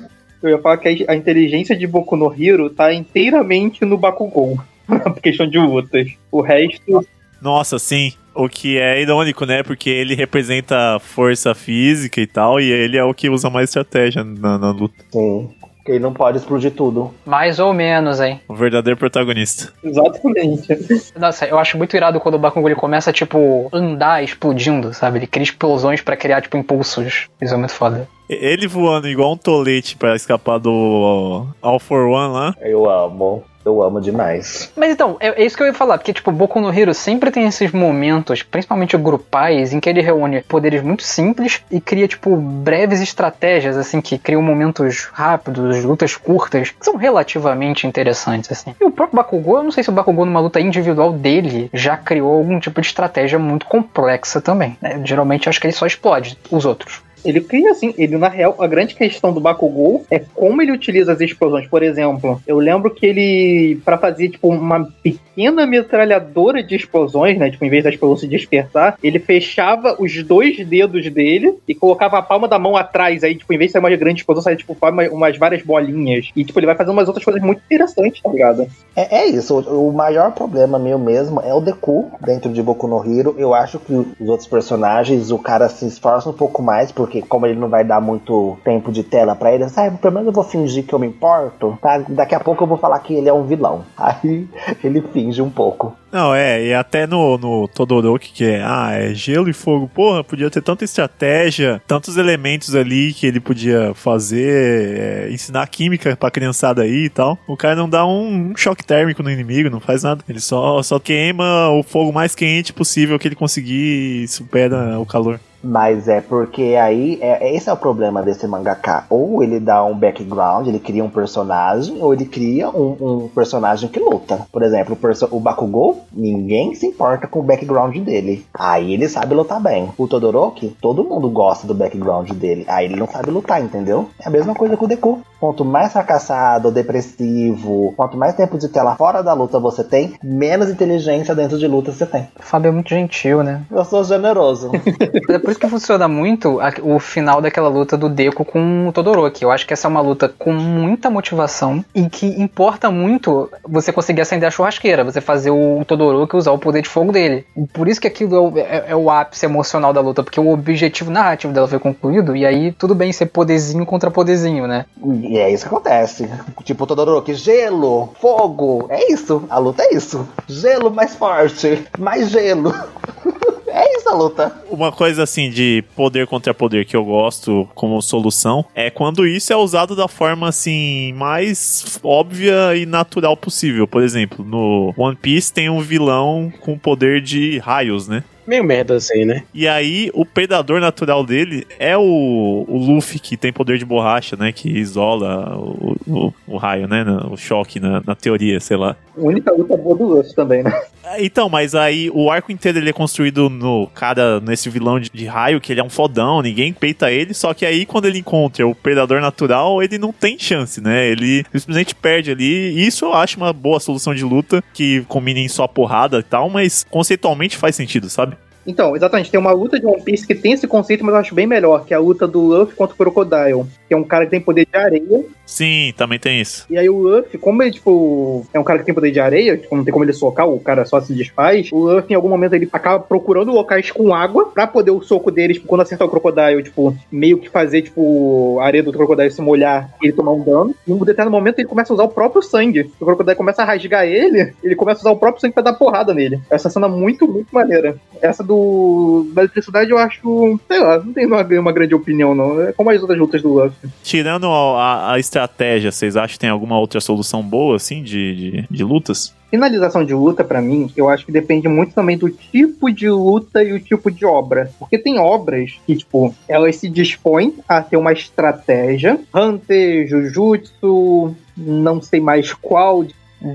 Eu 0.42 0.50
ia 0.50 0.58
falar 0.58 0.78
que 0.78 1.06
a, 1.08 1.16
inteligência 1.16 1.76
de 1.76 1.86
Boku 1.86 2.16
no 2.16 2.34
Hero 2.34 2.70
tá 2.70 2.94
inteiramente 2.94 3.86
no 3.86 3.98
Bakugou. 3.98 4.60
Por 4.88 5.22
questão 5.22 5.48
de 5.48 5.58
lutas. 5.58 6.08
O 6.32 6.42
resto. 6.42 7.06
Nossa, 7.42 7.78
sim. 7.78 8.14
O 8.34 8.48
que 8.48 8.78
é 8.78 9.02
irônico, 9.02 9.46
né? 9.46 9.62
Porque 9.62 9.90
ele 9.90 10.16
representa 10.16 11.00
força 11.00 11.54
física 11.54 12.22
e 12.22 12.28
tal, 12.28 12.60
e 12.60 12.72
ele 12.72 12.98
é 12.98 13.04
o 13.04 13.14
que 13.14 13.30
usa 13.30 13.50
mais 13.50 13.70
estratégia 13.70 14.24
na, 14.24 14.58
na 14.58 14.72
luta. 14.72 15.04
Sim. 15.12 15.50
Porque 15.82 15.94
ele 15.94 16.00
não 16.00 16.14
pode 16.14 16.38
explodir 16.38 16.72
tudo. 16.72 17.12
Mais 17.26 17.58
ou 17.58 17.74
menos, 17.74 18.20
hein? 18.20 18.40
O 18.48 18.54
verdadeiro 18.54 18.98
protagonista. 18.98 19.74
Exatamente. 19.84 20.68
Nossa, 21.18 21.46
eu 21.46 21.58
acho 21.58 21.76
muito 21.76 21.96
irado 21.96 22.20
quando 22.20 22.36
o 22.36 22.40
Bakugou 22.40 22.70
ele 22.70 22.80
começa, 22.80 23.12
tipo, 23.12 23.68
andar 23.74 24.24
explodindo, 24.24 24.94
sabe? 24.94 25.18
Ele 25.18 25.28
cria 25.28 25.44
explosões 25.44 26.00
pra 26.02 26.16
criar, 26.16 26.42
tipo, 26.42 26.56
impulsos. 26.56 27.28
Isso 27.42 27.54
é 27.54 27.58
muito 27.58 27.74
foda. 27.74 28.08
Ele 28.30 28.68
voando 28.68 29.10
igual 29.10 29.34
um 29.34 29.38
tolete 29.38 29.98
pra 29.98 30.16
escapar 30.16 30.60
do 30.60 31.48
All 31.62 31.80
for 31.80 32.08
One 32.08 32.32
lá. 32.32 32.56
Eu 32.62 32.90
amo. 32.90 33.44
Eu 33.66 33.82
amo 33.82 34.02
demais. 34.02 34.72
Mas 34.76 34.92
então, 34.92 35.18
é, 35.20 35.42
é 35.42 35.46
isso 35.46 35.56
que 35.56 35.64
eu 35.64 35.68
ia 35.68 35.74
falar, 35.74 35.98
porque, 35.98 36.14
tipo, 36.14 36.32
Boku 36.32 36.60
no 36.60 36.74
Hero 36.74 36.94
sempre 36.94 37.32
tem 37.32 37.46
esses 37.46 37.72
momentos, 37.72 38.44
principalmente 38.44 38.98
grupais, 38.98 39.74
em 39.74 39.80
que 39.80 39.90
ele 39.90 40.02
reúne 40.02 40.42
poderes 40.42 40.82
muito 40.82 41.04
simples 41.04 41.64
e 41.70 41.80
cria, 41.80 42.08
tipo, 42.08 42.36
breves 42.36 43.02
estratégias, 43.02 43.78
assim, 43.78 44.02
que 44.02 44.18
criam 44.18 44.42
momentos 44.42 45.10
rápidos, 45.14 45.84
lutas 45.84 46.16
curtas, 46.16 46.72
que 46.72 46.86
são 46.86 46.96
relativamente 46.96 47.86
interessantes, 47.86 48.52
assim. 48.52 48.76
E 48.80 48.86
o 48.86 48.92
próprio 48.92 49.18
Bakugou, 49.18 49.58
eu 49.58 49.64
não 49.64 49.72
sei 49.72 49.84
se 49.84 49.90
o 49.90 49.94
Bakugou, 49.94 50.26
numa 50.26 50.40
luta 50.40 50.60
individual 50.60 51.14
dele, 51.14 51.70
já 51.74 51.98
criou 51.98 52.34
algum 52.34 52.60
tipo 52.60 52.82
de 52.82 52.88
estratégia 52.88 53.38
muito 53.38 53.66
complexa 53.66 54.42
também, 54.42 54.78
né? 54.82 55.02
Geralmente, 55.04 55.48
acho 55.48 55.60
que 55.60 55.68
ele 55.68 55.74
só 55.74 55.86
explode 55.86 56.38
os 56.50 56.66
outros. 56.66 57.02
Ele 57.24 57.42
cria 57.42 57.72
assim, 57.72 57.94
ele 57.98 58.18
na 58.18 58.28
real, 58.30 58.56
a 58.60 58.68
grande 58.68 58.96
questão 58.96 59.34
do 59.34 59.40
Bakugou 59.40 60.06
é 60.10 60.20
como 60.34 60.62
ele 60.62 60.72
utiliza 60.72 61.14
as 61.14 61.22
explosões. 61.22 61.68
Por 61.68 61.84
exemplo, 61.84 62.42
eu 62.48 62.58
lembro 62.58 62.92
que 62.92 63.06
ele, 63.06 63.80
pra 63.84 63.98
fazer 63.98 64.30
tipo 64.30 64.50
uma 64.50 64.88
pequena 65.04 65.66
metralhadora 65.66 66.64
de 66.64 66.76
explosões, 66.76 67.38
né, 67.38 67.50
tipo 67.52 67.64
em 67.66 67.70
vez 67.70 67.84
da 67.84 67.90
explosão 67.90 68.18
se 68.18 68.28
dispersar, 68.28 68.98
ele 69.04 69.20
fechava 69.20 69.96
os 70.00 70.24
dois 70.24 70.66
dedos 70.66 71.10
dele 71.12 71.56
e 71.68 71.76
colocava 71.76 72.18
a 72.18 72.22
palma 72.22 72.48
da 72.48 72.58
mão 72.60 72.76
atrás, 72.76 73.24
aí 73.24 73.36
tipo 73.36 73.54
em 73.54 73.58
vez 73.58 73.70
de 73.70 73.74
ser 73.74 73.80
uma 73.80 73.90
grande 73.96 74.22
explosão, 74.22 74.44
saia 74.44 74.56
tipo 74.56 74.76
uma- 74.82 75.10
umas 75.10 75.38
várias 75.38 75.62
bolinhas. 75.64 76.30
E 76.36 76.44
tipo 76.44 76.58
ele 76.60 76.66
vai 76.66 76.76
fazer 76.76 76.92
umas 76.92 77.08
outras 77.08 77.24
coisas 77.24 77.42
muito 77.42 77.62
interessantes, 77.66 78.22
tá 78.22 78.30
ligado? 78.30 78.68
É, 78.96 79.22
é 79.22 79.26
isso, 79.28 79.60
o, 79.60 79.90
o 79.90 79.94
maior 79.94 80.32
problema 80.32 80.78
meu 80.80 80.98
mesmo 81.00 81.42
é 81.42 81.54
o 81.54 81.62
Deku 81.62 82.12
dentro 82.26 82.52
de 82.52 82.62
Boku 82.62 82.88
no 82.88 83.02
Hero. 83.06 83.36
Eu 83.38 83.54
acho 83.54 83.80
que 83.80 83.94
os 83.94 84.30
outros 84.30 84.48
personagens, 84.48 85.32
o 85.32 85.38
cara 85.40 85.70
se 85.70 85.86
esforça 85.86 86.30
um 86.30 86.34
pouco 86.34 86.62
mais, 86.62 86.92
porque 87.12 87.22
como 87.22 87.46
ele 87.46 87.60
não 87.60 87.68
vai 87.68 87.84
dar 87.84 88.00
muito 88.00 88.58
tempo 88.64 88.90
de 88.90 89.04
tela 89.04 89.36
pra 89.36 89.52
ele, 89.52 89.68
sabe, 89.68 89.98
pelo 89.98 90.14
menos 90.14 90.28
eu 90.28 90.34
vou 90.34 90.46
fingir 90.46 90.86
que 90.86 90.94
eu 90.94 91.00
me 91.00 91.08
importo, 91.08 91.78
tá? 91.82 91.98
Daqui 92.08 92.34
a 92.34 92.40
pouco 92.40 92.64
eu 92.64 92.68
vou 92.68 92.78
falar 92.78 93.00
que 93.00 93.14
ele 93.14 93.28
é 93.28 93.34
um 93.34 93.46
vilão. 93.46 93.84
Aí 93.98 94.48
ele 94.82 95.02
finge 95.14 95.42
um 95.42 95.50
pouco. 95.50 95.94
Não, 96.10 96.34
é, 96.34 96.66
e 96.66 96.74
até 96.74 97.06
no, 97.08 97.38
no 97.38 97.68
Todoroki, 97.68 98.32
que 98.34 98.46
é, 98.46 98.62
ah, 98.64 98.92
é 98.92 99.14
gelo 99.14 99.50
e 99.50 99.54
fogo. 99.54 99.90
Porra, 99.94 100.24
podia 100.24 100.50
ter 100.50 100.62
tanta 100.62 100.84
estratégia, 100.84 101.82
tantos 101.88 102.18
elementos 102.18 102.76
ali 102.76 103.14
que 103.14 103.26
ele 103.26 103.40
podia 103.40 103.94
fazer, 103.94 104.98
é, 104.98 105.32
ensinar 105.32 105.68
química 105.68 106.16
pra 106.18 106.32
criançada 106.32 106.82
aí 106.82 107.06
e 107.06 107.10
tal. 107.10 107.38
O 107.48 107.56
cara 107.56 107.76
não 107.76 107.90
dá 107.90 108.06
um, 108.06 108.52
um 108.52 108.58
choque 108.58 108.86
térmico 108.86 109.24
no 109.24 109.32
inimigo, 109.32 109.70
não 109.70 109.80
faz 109.80 110.04
nada. 110.04 110.24
Ele 110.28 110.40
só, 110.40 110.82
só 110.84 111.00
queima 111.00 111.70
o 111.70 111.84
fogo 111.84 112.12
mais 112.12 112.36
quente 112.36 112.74
possível 112.74 113.18
que 113.18 113.28
ele 113.28 113.36
conseguir 113.36 114.24
e 114.24 114.28
supera 114.28 115.00
o 115.00 115.06
calor. 115.06 115.40
Mas 115.64 116.08
é 116.08 116.22
porque 116.22 116.76
aí, 116.82 117.18
é, 117.22 117.56
esse 117.56 117.70
é 117.70 117.74
o 117.74 117.78
problema 117.78 118.22
desse 118.22 118.48
mangaka. 118.48 119.06
Ou 119.10 119.44
ele 119.44 119.60
dá 119.60 119.84
um 119.84 119.98
background, 119.98 120.68
ele 120.68 120.80
cria 120.80 121.04
um 121.04 121.10
personagem, 121.10 122.02
ou 122.02 122.14
ele 122.14 122.26
cria 122.26 122.70
um, 122.70 122.98
um 123.00 123.28
personagem 123.28 123.90
que 123.90 124.00
luta. 124.00 124.46
Por 124.52 124.64
exemplo, 124.64 124.94
o, 124.94 124.98
perso 124.98 125.28
o 125.32 125.40
Bakugou, 125.40 126.02
ninguém 126.12 126.74
se 126.76 126.86
importa 126.88 127.28
com 127.28 127.40
o 127.40 127.44
background 127.44 127.96
dele. 127.98 128.46
Aí 128.54 128.94
ele 128.94 129.08
sabe 129.08 129.36
lutar 129.36 129.62
bem. 129.62 129.90
O 129.98 130.08
Todoroki, 130.08 130.76
todo 130.82 131.04
mundo 131.04 131.30
gosta 131.30 131.68
do 131.68 131.74
background 131.74 132.32
dele. 132.32 132.66
Aí 132.68 132.86
ele 132.86 132.96
não 132.96 133.08
sabe 133.08 133.30
lutar, 133.32 133.62
entendeu? 133.62 134.10
É 134.20 134.28
a 134.28 134.32
mesma 134.32 134.56
coisa 134.56 134.76
com 134.76 134.86
o 134.86 134.88
Deku. 134.88 135.22
Quanto 135.40 135.66
mais 135.66 135.92
fracassado, 135.92 136.70
depressivo, 136.70 137.94
quanto 137.98 138.16
mais 138.16 138.36
tempo 138.36 138.60
de 138.60 138.68
tela 138.68 138.96
fora 138.96 139.24
da 139.24 139.34
luta 139.34 139.60
você 139.60 139.84
tem, 139.84 140.14
menos 140.24 140.70
inteligência 140.70 141.34
dentro 141.34 141.58
de 141.58 141.68
luta 141.68 141.92
você 141.92 142.06
tem. 142.06 142.28
O 142.40 142.44
Fábio 142.44 142.70
é 142.70 142.72
muito 142.72 142.90
gentil, 142.90 143.42
né? 143.42 143.64
Eu 143.72 143.84
sou 143.84 144.04
generoso. 144.04 144.70
isso 145.52 145.60
que 145.60 145.68
funciona 145.68 146.08
muito 146.08 146.60
a, 146.60 146.74
o 146.82 147.00
final 147.00 147.42
daquela 147.42 147.70
luta 147.70 147.98
do 147.98 148.10
Deku 148.10 148.44
com 148.44 148.88
o 148.88 148.92
Todoroki. 148.92 149.44
Eu 149.44 149.52
acho 149.52 149.66
que 149.68 149.74
essa 149.74 149.88
é 149.88 149.90
uma 149.90 150.02
luta 150.02 150.30
com 150.30 150.54
muita 150.54 151.10
motivação 151.10 151.84
e 151.94 152.10
que 152.10 152.26
importa 152.42 152.90
muito 152.90 153.50
você 153.64 153.92
conseguir 153.92 154.22
acender 154.22 154.48
a 154.48 154.52
churrasqueira, 154.52 155.04
você 155.04 155.22
fazer 155.22 155.52
o 155.52 155.84
Todoroki 155.86 156.36
usar 156.36 156.52
o 156.52 156.58
poder 156.58 156.82
de 156.82 156.90
fogo 156.90 157.12
dele. 157.12 157.46
E 157.56 157.66
por 157.68 157.88
isso 157.88 158.02
que 158.02 158.08
aquilo 158.08 158.36
é 158.36 158.40
o, 158.40 158.58
é, 158.58 158.86
é 158.90 158.96
o 158.96 159.10
ápice 159.10 159.46
emocional 159.46 159.94
da 159.94 160.02
luta, 160.02 160.24
porque 160.24 160.40
o 160.40 160.52
objetivo 160.52 161.12
narrativo 161.12 161.54
dela 161.54 161.68
foi 161.68 161.80
concluído 161.80 162.36
e 162.36 162.46
aí 162.46 162.72
tudo 162.72 162.96
bem 162.96 163.12
ser 163.12 163.28
poderzinho 163.28 163.86
contra 163.86 164.10
poderzinho, 164.10 164.68
né? 164.68 164.86
E 165.04 165.38
é 165.38 165.52
isso 165.52 165.68
que 165.68 165.74
acontece. 165.74 166.30
Tipo, 166.64 166.88
Todoroki, 166.88 167.34
gelo, 167.34 168.10
fogo. 168.20 168.88
É 168.90 169.12
isso. 169.12 169.44
A 169.50 169.58
luta 169.58 169.84
é 169.84 169.96
isso. 169.96 170.28
Gelo 170.48 170.92
mais 170.92 171.16
forte. 171.16 171.86
Mais 171.98 172.30
gelo. 172.30 172.74
É 173.72 173.98
isso 173.98 174.10
a 174.10 174.14
luta. 174.14 174.54
Uma 174.70 174.92
coisa 174.92 175.24
assim 175.24 175.50
de 175.50 175.84
poder 175.96 176.28
contra 176.28 176.54
poder 176.54 176.86
que 176.86 176.96
eu 176.96 177.04
gosto 177.04 177.68
como 177.74 178.02
solução 178.02 178.66
é 178.76 178.90
quando 178.90 179.26
isso 179.26 179.52
é 179.52 179.56
usado 179.56 179.96
da 179.96 180.08
forma 180.08 180.48
assim 180.50 181.14
mais 181.14 182.00
óbvia 182.04 182.76
e 182.76 182.86
natural 182.86 183.36
possível. 183.38 183.88
Por 183.88 184.04
exemplo, 184.04 184.44
no 184.46 184.94
One 184.98 185.16
Piece 185.16 185.54
tem 185.54 185.70
um 185.70 185.80
vilão 185.80 186.52
com 186.62 186.78
poder 186.78 187.22
de 187.22 187.60
raios, 187.60 188.08
né? 188.08 188.24
Meio 188.46 188.64
merda 188.64 188.96
assim, 188.96 189.24
né? 189.24 189.44
E 189.54 189.68
aí, 189.68 190.10
o 190.14 190.26
predador 190.26 190.82
natural 190.82 191.24
dele 191.24 191.66
é 191.80 191.96
o, 191.96 192.66
o 192.68 192.78
Luffy, 192.78 193.20
que 193.20 193.38
tem 193.38 193.54
poder 193.54 193.78
de 193.78 193.86
borracha, 193.86 194.36
né? 194.36 194.52
Que 194.52 194.68
isola 194.68 195.56
o, 195.56 195.96
o, 196.08 196.34
o 196.48 196.58
raio, 196.58 196.88
né? 196.88 197.06
O 197.30 197.38
choque, 197.38 197.80
na, 197.80 198.02
na 198.06 198.16
teoria, 198.16 198.60
sei 198.60 198.78
lá. 198.78 198.96
A 199.18 199.22
única 199.22 199.52
luta 199.52 199.76
boa 199.76 199.96
do 199.96 200.06
Luffy 200.06 200.34
também, 200.34 200.64
né? 200.64 200.82
Então, 201.20 201.50
mas 201.50 201.76
aí 201.76 202.10
o 202.14 202.32
arco 202.32 202.52
inteiro 202.52 202.78
ele 202.78 202.90
é 202.90 202.94
construído 202.94 203.50
no 203.50 203.88
cara, 203.88 204.40
nesse 204.40 204.70
vilão 204.70 205.00
de, 205.00 205.10
de, 205.10 205.26
raio, 205.26 205.60
que 205.60 205.74
ele 205.74 205.82
é 205.82 205.84
um 205.84 205.90
fodão, 205.90 206.42
ninguém 206.42 206.72
peita 206.72 207.12
ele, 207.12 207.34
só 207.34 207.54
que 207.54 207.66
aí 207.66 207.86
quando 207.86 208.06
ele 208.06 208.20
encontra 208.20 208.66
o 208.66 208.74
predador 208.74 209.20
natural, 209.20 209.84
ele 209.84 209.98
não 209.98 210.14
tem 210.14 210.40
chance, 210.40 210.80
né? 210.80 211.08
Ele 211.08 211.44
simplesmente 211.54 211.94
perde 211.94 212.32
ali. 212.32 212.72
E 212.72 212.88
isso 212.88 213.06
eu 213.06 213.14
acho 213.14 213.38
uma 213.38 213.52
boa 213.52 213.80
solução 213.80 214.16
de 214.16 214.24
luta, 214.24 214.64
que 214.74 215.02
combina 215.08 215.40
em 215.40 215.50
só 215.50 215.68
porrada 215.68 216.20
e 216.20 216.24
tal, 216.24 216.50
mas 216.50 216.86
conceitualmente 216.90 217.58
faz 217.58 217.76
sentido, 217.76 218.10
sabe? 218.10 218.38
Então, 218.66 218.96
exatamente, 218.96 219.32
tem 219.32 219.40
uma 219.40 219.52
luta 219.52 219.80
de 219.80 219.86
One 219.86 220.04
Piece 220.04 220.26
que 220.26 220.36
tem 220.36 220.54
esse 220.54 220.68
conceito, 220.68 221.04
mas 221.04 221.14
eu 221.14 221.20
acho 221.20 221.36
bem 221.36 221.48
melhor, 221.48 221.84
que 221.84 221.94
é 221.94 221.98
a 221.98 222.00
luta 222.00 222.28
do 222.28 222.42
Luffy 222.42 222.76
contra 222.76 222.94
o 222.94 222.98
Crocodile, 222.98 223.66
que 223.88 223.94
é 223.94 223.98
um 223.98 224.04
cara 224.04 224.26
que 224.26 224.32
tem 224.32 224.40
poder 224.40 224.68
de 224.72 224.78
areia. 224.78 225.26
Sim, 225.52 225.94
também 225.98 226.18
tem 226.18 226.40
isso. 226.40 226.66
E 226.70 226.78
aí 226.78 226.90
o 226.90 226.98
Luffy, 226.98 227.38
como 227.38 227.62
ele, 227.62 227.72
tipo, 227.72 228.46
é 228.54 228.60
um 228.60 228.64
cara 228.64 228.80
que 228.80 228.86
tem 228.86 228.96
poder 228.96 229.12
de 229.12 229.20
areia, 229.20 229.58
tipo, 229.58 229.76
não 229.76 229.84
tem 229.84 229.92
como 229.92 230.06
ele 230.06 230.14
socar, 230.14 230.48
o 230.48 230.60
cara 230.62 230.86
só 230.86 231.02
se 231.02 231.14
desfaz, 231.14 231.70
o 231.74 231.80
Luffy, 231.80 232.14
em 232.14 232.16
algum 232.16 232.30
momento, 232.30 232.54
ele 232.54 232.70
acaba 232.72 233.04
procurando 233.04 233.52
locais 233.52 233.92
com 233.92 234.16
água 234.16 234.46
pra 234.46 234.66
poder 234.66 234.92
o 234.92 235.02
soco 235.02 235.30
dele, 235.30 235.56
tipo, 235.56 235.68
quando 235.68 235.82
acertar 235.82 236.08
o 236.08 236.10
Crocodile, 236.10 236.64
tipo, 236.64 236.96
meio 237.12 237.38
que 237.38 237.50
fazer, 237.50 237.82
tipo, 237.82 238.58
a 238.62 238.66
areia 238.66 238.82
do 238.82 238.94
Crocodile 238.94 239.30
se 239.30 239.42
molhar 239.42 239.90
e 240.02 240.08
ele 240.08 240.14
tomar 240.14 240.32
um 240.32 240.42
dano. 240.42 240.74
E 240.88 240.92
em 240.92 240.96
um 240.96 241.00
determinado 241.00 241.32
momento 241.32 241.60
ele 241.60 241.68
começa 241.68 241.92
a 241.92 241.96
usar 241.96 242.04
o 242.04 242.10
próprio 242.10 242.42
sangue. 242.42 242.90
O 243.00 243.06
Crocodile 243.06 243.36
começa 243.36 243.62
a 243.62 243.66
rasgar 243.66 244.06
ele, 244.06 244.54
ele 244.64 244.76
começa 244.76 245.00
a 245.00 245.04
usar 245.04 245.12
o 245.12 245.18
próprio 245.18 245.42
sangue 245.42 245.54
pra 245.54 245.64
dar 245.64 245.74
porrada 245.74 246.14
nele. 246.14 246.40
Essa 246.50 246.70
cena 246.70 246.88
é 246.88 246.90
muito, 246.90 247.28
muito 247.28 247.54
maneira. 247.54 247.98
Essa 248.22 248.42
do 248.42 249.28
da 249.34 249.42
eletricidade 249.42 249.92
eu 249.92 249.98
acho, 249.98 250.60
sei 250.68 250.80
lá, 250.80 251.00
não 251.00 251.12
tenho 251.12 251.28
uma, 251.28 251.44
uma 251.44 251.72
grande 251.72 251.94
opinião, 251.94 252.34
não. 252.34 252.62
É 252.62 252.72
como 252.72 252.90
as 252.90 253.02
outras 253.02 253.20
lutas 253.20 253.42
do 253.42 253.54
Luffy. 253.54 253.90
Tirando 254.04 254.48
a, 254.48 255.14
a 255.14 255.20
estratégia, 255.42 255.92
vocês 255.92 256.16
acham 256.16 256.34
que 256.34 256.40
tem 256.40 256.50
alguma 256.50 256.80
outra 256.80 257.00
solução 257.02 257.42
boa, 257.42 257.76
assim, 257.76 258.04
de, 258.04 258.36
de, 258.36 258.68
de 258.70 258.84
lutas? 258.84 259.34
Finalização 259.50 260.06
de 260.06 260.14
luta, 260.14 260.44
para 260.44 260.62
mim, 260.62 260.92
eu 260.96 261.10
acho 261.10 261.26
que 261.26 261.32
depende 261.32 261.68
muito 261.68 261.94
também 261.94 262.18
do 262.18 262.30
tipo 262.30 262.92
de 262.92 263.10
luta 263.10 263.62
e 263.62 263.74
o 263.74 263.80
tipo 263.80 264.10
de 264.10 264.26
obra. 264.26 264.72
Porque 264.80 264.98
tem 264.98 265.20
obras 265.20 265.78
que, 265.86 265.96
tipo, 265.96 266.34
elas 266.48 266.78
se 266.78 266.88
dispõem 266.88 267.56
a 267.68 267.82
ter 267.82 267.98
uma 267.98 268.14
estratégia. 268.14 269.20
Hunter, 269.34 270.08
Jujutsu, 270.08 271.36
não 271.58 272.02
sei 272.02 272.22
mais 272.22 272.54
qual. 272.54 273.06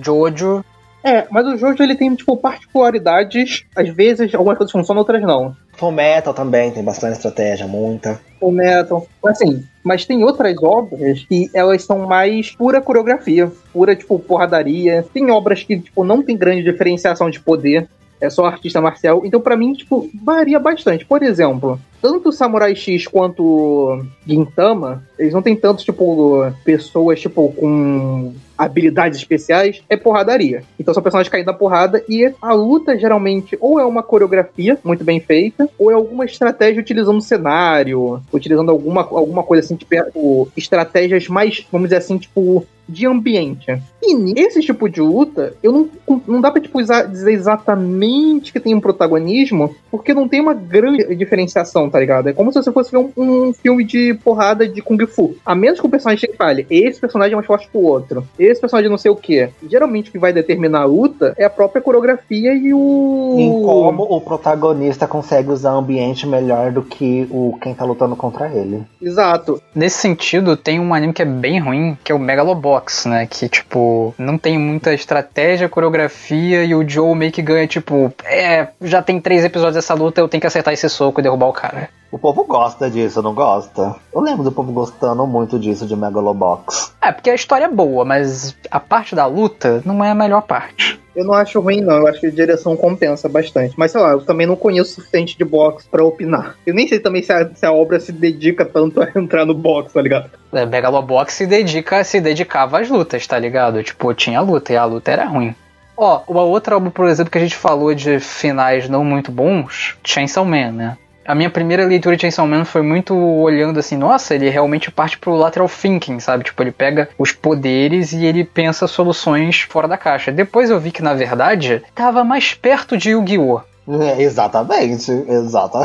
Jojo. 0.03 0.63
É, 1.03 1.27
mas 1.31 1.47
o 1.47 1.57
Jojo 1.57 1.83
ele 1.83 1.95
tem, 1.95 2.15
tipo, 2.15 2.37
particularidades. 2.37 3.65
Às 3.75 3.89
vezes 3.89 4.35
algumas 4.35 4.59
coisas 4.59 4.73
funcionam, 4.73 5.01
outras 5.01 5.23
não. 5.23 5.57
Full 5.77 5.93
Metal 5.93 6.35
também 6.35 6.71
tem 6.73 6.83
bastante 6.83 7.17
estratégia, 7.17 7.67
muita. 7.67 8.21
Full 8.41 8.53
Metal. 8.53 9.07
Assim, 9.25 9.65
mas 9.87 10.05
tem 10.05 10.25
outras 10.25 10.61
obras 10.61 11.25
que 11.29 11.49
elas 11.55 11.85
são 11.85 12.01
mais 12.09 12.51
pura 12.57 12.81
coreografia, 12.81 13.53
pura, 13.73 13.95
tipo, 13.95 14.19
porradaria. 14.19 15.07
Tem 15.15 15.31
obras 15.31 15.63
que, 15.63 15.79
tipo, 15.79 16.03
não 16.03 16.25
tem 16.25 16.37
grande 16.37 16.65
diferenciação 16.65 17.31
de 17.31 17.39
poder. 17.39 17.89
É 18.21 18.29
só 18.29 18.47
artista 18.47 18.81
marcial. 18.81 19.23
Então, 19.25 19.41
para 19.41 19.57
mim, 19.57 19.75
tipo, 19.75 20.11
varia 20.25 20.59
bastante. 20.59 21.07
Por 21.07 21.23
exemplo, 21.23 21.79
tanto 22.01 22.33
Samurai 22.33 22.75
X 22.75 23.07
quanto 23.07 24.05
Gintama, 24.27 25.03
eles 25.19 25.33
não 25.33 25.43
tem 25.43 25.57
tantos, 25.57 25.85
tipo, 25.85 26.51
pessoas, 26.65 27.21
tipo, 27.21 27.53
com 27.53 28.35
habilidades 28.57 29.19
especiais, 29.19 29.83
é 29.89 29.97
porradaria. 29.97 30.63
Então 30.79 30.95
são 30.95 31.03
personagens 31.03 31.31
caindo 31.31 31.47
na 31.47 31.53
porrada 31.53 32.03
e 32.09 32.33
a 32.41 32.53
luta 32.55 32.99
geralmente 32.99 33.57
ou 33.61 33.79
é 33.79 33.85
uma 33.85 34.03
coreografia 34.03 34.79
muito 34.83 35.05
bem 35.05 35.21
feita, 35.21 35.69
ou 35.79 35.91
é 35.91 35.95
alguma 35.95 36.25
estratégia 36.25 36.81
utilizando 36.81 37.21
cenário, 37.21 38.23
utilizando 38.33 38.71
alguma, 38.71 39.03
alguma 39.03 39.43
coisa 39.43 39.65
assim, 39.65 39.77
tipo, 39.77 40.49
estratégias 40.57 41.29
mais, 41.29 41.67
vamos 41.71 41.89
dizer 41.89 41.99
assim, 41.99 42.17
tipo, 42.17 42.67
de 42.89 43.07
ambiente. 43.07 43.67
E 44.03 44.15
nesse 44.15 44.61
tipo 44.61 44.89
de 44.89 45.01
luta, 45.01 45.55
eu 45.63 45.73
não, 45.73 46.21
não 46.27 46.41
dá 46.41 46.51
pra 46.51 46.61
tipo, 46.61 46.81
dizer 46.81 47.33
exatamente 47.33 48.53
que 48.53 48.61
tem 48.61 48.75
um 48.75 48.81
protagonismo, 48.81 49.75
porque 49.91 50.15
não 50.15 50.29
tem 50.29 50.41
uma 50.41 50.55
grande 50.55 51.15
diferenciação, 51.17 51.86
tá 51.91 51.99
ligado? 51.99 52.29
É 52.29 52.33
como 52.33 52.53
se 52.53 52.63
você 52.63 52.73
fosse 52.73 52.91
ver 52.91 52.99
um, 52.99 53.13
um 53.17 53.53
filme 53.53 53.85
de 53.85 54.15
porrada 54.15 54.69
de 54.69 54.83
Kung 54.83 55.05
Fu. 55.07 55.37
A 55.45 55.55
menos 55.55 55.81
que 55.81 55.87
o 55.87 55.91
personagem 55.91 56.31
fale, 56.37 56.67
esse 56.71 57.01
personagem 57.01 57.33
é 57.33 57.37
mais 57.37 57.47
forte 57.47 57.69
que 57.69 57.77
o 57.77 57.85
outro, 57.85 58.27
esse 58.39 58.61
personagem 58.61 58.91
não 58.91 58.99
sei 58.99 59.11
o 59.11 59.17
que. 59.17 59.49
Geralmente 59.69 60.09
o 60.09 60.13
que 60.13 60.19
vai 60.19 60.33
determinar 60.33 60.83
a 60.83 60.85
luta 60.85 61.35
é 61.37 61.45
a 61.45 61.51
própria 61.51 61.83
coreografia 61.83 62.55
e 62.55 62.73
o. 62.73 63.37
Em 63.39 63.63
como 63.63 64.03
o 64.05 64.21
protagonista 64.21 65.07
consegue 65.07 65.51
usar 65.51 65.75
o 65.75 65.79
ambiente 65.79 66.27
melhor 66.27 66.71
do 66.71 66.83
que 66.83 67.27
o 67.31 67.57
quem 67.61 67.75
tá 67.75 67.85
lutando 67.85 68.17
contra 68.17 68.49
ele. 68.49 68.85
Exato. 69.01 69.61
Nesse 69.75 69.99
sentido, 69.99 70.57
tem 70.57 70.81
um 70.81 70.95
anime 70.95 71.13
que 71.13 71.23
é 71.23 71.27
bem 71.27 71.59
ruim, 71.59 71.97
que 72.03 72.13
é 72.13 72.15
o 72.15 72.19
Megalobox 72.19 72.97
né? 73.05 73.27
Que, 73.27 73.49
tipo, 73.49 74.15
não 74.19 74.39
tem 74.39 74.59
muita 74.59 74.95
estratégia, 74.95 75.69
coreografia 75.69 76.65
e 76.65 76.75
o 76.75 76.89
Joe 76.89 77.15
meio 77.15 77.33
que 77.33 77.43
ganha, 77.43 77.67
tipo, 77.67 78.13
é, 78.25 78.69
já 78.81 79.03
tem 79.03 79.21
três 79.21 79.45
episódios 79.45 79.75
dessa 79.75 79.95
luta, 79.95 80.21
eu 80.21 80.29
tenho 80.29 80.41
que 80.41 80.47
acertar 80.47 80.73
esse 80.73 80.89
soco 80.89 81.21
e 81.21 81.23
derrubar 81.23 81.49
o 81.49 81.53
cara. 81.53 81.76
O 82.11 82.19
povo 82.19 82.45
gosta 82.45 82.89
disso, 82.89 83.21
não 83.21 83.35
gosta? 83.35 83.97
Eu 84.15 84.21
lembro 84.21 84.45
do 84.45 84.53
povo 84.53 84.73
gostando 84.73 85.27
muito 85.27 85.59
disso 85.59 85.87
de 85.87 85.97
Megalobox. 85.97 86.95
É, 87.03 87.13
porque 87.13 87.31
a 87.31 87.35
história 87.35 87.65
é 87.65 87.69
boa, 87.69 88.05
mas 88.05 88.57
a 88.71 88.81
parte 88.81 89.15
da 89.15 89.27
luta 89.27 89.83
não 89.85 90.03
é 90.05 90.11
a 90.11 90.15
melhor 90.15 90.43
parte. 90.43 91.01
Eu 91.17 91.25
não 91.25 91.35
acho 91.35 91.61
ruim, 91.61 91.81
não. 91.81 91.97
Eu 91.97 92.07
acho 92.07 92.21
que 92.21 92.27
a 92.27 92.31
direção 92.31 92.77
compensa 92.77 93.29
bastante. 93.29 93.75
Mas 93.77 93.91
sei 93.91 94.01
lá, 94.01 94.13
eu 94.13 94.21
também 94.21 94.47
não 94.47 94.55
conheço 94.55 94.93
o 94.93 94.95
suficiente 94.97 95.37
de 95.37 95.45
boxe 95.45 95.89
pra 95.89 96.05
opinar. 96.05 96.57
Eu 96.67 96.75
nem 96.75 96.87
sei 96.87 97.01
também 97.01 97.23
se 97.23 97.33
a, 97.33 97.49
se 97.55 97.65
a 97.65 97.73
obra 97.73 97.99
se 97.99 98.13
dedica 98.13 98.65
tanto 98.65 99.03
a 99.03 99.09
entrar 99.17 99.47
no 99.47 99.55
boxe, 99.55 99.95
tá 99.95 100.03
ligado? 100.03 100.31
É, 100.53 100.65
Megalobox 100.65 101.33
se 101.33 101.47
dedica, 101.47 102.05
se 102.05 102.21
dedicava 102.21 102.81
às 102.81 102.89
lutas, 102.89 103.27
tá 103.27 103.39
ligado? 103.39 103.83
Tipo, 103.83 104.13
tinha 104.15 104.41
luta 104.41 104.73
e 104.73 104.77
a 104.77 104.85
luta 104.85 105.11
era 105.11 105.25
ruim. 105.25 105.55
Ó, 105.97 106.21
uma 106.29 106.43
outra 106.43 106.77
obra, 106.77 106.91
por 106.91 107.09
exemplo, 107.09 107.31
que 107.31 107.39
a 107.39 107.41
gente 107.41 107.57
falou 107.57 107.95
de 107.95 108.21
finais 108.21 108.87
não 108.87 109.03
muito 109.03 109.33
bons, 109.33 109.97
Chainsaw 110.05 110.45
Man, 110.45 110.73
né? 110.73 110.99
A 111.27 111.35
minha 111.35 111.51
primeira 111.51 111.85
leitura 111.85 112.17
de 112.17 112.23
Chainsaw 112.23 112.47
Man 112.47 112.65
foi 112.65 112.83
muito 112.83 113.15
olhando 113.15 113.79
assim, 113.79 113.97
nossa, 113.97 114.35
ele 114.35 114.49
realmente 114.49 114.91
parte 114.91 115.19
pro 115.19 115.35
lateral 115.35 115.69
thinking, 115.69 116.21
sabe? 116.21 116.45
Tipo, 116.45 116.63
ele 116.63 116.73
pega 116.73 117.09
os 117.19 117.33
poderes 117.33 118.13
e 118.13 118.25
ele 118.25 118.45
pensa 118.45 118.87
soluções 118.87 119.61
fora 119.63 119.89
da 119.89 119.97
caixa. 119.97 120.31
Depois 120.31 120.71
eu 120.71 120.79
vi 120.79 120.91
que, 120.91 121.03
na 121.03 121.15
verdade, 121.15 121.83
tava 121.95 122.23
mais 122.23 122.55
perto 122.55 122.97
de 122.97 123.11
Yu-Gi-Oh! 123.11 123.61
É, 123.89 124.21
exatamente, 124.21 125.13
exata. 125.29 125.79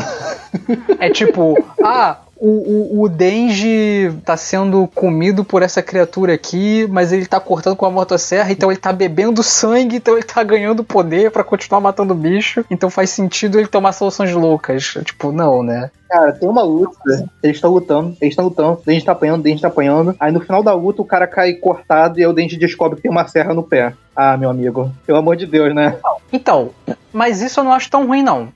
É 0.98 1.08
tipo, 1.08 1.56
ah, 1.84 2.18
o, 2.44 2.98
o, 2.98 3.02
o 3.04 3.08
Denji 3.08 4.12
tá 4.24 4.36
sendo 4.36 4.88
comido 4.88 5.44
por 5.44 5.62
essa 5.62 5.80
criatura 5.80 6.34
aqui, 6.34 6.88
mas 6.90 7.12
ele 7.12 7.24
tá 7.24 7.38
cortando 7.38 7.76
com 7.76 7.86
a 7.86 7.90
motosserra, 7.90 8.50
então 8.50 8.68
ele 8.68 8.80
tá 8.80 8.92
bebendo 8.92 9.44
sangue, 9.44 9.98
então 9.98 10.14
ele 10.14 10.24
tá 10.24 10.42
ganhando 10.42 10.82
poder 10.82 11.30
para 11.30 11.44
continuar 11.44 11.80
matando 11.80 12.16
bicho, 12.16 12.64
então 12.68 12.90
faz 12.90 13.10
sentido 13.10 13.60
ele 13.60 13.68
tomar 13.68 13.92
soluções 13.92 14.32
loucas. 14.32 14.94
Tipo, 15.04 15.30
não, 15.30 15.62
né? 15.62 15.88
Cara, 16.10 16.32
tem 16.32 16.48
uma 16.48 16.62
luta, 16.62 17.30
eles 17.40 17.58
estão 17.58 17.70
lutando, 17.70 18.16
eles 18.20 18.32
estão 18.32 18.46
lutando, 18.46 18.72
o 18.72 18.82
Denji 18.84 19.04
tá 19.04 19.12
apanhando, 19.12 19.38
o 19.38 19.42
Denji 19.44 19.62
tá 19.62 19.68
apanhando. 19.68 20.16
Aí 20.18 20.32
no 20.32 20.40
final 20.40 20.64
da 20.64 20.74
luta 20.74 21.00
o 21.00 21.06
cara 21.06 21.28
cai 21.28 21.52
cortado 21.52 22.18
e 22.18 22.24
aí 22.24 22.26
o 22.28 22.32
Denji 22.32 22.56
descobre 22.56 22.96
que 22.96 23.02
tem 23.02 23.10
uma 23.10 23.28
serra 23.28 23.54
no 23.54 23.62
pé. 23.62 23.94
Ah, 24.16 24.36
meu 24.36 24.50
amigo, 24.50 24.90
pelo 25.06 25.18
amor 25.18 25.36
de 25.36 25.46
Deus, 25.46 25.72
né? 25.72 25.96
Então, 26.32 26.70
mas 27.12 27.40
isso 27.40 27.60
eu 27.60 27.64
não 27.64 27.72
acho 27.72 27.88
tão 27.88 28.04
ruim, 28.04 28.20
não. 28.20 28.48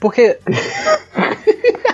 Porque. 0.00 0.36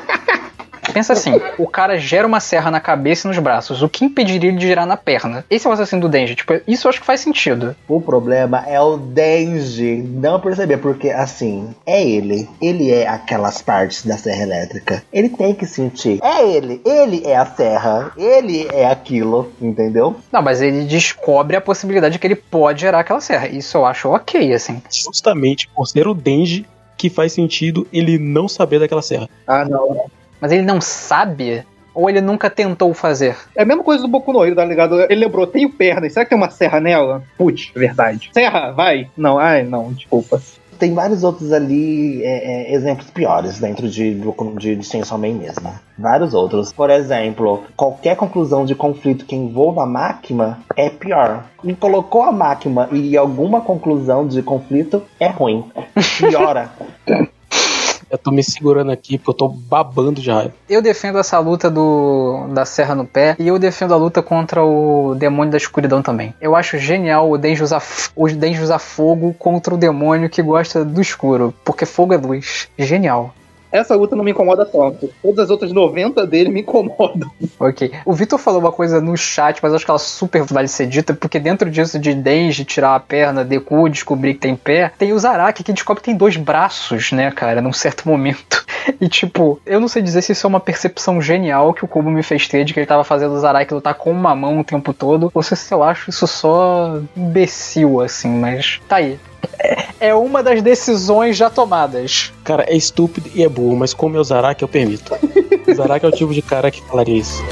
Pensa 0.93 1.13
assim, 1.13 1.41
o 1.59 1.67
cara 1.67 1.99
gera 1.99 2.27
uma 2.27 2.41
serra 2.41 2.71
na 2.71 2.81
cabeça 2.81 3.27
e 3.27 3.29
nos 3.29 3.39
braços. 3.39 3.83
O 3.83 3.89
que 3.89 4.05
impediria 4.05 4.51
ele 4.51 4.59
de 4.59 4.67
gerar 4.67 4.87
na 4.87 4.97
perna? 4.97 5.45
Esse 5.51 5.67
é 5.67 5.71
o 5.71 5.73
assassino 5.73 6.03
do 6.03 6.09
Denji. 6.09 6.35
Tipo, 6.35 6.61
isso 6.67 6.87
eu 6.87 6.91
acho 6.91 7.01
que 7.01 7.07
faz 7.07 7.21
sentido. 7.21 7.75
O 7.87 8.01
problema 8.01 8.65
é 8.67 8.81
o 8.81 8.97
Denji 8.97 9.97
não 9.97 10.41
perceber, 10.41 10.79
porque 10.79 11.11
assim, 11.11 11.75
é 11.87 12.03
ele. 12.03 12.49
Ele 12.61 12.91
é 12.91 13.07
aquelas 13.07 13.63
partes 13.63 14.05
da 14.05 14.17
serra 14.17 14.43
elétrica. 14.43 15.03
Ele 15.13 15.29
tem 15.29 15.55
que 15.55 15.67
sentir. 15.67 16.21
É 16.23 16.47
ele. 16.49 16.81
Ele 16.85 17.23
é 17.25 17.37
a 17.37 17.47
serra. 17.47 18.13
Ele 18.17 18.67
é 18.73 18.87
aquilo, 18.87 19.53
entendeu? 19.61 20.17
Não, 20.33 20.43
mas 20.43 20.61
ele 20.61 20.85
descobre 20.85 21.57
a 21.57 21.61
possibilidade 21.61 22.15
de 22.15 22.19
que 22.19 22.27
ele 22.27 22.37
pode 22.37 22.81
gerar 22.81 23.01
aquela 23.01 23.21
serra. 23.21 23.49
Isso 23.49 23.77
eu 23.77 23.85
acho 23.85 24.09
ok, 24.09 24.53
assim. 24.53 24.83
Justamente 24.91 25.69
por 25.69 25.87
ser 25.87 26.07
o 26.07 26.15
Denji 26.15 26.67
que 26.97 27.09
faz 27.09 27.33
sentido 27.33 27.87
ele 27.93 28.19
não 28.19 28.49
saber 28.49 28.81
daquela 28.81 29.01
serra. 29.01 29.29
Ah, 29.47 29.65
não. 29.65 30.11
Mas 30.41 30.53
ele 30.53 30.63
não 30.63 30.81
sabe? 30.81 31.65
Ou 31.95 32.09
ele 32.09 32.21
nunca 32.21 32.49
tentou 32.49 32.95
fazer? 32.95 33.37
É 33.57 33.63
a 33.63 33.67
mesma 33.67 33.83
coisa 33.83 34.03
do 34.03 34.09
Boku 34.09 34.33
no 34.33 34.45
Hero, 34.45 34.55
tá 34.55 34.65
ligado? 34.65 35.01
Ele 35.11 35.25
lembrou, 35.25 35.47
tenho 35.47 35.69
pernas, 35.69 36.13
será 36.13 36.25
que 36.25 36.31
tem 36.31 36.39
uma 36.39 36.51
serra 36.51 36.79
nela? 36.79 37.25
Putz, 37.37 37.73
verdade. 37.75 38.31
Serra, 38.33 38.71
vai. 38.71 39.11
Não, 39.17 39.37
ai, 39.37 39.65
não, 39.65 39.93
desculpa. 39.93 40.41
Tem 40.79 40.95
vários 40.95 41.25
outros 41.25 41.53
ali 41.53 42.23
é, 42.23 42.71
é, 42.71 42.75
exemplos 42.75 43.11
piores 43.11 43.59
dentro 43.59 43.89
de, 43.89 44.15
de, 44.15 44.77
de 44.77 44.87
Chainsaw 44.87 45.19
Man 45.19 45.35
mesmo. 45.35 45.73
Vários 45.99 46.35
outros. 46.35 46.73
Por 46.73 46.89
exemplo, 46.89 47.65
qualquer 47.77 48.15
conclusão 48.15 48.65
de 48.65 48.77
conflito 48.77 49.27
que 49.27 49.35
envolva 49.35 49.83
a 49.83 49.87
máquina 49.87 50.61
é 50.77 50.89
pior. 50.89 51.47
E 51.65 51.75
colocou 51.75 52.23
a 52.23 52.31
máquina 52.31 52.89
e 52.93 53.17
alguma 53.17 53.61
conclusão 53.61 54.29
de 54.29 54.41
conflito 54.41 55.03
é 55.19 55.27
ruim. 55.27 55.65
Piora. 56.21 56.71
Eu 58.11 58.19
tô 58.19 58.31
me 58.31 58.43
segurando 58.43 58.91
aqui 58.91 59.19
porque 59.19 59.31
eu 59.31 59.35
tô 59.35 59.49
babando 59.49 60.21
de 60.21 60.31
raiva. 60.31 60.53
Eu 60.69 60.83
defendo 60.83 61.19
essa 61.19 61.39
luta 61.39 61.71
do 61.71 62.47
da 62.53 62.65
serra 62.65 62.95
no 62.95 63.05
pé 63.05 63.37
e 63.39 63.49
eu 63.49 63.59
defendo 63.59 63.95
a 63.95 63.97
luta 63.97 64.23
contra 64.23 64.63
o 64.63 65.15
demônio 65.15 65.51
da 65.51 65.59
escuridão 65.59 66.03
também. 66.03 66.35
Eu 66.41 66.57
acho 66.57 66.79
genial 66.79 67.31
o 67.31 67.39
Denji 67.39 67.63
usar, 67.63 67.83
usar 68.17 68.79
fogo 68.79 69.35
contra 69.39 69.75
o 69.75 69.79
demônio 69.79 70.31
que 70.31 70.43
gosta 70.43 70.85
do 70.85 71.01
escuro, 71.01 71.55
porque 71.65 71.85
fogo 71.87 72.15
é 72.15 72.17
luz. 72.17 72.69
Genial. 72.79 73.35
Essa 73.71 73.95
luta 73.95 74.17
não 74.17 74.25
me 74.25 74.31
incomoda 74.31 74.65
tanto. 74.65 75.11
Todas 75.23 75.45
as 75.45 75.51
outras 75.51 75.73
90 75.73 76.27
dele 76.27 76.49
me 76.51 76.61
incomodam. 76.61 77.31
Ok. 77.59 77.93
O 78.05 78.13
Vitor 78.13 78.39
falou 78.39 78.61
uma 78.61 78.73
coisa 78.73 79.01
no 79.01 79.17
chat, 79.17 79.59
mas 79.63 79.75
acho 79.75 79.85
que 79.85 79.91
ela 79.91 79.99
super 79.99 80.43
vale 80.45 80.69
ser 80.69 80.87
dita, 80.87 81.13
porque 81.13 81.39
dentro 81.39 81.71
disso 81.71 81.99
de 81.99 82.15
Denji 82.15 82.65
tirar 82.65 82.95
a 82.95 83.01
perna, 83.01 83.45
Deku 83.45 83.89
descobrir 83.89 84.35
que 84.35 84.41
tem 84.41 84.57
pé, 84.57 84.93
tem 84.97 85.13
o 85.13 85.19
Zaraki 85.19 85.63
que 85.63 85.73
descobre 85.73 86.01
que 86.01 86.07
tem 86.07 86.17
dois 86.17 86.37
braços, 86.37 87.13
né, 87.13 87.31
cara, 87.31 87.61
num 87.61 87.73
certo 87.73 88.09
momento. 88.09 88.65
E 89.01 89.07
tipo, 89.07 89.61
eu 89.67 89.79
não 89.79 89.87
sei 89.87 90.01
dizer 90.01 90.23
se 90.23 90.33
isso 90.33 90.47
é 90.47 90.49
uma 90.49 90.61
percepção 90.61 91.21
genial 91.21 91.75
que 91.75 91.85
o 91.85 91.89
Kubo 91.89 92.11
me 92.11 92.23
fez 92.23 92.49
ter 92.49 92.65
de 92.65 92.73
que 92.73 92.81
ele 92.81 92.87
tava 92.87 93.05
fazendo 93.05 93.35
o 93.35 93.39
Zaraki 93.39 93.75
lutar 93.75 93.95
com 93.95 94.11
uma 94.11 94.35
mão 94.35 94.59
o 94.59 94.65
tempo 94.65 94.95
todo, 94.95 95.31
ou 95.35 95.43
se 95.43 95.55
eu 95.73 95.83
acho 95.83 96.09
isso 96.09 96.27
só 96.27 96.99
imbecil, 97.15 98.01
assim, 98.01 98.31
mas 98.31 98.81
tá 98.89 98.97
aí. 98.97 99.19
É 100.01 100.15
uma 100.15 100.43
das 100.43 100.63
decisões 100.63 101.37
já 101.37 101.51
tomadas. 101.51 102.33
Cara, 102.45 102.65
é 102.69 102.77
estúpido 102.77 103.29
e 103.35 103.43
é 103.43 103.49
burro, 103.49 103.77
mas 103.77 103.93
como 103.93 104.17
é 104.17 104.21
o 104.21 104.25
Zaraki, 104.25 104.63
eu 104.63 104.69
permito. 104.69 105.15
O 105.69 105.75
Zaraki 105.75 106.07
é 106.07 106.09
o 106.09 106.13
tipo 106.13 106.33
de 106.33 106.41
cara 106.41 106.71
que 106.71 106.81
falaria 106.83 107.19
isso. 107.19 107.43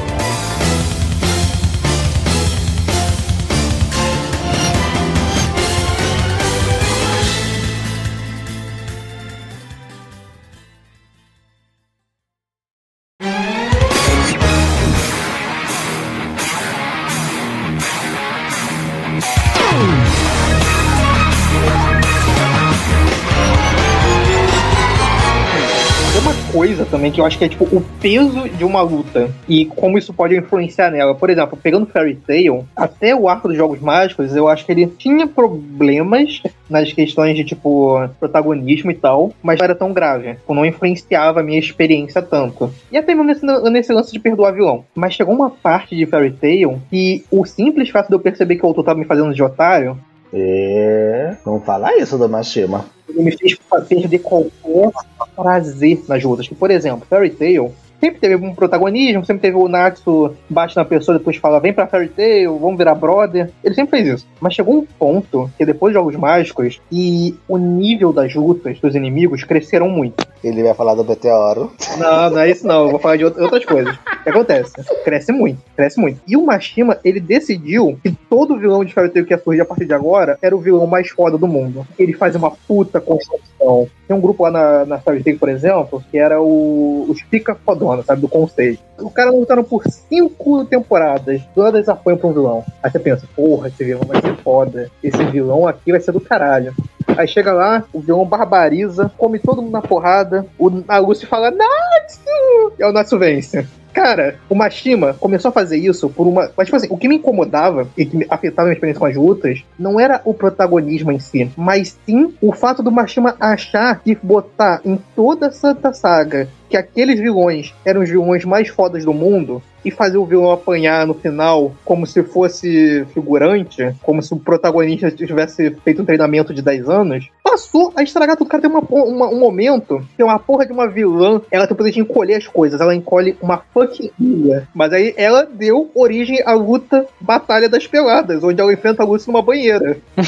Também 26.87 27.11
que 27.11 27.21
eu 27.21 27.25
acho 27.25 27.39
que 27.39 27.45
é 27.45 27.49
tipo 27.49 27.65
o 27.65 27.83
peso 28.01 28.49
de 28.49 28.65
uma 28.65 28.83
luta 28.83 29.31
e 29.49 29.67
como 29.67 29.99
isso 29.99 30.13
pode 30.13 30.37
influenciar 30.37 30.91
nela. 30.91 31.15
Por 31.15 31.31
exemplo, 31.31 31.59
pegando 31.61 31.87
Fairy 31.87 32.15
Tail, 32.15 32.67
até 32.75 33.15
o 33.15 33.29
arco 33.29 33.49
dos 33.49 33.57
Jogos 33.57 33.81
Mágicos, 33.81 34.35
eu 34.35 34.49
acho 34.49 34.65
que 34.65 34.73
ele 34.73 34.87
tinha 34.87 35.27
problemas 35.27 36.43
nas 36.69 36.93
questões 36.93 37.37
de 37.37 37.45
tipo 37.45 38.09
protagonismo 38.19 38.91
e 38.91 38.95
tal, 38.95 39.33
mas 39.43 39.59
não 39.59 39.65
era 39.65 39.75
tão 39.75 39.93
grave. 39.93 40.35
Tipo, 40.35 40.55
não 40.55 40.65
influenciava 40.65 41.41
a 41.41 41.43
minha 41.43 41.59
experiência 41.59 42.23
tanto. 42.23 42.73
E 42.91 42.97
até 42.97 43.15
mesmo 43.15 43.25
nesse, 43.25 43.71
nesse 43.71 43.93
lance 43.93 44.13
de 44.13 44.19
perdoar 44.19 44.53
vilão. 44.53 44.85
Mas 44.95 45.15
chegou 45.15 45.35
uma 45.35 45.51
parte 45.51 45.97
de 45.97 46.07
Fairy 46.07 46.33
Tail 46.33 46.81
que 46.91 47.25
o 47.31 47.45
simples 47.45 47.91
fato 47.91 48.09
de 48.09 48.15
eu 48.15 48.21
perceber 48.21 48.57
que 48.57 48.65
o 48.65 48.69
autor 48.69 48.85
tava 48.85 48.99
me 48.99 49.05
fazendo 49.05 49.35
de 49.35 49.43
otário 49.43 49.99
É. 50.39 51.35
Não 51.47 51.59
fala 51.59 51.97
isso 51.97 52.19
do 52.19 52.29
Mashima. 52.29 52.85
ele 53.09 53.23
me 53.23 53.37
fez 53.37 53.59
perder 53.89 54.19
qualquer 54.19 54.93
prazer 55.35 56.05
nas 56.07 56.23
lutas. 56.23 56.47
Por 56.49 56.71
exemplo, 56.71 57.07
Fairy 57.09 57.31
Tail 57.31 57.73
sempre 58.01 58.21
teve 58.21 58.37
um 58.37 58.55
protagonismo, 58.55 59.25
sempre 59.25 59.43
teve 59.43 59.57
o 59.57 59.69
Natsu 59.69 60.35
bate 60.49 60.77
na 60.77 60.85
pessoa 60.85 61.19
depois 61.19 61.37
fala, 61.37 61.61
vem 61.61 61.73
pra 61.73 61.87
Fairy 61.87 62.09
Tail, 62.09 62.59
vamos 62.59 62.77
virar 62.79 62.95
brother. 62.95 63.51
Ele 63.63 63.75
sempre 63.75 64.03
fez 64.03 64.15
isso. 64.17 64.27
Mas 64.41 64.55
chegou 64.55 64.77
um 64.79 64.87
ponto 64.99 65.51
que 65.57 65.65
depois 65.65 65.93
de 65.93 65.99
Jogos 65.99 66.17
Mágicos 66.17 66.81
e 66.91 67.35
o 67.49 67.57
nível 67.59 68.13
das 68.13 68.35
lutas 68.35 68.79
dos 68.81 68.95
inimigos 68.95 69.45
cresceram 69.45 69.89
muito. 69.89 70.27
Ele 70.45 70.63
vai 70.63 70.75
falar 70.75 70.95
do 70.95 71.05
Meteoro. 71.05 71.73
Não, 71.99 72.31
não 72.31 72.39
é 72.41 72.51
isso 72.51 72.67
não. 72.67 72.85
Eu 72.85 72.91
vou 72.91 73.01
falar 73.01 73.17
de 73.17 73.25
out- 73.25 73.41
outras 73.41 73.65
coisas. 73.65 73.97
O 74.17 74.25
que 74.27 74.31
acontece? 74.31 74.73
Cresce 75.05 75.31
muito, 75.31 75.61
cresce 75.77 76.01
muito. 76.01 76.21
E 76.27 76.37
o 76.37 76.45
Mashima, 76.45 76.99
ele 77.05 77.21
decidiu 77.21 77.97
que 78.03 78.11
todo 78.29 78.59
vilão 78.59 78.85
de 78.85 78.93
Fairy 78.93 79.09
Tail 79.13 79.25
que 79.25 79.33
ia 79.33 79.39
surgir 79.39 79.61
a 79.61 79.65
partir 79.65 79.85
de 79.85 79.95
agora 79.95 80.37
era 80.43 80.57
o 80.57 80.59
vilão 80.59 80.85
mais 80.85 81.09
foda 81.11 81.39
do 81.39 81.47
mundo. 81.47 81.87
Ele 81.97 82.13
faz 82.13 82.35
uma 82.35 82.51
puta 82.51 83.01
construção. 83.01 83.87
Tem 84.09 84.17
um 84.17 84.21
grupo 84.21 84.43
lá 84.43 84.51
na, 84.51 84.85
na 84.85 84.99
Fairy 84.99 85.23
Tail, 85.23 85.39
por 85.39 85.49
exemplo, 85.49 86.03
que 86.11 86.19
era 86.19 86.43
o, 86.43 87.07
os 87.09 87.23
Pica 87.23 87.55
Fodona, 87.87 88.03
sabe, 88.03 88.21
do 88.21 88.29
conselho. 88.29 88.79
O 88.99 89.11
cara 89.11 89.31
lutaram 89.31 89.65
por 89.65 89.85
cinco 89.89 90.65
temporadas. 90.65 91.43
Eles 91.57 91.89
apoiam 91.89 92.19
pra 92.19 92.29
um 92.29 92.33
vilão. 92.33 92.65
Aí 92.83 92.91
você 92.91 92.99
pensa, 92.99 93.27
porra, 93.35 93.69
esse 93.69 93.85
vilão 93.85 94.07
vai 94.07 94.21
ser 94.21 94.37
foda. 94.37 94.91
Esse 95.03 95.23
vilão 95.25 95.67
aqui 95.67 95.91
vai 95.91 96.01
ser 96.01 96.13
do 96.13 96.21
caralho. 96.21 96.75
Aí 97.17 97.29
chega 97.29 97.53
lá, 97.53 97.85
o 97.93 98.01
vilão 98.01 98.25
barbariza, 98.25 99.11
come 99.17 99.39
todo 99.39 99.63
mundo 99.63 99.73
na 99.73 99.83
porrada. 99.83 100.47
O 100.59 100.71
Naruto 100.71 101.27
fala, 101.27 101.51
Natsu! 101.51 102.73
E 102.79 102.85
o 102.85 102.93
Natsu 102.93 103.19
vence. 103.19 103.67
Cara, 103.97 104.37
o 104.51 104.55
Mashima 104.55 105.15
começou 105.15 105.49
a 105.49 105.53
fazer 105.53 105.79
isso 105.79 106.11
por 106.11 106.27
uma. 106.27 106.51
Mas, 106.55 106.67
tipo 106.67 106.77
assim, 106.77 106.89
o 106.91 106.99
que 106.99 107.09
me 107.09 107.17
incomodava 107.17 107.89
e 107.97 108.05
que 108.05 108.27
afetava 108.29 108.63
a 108.63 108.65
minha 108.67 108.75
experiência 108.75 109.01
com 109.01 109.07
as 109.07 109.17
lutas 109.17 109.65
não 109.79 109.99
era 109.99 110.21
o 110.23 110.35
protagonismo 110.35 111.11
em 111.11 111.19
si, 111.19 111.51
mas 111.57 111.99
sim 112.05 112.35
o 112.43 112.53
fato 112.53 112.83
do 112.83 112.93
Mashima 112.93 113.35
achar 113.41 114.01
que 114.01 114.15
botar 114.15 114.83
em 114.85 115.01
toda 115.15 115.47
a 115.47 115.51
Santa 115.51 115.95
Saga 115.95 116.47
que 116.69 116.77
aqueles 116.77 117.19
vilões 117.19 117.75
eram 117.85 118.03
os 118.03 118.11
vilões 118.11 118.45
mais 118.45 118.69
fodas 118.87 119.05
do 119.05 119.13
mundo 119.13 119.61
e 119.87 119.91
fazer 119.91 120.19
o 120.19 120.25
vilão 120.27 120.51
apanhar 120.51 121.07
no 121.07 121.15
final 121.15 121.73
como 121.85 122.07
se 122.07 122.23
fosse 122.23 123.07
figurante, 123.15 123.95
como 124.03 124.23
se 124.23 124.33
o 124.35 124.37
protagonista 124.37 125.11
tivesse 125.11 125.71
feito 125.85 126.03
um 126.03 126.05
treinamento 126.05 126.53
de 126.53 126.61
10 126.61 126.89
anos, 126.89 127.29
passou 127.43 127.93
a 127.97 128.03
estragar 128.03 128.37
tudo. 128.37 128.49
Cara, 128.51 128.63
tem 128.63 128.71
uma, 128.71 128.81
uma- 128.81 129.29
um 129.29 129.39
momento 129.39 130.05
que 130.17 130.23
uma 130.23 130.39
porra 130.39 130.67
de 130.67 130.73
uma 130.73 130.89
vilã, 130.89 131.41
ela 131.51 131.67
tem 131.67 131.75
o 131.75 131.77
poder 131.77 131.93
de 131.93 132.01
encolher 132.01 132.35
as 132.37 132.47
coisas, 132.47 132.81
ela 132.81 132.95
encolhe 132.95 133.37
uma 133.41 133.63
fucking 133.73 134.11
ilha. 134.21 134.67
Mas 134.75 134.93
aí 134.93 135.15
ela 135.17 135.47
deu 135.51 135.91
origem 135.95 136.43
à 136.45 136.53
luta 136.55 137.07
Batalha 137.21 137.69
das 137.69 137.87
Peladas, 137.87 138.43
onde 138.43 138.61
ela 138.61 138.73
enfrenta 138.73 139.03
a 139.03 139.07
Lucy 139.07 139.29
numa 139.29 139.41
banheira. 139.43 139.99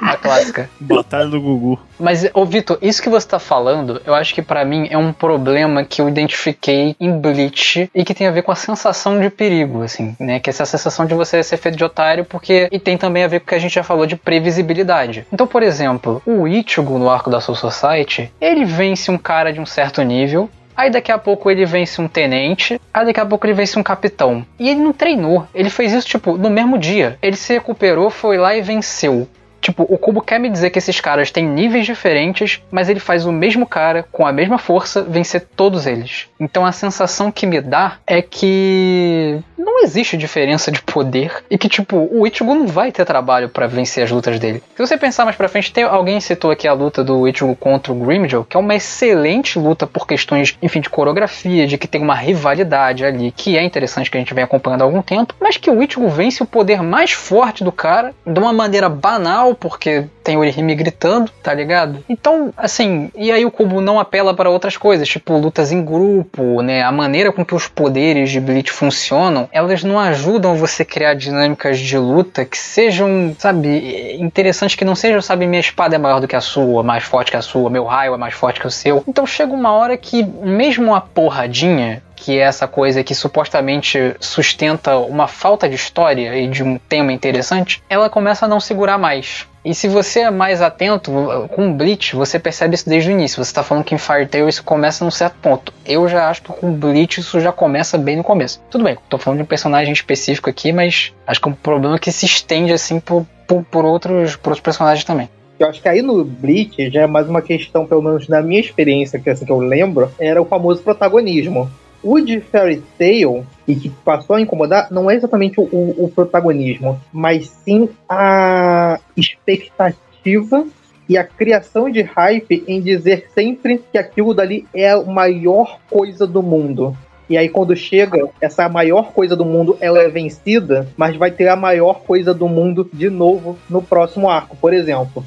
A 0.00 0.16
clássica. 0.16 0.68
Batalha 0.80 1.26
do 1.28 1.40
Gugu. 1.40 1.78
Mas, 1.98 2.28
ô 2.34 2.44
Vitor, 2.44 2.78
isso 2.82 3.02
que 3.02 3.08
você 3.08 3.26
tá 3.26 3.38
falando, 3.38 4.00
eu 4.04 4.14
acho 4.14 4.34
que 4.34 4.42
pra 4.42 4.64
mim 4.64 4.86
é 4.90 4.98
um 4.98 5.12
problema 5.12 5.84
que 5.84 6.00
eu 6.00 6.08
identifiquei 6.08 6.94
em 7.00 7.18
Bleach 7.18 7.75
e 7.94 8.04
que 8.04 8.14
tem 8.14 8.26
a 8.26 8.30
ver 8.30 8.42
com 8.42 8.52
a 8.52 8.56
sensação 8.56 9.20
de 9.20 9.30
perigo, 9.30 9.82
assim, 9.82 10.16
né? 10.18 10.40
Que 10.40 10.50
é 10.50 10.52
essa 10.52 10.64
sensação 10.64 11.06
de 11.06 11.14
você 11.14 11.42
ser 11.42 11.56
feito 11.56 11.76
de 11.76 11.84
otário, 11.84 12.24
porque. 12.24 12.68
E 12.70 12.78
tem 12.78 12.96
também 12.96 13.24
a 13.24 13.28
ver 13.28 13.40
com 13.40 13.46
o 13.46 13.48
que 13.48 13.54
a 13.54 13.58
gente 13.58 13.74
já 13.74 13.82
falou 13.82 14.06
de 14.06 14.16
previsibilidade. 14.16 15.26
Então, 15.32 15.46
por 15.46 15.62
exemplo, 15.62 16.22
o 16.26 16.46
Ichigo 16.46 16.98
no 16.98 17.10
arco 17.10 17.30
da 17.30 17.40
Soul 17.40 17.56
Society, 17.56 18.32
ele 18.40 18.64
vence 18.64 19.10
um 19.10 19.18
cara 19.18 19.52
de 19.52 19.60
um 19.60 19.66
certo 19.66 20.02
nível. 20.02 20.48
aí 20.76 20.90
daqui 20.90 21.10
a 21.10 21.18
pouco 21.18 21.50
ele 21.50 21.64
vence 21.64 22.00
um 22.02 22.06
tenente, 22.06 22.78
aí 22.92 23.06
daqui 23.06 23.20
a 23.20 23.24
pouco 23.24 23.46
ele 23.46 23.54
vence 23.54 23.78
um 23.78 23.82
capitão. 23.82 24.44
E 24.58 24.68
ele 24.68 24.80
não 24.80 24.92
treinou, 24.92 25.46
ele 25.54 25.70
fez 25.70 25.92
isso 25.92 26.06
tipo 26.06 26.36
no 26.36 26.50
mesmo 26.50 26.78
dia. 26.78 27.18
Ele 27.22 27.36
se 27.36 27.54
recuperou, 27.54 28.10
foi 28.10 28.36
lá 28.36 28.54
e 28.54 28.60
venceu. 28.60 29.26
Tipo, 29.66 29.82
o 29.82 29.98
Cubo 29.98 30.20
quer 30.20 30.38
me 30.38 30.48
dizer 30.48 30.70
que 30.70 30.78
esses 30.78 31.00
caras 31.00 31.32
têm 31.32 31.44
níveis 31.44 31.84
diferentes, 31.84 32.62
mas 32.70 32.88
ele 32.88 33.00
faz 33.00 33.26
o 33.26 33.32
mesmo 33.32 33.66
cara, 33.66 34.04
com 34.12 34.24
a 34.24 34.30
mesma 34.30 34.58
força, 34.58 35.02
vencer 35.02 35.44
todos 35.56 35.88
eles. 35.88 36.28
Então 36.38 36.64
a 36.64 36.70
sensação 36.70 37.32
que 37.32 37.48
me 37.48 37.60
dá 37.60 37.96
é 38.06 38.22
que 38.22 39.42
não 39.58 39.82
existe 39.82 40.16
diferença 40.16 40.70
de 40.70 40.80
poder 40.80 41.42
e 41.50 41.58
que, 41.58 41.68
tipo, 41.68 42.08
o 42.12 42.24
Ichigo 42.24 42.54
não 42.54 42.68
vai 42.68 42.92
ter 42.92 43.04
trabalho 43.04 43.48
para 43.48 43.66
vencer 43.66 44.04
as 44.04 44.10
lutas 44.12 44.38
dele. 44.38 44.62
Se 44.76 44.86
você 44.86 44.96
pensar 44.96 45.24
mais 45.24 45.36
pra 45.36 45.48
frente, 45.48 45.72
tem, 45.72 45.82
alguém 45.82 46.20
citou 46.20 46.52
aqui 46.52 46.68
a 46.68 46.72
luta 46.72 47.02
do 47.02 47.26
Ichigo 47.26 47.56
contra 47.56 47.92
o 47.92 47.96
Grimjow, 47.96 48.44
que 48.44 48.56
é 48.56 48.60
uma 48.60 48.76
excelente 48.76 49.58
luta 49.58 49.84
por 49.84 50.06
questões, 50.06 50.56
enfim, 50.62 50.80
de 50.80 50.88
coreografia, 50.88 51.66
de 51.66 51.76
que 51.76 51.88
tem 51.88 52.00
uma 52.00 52.14
rivalidade 52.14 53.04
ali, 53.04 53.32
que 53.32 53.58
é 53.58 53.64
interessante 53.64 54.08
que 54.08 54.16
a 54.16 54.20
gente 54.20 54.32
vem 54.32 54.44
acompanhando 54.44 54.82
há 54.82 54.84
algum 54.84 55.02
tempo, 55.02 55.34
mas 55.40 55.56
que 55.56 55.68
o 55.68 55.82
Ichigo 55.82 56.08
vence 56.08 56.40
o 56.40 56.46
poder 56.46 56.80
mais 56.80 57.10
forte 57.10 57.64
do 57.64 57.72
cara 57.72 58.14
de 58.24 58.38
uma 58.38 58.52
maneira 58.52 58.88
banal, 58.88 59.55
porque 59.58 60.08
tem 60.26 60.36
o 60.36 60.40
Orihime 60.40 60.74
gritando, 60.74 61.30
tá 61.40 61.54
ligado? 61.54 62.04
Então, 62.08 62.52
assim, 62.56 63.12
e 63.14 63.30
aí 63.30 63.46
o 63.46 63.50
Kubo 63.50 63.80
não 63.80 64.00
apela 64.00 64.34
para 64.34 64.50
outras 64.50 64.76
coisas, 64.76 65.08
tipo 65.08 65.38
lutas 65.38 65.70
em 65.70 65.84
grupo, 65.84 66.62
né? 66.62 66.82
A 66.82 66.90
maneira 66.90 67.30
com 67.30 67.44
que 67.44 67.54
os 67.54 67.68
poderes 67.68 68.28
de 68.32 68.40
Bleach 68.40 68.72
funcionam, 68.72 69.48
elas 69.52 69.84
não 69.84 70.00
ajudam 70.00 70.56
você 70.56 70.84
criar 70.84 71.14
dinâmicas 71.14 71.78
de 71.78 71.96
luta 71.96 72.44
que 72.44 72.58
sejam, 72.58 73.36
sabe, 73.38 74.16
interessantes, 74.18 74.74
que 74.74 74.84
não 74.84 74.96
sejam, 74.96 75.22
sabe, 75.22 75.46
minha 75.46 75.60
espada 75.60 75.94
é 75.94 75.98
maior 75.98 76.20
do 76.20 76.26
que 76.26 76.34
a 76.34 76.40
sua, 76.40 76.82
mais 76.82 77.04
forte 77.04 77.30
que 77.30 77.36
a 77.36 77.42
sua, 77.42 77.70
meu 77.70 77.84
raio 77.84 78.12
é 78.12 78.16
mais 78.16 78.34
forte 78.34 78.58
que 78.58 78.66
o 78.66 78.70
seu. 78.70 79.04
Então 79.06 79.24
chega 79.24 79.52
uma 79.52 79.70
hora 79.70 79.96
que, 79.96 80.24
mesmo 80.24 80.92
a 80.92 81.00
porradinha, 81.00 82.02
que 82.16 82.36
é 82.36 82.42
essa 82.42 82.66
coisa 82.66 83.04
que 83.04 83.14
supostamente 83.14 84.16
sustenta 84.18 84.96
uma 84.96 85.28
falta 85.28 85.68
de 85.68 85.76
história 85.76 86.36
e 86.36 86.48
de 86.48 86.64
um 86.64 86.78
tema 86.78 87.12
interessante, 87.12 87.80
ela 87.88 88.10
começa 88.10 88.46
a 88.46 88.48
não 88.48 88.58
segurar 88.58 88.98
mais. 88.98 89.46
E 89.66 89.74
se 89.74 89.88
você 89.88 90.20
é 90.20 90.30
mais 90.30 90.62
atento, 90.62 91.10
com 91.50 91.72
Bleach, 91.72 92.14
você 92.14 92.38
percebe 92.38 92.76
isso 92.76 92.88
desde 92.88 93.10
o 93.10 93.12
início. 93.12 93.44
Você 93.44 93.50
está 93.50 93.64
falando 93.64 93.82
que 93.82 93.96
em 93.96 93.98
Fire 93.98 94.24
Tail 94.24 94.48
isso 94.48 94.62
começa 94.62 95.04
num 95.04 95.10
certo 95.10 95.34
ponto. 95.42 95.74
Eu 95.84 96.08
já 96.08 96.30
acho 96.30 96.40
que 96.40 96.52
com 96.52 96.72
Bleach 96.72 97.18
isso 97.18 97.40
já 97.40 97.50
começa 97.50 97.98
bem 97.98 98.14
no 98.14 98.22
começo. 98.22 98.62
Tudo 98.70 98.84
bem, 98.84 98.96
tô 99.08 99.18
falando 99.18 99.38
de 99.38 99.42
um 99.42 99.46
personagem 99.46 99.92
específico 99.92 100.48
aqui, 100.48 100.72
mas 100.72 101.12
acho 101.26 101.40
que 101.40 101.48
é 101.48 101.50
um 101.50 101.54
problema 101.54 101.98
que 101.98 102.12
se 102.12 102.24
estende 102.24 102.72
assim 102.72 103.00
por, 103.00 103.26
por, 103.44 103.64
por 103.64 103.84
outros, 103.84 104.36
por 104.36 104.50
outros 104.50 104.62
personagens 104.62 105.04
também. 105.04 105.28
Eu 105.58 105.66
acho 105.68 105.82
que 105.82 105.88
aí 105.88 106.00
no 106.00 106.24
Bleach 106.24 106.88
já 106.88 107.02
é 107.02 107.06
mais 107.08 107.28
uma 107.28 107.42
questão, 107.42 107.84
pelo 107.84 108.02
menos 108.02 108.28
na 108.28 108.40
minha 108.40 108.60
experiência, 108.60 109.18
que 109.18 109.28
assim 109.28 109.44
que 109.44 109.50
eu 109.50 109.58
lembro, 109.58 110.12
era 110.16 110.40
o 110.40 110.44
famoso 110.44 110.80
protagonismo. 110.80 111.68
O 112.04 112.20
de 112.20 112.38
Fairy 112.38 112.84
Tail, 112.96 113.44
e 113.66 113.74
que 113.74 113.90
passou 113.90 114.36
a 114.36 114.40
incomodar, 114.40 114.88
não 114.90 115.10
é 115.10 115.14
exatamente 115.14 115.60
o, 115.60 115.64
o 115.64 116.10
protagonismo, 116.14 117.00
mas 117.12 117.48
sim 117.48 117.88
a 118.08 119.00
expectativa 119.16 120.66
e 121.08 121.16
a 121.16 121.24
criação 121.24 121.90
de 121.90 122.02
hype 122.02 122.64
em 122.66 122.80
dizer 122.80 123.28
sempre 123.34 123.82
que 123.90 123.98
aquilo 123.98 124.34
dali 124.34 124.66
é 124.74 124.90
a 124.90 125.02
maior 125.02 125.78
coisa 125.88 126.26
do 126.26 126.42
mundo. 126.42 126.96
E 127.28 127.36
aí 127.36 127.48
quando 127.48 127.74
chega, 127.74 128.28
essa 128.40 128.68
maior 128.68 129.12
coisa 129.12 129.34
do 129.34 129.44
mundo, 129.44 129.76
ela 129.80 129.98
é 129.98 130.08
vencida, 130.08 130.88
mas 130.96 131.16
vai 131.16 131.30
ter 131.30 131.48
a 131.48 131.56
maior 131.56 132.00
coisa 132.00 132.32
do 132.32 132.48
mundo 132.48 132.88
de 132.92 133.10
novo 133.10 133.58
no 133.68 133.82
próximo 133.82 134.30
arco, 134.30 134.56
por 134.56 134.72
exemplo. 134.72 135.24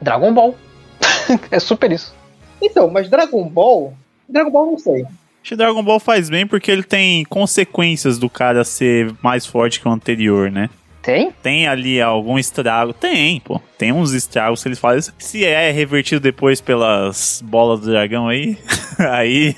Dragon 0.00 0.32
Ball. 0.32 0.54
é 1.50 1.58
super 1.58 1.90
isso. 1.92 2.14
Então, 2.60 2.90
mas 2.90 3.08
Dragon 3.08 3.48
Ball, 3.48 3.94
Dragon 4.28 4.50
Ball 4.50 4.66
não 4.66 4.78
sei. 4.78 5.06
Que 5.50 5.56
Dragon 5.56 5.82
Ball 5.82 5.98
faz 5.98 6.30
bem 6.30 6.46
porque 6.46 6.70
ele 6.70 6.84
tem 6.84 7.24
consequências 7.24 8.20
do 8.20 8.30
cara 8.30 8.62
ser 8.62 9.12
mais 9.20 9.44
forte 9.44 9.80
que 9.80 9.88
o 9.88 9.90
anterior, 9.90 10.48
né? 10.48 10.70
Tem? 11.02 11.32
Tem 11.42 11.66
ali 11.66 12.00
algum 12.00 12.38
estrago? 12.38 12.92
Tem, 12.92 13.40
pô. 13.40 13.60
Tem 13.76 13.90
uns 13.90 14.12
estragos 14.12 14.62
que 14.62 14.68
eles 14.68 14.78
fazem. 14.78 15.12
Se 15.18 15.44
é 15.44 15.72
revertido 15.72 16.20
depois 16.20 16.60
pelas 16.60 17.42
bolas 17.44 17.80
do 17.80 17.90
dragão 17.90 18.28
aí, 18.28 18.56
aí 19.08 19.54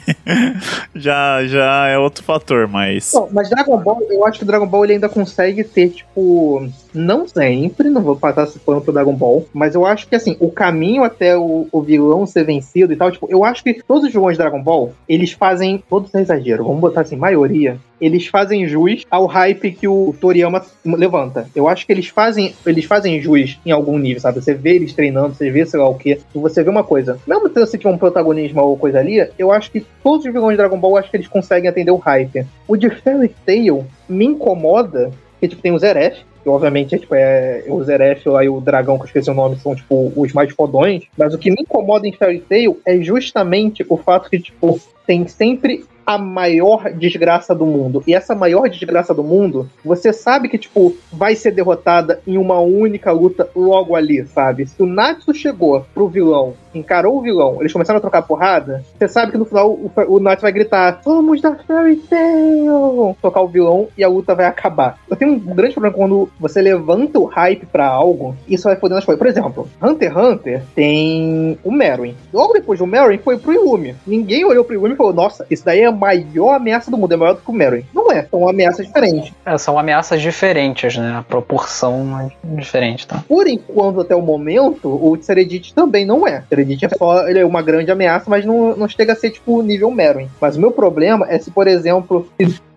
já, 0.95 1.45
já 1.47 1.89
é 1.89 1.99
outro 1.99 2.23
fator, 2.23 2.69
mas. 2.69 3.13
Não, 3.13 3.29
mas 3.33 3.51
Dragon 3.51 3.77
Ball, 3.79 4.03
eu 4.11 4.25
acho 4.27 4.39
que 4.39 4.45
o 4.45 4.47
Dragon 4.47 4.67
Ball 4.67 4.85
ele 4.85 4.95
ainda 4.95 5.09
consegue 5.09 5.65
ter, 5.65 5.91
tipo. 5.91 6.69
Não 6.95 7.27
sempre, 7.27 7.89
não 7.89 8.03
vou 8.03 8.17
passar 8.17 8.45
esse 8.45 8.59
pano 8.59 8.83
pro 8.83 8.93
Dragon 8.93 9.15
Ball, 9.15 9.47
mas 9.55 9.75
eu 9.75 9.87
acho 9.87 10.07
que 10.07 10.15
assim, 10.15 10.37
o 10.39 10.51
caminho 10.51 11.03
até 11.03 11.35
o, 11.35 11.67
o 11.73 11.81
vilão 11.81 12.27
ser 12.27 12.45
vencido 12.45 12.93
e 12.93 12.97
tal, 12.97 13.11
tipo, 13.11 13.27
eu 13.31 13.45
acho 13.45 13.65
que 13.65 13.83
todos 13.83 14.05
os 14.05 14.13
vilões 14.13 14.37
de 14.37 14.43
Dragon 14.43 14.63
Ball, 14.63 14.93
eles 15.09 15.33
fazem. 15.33 15.83
Todos 15.89 16.15
é 16.15 16.21
exagero, 16.21 16.65
vamos 16.65 16.83
botar 16.83 17.01
assim, 17.01 17.17
maioria, 17.17 17.79
eles 18.03 18.27
fazem 18.27 18.67
jus 18.67 19.07
ao 19.09 19.27
hype 19.27 19.71
que 19.71 19.87
o 19.87 20.13
Toriyama 20.21 20.61
levanta. 20.85 21.47
Eu 21.55 21.69
acho 21.69 21.87
que 21.87 21.93
eles 21.93 22.09
fazem, 22.09 22.53
eles 22.67 22.85
fazem 22.85 23.23
jus 23.23 23.61
em 23.65 23.71
algum 23.71 23.97
nível, 23.97 24.21
sabe? 24.21 24.43
Você 24.43 24.55
vê 24.55 24.75
eles 24.75 24.93
treinando, 24.93 25.37
você 25.37 25.49
vê 25.53 25.65
sei 25.65 25.79
lá 25.79 25.89
o 25.89 25.95
que. 25.95 26.19
Você 26.35 26.65
vê 26.65 26.69
uma 26.69 26.83
coisa. 26.83 27.17
Mesmo 27.25 27.49
se 27.65 27.79
tiver 27.79 27.91
um 27.91 27.99
protagonismo 27.99 28.61
ou 28.61 28.77
coisa 28.77 28.99
ali, 28.99 29.25
eu 29.39 29.51
acho 29.51 29.71
que 29.71 29.87
todos 30.03 30.27
os 30.27 30.33
vilões 30.33 30.53
de 30.53 30.57
Dragon 30.59 30.79
Ball, 30.79 30.97
acho 30.97 31.11
que 31.11 31.17
eles 31.17 31.29
conseguem 31.29 31.69
atender 31.69 31.91
o 31.91 31.97
hype. 31.97 32.47
O 32.67 32.77
de 32.77 32.91
Fairy 32.91 33.35
Tail 33.45 33.85
me 34.09 34.25
incomoda, 34.25 35.11
que 35.41 35.49
tipo, 35.49 35.63
tem 35.63 35.73
o 35.73 35.79
Zeref, 35.79 36.23
que 36.43 36.49
obviamente 36.49 36.95
é, 36.95 36.99
tipo, 36.99 37.15
é 37.15 37.65
o 37.69 37.83
Zeref 37.83 38.29
lá 38.29 38.45
e 38.45 38.49
o 38.49 38.61
dragão, 38.61 38.97
que 38.97 39.03
eu 39.03 39.07
esqueci 39.07 39.31
o 39.31 39.35
nome, 39.35 39.57
são 39.57 39.75
tipo 39.75 40.13
os 40.17 40.33
mais 40.33 40.53
fodões. 40.53 41.05
Mas 41.17 41.33
o 41.33 41.39
que 41.39 41.51
me 41.51 41.63
incomoda 41.63 42.07
em 42.07 42.13
Fairy 42.13 42.41
Tail 42.41 42.81
é 42.85 43.01
justamente 43.01 43.85
o 43.89 43.97
fato 43.97 44.29
que, 44.29 44.39
tipo, 44.39 44.81
tem 45.07 45.27
sempre 45.27 45.85
a 46.05 46.19
maior 46.19 46.91
desgraça 46.93 47.55
do 47.55 47.65
mundo. 47.65 48.03
E 48.07 48.15
essa 48.15 48.35
maior 48.35 48.69
desgraça 48.69 49.15
do 49.15 49.23
mundo, 49.23 49.69
você 49.85 50.13
sabe 50.13 50.49
que, 50.49 50.59
tipo, 50.59 50.97
vai 51.13 51.35
ser 51.35 51.53
derrotada 51.53 52.21
em 52.27 52.37
uma 52.37 52.59
única 52.59 53.13
luta 53.13 53.49
logo 53.55 53.95
ali, 53.95 54.27
sabe? 54.27 54.67
Se 54.67 54.83
o 54.83 54.87
Natsu 54.87 55.33
chegou 55.33 55.87
pro 55.95 56.09
vilão, 56.09 56.55
encarou 56.75 57.19
o 57.19 57.23
vilão, 57.23 57.57
eles 57.61 57.73
começaram 57.73 57.99
a 57.99 58.01
trocar 58.01 58.23
porrada, 58.23 58.85
você 58.99 59.09
sabe 59.09 59.33
que 59.33 59.39
no 59.39 59.45
final 59.45 59.71
o, 59.71 59.91
o 60.09 60.21
Natsu 60.21 60.43
vai 60.43 60.53
gritar: 60.53 61.01
Vamos 61.05 61.41
da 61.41 61.55
Fairy 61.55 61.97
Tail! 61.97 63.17
Tocar 63.21 63.41
o 63.41 63.49
vilão 63.49 63.89
e 63.97 64.05
a 64.05 64.09
luta 64.09 64.35
vai 64.35 64.47
acabar. 64.47 64.99
Eu 65.09 65.17
tenho 65.17 65.33
um 65.33 65.39
grande 65.39 65.75
problema 65.75 65.97
quando 65.97 66.29
você 66.39 66.61
levanta 66.61 67.19
o 67.19 67.25
hype 67.25 67.67
pra 67.67 67.87
algo, 67.87 68.35
isso 68.49 68.65
vai 68.65 68.77
fodendo 68.77 68.99
as 68.99 69.05
coisas. 69.05 69.19
Por 69.19 69.27
exemplo, 69.27 69.69
Hunter 69.83 70.13
x 70.13 70.23
Hunter 70.23 70.63
tem 70.75 71.59
o 71.65 71.71
Meruem. 71.71 72.17
Logo 72.33 72.53
depois 72.53 72.79
do 72.79 72.87
Meruem 72.87 73.19
foi 73.19 73.39
pro 73.39 73.53
Illumin. 73.53 73.95
Ninguém 74.07 74.45
olhou 74.45 74.65
pro 74.65 74.75
Illumin 74.75 74.95
e 74.95 74.97
falou: 74.97 75.13
Nossa, 75.13 75.47
isso 75.51 75.65
daí 75.65 75.81
é 75.81 75.87
a 75.87 75.93
maior 75.93 76.55
ameaça 76.55 76.91
do 76.91 76.99
mundo, 76.99 77.13
é 77.13 77.17
maior 77.17 77.35
do 77.35 77.41
que 77.41 77.51
o 77.51 77.55
Meruem. 77.55 77.87
Não 77.95 78.11
é, 78.11 78.23
são 78.23 78.49
ameaças 78.49 78.87
diferentes. 78.87 79.33
É, 79.45 79.59
são 79.59 79.79
ameaças 79.79 80.21
diferentes, 80.21 80.97
né? 80.97 81.17
A 81.19 81.23
proporção 81.23 82.21
é 82.21 82.31
diferente, 82.57 83.07
tá? 83.07 83.23
Por 83.29 83.47
enquanto, 83.47 84.01
até 84.01 84.15
o 84.15 84.23
momento, 84.23 84.89
o 84.89 85.17
Tseredit 85.17 85.75
também 85.75 86.05
não 86.05 86.27
é. 86.27 86.45
Tseredit 86.63 86.87
é 86.87 86.89
só 86.97 87.29
ele 87.29 87.41
é 87.41 87.45
uma 87.45 87.63
grande 87.63 87.91
ameaça, 87.91 88.31
mas 88.31 88.45
não, 88.45 88.77
não 88.77 88.89
chega 88.89 89.13
a 89.13 89.17
ser 89.17 89.31
tipo 89.31 89.63
nível 89.63 89.91
Meruem. 89.91 90.31
Mas 90.41 90.57
o 90.57 90.61
meu 90.61 90.71
problema 90.71 91.27
é 91.29 91.39
se, 91.39 91.51
por 91.51 91.67
exemplo, 91.67 92.29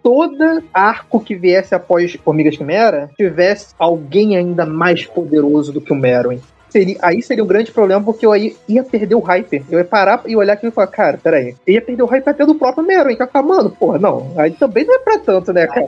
toda 0.02 0.64
arco 0.74 1.20
que 1.20 1.36
viesse 1.36 1.74
após 1.76 2.14
Formigas 2.24 2.58
Quimera 2.58 3.10
tivesse 3.16 3.74
alguém 3.78 4.36
ainda 4.36 4.66
mais 4.66 5.06
poderoso 5.06 5.72
do 5.72 5.82
que 5.82 5.94
o 5.94 5.96
Meruem. 5.96 6.42
Seria, 6.70 6.98
aí 7.02 7.22
seria 7.22 7.44
um 7.44 7.48
grande 7.48 7.72
problema, 7.72 8.04
porque 8.04 8.26
eu 8.26 8.34
aí 8.34 8.56
ia 8.68 8.84
perder 8.84 9.16
o 9.16 9.20
hype. 9.20 9.64
Eu 9.70 9.80
ia 9.80 9.86
parar 9.86 10.24
e 10.26 10.36
olhar 10.36 10.54
aqui 10.54 10.68
e 10.68 10.72
falar, 10.72 10.88
cara, 10.88 11.18
peraí. 11.22 11.56
Eu 11.66 11.76
ia 11.76 11.82
perder 11.82 12.04
o 12.04 12.08
hype 12.08 12.28
até 12.28 12.46
do 12.46 12.56
próprio 12.56 12.86
Meruem, 12.86 13.16
que 13.16 13.22
eu 13.22 13.26
ia 13.26 13.32
falar, 13.32 13.48
mano, 13.48 13.70
porra, 13.70 13.98
não. 13.98 14.34
Aí 14.36 14.52
também 14.52 14.84
não 14.84 14.96
é 14.96 15.00
pra 15.00 15.20
tanto, 15.20 15.54
né, 15.54 15.68
cara? 15.68 15.88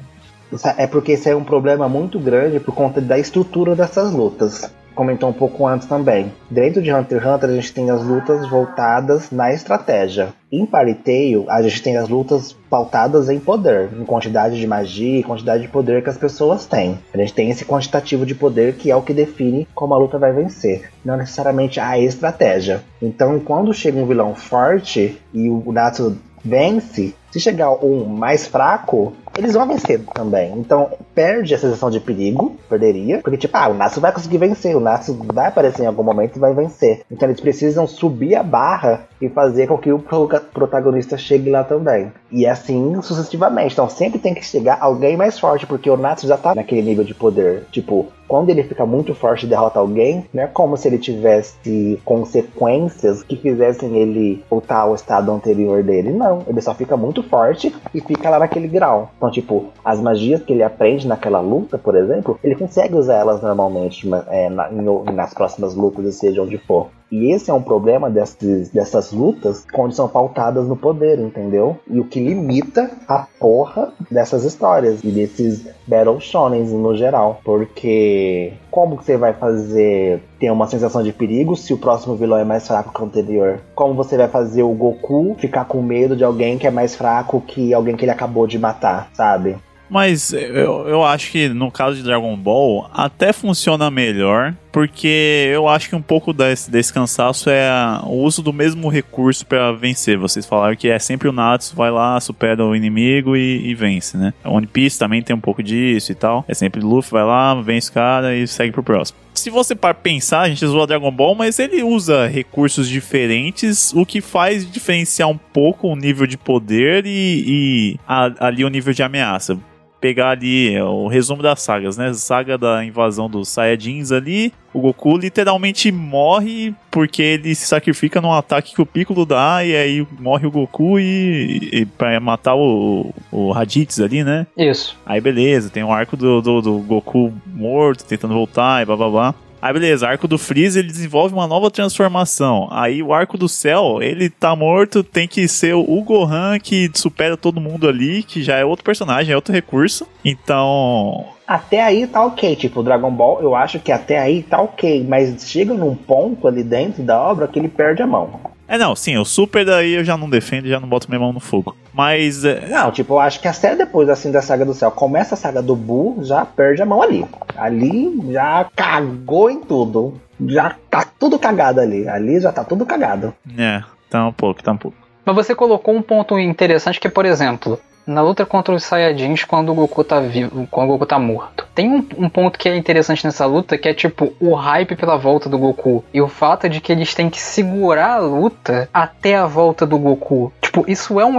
É 0.78 0.88
porque 0.88 1.12
esse 1.12 1.30
é 1.30 1.36
um 1.36 1.44
problema 1.44 1.90
muito 1.90 2.18
grande 2.18 2.62
por 2.62 2.74
conta 2.74 3.02
da 3.02 3.20
estrutura 3.20 3.76
dessas 3.76 4.14
lutas. 4.14 4.72
Comentou 4.98 5.30
um 5.30 5.34
pouco 5.34 5.68
antes 5.68 5.88
também. 5.88 6.34
Dentro 6.50 6.82
de 6.82 6.92
Hunter 6.92 7.20
x 7.22 7.28
Hunter, 7.28 7.50
a 7.52 7.54
gente 7.54 7.72
tem 7.72 7.92
as 7.92 8.04
lutas 8.04 8.50
voltadas 8.50 9.30
na 9.30 9.54
estratégia. 9.54 10.30
Em 10.52 10.66
Pariteio, 10.66 11.46
a 11.50 11.62
gente 11.62 11.84
tem 11.84 11.98
as 11.98 12.10
lutas 12.10 12.54
pautadas 12.68 13.30
em 13.30 13.40
poder, 13.40 13.90
em 13.94 14.04
quantidade 14.04 14.60
de 14.60 14.66
magia 14.66 15.20
e 15.20 15.24
quantidade 15.24 15.62
de 15.62 15.70
poder 15.70 16.02
que 16.02 16.10
as 16.10 16.18
pessoas 16.18 16.66
têm. 16.66 16.98
A 17.14 17.18
gente 17.20 17.32
tem 17.32 17.52
esse 17.52 17.64
quantitativo 17.64 18.26
de 18.26 18.34
poder 18.34 18.74
que 18.74 18.90
é 18.90 18.96
o 18.96 19.04
que 19.04 19.14
define 19.14 19.68
como 19.76 19.94
a 19.94 20.00
luta 20.00 20.18
vai 20.18 20.34
vencer, 20.34 20.90
não 21.06 21.16
necessariamente 21.16 21.80
a 21.80 22.00
estratégia. 22.00 22.82
Então, 23.00 23.40
quando 23.40 23.76
chega 23.76 24.00
um 24.00 24.08
vilão 24.08 24.34
forte 24.34 25.22
e 25.32 25.48
o 25.48 25.72
Natsu 25.72 26.18
vence, 26.44 27.14
se 27.32 27.40
chegar 27.40 27.72
um 27.84 28.06
mais 28.06 28.48
fraco, 28.48 29.14
eles 29.38 29.54
vão 29.54 29.68
vencer 29.68 30.02
também. 30.14 30.54
Então, 30.58 30.90
perde 31.14 31.54
a 31.54 31.58
sensação 31.58 31.90
de 31.90 32.00
perigo, 32.00 32.56
perderia, 32.70 33.20
porque 33.20 33.38
tipo, 33.38 33.56
ah, 33.58 33.68
o 33.68 33.74
Natsu 33.74 34.02
vai 34.02 34.12
conseguir 34.12 34.38
vencer, 34.38 34.76
o 34.76 34.80
Natsu 34.80 35.18
vai 35.34 35.48
aparecer 35.48 35.84
em 35.84 35.88
algum 35.88 36.04
momento 36.04 36.36
e 36.36 36.40
vai 36.40 36.54
vencer. 36.54 37.02
Então, 37.12 37.28
eles 37.28 37.42
precisam 37.42 37.88
subir 37.88 38.36
a 38.36 38.44
barra 38.44 39.08
e 39.22 39.30
fazer 39.30 39.68
com 39.68 39.78
que 39.78 39.92
o 39.92 40.00
protagonista 40.00 41.18
chegue 41.18 41.50
lá 41.50 41.64
também. 41.64 42.12
E 42.32 42.46
assim 42.46 43.02
sucessivamente. 43.02 43.74
Então, 43.74 43.90
sempre 43.90 44.20
tem 44.20 44.34
que 44.34 44.46
chegar 44.46 44.78
alguém 44.80 45.18
mais 45.18 45.40
forte, 45.40 45.66
porque 45.66 45.90
o 45.90 45.98
Natsu 45.98 46.28
já 46.28 46.38
tá 46.38 46.56
naquele 46.56 46.82
nível 46.82 47.04
de 47.04 47.14
poder. 47.14 47.66
Tipo, 47.72 48.08
quando 48.28 48.50
ele 48.50 48.64
fica 48.64 48.86
muito 48.86 49.16
forte 49.16 49.46
e 49.46 49.50
derrota 49.50 49.80
alguém, 49.80 50.26
não 50.34 50.44
é 50.44 50.48
como 50.48 50.76
se 50.76 50.88
ele 50.88 50.98
tivesse 50.98 52.00
consequências 52.04 53.24
que 53.24 53.38
fizessem 53.38 53.96
ele 53.98 54.44
voltar 54.50 54.80
ao 54.80 54.96
estado 54.96 55.32
anterior 55.32 55.82
dele. 55.82 56.12
Não, 56.12 56.44
ele 56.48 56.62
só 56.62 56.74
fica 56.74 56.98
muito 56.98 57.17
forte 57.24 57.74
e 57.94 58.02
fica 58.02 58.30
lá 58.30 58.40
naquele 58.40 58.68
grau. 58.68 59.12
Então, 59.18 59.32
tipo, 59.32 59.72
as 59.84 60.00
magias 60.00 60.42
que 60.42 60.54
ele 60.54 60.64
aprende 60.64 61.08
naquela 61.08 61.40
luta, 61.40 61.78
por 61.78 61.96
exemplo, 61.96 62.40
ele 62.44 62.56
consegue 62.56 62.96
usar 62.96 63.16
elas 63.16 63.42
normalmente 63.42 64.08
é, 64.30 64.50
na, 64.50 64.72
em, 64.72 65.14
nas 65.14 65.34
próximas 65.34 65.76
lutas, 65.76 66.16
seja 66.16 66.42
onde 66.42 66.58
for. 66.58 66.90
E 67.12 67.32
esse 67.32 67.50
é 67.50 67.54
um 67.54 67.62
problema 67.62 68.10
desses, 68.10 68.70
dessas 68.70 69.12
lutas 69.12 69.66
quando 69.72 69.94
são 69.94 70.08
pautadas 70.08 70.68
no 70.68 70.76
poder, 70.76 71.20
entendeu? 71.20 71.78
E 71.90 72.00
o 72.00 72.06
que 72.06 72.20
limita 72.20 72.92
a 73.08 73.26
porra 73.40 73.94
dessas 74.12 74.44
histórias 74.44 75.04
e 75.04 75.08
desses 75.10 75.68
Battle 75.88 76.20
Shonens 76.20 76.72
no 76.72 76.96
geral. 76.96 77.40
Porque 77.44 78.54
como 78.70 78.98
que 78.98 79.06
você 79.06 79.18
vai 79.18 79.34
fazer 79.34 80.22
ter 80.40 80.52
uma 80.52 80.68
sensação 80.68 81.02
de 81.02 81.14
perigo 81.14 81.56
se 81.56 81.74
o 81.74 81.78
próximo 81.78 82.16
vilão 82.16 82.38
é 82.38 82.44
mais 82.44 82.68
fraco 82.68 82.94
que 82.94 83.02
o 83.02 83.06
anterior? 83.06 83.60
Como 83.74 83.94
você 83.94 84.18
vai 84.18 84.28
fazer 84.28 84.64
o 84.64 84.74
Goku 84.74 85.36
ficar 85.40 85.66
com 85.66 85.82
medo 85.82 86.16
de 86.16 86.24
alguém 86.24 86.58
que 86.58 86.68
é 86.68 86.72
mais 86.72 86.96
fraco 86.96 87.42
que 87.42 87.74
alguém 87.74 87.96
que 87.96 88.04
ele 88.04 88.12
acabou 88.12 88.46
de 88.46 88.60
matar, 88.60 89.10
sabe? 89.14 89.58
Mas 89.90 90.34
eu, 90.34 90.88
eu 90.88 91.04
acho 91.04 91.32
que 91.32 91.50
no 91.50 91.72
caso 91.72 91.96
de 91.98 92.04
Dragon 92.04 92.36
Ball 92.36 92.90
até 92.94 93.32
funciona 93.32 93.90
melhor 93.90 94.54
porque 94.78 95.50
eu 95.52 95.68
acho 95.68 95.90
que 95.90 95.96
um 95.96 96.02
pouco 96.04 96.32
desse, 96.32 96.70
desse 96.70 96.94
cansaço 96.94 97.50
é 97.50 97.68
o 98.04 98.22
uso 98.22 98.44
do 98.44 98.54
mesmo 98.54 98.90
recurso 98.90 99.44
para 99.44 99.72
vencer. 99.72 100.20
Vocês 100.20 100.46
falaram 100.46 100.76
que 100.76 100.88
é 100.88 101.00
sempre 101.00 101.28
o 101.28 101.32
Natsu 101.32 101.76
vai 101.76 101.90
lá, 101.90 102.20
supera 102.20 102.64
o 102.64 102.76
inimigo 102.76 103.36
e, 103.36 103.70
e 103.70 103.74
vence, 103.74 104.18
né? 104.18 104.36
One 104.46 104.68
Piece 104.68 105.00
também 105.00 105.24
tem 105.24 105.36
um 105.36 105.40
pouco 105.40 105.64
disso 105.64 106.12
e 106.12 106.16
tal. 106.16 106.46
É 106.48 106.54
sempre 106.54 106.80
Luffy 106.80 107.12
vai 107.12 107.24
lá, 107.24 107.56
vence 107.56 107.90
o 107.90 107.94
cara 107.94 108.36
e 108.36 108.46
segue 108.48 108.72
pro 108.72 108.84
próximo. 108.84 109.18
Se 109.34 109.50
você 109.50 109.74
para 109.74 109.96
pensar, 109.96 110.42
a 110.42 110.50
gente 110.50 110.66
zoa 110.66 110.86
Dragon 110.86 111.12
Ball, 111.12 111.34
mas 111.34 111.58
ele 111.58 111.82
usa 111.82 112.28
recursos 112.28 112.88
diferentes, 112.88 113.94
o 113.94 114.06
que 114.06 114.22
faz 114.22 114.70
diferenciar 114.70 115.28
um 115.28 115.38
pouco 115.38 115.88
o 115.88 115.96
nível 115.96 116.28
de 116.28 116.38
poder 116.38 117.04
e, 117.08 117.44
e 117.48 118.00
a, 118.08 118.48
ali 118.48 118.64
o 118.64 118.70
nível 118.70 118.94
de 118.94 119.02
ameaça 119.02 119.58
pegar 120.00 120.30
ali 120.30 120.76
é, 120.76 120.84
o 120.84 121.08
resumo 121.08 121.42
das 121.42 121.62
sagas, 121.62 121.98
né? 121.98 122.14
Saga 122.14 122.58
da 122.58 122.84
invasão 122.84 123.30
dos 123.30 123.50
Saiyajins 123.50 124.12
ali. 124.12 124.54
O 124.74 124.82
Goku 124.82 125.18
literalmente 125.18 125.92
morre 125.92 126.74
porque 126.92 127.22
ele 127.22 127.56
se 127.56 127.66
sacrifica 127.66 128.22
num 128.22 128.32
ataque 128.32 128.76
que 128.76 128.82
o 128.82 128.86
Piccolo 128.86 129.26
dá 129.26 129.64
e 129.64 129.76
aí 129.76 130.08
morre 130.20 130.46
o 130.46 130.52
Goku 130.52 131.00
e, 131.00 131.70
e 131.72 131.86
pra 131.86 132.20
matar 132.20 132.56
o, 132.56 133.14
o 133.32 133.52
Raditz 133.52 134.00
ali, 134.00 134.24
né? 134.24 134.46
Isso. 134.56 134.98
Aí 135.06 135.20
beleza, 135.20 135.70
tem 135.70 135.84
o 135.84 135.92
arco 135.92 136.16
do, 136.16 136.42
do, 136.42 136.62
do 136.62 136.78
Goku 136.80 137.34
morto, 137.46 138.06
tentando 138.06 138.34
voltar 138.34 138.82
e 138.82 138.86
blá 138.86 138.96
blá 138.96 139.10
blá. 139.10 139.36
Aí 139.68 139.74
beleza, 139.74 140.08
arco 140.08 140.30
do 140.30 140.38
Freeze 140.38 140.80
ele 140.80 140.88
desenvolve 140.88 141.34
uma 141.34 141.46
nova 141.46 141.70
transformação. 141.70 142.70
Aí 142.72 143.04
o 143.04 143.14
arco 143.14 143.38
do 143.38 143.50
céu, 143.50 144.02
ele 144.02 144.30
tá 144.30 144.56
morto, 144.56 145.04
tem 145.04 145.28
que 145.28 145.46
ser 145.46 145.74
o 145.74 146.02
Gohan 146.02 146.58
que 146.58 146.90
supera 146.94 147.36
todo 147.36 147.60
mundo 147.60 147.86
ali, 147.86 148.24
que 148.24 148.42
já 148.42 148.56
é 148.56 148.64
outro 148.64 148.86
personagem, 148.86 149.34
é 149.34 149.36
outro 149.36 149.54
recurso. 149.54 150.08
Então, 150.24 151.26
até 151.46 151.84
aí 151.84 152.08
tá 152.08 152.24
ok. 152.24 152.56
Tipo, 152.56 152.82
Dragon 152.82 153.12
Ball, 153.12 153.42
eu 153.42 153.54
acho 153.54 153.78
que 153.78 153.92
até 153.92 154.18
aí 154.18 154.42
tá 154.42 154.62
ok. 154.62 155.06
Mas 155.06 155.46
chega 155.46 155.74
num 155.74 155.96
ponto 155.96 156.48
ali 156.48 156.64
dentro 156.64 157.04
da 157.04 157.22
obra 157.22 157.46
que 157.46 157.60
ele 157.60 157.68
perde 157.68 158.02
a 158.02 158.08
mão. 158.08 158.40
É, 158.68 158.78
não, 158.78 158.96
sim, 158.96 159.18
o 159.18 159.24
Super 159.24 159.66
daí 159.66 159.94
eu 159.94 160.04
já 160.04 160.18
não 160.18 160.30
defendo, 160.30 160.68
já 160.68 160.80
não 160.80 160.90
boto 160.90 161.08
minha 161.10 161.20
mão 161.20 161.32
no 161.32 161.40
fogo. 161.40 161.76
Mas. 161.94 162.44
É... 162.44 162.68
Não, 162.68 162.92
tipo, 162.92 163.14
eu 163.14 163.20
acho 163.20 163.40
que 163.40 163.48
até 163.48 163.76
depois 163.76 164.10
assim 164.10 164.32
da 164.32 164.42
saga 164.42 164.66
do 164.66 164.74
céu, 164.74 164.92
começa 164.92 165.36
a 165.36 165.38
saga 165.38 165.62
do 165.62 165.76
Buu, 165.76 166.24
já 166.24 166.46
perde 166.46 166.82
a 166.82 166.86
mão 166.86 167.02
ali. 167.02 167.26
Ali 167.56 168.32
já 168.32 168.68
cagou 168.76 169.50
em 169.50 169.62
tudo. 169.62 170.20
Já 170.46 170.76
tá 170.90 171.06
tudo 171.18 171.40
cagado 171.40 171.80
ali. 171.80 172.08
Ali 172.08 172.40
já 172.40 172.52
tá 172.52 172.64
tudo 172.64 172.86
cagado. 172.86 173.34
É, 173.58 173.82
tá 174.10 174.28
um 174.28 174.34
pouco, 174.34 174.62
tá 174.62 174.74
um 174.74 174.78
pouco. 174.78 174.98
Mas 175.26 175.36
você 175.36 175.56
colocou 175.56 175.94
um 175.94 176.02
ponto 176.02 176.38
interessante 176.40 177.00
que, 177.00 177.10
por 177.10 177.26
exemplo, 177.26 177.80
na 178.08 178.22
luta 178.22 178.46
contra 178.46 178.74
os 178.74 178.84
Saiyajins 178.86 179.44
quando 179.44 179.70
o 179.70 179.76
Goku 179.76 180.02
tá 180.02 180.22
vivo, 180.22 180.66
quando 180.72 180.88
o 180.88 180.92
Goku 180.94 181.06
tá 181.06 181.20
morto. 181.20 181.68
Tem 181.76 181.90
um, 181.90 182.08
um, 182.18 182.30
ponto 182.30 182.58
que 182.58 182.70
é 182.70 182.76
interessante 182.76 183.26
nessa 183.26 183.46
luta 183.46 183.78
que 183.78 183.90
é 183.90 183.94
tipo 183.94 184.34
o 184.40 184.56
hype 184.56 184.96
pela 184.96 185.18
volta 185.18 185.50
do 185.50 185.60
Goku 185.60 186.04
e 186.14 186.22
o 186.22 186.28
fato 186.28 186.70
de 186.70 186.80
que 186.80 186.92
eles 186.92 187.14
têm 187.14 187.30
que 187.30 187.40
segurar 187.40 188.14
a 188.14 188.20
luta 188.20 188.90
até 188.94 189.36
a 189.36 189.46
volta 189.46 189.86
do 189.86 190.00
Goku. 190.00 190.54
Tipo, 190.62 190.86
isso 190.88 191.20
é 191.20 191.26
um 191.26 191.38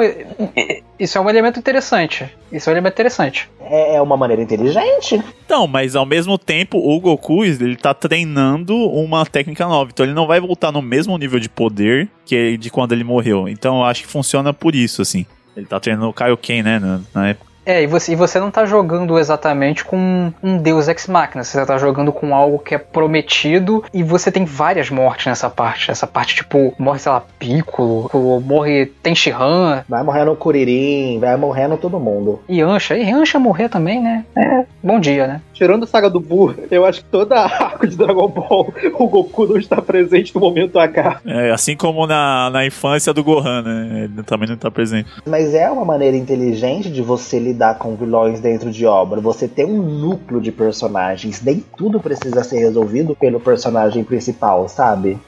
isso 0.98 1.16
é 1.16 1.20
um 1.20 1.30
elemento 1.30 1.58
interessante. 1.58 2.28
Isso 2.52 2.68
é 2.68 2.72
um 2.72 2.74
elemento 2.74 2.94
interessante. 2.94 3.48
É, 3.60 3.96
é 3.96 4.02
uma 4.02 4.16
maneira 4.16 4.42
inteligente. 4.42 5.22
Então, 5.44 5.66
mas 5.66 5.96
ao 5.96 6.04
mesmo 6.04 6.36
tempo, 6.36 6.76
o 6.78 7.00
Goku, 7.00 7.44
ele 7.44 7.76
tá 7.76 7.94
treinando 7.94 8.74
uma 8.76 9.24
técnica 9.24 9.66
nova. 9.66 9.90
Então 9.92 10.04
ele 10.04 10.14
não 10.14 10.26
vai 10.26 10.40
voltar 10.40 10.72
no 10.72 10.82
mesmo 10.82 11.16
nível 11.16 11.38
de 11.38 11.48
poder 11.48 12.08
que 12.26 12.58
de 12.58 12.70
quando 12.70 12.92
ele 12.92 13.04
morreu. 13.04 13.48
Então 13.48 13.78
eu 13.78 13.84
acho 13.84 14.02
que 14.02 14.08
funciona 14.08 14.52
por 14.52 14.74
isso, 14.74 15.00
assim. 15.00 15.24
Ele 15.58 15.66
tá 15.66 15.80
treinando 15.80 16.08
o 16.08 16.12
Kaioken, 16.12 16.62
né? 16.62 16.78
Na, 16.78 17.00
na 17.12 17.28
época. 17.30 17.50
É, 17.68 17.82
e 17.82 17.86
você, 17.86 18.12
e 18.12 18.16
você 18.16 18.40
não 18.40 18.50
tá 18.50 18.64
jogando 18.64 19.18
exatamente 19.18 19.84
com 19.84 20.32
um 20.42 20.56
Deus 20.56 20.88
Ex 20.88 21.06
Machina, 21.06 21.44
você 21.44 21.66
tá 21.66 21.76
jogando 21.76 22.10
com 22.10 22.34
algo 22.34 22.58
que 22.58 22.74
é 22.74 22.78
prometido 22.78 23.84
e 23.92 24.02
você 24.02 24.32
tem 24.32 24.46
várias 24.46 24.88
mortes 24.88 25.26
nessa 25.26 25.50
parte. 25.50 25.90
Essa 25.90 26.06
parte, 26.06 26.36
tipo, 26.36 26.72
morre, 26.78 26.98
sei 26.98 27.12
lá, 27.12 27.22
Piccolo, 27.38 28.40
morre 28.40 28.86
Tenshinhan. 29.02 29.84
Vai 29.86 30.02
morrendo 30.02 30.34
Kuririn, 30.34 31.18
vai 31.20 31.36
morrendo 31.36 31.76
todo 31.76 32.00
mundo. 32.00 32.40
E 32.48 32.62
Ancha, 32.62 32.96
e 32.96 33.12
Ancha 33.12 33.38
morrer 33.38 33.68
também, 33.68 34.00
né? 34.00 34.24
É, 34.34 34.64
bom 34.82 34.98
dia, 34.98 35.26
né? 35.26 35.42
Tirando 35.52 35.82
a 35.82 35.86
saga 35.86 36.08
do 36.08 36.20
Buu, 36.20 36.54
eu 36.70 36.86
acho 36.86 37.00
que 37.00 37.10
toda 37.10 37.38
a 37.38 37.44
arco 37.44 37.86
de 37.86 37.98
Dragon 37.98 38.28
Ball, 38.28 38.72
o 38.94 39.08
Goku 39.08 39.46
não 39.46 39.58
está 39.58 39.82
presente 39.82 40.34
no 40.34 40.40
momento 40.40 40.78
H. 40.78 41.20
É, 41.26 41.50
assim 41.50 41.76
como 41.76 42.06
na, 42.06 42.48
na 42.48 42.64
infância 42.64 43.12
do 43.12 43.22
Gohan, 43.22 43.60
né? 43.60 44.04
Ele 44.04 44.22
também 44.22 44.48
não 44.48 44.54
está 44.54 44.70
presente. 44.70 45.10
Mas 45.26 45.52
é 45.52 45.70
uma 45.70 45.84
maneira 45.84 46.16
inteligente 46.16 46.88
de 46.90 47.02
você 47.02 47.38
lidar 47.38 47.57
lidar 47.58 47.74
com 47.76 47.96
vilões 47.96 48.38
dentro 48.38 48.70
de 48.70 48.86
obra. 48.86 49.20
Você 49.20 49.48
tem 49.48 49.66
um 49.66 49.82
núcleo 49.82 50.40
de 50.40 50.52
personagens, 50.52 51.42
nem 51.42 51.64
tudo 51.76 51.98
precisa 51.98 52.44
ser 52.44 52.58
resolvido 52.58 53.16
pelo 53.16 53.40
personagem 53.40 54.04
principal, 54.04 54.68
sabe? 54.68 55.18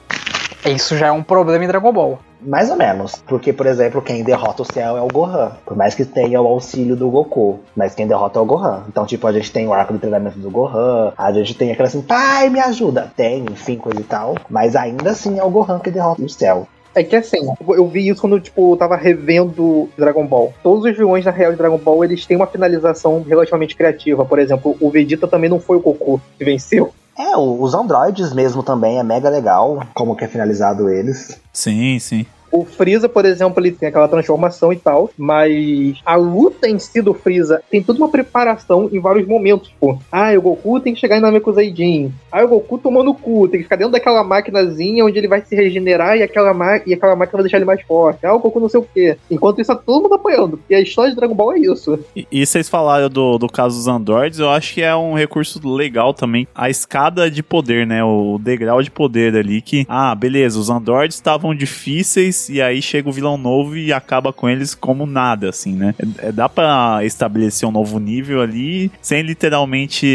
Isso 0.65 0.95
já 0.95 1.07
é 1.07 1.11
um 1.11 1.23
problema 1.23 1.65
em 1.65 1.67
Dragon 1.67 1.91
Ball. 1.91 2.19
Mais 2.39 2.69
ou 2.69 2.77
menos. 2.77 3.21
Porque, 3.27 3.51
por 3.51 3.65
exemplo, 3.65 4.01
quem 4.01 4.23
derrota 4.23 4.61
o 4.61 4.65
céu 4.65 4.95
é 4.95 5.01
o 5.01 5.07
Gohan. 5.07 5.51
Por 5.65 5.75
mais 5.75 5.93
que 5.93 6.05
tenha 6.05 6.39
o 6.39 6.47
auxílio 6.47 6.95
do 6.95 7.09
Goku. 7.09 7.59
Mas 7.75 7.95
quem 7.95 8.07
derrota 8.07 8.39
é 8.39 8.41
o 8.41 8.45
Gohan. 8.45 8.83
Então, 8.87 9.05
tipo, 9.05 9.25
a 9.27 9.31
gente 9.31 9.51
tem 9.51 9.67
o 9.67 9.73
arco 9.73 9.93
de 9.93 9.99
treinamento 9.99 10.39
do 10.39 10.49
Gohan. 10.49 11.13
A 11.17 11.31
gente 11.33 11.55
tem 11.55 11.71
aquela 11.71 11.87
assim, 11.87 12.01
pai, 12.01 12.49
me 12.49 12.59
ajuda. 12.59 13.11
Tem, 13.15 13.43
enfim, 13.51 13.75
coisa 13.75 13.99
e 13.99 14.03
tal. 14.03 14.35
Mas 14.49 14.75
ainda 14.75 15.11
assim 15.11 15.39
é 15.39 15.43
o 15.43 15.49
Gohan 15.49 15.79
que 15.79 15.91
derrota 15.91 16.23
o 16.23 16.29
céu. 16.29 16.67
É 16.93 17.03
que 17.03 17.15
assim, 17.15 17.37
eu 17.69 17.87
vi 17.87 18.07
isso 18.09 18.21
quando, 18.21 18.39
tipo, 18.39 18.73
eu 18.73 18.77
tava 18.77 18.95
revendo 18.95 19.89
Dragon 19.97 20.25
Ball. 20.25 20.53
Todos 20.61 20.83
os 20.83 20.97
vilões 20.97 21.23
da 21.23 21.31
real 21.31 21.51
de 21.51 21.57
Dragon 21.57 21.77
Ball, 21.77 22.03
eles 22.03 22.25
têm 22.25 22.35
uma 22.35 22.47
finalização 22.47 23.23
relativamente 23.23 23.75
criativa. 23.75 24.25
Por 24.25 24.39
exemplo, 24.39 24.75
o 24.79 24.89
Vegeta 24.89 25.27
também 25.27 25.49
não 25.49 25.59
foi 25.59 25.77
o 25.77 25.81
Goku 25.81 26.21
que 26.37 26.43
venceu. 26.43 26.93
É, 27.17 27.37
os 27.37 27.73
androides 27.73 28.33
mesmo 28.33 28.63
também 28.63 28.97
é 28.97 29.03
mega 29.03 29.29
legal, 29.29 29.85
como 29.93 30.15
que 30.15 30.25
é 30.25 30.27
finalizado 30.27 30.89
eles. 30.89 31.39
Sim, 31.53 31.99
sim. 31.99 32.25
O 32.51 32.65
Freeza, 32.65 33.07
por 33.07 33.25
exemplo, 33.25 33.63
ele 33.63 33.71
tem 33.71 33.89
aquela 33.89 34.07
transformação 34.07 34.73
e 34.73 34.75
tal, 34.75 35.09
mas 35.17 35.99
a 36.05 36.15
luta 36.15 36.67
em 36.67 36.77
si 36.77 37.01
do 37.01 37.13
Freeza 37.13 37.63
tem 37.69 37.81
toda 37.81 37.99
uma 37.99 38.09
preparação 38.09 38.89
em 38.91 38.99
vários 38.99 39.27
momentos, 39.27 39.71
pô. 39.79 39.97
Ah, 40.11 40.31
o 40.37 40.41
Goku 40.41 40.79
tem 40.79 40.93
que 40.93 40.99
chegar 40.99 41.17
em 41.17 41.21
Namekuseidin. 41.21 42.11
Ah, 42.31 42.43
o 42.43 42.47
Goku 42.47 42.77
tomando 42.77 43.13
cu, 43.13 43.47
tem 43.47 43.59
que 43.59 43.63
ficar 43.63 43.77
dentro 43.77 43.93
daquela 43.93 44.23
maquinazinha 44.23 45.05
onde 45.05 45.17
ele 45.17 45.27
vai 45.27 45.41
se 45.41 45.55
regenerar 45.55 46.17
e 46.17 46.23
aquela, 46.23 46.51
e 46.85 46.93
aquela 46.93 47.15
máquina 47.15 47.37
vai 47.37 47.43
deixar 47.43 47.57
ele 47.57 47.65
mais 47.65 47.81
forte. 47.83 48.25
Ah, 48.25 48.33
o 48.33 48.39
Goku 48.39 48.59
não 48.59 48.69
sei 48.69 48.79
o 48.79 48.87
quê. 48.93 49.17
Enquanto 49.29 49.61
isso, 49.61 49.73
tá 49.73 49.75
todo 49.75 50.03
mundo 50.03 50.15
apanhando. 50.15 50.59
E 50.69 50.75
a 50.75 50.81
história 50.81 51.11
de 51.11 51.15
Dragon 51.15 51.35
Ball 51.35 51.53
é 51.53 51.59
isso. 51.59 51.99
E, 52.15 52.27
e 52.31 52.45
vocês 52.45 52.67
falaram 52.67 53.09
do, 53.09 53.37
do 53.37 53.47
caso 53.47 53.77
dos 53.77 53.87
androids, 53.87 54.39
eu 54.39 54.49
acho 54.49 54.73
que 54.73 54.81
é 54.81 54.95
um 54.95 55.13
recurso 55.13 55.59
legal 55.67 56.13
também. 56.13 56.47
A 56.53 56.69
escada 56.69 57.31
de 57.31 57.41
poder, 57.41 57.87
né? 57.87 58.03
O 58.03 58.37
degrau 58.37 58.81
de 58.81 58.91
poder 58.91 59.35
ali 59.35 59.61
que, 59.61 59.85
ah, 59.87 60.13
beleza, 60.13 60.59
os 60.59 60.69
androids 60.69 61.15
estavam 61.15 61.55
difíceis 61.55 62.40
e 62.49 62.61
aí 62.61 62.81
chega 62.81 63.09
o 63.09 63.11
vilão 63.11 63.37
novo 63.37 63.75
e 63.77 63.91
acaba 63.91 64.31
com 64.33 64.49
eles 64.49 64.73
como 64.73 65.05
nada, 65.05 65.49
assim, 65.49 65.73
né? 65.73 65.95
É, 66.17 66.31
dá 66.31 66.47
para 66.47 67.03
estabelecer 67.03 67.67
um 67.67 67.71
novo 67.71 67.99
nível 67.99 68.41
ali 68.41 68.91
sem 69.01 69.21
literalmente 69.21 70.07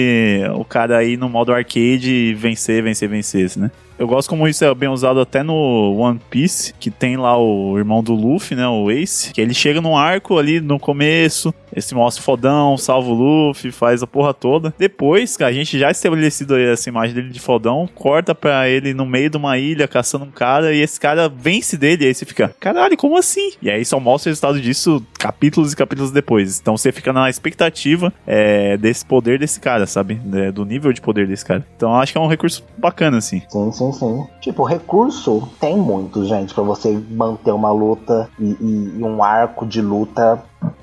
o 0.55 0.65
cara 0.65 0.99
aí 0.99 1.17
no 1.17 1.29
modo 1.29 1.53
arcade 1.53 2.35
vencer, 2.35 2.83
vencer, 2.83 3.09
vencer, 3.09 3.51
né? 3.57 3.71
Eu 3.99 4.07
gosto 4.07 4.29
como 4.29 4.47
isso 4.47 4.65
é 4.65 4.75
bem 4.75 4.89
usado 4.89 5.21
até 5.21 5.43
no 5.43 5.97
One 5.99 6.21
Piece, 6.31 6.75
que 6.79 6.91
tem 6.91 7.17
lá 7.17 7.39
o 7.39 7.79
irmão 7.79 8.03
do 8.03 8.15
Luffy, 8.15 8.57
né, 8.57 8.69
o 8.69 8.91
Ace, 8.91 9.33
que 9.33 9.41
ele 9.41 9.55
chega 9.55 9.81
num 9.81 9.97
arco 9.97 10.39
ali 10.39 10.61
no 10.61 10.79
começo, 10.79 11.55
Esse 11.75 11.95
mostra 11.95 12.23
fodão, 12.23 12.79
salva 12.79 13.11
o 13.11 13.15
Luffy, 13.15 13.71
faz 13.71 14.03
a 14.03 14.07
porra 14.07 14.33
toda. 14.33 14.73
Depois, 14.79 15.37
a 15.41 15.53
gente 15.53 15.79
já 15.79 15.91
estabelecido 15.91 16.55
aí 16.55 16.65
essa 16.65 16.89
imagem 16.89 17.15
dele 17.15 17.29
de 17.29 17.39
fodão, 17.39 17.87
corta 17.95 18.35
pra 18.35 18.67
ele 18.69 18.95
no 18.95 19.05
meio 19.05 19.29
de 19.29 19.37
uma 19.37 19.59
ilha 19.59 19.87
caçando 19.87 20.25
um 20.25 20.31
cara 20.31 20.73
e 20.73 20.81
esse 20.81 20.99
cara 20.99 21.29
vence 21.29 21.77
dele. 21.77 22.05
E 22.05 22.09
aí 22.09 22.15
você 22.15 22.25
fica, 22.25 22.55
caralho, 22.59 22.97
como 22.97 23.19
assim? 23.19 23.53
E 23.61 23.71
aí 23.71 23.85
só 23.85 24.01
mostra 24.01 24.29
o 24.29 24.31
resultado 24.31 24.61
disso 24.61 25.05
capítulos 25.19 25.73
e 25.73 25.77
capítulos 25.77 26.11
depois. 26.11 26.59
Então 26.59 26.77
você 26.77 26.91
fica 26.91 27.13
na 27.13 27.29
expectativa 27.29 28.13
é, 28.27 28.77
desse 28.79 29.05
poder 29.05 29.39
desse 29.39 29.61
cara, 29.61 29.87
sabe? 29.87 30.19
É, 30.33 30.51
do 30.51 30.65
nível 30.65 30.93
de 30.93 31.01
poder 31.03 31.27
desse 31.27 31.45
cara. 31.45 31.67
Então 31.77 31.95
acho 31.95 32.13
que 32.13 32.19
é 32.19 32.21
um 32.21 32.27
recurso 32.27 32.65
bacana, 32.79 33.19
assim. 33.19 33.43
Sim, 33.51 33.86
sim, 33.93 33.99
sim. 33.99 34.27
Tipo, 34.41 34.63
recurso 34.65 35.49
tem 35.61 35.77
muito, 35.77 36.25
gente, 36.25 36.55
pra 36.55 36.63
você 36.63 37.01
manter 37.11 37.53
uma 37.53 37.71
luta 37.71 38.29
e, 38.39 38.45
e- 38.61 38.95
e 38.99 39.05
um 39.05 39.23
arco 39.23 39.67
de 39.67 39.81
luta 39.81 40.43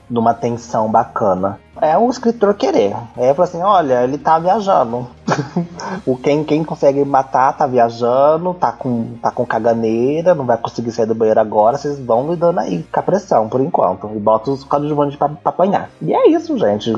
numa 0.09 0.33
tensão 0.33 0.89
bacana. 0.91 1.59
É 1.81 1.97
o 1.97 2.09
escritor 2.09 2.53
querer. 2.53 2.95
É 3.17 3.33
falar 3.33 3.47
assim, 3.47 3.61
olha, 3.61 4.03
ele 4.03 4.17
tá 4.17 4.37
viajando. 4.37 5.07
o 6.05 6.15
quem, 6.15 6.43
quem 6.43 6.63
consegue 6.63 7.03
matar 7.03 7.57
tá 7.57 7.65
viajando, 7.65 8.53
tá 8.53 8.71
com, 8.71 9.15
tá 9.21 9.31
com 9.31 9.45
caganeira, 9.45 10.35
não 10.35 10.45
vai 10.45 10.57
conseguir 10.57 10.91
sair 10.91 11.07
do 11.07 11.15
banheiro 11.15 11.39
agora, 11.39 11.77
vocês 11.77 11.99
vão 11.99 12.29
lidando 12.29 12.59
aí 12.59 12.83
com 12.83 12.99
a 12.99 13.03
pressão, 13.03 13.49
por 13.49 13.59
enquanto. 13.59 14.09
E 14.15 14.19
bota 14.19 14.51
os 14.51 14.63
coadjuvantes 14.63 15.17
pra, 15.17 15.29
pra 15.29 15.49
apanhar. 15.49 15.89
E 16.01 16.13
é 16.13 16.29
isso, 16.29 16.57
gente. 16.57 16.95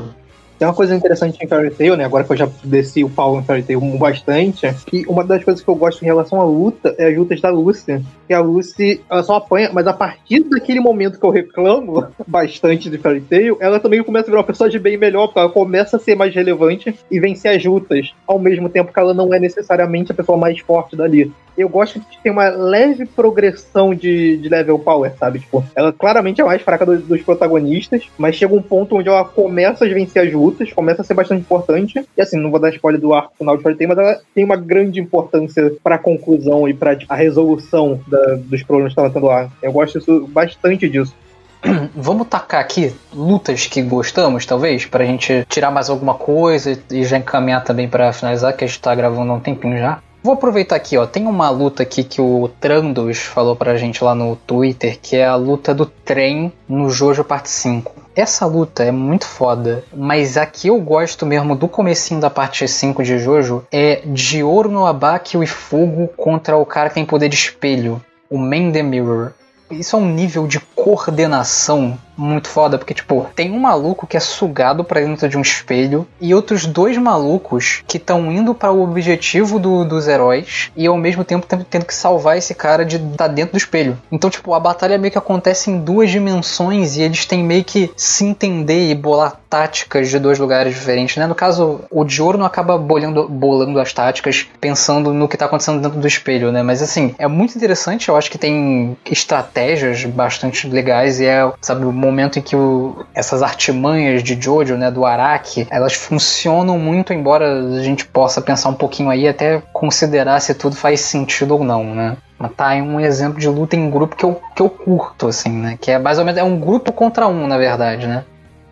Tem 0.58 0.66
uma 0.66 0.74
coisa 0.74 0.94
interessante 0.94 1.38
em 1.42 1.46
Fairy 1.46 1.70
Tail, 1.70 1.96
né? 1.96 2.04
Agora 2.04 2.24
que 2.24 2.32
eu 2.32 2.36
já 2.36 2.48
desci 2.64 3.04
o 3.04 3.10
pau 3.10 3.38
em 3.38 3.44
Fairy 3.44 3.62
Tail 3.62 3.80
bastante, 3.98 4.66
que 4.86 5.04
uma 5.06 5.22
das 5.22 5.44
coisas 5.44 5.62
que 5.62 5.68
eu 5.68 5.74
gosto 5.74 6.02
em 6.02 6.06
relação 6.06 6.40
à 6.40 6.44
luta 6.44 6.94
é 6.98 7.08
as 7.08 7.16
lutas 7.16 7.40
da 7.40 7.50
Lucy. 7.50 8.02
Que 8.26 8.32
a 8.32 8.40
Lucy, 8.40 9.00
ela 9.10 9.22
só 9.22 9.36
apanha, 9.36 9.70
mas 9.72 9.86
a 9.86 9.92
partir 9.92 10.40
daquele 10.44 10.80
momento 10.80 11.18
que 11.18 11.26
eu 11.26 11.30
reclamo 11.30 12.06
bastante 12.26 12.88
de 12.88 12.98
Fairy 12.98 13.20
Tail, 13.20 13.56
ela 13.60 13.78
também 13.78 14.02
começa 14.02 14.26
a 14.26 14.30
virar 14.30 14.38
uma 14.38 14.46
pessoa 14.46 14.70
de 14.70 14.78
bem 14.78 14.96
melhor, 14.96 15.26
porque 15.26 15.38
ela 15.38 15.50
começa 15.50 15.96
a 15.96 16.00
ser 16.00 16.14
mais 16.14 16.34
relevante 16.34 16.94
e 17.10 17.20
vencer 17.20 17.56
as 17.56 17.64
lutas, 17.64 18.14
ao 18.26 18.38
mesmo 18.38 18.68
tempo 18.68 18.92
que 18.92 18.98
ela 18.98 19.12
não 19.12 19.32
é 19.34 19.38
necessariamente 19.38 20.12
a 20.12 20.14
pessoa 20.14 20.38
mais 20.38 20.58
forte 20.60 20.96
dali. 20.96 21.30
Eu 21.56 21.70
gosto 21.70 21.98
que 22.00 22.22
tem 22.22 22.30
uma 22.30 22.48
leve 22.50 23.06
progressão 23.06 23.94
de, 23.94 24.36
de 24.36 24.48
level 24.48 24.78
power, 24.78 25.12
sabe? 25.18 25.38
Tipo, 25.38 25.64
ela 25.74 25.90
claramente 25.90 26.40
é 26.40 26.44
mais 26.44 26.60
fraca 26.60 26.84
dos, 26.84 27.02
dos 27.02 27.22
protagonistas, 27.22 28.04
mas 28.18 28.36
chega 28.36 28.54
um 28.54 28.60
ponto 28.60 28.96
onde 28.96 29.08
ela 29.08 29.24
começa 29.24 29.86
a 29.86 29.88
vencer 29.88 30.26
as 30.26 30.32
lutas, 30.32 30.45
começa 30.74 31.02
a 31.02 31.04
ser 31.04 31.14
bastante 31.14 31.40
importante. 31.40 32.04
E 32.16 32.20
assim, 32.20 32.36
não 32.36 32.50
vou 32.50 32.60
dar 32.60 32.70
spoiler 32.70 33.00
do 33.00 33.14
arco 33.14 33.32
final 33.38 33.56
de 33.56 33.62
Fairy 33.62 33.86
mas 33.86 33.98
ela 33.98 34.20
tem 34.34 34.44
uma 34.44 34.56
grande 34.56 35.00
importância 35.00 35.72
pra 35.82 35.98
conclusão 35.98 36.68
e 36.68 36.74
pra 36.74 36.96
tipo, 36.96 37.12
a 37.12 37.16
resolução 37.16 38.00
da- 38.06 38.34
dos 38.36 38.62
problemas 38.62 38.92
que 38.94 39.00
estavam 39.00 39.10
tendo 39.10 39.26
lá. 39.26 39.48
Eu 39.62 39.72
gosto 39.72 39.98
isso, 39.98 40.26
bastante 40.28 40.88
disso. 40.88 41.14
Vamos 41.94 42.28
tacar 42.28 42.60
aqui 42.60 42.94
lutas 43.12 43.66
que 43.66 43.82
gostamos, 43.82 44.44
talvez, 44.46 44.84
pra 44.86 45.04
gente 45.04 45.44
tirar 45.48 45.70
mais 45.70 45.88
alguma 45.90 46.14
coisa 46.14 46.78
e 46.90 47.04
já 47.04 47.18
encaminhar 47.18 47.64
também 47.64 47.88
pra 47.88 48.12
finalizar, 48.12 48.54
que 48.56 48.64
a 48.64 48.66
gente 48.66 48.80
tá 48.80 48.94
gravando 48.94 49.32
há 49.32 49.34
um 49.36 49.40
tempinho 49.40 49.78
já. 49.78 49.98
Vou 50.22 50.34
aproveitar 50.34 50.74
aqui, 50.76 50.96
ó. 50.96 51.06
Tem 51.06 51.24
uma 51.24 51.48
luta 51.50 51.84
aqui 51.84 52.02
que 52.02 52.20
o 52.20 52.50
Trandos 52.60 53.18
falou 53.18 53.54
pra 53.54 53.76
gente 53.76 54.02
lá 54.02 54.12
no 54.14 54.34
Twitter, 54.34 54.98
que 55.00 55.16
é 55.16 55.24
a 55.24 55.36
luta 55.36 55.72
do 55.72 55.86
trem 55.86 56.52
no 56.68 56.90
Jojo 56.90 57.22
Parte 57.22 57.48
5. 57.48 58.05
Essa 58.16 58.46
luta 58.46 58.82
é 58.82 58.90
muito 58.90 59.26
foda, 59.26 59.84
mas 59.94 60.38
a 60.38 60.46
que 60.46 60.68
eu 60.68 60.80
gosto 60.80 61.26
mesmo 61.26 61.54
do 61.54 61.68
comecinho 61.68 62.18
da 62.18 62.30
parte 62.30 62.66
5 62.66 63.02
de 63.02 63.18
Jojo 63.18 63.66
é 63.70 64.00
de 64.06 64.42
ouro 64.42 64.70
no 64.70 64.86
abaque 64.86 65.36
e 65.36 65.46
fogo 65.46 66.08
contra 66.16 66.56
o 66.56 66.64
cara 66.64 66.88
que 66.88 66.94
tem 66.94 67.04
poder 67.04 67.28
de 67.28 67.36
espelho, 67.36 68.02
o 68.30 68.38
Man 68.38 68.72
the 68.72 68.82
Mirror. 68.82 69.32
Isso 69.70 69.96
é 69.96 69.98
um 69.98 70.08
nível 70.08 70.46
de 70.46 70.58
coordenação 70.60 71.98
muito 72.16 72.48
foda, 72.48 72.78
porque, 72.78 72.94
tipo, 72.94 73.26
tem 73.34 73.50
um 73.52 73.58
maluco 73.60 74.06
que 74.06 74.16
é 74.16 74.20
sugado 74.20 74.82
pra 74.84 75.00
dentro 75.00 75.28
de 75.28 75.36
um 75.36 75.42
espelho 75.42 76.06
e 76.20 76.34
outros 76.34 76.66
dois 76.66 76.96
malucos 76.98 77.82
que 77.86 77.96
estão 77.98 78.30
indo 78.32 78.54
para 78.54 78.72
o 78.72 78.82
objetivo 78.82 79.58
do- 79.58 79.84
dos 79.84 80.08
heróis 80.08 80.70
e 80.76 80.86
ao 80.86 80.96
mesmo 80.96 81.24
tempo 81.24 81.46
tendo, 81.46 81.84
que 81.84 81.94
salvar 81.94 82.36
esse 82.38 82.54
cara 82.54 82.84
de 82.84 82.96
estar 82.96 83.28
dentro 83.28 83.52
do 83.52 83.58
espelho. 83.58 83.98
Então, 84.10 84.30
tipo, 84.30 84.54
a 84.54 84.60
batalha 84.60 84.98
meio 84.98 85.12
que 85.12 85.18
acontece 85.18 85.70
em 85.70 85.78
duas 85.78 86.10
dimensões 86.10 86.96
e 86.96 87.02
eles 87.02 87.24
têm 87.26 87.42
meio 87.44 87.64
que 87.64 87.90
se 87.96 88.24
entender 88.24 88.90
e 88.90 88.94
bolar 88.94 89.40
táticas 89.48 90.08
de 90.10 90.18
dois 90.18 90.38
lugares 90.38 90.74
diferentes, 90.74 91.16
né? 91.16 91.26
No 91.26 91.34
caso, 91.34 91.80
o 91.90 92.04
Diorno 92.04 92.44
acaba 92.44 92.76
bolando, 92.76 93.28
bolando 93.28 93.78
as 93.78 93.92
táticas 93.92 94.46
pensando 94.60 95.12
no 95.12 95.28
que 95.28 95.36
tá 95.36 95.46
acontecendo 95.46 95.80
dentro 95.80 95.98
do 96.00 96.06
espelho, 96.06 96.50
né? 96.50 96.62
Mas 96.62 96.82
assim, 96.82 97.14
é 97.18 97.26
muito 97.28 97.56
interessante, 97.56 98.08
eu 98.08 98.16
acho 98.16 98.30
que 98.30 98.38
tem 98.38 98.96
estratégias 99.04 100.04
bastante 100.04 100.66
legais 100.68 101.20
e 101.20 101.26
é, 101.26 101.50
sabe, 101.60 101.84
o 101.84 101.92
momento 102.06 102.38
em 102.38 102.42
que 102.42 102.54
o- 102.56 103.04
essas 103.14 103.42
artimanhas 103.42 104.22
de 104.22 104.40
Jojo, 104.40 104.76
né, 104.76 104.90
do 104.90 105.04
Araki, 105.04 105.66
elas 105.70 105.94
funcionam 105.94 106.78
muito, 106.78 107.12
embora 107.12 107.60
a 107.62 107.82
gente 107.82 108.04
possa 108.06 108.40
pensar 108.40 108.68
um 108.68 108.74
pouquinho 108.74 109.10
aí 109.10 109.28
até 109.28 109.62
considerar 109.72 110.40
se 110.40 110.54
tudo 110.54 110.76
faz 110.76 111.00
sentido 111.00 111.54
ou 111.54 111.64
não, 111.64 111.84
né? 111.94 112.16
Mas 112.38 112.52
tá 112.52 112.68
aí 112.68 112.82
um 112.82 113.00
exemplo 113.00 113.38
de 113.40 113.48
luta 113.48 113.76
em 113.76 113.90
grupo 113.90 114.14
que 114.16 114.24
eu, 114.24 114.40
que 114.54 114.62
eu 114.62 114.68
curto, 114.68 115.26
assim, 115.28 115.50
né? 115.50 115.78
Que 115.80 115.90
é 115.92 115.98
mais 115.98 116.18
ou 116.18 116.24
menos 116.24 116.38
é 116.40 116.44
um 116.44 116.58
grupo 116.58 116.92
contra 116.92 117.26
um, 117.26 117.46
na 117.46 117.56
verdade, 117.58 118.06
né? 118.06 118.24